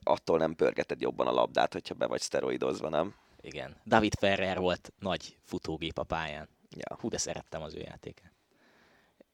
attól 0.04 0.38
nem 0.38 0.56
pörgeted 0.56 1.02
jobban 1.02 1.28
a 1.28 1.32
labdát, 1.32 1.74
hogyha 1.74 1.94
be 1.94 2.06
vagy 2.06 2.22
szteroidozva, 2.22 2.90
nem? 2.90 3.16
Igen. 3.42 3.76
David 3.86 4.14
Ferrer 4.20 4.60
volt 4.60 4.94
nagy 5.00 5.38
futógép 5.44 5.98
a 5.98 6.04
pályán. 6.04 6.50
Ja. 6.70 6.98
Hú, 7.00 7.10
de 7.10 7.18
szerettem 7.18 7.62
az 7.62 7.76
ő 7.76 7.80
játékát. 7.80 8.32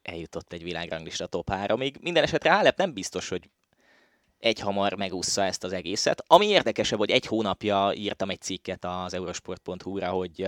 Eljutott 0.01 0.53
egy 0.53 0.63
világranglista 0.63 1.25
top 1.25 1.49
3-ig. 1.51 1.99
Minden 2.01 2.23
esetre 2.23 2.53
Halep 2.53 2.77
nem 2.77 2.93
biztos, 2.93 3.29
hogy 3.29 3.49
egyhamar 4.41 4.93
megúszza 4.93 5.43
ezt 5.43 5.63
az 5.63 5.73
egészet. 5.73 6.23
Ami 6.27 6.45
érdekesebb, 6.45 6.99
hogy 6.99 7.11
egy 7.11 7.26
hónapja 7.26 7.93
írtam 7.93 8.30
egy 8.30 8.41
cikket 8.41 8.85
az 8.85 9.13
eurosport.hu-ra, 9.13 10.09
hogy, 10.09 10.47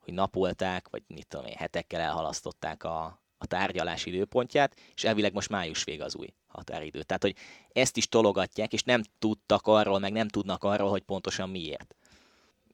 hogy 0.00 0.14
napolták, 0.14 0.88
vagy 0.88 1.02
mit 1.06 1.26
tudom 1.26 1.46
én, 1.46 1.56
hetekkel 1.56 2.00
elhalasztották 2.00 2.84
a, 2.84 3.20
a 3.38 3.46
tárgyalás 3.46 4.06
időpontját, 4.06 4.76
és 4.94 5.04
elvileg 5.04 5.32
most 5.32 5.48
május 5.48 5.84
vég 5.84 6.00
az 6.00 6.16
új 6.16 6.34
határidő. 6.46 7.02
Tehát, 7.02 7.22
hogy 7.22 7.36
ezt 7.72 7.96
is 7.96 8.08
tologatják, 8.08 8.72
és 8.72 8.82
nem 8.82 9.02
tudtak 9.18 9.66
arról, 9.66 9.98
meg 9.98 10.12
nem 10.12 10.28
tudnak 10.28 10.64
arról, 10.64 10.90
hogy 10.90 11.02
pontosan 11.02 11.50
miért. 11.50 11.94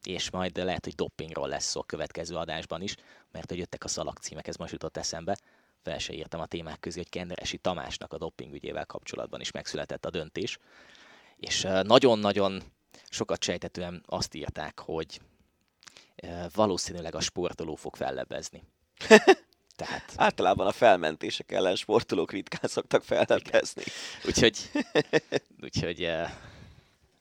És 0.03 0.31
majd 0.31 0.57
lehet, 0.57 0.85
hogy 0.85 0.95
doppingról 0.95 1.49
lesz 1.49 1.65
szó 1.65 1.81
a 1.81 1.85
következő 1.85 2.35
adásban 2.35 2.83
is, 2.83 2.95
mert 3.33 3.49
hogy 3.49 3.59
jöttek 3.59 3.85
a 3.85 3.89
szalagcímek, 3.89 4.47
ez 4.47 4.57
most 4.57 4.73
jutott 4.73 4.97
eszembe. 4.97 5.39
Fel 5.89 5.99
se 5.99 6.13
írtam 6.13 6.41
a 6.41 6.47
témák 6.47 6.81
közé, 6.81 6.99
hogy 6.99 7.09
Kenderesi 7.09 7.57
Tamásnak 7.57 8.13
a 8.13 8.19
dopping 8.19 8.55
ügyével 8.55 8.87
kapcsolatban 8.87 9.41
is 9.41 9.51
megszületett 9.51 10.05
a 10.05 10.11
döntés. 10.11 10.59
És 11.37 11.67
nagyon-nagyon 11.83 12.63
sokat 13.11 13.43
sejtetően 13.43 14.03
azt 14.07 14.35
írták, 14.35 14.79
hogy 14.79 15.21
valószínűleg 16.55 17.15
a 17.15 17.21
sportoló 17.21 17.75
fog 17.75 17.97
fellebbezni. 17.97 18.63
Tehát... 19.77 20.13
Általában 20.17 20.67
a 20.67 20.73
felmentések 20.73 21.53
ellen 21.53 21.77
sportolók 21.77 22.33
ritkán 22.33 22.71
szoktak 22.71 23.05
fellepezni. 23.05 23.83
Úgyhogy, 24.25 24.71
úgyhogy 25.63 26.11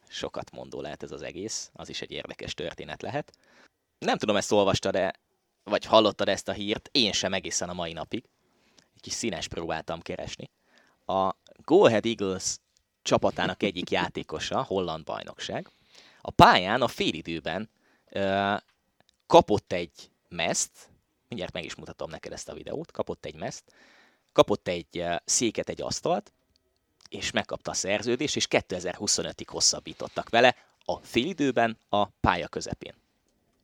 sokat 0.08 0.52
mondó 0.52 0.82
lehet 0.82 1.04
ez 1.04 1.12
az 1.12 1.22
egész, 1.22 1.70
az 1.74 1.90
is 1.90 2.02
egy 2.02 2.12
érdekes 2.12 2.54
történet 2.54 3.02
lehet. 3.02 3.34
Nem 4.00 4.18
tudom, 4.18 4.36
ezt 4.36 4.52
olvastad-e, 4.52 5.14
vagy 5.64 5.86
hallottad 5.86 6.28
ezt 6.28 6.48
a 6.48 6.54
hírt, 6.54 6.90
én 6.92 7.12
sem 7.12 7.34
egészen 7.34 7.70
a 7.70 7.74
mai 7.74 7.94
napig. 7.94 8.24
Kis 9.08 9.16
színes 9.16 9.48
próbáltam 9.48 10.02
keresni. 10.02 10.50
A 11.06 11.36
Go 11.66 11.86
Eagles 11.86 12.58
csapatának 13.02 13.64
egyik 13.64 13.90
játékosa, 13.90 14.64
holland 14.64 15.04
bajnokság, 15.04 15.70
a 16.22 16.32
pályán 16.32 16.82
a 16.82 16.88
félidőben 16.88 17.70
kapott 19.26 19.72
egy 19.72 20.12
meszt, 20.30 20.90
mindjárt 21.28 21.54
meg 21.54 21.64
is 21.64 21.76
mutatom 21.76 22.10
neked 22.10 22.32
ezt 22.32 22.50
a 22.50 22.54
videót, 22.54 22.92
kapott 22.92 23.26
egy 23.26 23.36
meszt, 23.36 23.64
kapott 24.32 24.68
egy 24.68 25.06
széket, 25.26 25.70
egy 25.70 25.82
asztalt, 25.82 26.34
és 27.10 27.32
megkapta 27.32 27.72
a 27.72 27.74
szerződést, 27.74 28.36
és 28.36 28.48
2025-ig 28.50 29.48
hosszabbítottak 29.48 30.30
vele 30.30 30.56
a 30.86 30.98
félidőben 30.98 31.78
a 31.90 32.06
pálya 32.06 32.48
közepén. 32.48 32.94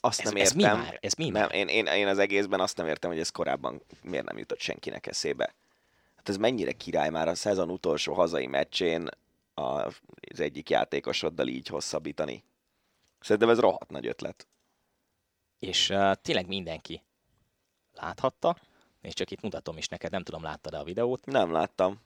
Azt 0.06 0.20
ez, 0.20 0.26
nem 0.26 0.36
értem. 0.36 0.60
Ez 0.60 0.64
mi 0.64 0.64
már? 0.64 0.98
Ez 1.02 1.14
mi 1.14 1.30
nem, 1.30 1.50
Én, 1.50 1.68
én, 1.68 1.86
én 1.86 2.08
az 2.08 2.18
egészben 2.18 2.60
azt 2.60 2.78
nem 2.78 2.88
értem, 2.88 3.10
hogy 3.10 3.20
ez 3.20 3.30
korábban 3.30 3.82
miért 4.02 4.26
nem 4.26 4.38
jutott 4.38 4.60
senkinek 4.60 5.08
eszébe. 5.08 5.54
Hát 6.16 6.30
ez 6.30 6.38
mennyire 6.38 6.72
király 6.72 7.10
már 7.10 7.28
a 7.28 7.36
szezon 7.36 7.70
utolsó 7.70 8.14
hazai 8.14 8.48
meccsén 8.48 9.08
az 9.54 10.40
egyik 10.40 10.70
játékosoddal 10.70 11.48
így 11.48 11.68
hosszabbítani. 11.68 12.44
Szerintem 13.20 13.50
ez 13.50 13.60
rohadt 13.60 13.90
nagy 13.90 14.08
ötlet. 14.08 14.48
És 15.60 15.90
uh, 15.90 16.14
tényleg 16.14 16.48
mindenki 16.48 17.02
láthatta, 17.94 18.58
és 19.02 19.14
csak 19.14 19.32
itt 19.32 19.42
mutatom 19.42 19.78
is 19.78 19.88
neked, 19.88 20.12
nem 20.12 20.24
tudom, 20.24 20.44
láttad-e 20.44 20.78
a 20.78 20.84
videót? 20.84 21.26
Nem 21.26 21.52
láttam. 21.52 22.02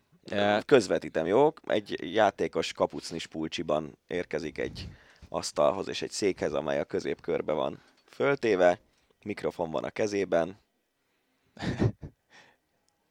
Közvetítem, 0.66 1.26
jó? 1.26 1.54
Egy 1.64 2.14
játékos 2.14 2.74
kapucnis 2.74 3.28
pulcsiban 3.28 3.98
érkezik 4.08 4.58
egy 4.58 4.88
asztalhoz 5.30 5.88
és 5.88 6.02
egy 6.02 6.12
székhez, 6.12 6.54
amely 6.54 6.80
a 6.80 6.86
középkörbe 6.86 7.54
van 7.54 7.82
föltéve, 8.06 8.80
mikrofon 9.24 9.72
van 9.72 9.84
a 9.84 9.90
kezében. 9.90 10.60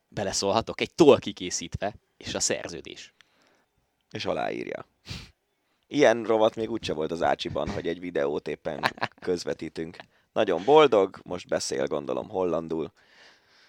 Beleszólhatok? 0.09 0.81
Egy 0.81 0.95
toll 0.95 1.19
kikészítve, 1.19 1.95
és 2.17 2.35
a 2.35 2.41
szerződés. 2.41 3.15
És 4.11 4.25
aláírja. 4.25 4.87
Ilyen 5.87 6.25
rovat 6.25 6.55
még 6.55 6.71
úgyse 6.71 6.93
volt 6.93 7.11
az 7.11 7.23
Ácsiban, 7.23 7.71
hogy 7.71 7.89
egy 7.89 8.01
videót 8.01 8.49
éppen 8.49 8.85
közvetítünk. 9.21 9.97
Nagyon 10.33 10.65
boldog, 10.65 11.21
most 11.23 11.49
beszél 11.49 11.87
gondolom 11.87 12.29
hollandul. 12.29 12.93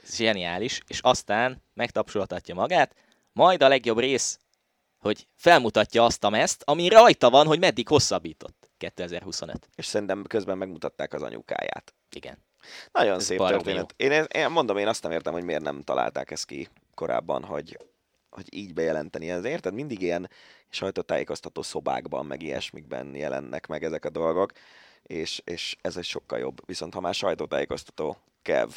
Ez 0.04 0.16
zseniális, 0.16 0.82
és 0.88 1.00
aztán 1.00 1.62
megtapsoltatja 1.74 2.56
magát, 2.56 2.96
majd 3.34 3.64
a 3.64 3.68
legjobb 3.68 4.00
rész, 4.00 4.40
hogy 5.08 5.28
felmutatja 5.36 6.04
azt 6.04 6.24
a 6.24 6.30
meszt, 6.30 6.62
ami 6.66 6.88
rajta 6.88 7.30
van, 7.30 7.48
hogy 7.48 7.60
meddig 7.60 7.88
hosszabbított 7.88 8.70
2025. 8.78 9.70
És 9.76 9.86
szerintem 9.86 10.24
közben 10.24 10.58
megmutatták 10.58 11.14
az 11.14 11.22
anyukáját. 11.22 11.94
Igen. 12.10 12.38
Nagyon 12.92 13.16
Ez 13.16 13.24
szép 13.24 13.38
történet. 13.38 13.94
Én, 13.98 14.26
én, 14.28 14.50
mondom, 14.50 14.78
én 14.78 14.88
azt 14.88 15.04
nem 15.04 15.12
értem, 15.12 15.34
hogy 15.34 15.44
miért 15.44 15.62
nem 15.62 15.82
találták 15.82 16.32
ezt 16.32 16.46
ki 16.46 16.70
korábban, 16.94 17.44
hogy, 17.44 17.78
hogy 18.30 18.56
így 18.56 18.74
bejelenteni. 18.74 19.30
Ez 19.30 19.44
érted? 19.44 19.74
Mindig 19.74 20.02
ilyen 20.02 20.30
sajtótájékoztató 20.70 21.62
szobákban, 21.62 22.26
meg 22.26 22.42
ilyesmikben 22.42 23.16
jelennek 23.16 23.68
meg 23.68 23.84
ezek 23.84 24.06
a 24.06 24.10
dolgok 24.10 24.52
és, 25.08 25.42
és 25.46 25.78
ez 25.82 25.98
egy 25.98 26.06
sokkal 26.06 26.40
jobb. 26.40 26.66
Viszont 26.66 26.94
ha 26.94 27.00
már 27.00 27.14
sajtótájékoztató, 27.14 28.18
Kev. 28.42 28.70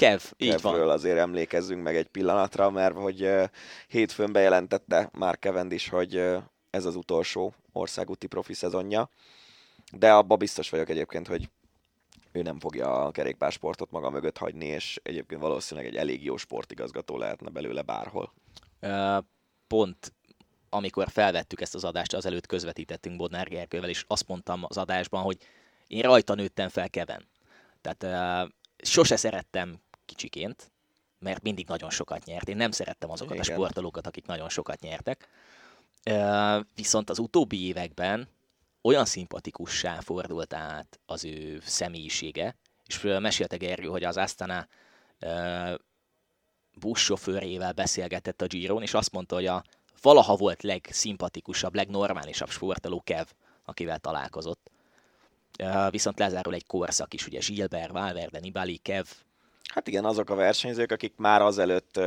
Kev, 0.00 0.20
így 0.36 0.50
Kevről 0.50 0.84
van. 0.84 0.94
azért 0.94 1.18
emlékezzünk 1.18 1.82
meg 1.82 1.96
egy 1.96 2.06
pillanatra, 2.06 2.70
mert 2.70 2.94
hogy 2.94 3.30
hétfőn 3.88 4.32
bejelentette 4.32 5.10
már 5.12 5.38
Kevend 5.38 5.72
is, 5.72 5.88
hogy 5.88 6.16
ez 6.70 6.84
az 6.84 6.96
utolsó 6.96 7.54
országúti 7.72 8.26
profi 8.26 8.54
szezonja, 8.54 9.10
de 9.92 10.12
abba 10.12 10.36
biztos 10.36 10.70
vagyok 10.70 10.88
egyébként, 10.88 11.26
hogy 11.26 11.48
ő 12.32 12.42
nem 12.42 12.58
fogja 12.58 13.04
a 13.04 13.10
kerékpársportot 13.10 13.90
maga 13.90 14.10
mögött 14.10 14.38
hagyni, 14.38 14.66
és 14.66 15.00
egyébként 15.02 15.40
valószínűleg 15.40 15.88
egy 15.90 15.96
elég 15.96 16.24
jó 16.24 16.36
sportigazgató 16.36 17.16
lehetne 17.18 17.50
belőle 17.50 17.82
bárhol. 17.82 18.32
Pont 19.66 20.12
amikor 20.68 21.08
felvettük 21.08 21.60
ezt 21.60 21.74
az 21.74 21.84
adást, 21.84 22.14
azelőtt 22.14 22.46
közvetítettünk 22.46 23.16
Bodnár 23.16 23.48
Gergővel, 23.48 23.88
és 23.88 24.04
azt 24.06 24.28
mondtam 24.28 24.64
az 24.68 24.76
adásban, 24.76 25.22
hogy 25.22 25.36
én 25.86 26.02
rajta 26.02 26.34
nőttem 26.34 26.68
fel 26.68 26.90
Keven. 26.90 27.28
Tehát 27.80 28.02
uh, 28.44 28.50
sose 28.82 29.16
szerettem 29.16 29.80
kicsiként, 30.10 30.72
mert 31.18 31.42
mindig 31.42 31.68
nagyon 31.68 31.90
sokat 31.90 32.24
nyert. 32.24 32.48
Én 32.48 32.56
nem 32.56 32.70
szerettem 32.70 33.10
azokat 33.10 33.34
Igen. 33.34 33.46
a 33.48 33.52
sportolókat, 33.52 34.06
akik 34.06 34.26
nagyon 34.26 34.48
sokat 34.48 34.80
nyertek. 34.80 35.28
Viszont 36.74 37.10
az 37.10 37.18
utóbbi 37.18 37.66
években 37.66 38.28
olyan 38.82 39.04
szimpatikussá 39.04 40.00
fordult 40.00 40.54
át 40.54 41.00
az 41.06 41.24
ő 41.24 41.60
személyisége, 41.64 42.56
és 42.86 43.00
mesélte 43.00 43.56
Gergő, 43.56 43.88
hogy 43.88 44.04
az 44.04 44.16
Astana 44.16 44.68
uh, 45.20 45.74
buszsofőrével 46.78 47.72
beszélgetett 47.72 48.42
a 48.42 48.46
Giron, 48.46 48.82
és 48.82 48.94
azt 48.94 49.12
mondta, 49.12 49.34
hogy 49.34 49.46
a 49.46 49.64
valaha 50.02 50.36
volt 50.36 50.62
legszimpatikusabb, 50.62 51.74
legnormálisabb 51.74 52.50
sportoló 52.50 53.02
Kev, 53.04 53.26
akivel 53.64 53.98
találkozott. 53.98 54.70
Viszont 55.90 56.18
lezárul 56.18 56.54
egy 56.54 56.66
korszak 56.66 57.14
is, 57.14 57.26
ugye 57.26 57.40
Gilbert, 57.46 57.90
Valverde, 57.90 58.40
Nibali, 58.40 58.76
Kev. 58.76 59.06
Hát 59.74 59.88
igen, 59.88 60.04
azok 60.04 60.30
a 60.30 60.34
versenyzők, 60.34 60.92
akik 60.92 61.16
már 61.16 61.42
azelőtt 61.42 62.00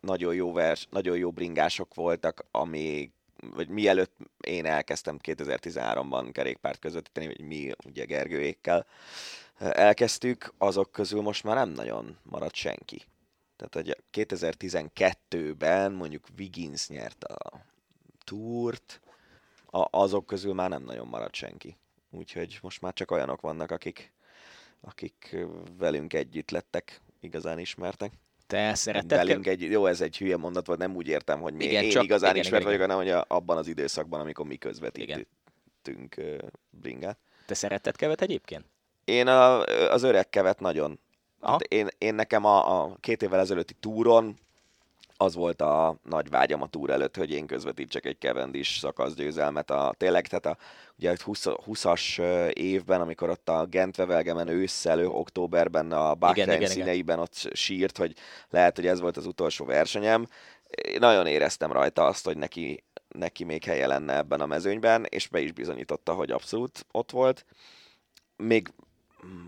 nagyon 0.00 0.34
jó, 0.34 0.52
vers, 0.52 0.86
nagyon 0.90 1.16
jó 1.16 1.30
bringások 1.30 1.94
voltak, 1.94 2.44
ami 2.50 3.10
vagy 3.54 3.68
mielőtt 3.68 4.16
én 4.40 4.66
elkezdtem 4.66 5.18
2013-ban 5.22 6.28
kerékpárt 6.32 6.78
közvetíteni, 6.78 7.26
vagy 7.26 7.40
mi 7.40 7.72
ugye 7.84 8.04
Gergőékkel 8.04 8.86
elkezdtük, 9.58 10.54
azok 10.58 10.92
közül 10.92 11.20
most 11.20 11.44
már 11.44 11.56
nem 11.56 11.68
nagyon 11.68 12.18
maradt 12.22 12.54
senki. 12.54 13.02
Tehát, 13.56 13.74
hogy 13.74 13.96
2012-ben 14.12 15.92
mondjuk 15.92 16.26
Wiggins 16.38 16.88
nyert 16.88 17.24
a 17.24 17.64
túrt, 18.24 19.00
a, 19.66 19.88
azok 19.90 20.26
közül 20.26 20.54
már 20.54 20.68
nem 20.68 20.82
nagyon 20.82 21.06
maradt 21.06 21.34
senki. 21.34 21.76
Úgyhogy 22.10 22.58
most 22.62 22.80
már 22.80 22.92
csak 22.92 23.10
olyanok 23.10 23.40
vannak, 23.40 23.70
akik, 23.70 24.12
akik 24.86 25.36
velünk 25.78 26.12
együtt 26.12 26.50
lettek 26.50 27.00
igazán 27.20 27.58
ismertek. 27.58 28.12
Te 28.46 28.74
szeretted? 28.74 29.18
Velünk 29.18 29.46
egy, 29.46 29.60
jó, 29.60 29.86
ez 29.86 30.00
egy 30.00 30.18
hülye 30.18 30.36
mondat 30.36 30.66
volt, 30.66 30.78
nem 30.78 30.96
úgy 30.96 31.08
értem, 31.08 31.40
hogy 31.40 31.54
mi, 31.54 31.64
igen, 31.64 31.82
én 31.82 31.90
csak, 31.90 32.04
igazán 32.04 32.30
igen, 32.30 32.44
ismert 32.44 32.62
igen, 32.62 32.76
vagyok, 32.76 32.90
hanem 32.90 33.04
hogy 33.04 33.22
a, 33.28 33.36
abban 33.36 33.56
az 33.56 33.66
időszakban, 33.66 34.20
amikor 34.20 34.46
mi 34.46 34.56
közvetítünk 34.56 36.20
bringát. 36.70 37.18
Te 37.46 37.54
szeretted 37.54 37.96
kevet 37.96 38.20
egyébként? 38.20 38.64
Én 39.04 39.26
a, 39.26 39.62
az 39.64 40.02
öreg 40.02 40.28
kevet 40.28 40.60
nagyon. 40.60 41.00
Hát 41.40 41.62
én, 41.62 41.88
én 41.98 42.14
nekem 42.14 42.44
a, 42.44 42.82
a 42.82 42.96
két 43.00 43.22
évvel 43.22 43.40
ezelőtti 43.40 43.74
túron 43.80 44.38
az 45.16 45.34
volt 45.34 45.60
a 45.60 45.96
nagy 46.02 46.30
vágyam 46.30 46.62
a 46.62 46.68
túr 46.68 46.90
előtt, 46.90 47.16
hogy 47.16 47.30
én 47.30 47.46
közvetítsek 47.46 48.04
egy 48.04 48.18
Cavendish 48.18 48.78
szakaszgyőzelmet. 48.78 49.70
A, 49.70 49.94
tényleg, 49.96 50.26
tehát 50.26 50.46
a, 50.46 50.56
ugye 50.98 51.16
20, 51.24 51.44
20-as 51.46 52.18
évben, 52.52 53.00
amikor 53.00 53.30
ott 53.30 53.48
a 53.48 53.66
Gent-Wevelgemen 53.66 54.48
ősszel, 54.48 55.06
októberben 55.06 55.92
a 55.92 56.14
Bahrein 56.14 56.66
színeiben 56.66 57.18
ott 57.18 57.48
sírt, 57.52 57.96
hogy 57.96 58.14
lehet, 58.50 58.76
hogy 58.76 58.86
ez 58.86 59.00
volt 59.00 59.16
az 59.16 59.26
utolsó 59.26 59.64
versenyem. 59.64 60.26
Én 60.70 60.98
nagyon 60.98 61.26
éreztem 61.26 61.72
rajta 61.72 62.04
azt, 62.04 62.24
hogy 62.24 62.36
neki, 62.36 62.84
neki 63.08 63.44
még 63.44 63.64
helye 63.64 63.86
lenne 63.86 64.16
ebben 64.16 64.40
a 64.40 64.46
mezőnyben, 64.46 65.04
és 65.08 65.28
be 65.28 65.40
is 65.40 65.52
bizonyította, 65.52 66.12
hogy 66.12 66.30
abszolút 66.30 66.86
ott 66.90 67.10
volt. 67.10 67.44
Még 68.36 68.72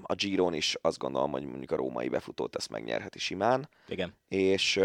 a 0.02 0.14
Giron 0.14 0.54
is 0.54 0.76
azt 0.80 0.98
gondolom, 0.98 1.30
hogy 1.30 1.44
mondjuk 1.44 1.70
a 1.70 1.76
római 1.76 2.08
befutót 2.08 2.56
ezt 2.56 2.70
megnyerheti 2.70 3.18
simán. 3.18 3.68
Igen. 3.88 4.14
És 4.28 4.80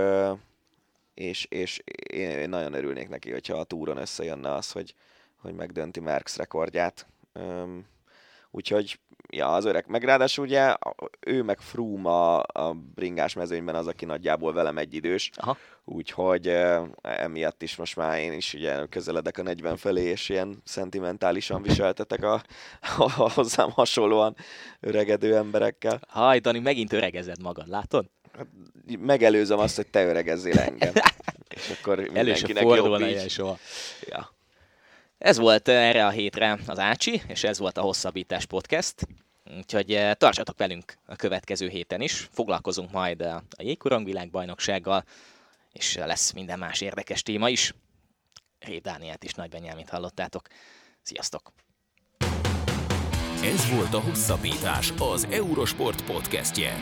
és, 1.13 1.45
és 1.49 1.77
én 2.13 2.49
nagyon 2.49 2.73
örülnék 2.73 3.09
neki, 3.09 3.31
hogyha 3.31 3.57
a 3.57 3.63
túron 3.63 3.97
összejönne 3.97 4.53
az, 4.53 4.71
hogy, 4.71 4.95
hogy 5.35 5.53
megdönti 5.53 5.99
Merckx 5.99 6.35
rekordját. 6.35 7.07
Um, 7.33 7.85
úgyhogy 8.53 8.99
ja, 9.29 9.53
az 9.53 9.65
öreg. 9.65 9.85
Meg 9.87 10.03
ráadásul 10.03 10.45
ugye 10.45 10.75
ő 11.19 11.43
meg 11.43 11.59
Froome 11.59 12.09
a, 12.09 12.37
a 12.37 12.73
bringás 12.95 13.33
mezőnyben 13.33 13.75
az, 13.75 13.87
aki 13.87 14.05
nagyjából 14.05 14.53
velem 14.53 14.77
egy 14.77 14.93
idős. 14.93 15.29
Aha. 15.35 15.57
Úgyhogy 15.85 16.47
e, 16.47 16.81
emiatt 17.01 17.61
is 17.61 17.75
most 17.75 17.95
már 17.95 18.19
én 18.19 18.33
is 18.33 18.53
ugye 18.53 18.85
közeledek 18.85 19.37
a 19.37 19.43
40 19.43 19.77
felé, 19.77 20.03
és 20.03 20.29
ilyen 20.29 20.61
szentimentálisan 20.63 21.61
viseltetek 21.61 22.23
a, 22.23 22.33
a, 22.97 23.03
a 23.03 23.31
hozzám 23.31 23.69
hasonlóan 23.71 24.35
öregedő 24.79 25.35
emberekkel. 25.35 25.99
Haj, 26.07 26.39
Dani, 26.39 26.59
megint 26.59 26.93
öregezed 26.93 27.41
magad, 27.41 27.67
látod? 27.67 28.05
Hát, 28.37 28.47
megelőzöm 28.99 29.59
azt, 29.59 29.75
hogy 29.75 29.87
te 29.87 30.05
öregezzél 30.05 30.59
engem. 30.59 30.93
és 31.55 31.77
akkor 31.79 31.97
mindenkinek 31.99 32.63
jobb 32.63 33.01
így. 33.01 33.29
soha. 33.29 33.57
Ja. 34.05 34.33
Ez 35.23 35.37
volt 35.37 35.67
erre 35.67 36.05
a 36.05 36.09
hétre 36.09 36.57
az 36.65 36.79
Ácsi, 36.79 37.21
és 37.27 37.43
ez 37.43 37.59
volt 37.59 37.77
a 37.77 37.81
Hosszabbítás 37.81 38.45
Podcast. 38.45 38.95
Úgyhogy 39.57 39.93
eh, 39.93 40.13
tartsatok 40.13 40.57
velünk 40.57 40.97
a 41.05 41.15
következő 41.15 41.67
héten 41.67 42.01
is. 42.01 42.29
Foglalkozunk 42.31 42.91
majd 42.91 43.21
a 43.21 43.43
jégkorong 43.57 44.05
világbajnoksággal, 44.05 45.03
és 45.71 45.95
lesz 45.95 46.31
minden 46.31 46.59
más 46.59 46.81
érdekes 46.81 47.21
téma 47.21 47.49
is. 47.49 47.73
Rév 48.59 48.81
Dánielt 48.81 49.23
is 49.23 49.33
Nagy 49.33 49.49
Benyámint 49.49 49.89
hallottátok. 49.89 50.47
Sziasztok! 51.01 51.51
Ez 53.43 53.69
volt 53.75 53.93
a 53.93 53.99
Hosszabbítás, 53.99 54.93
az 54.97 55.27
Eurosport 55.31 56.05
podcastje. 56.05 56.77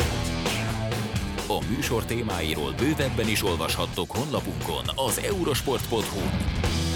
A 1.48 1.66
műsor 1.76 2.06
témáiról 2.06 2.72
bővebben 2.72 3.28
is 3.28 3.44
olvashattok 3.44 4.12
honlapunkon 4.12 4.86
az 4.96 5.18
eurosport.hu. 5.18 6.91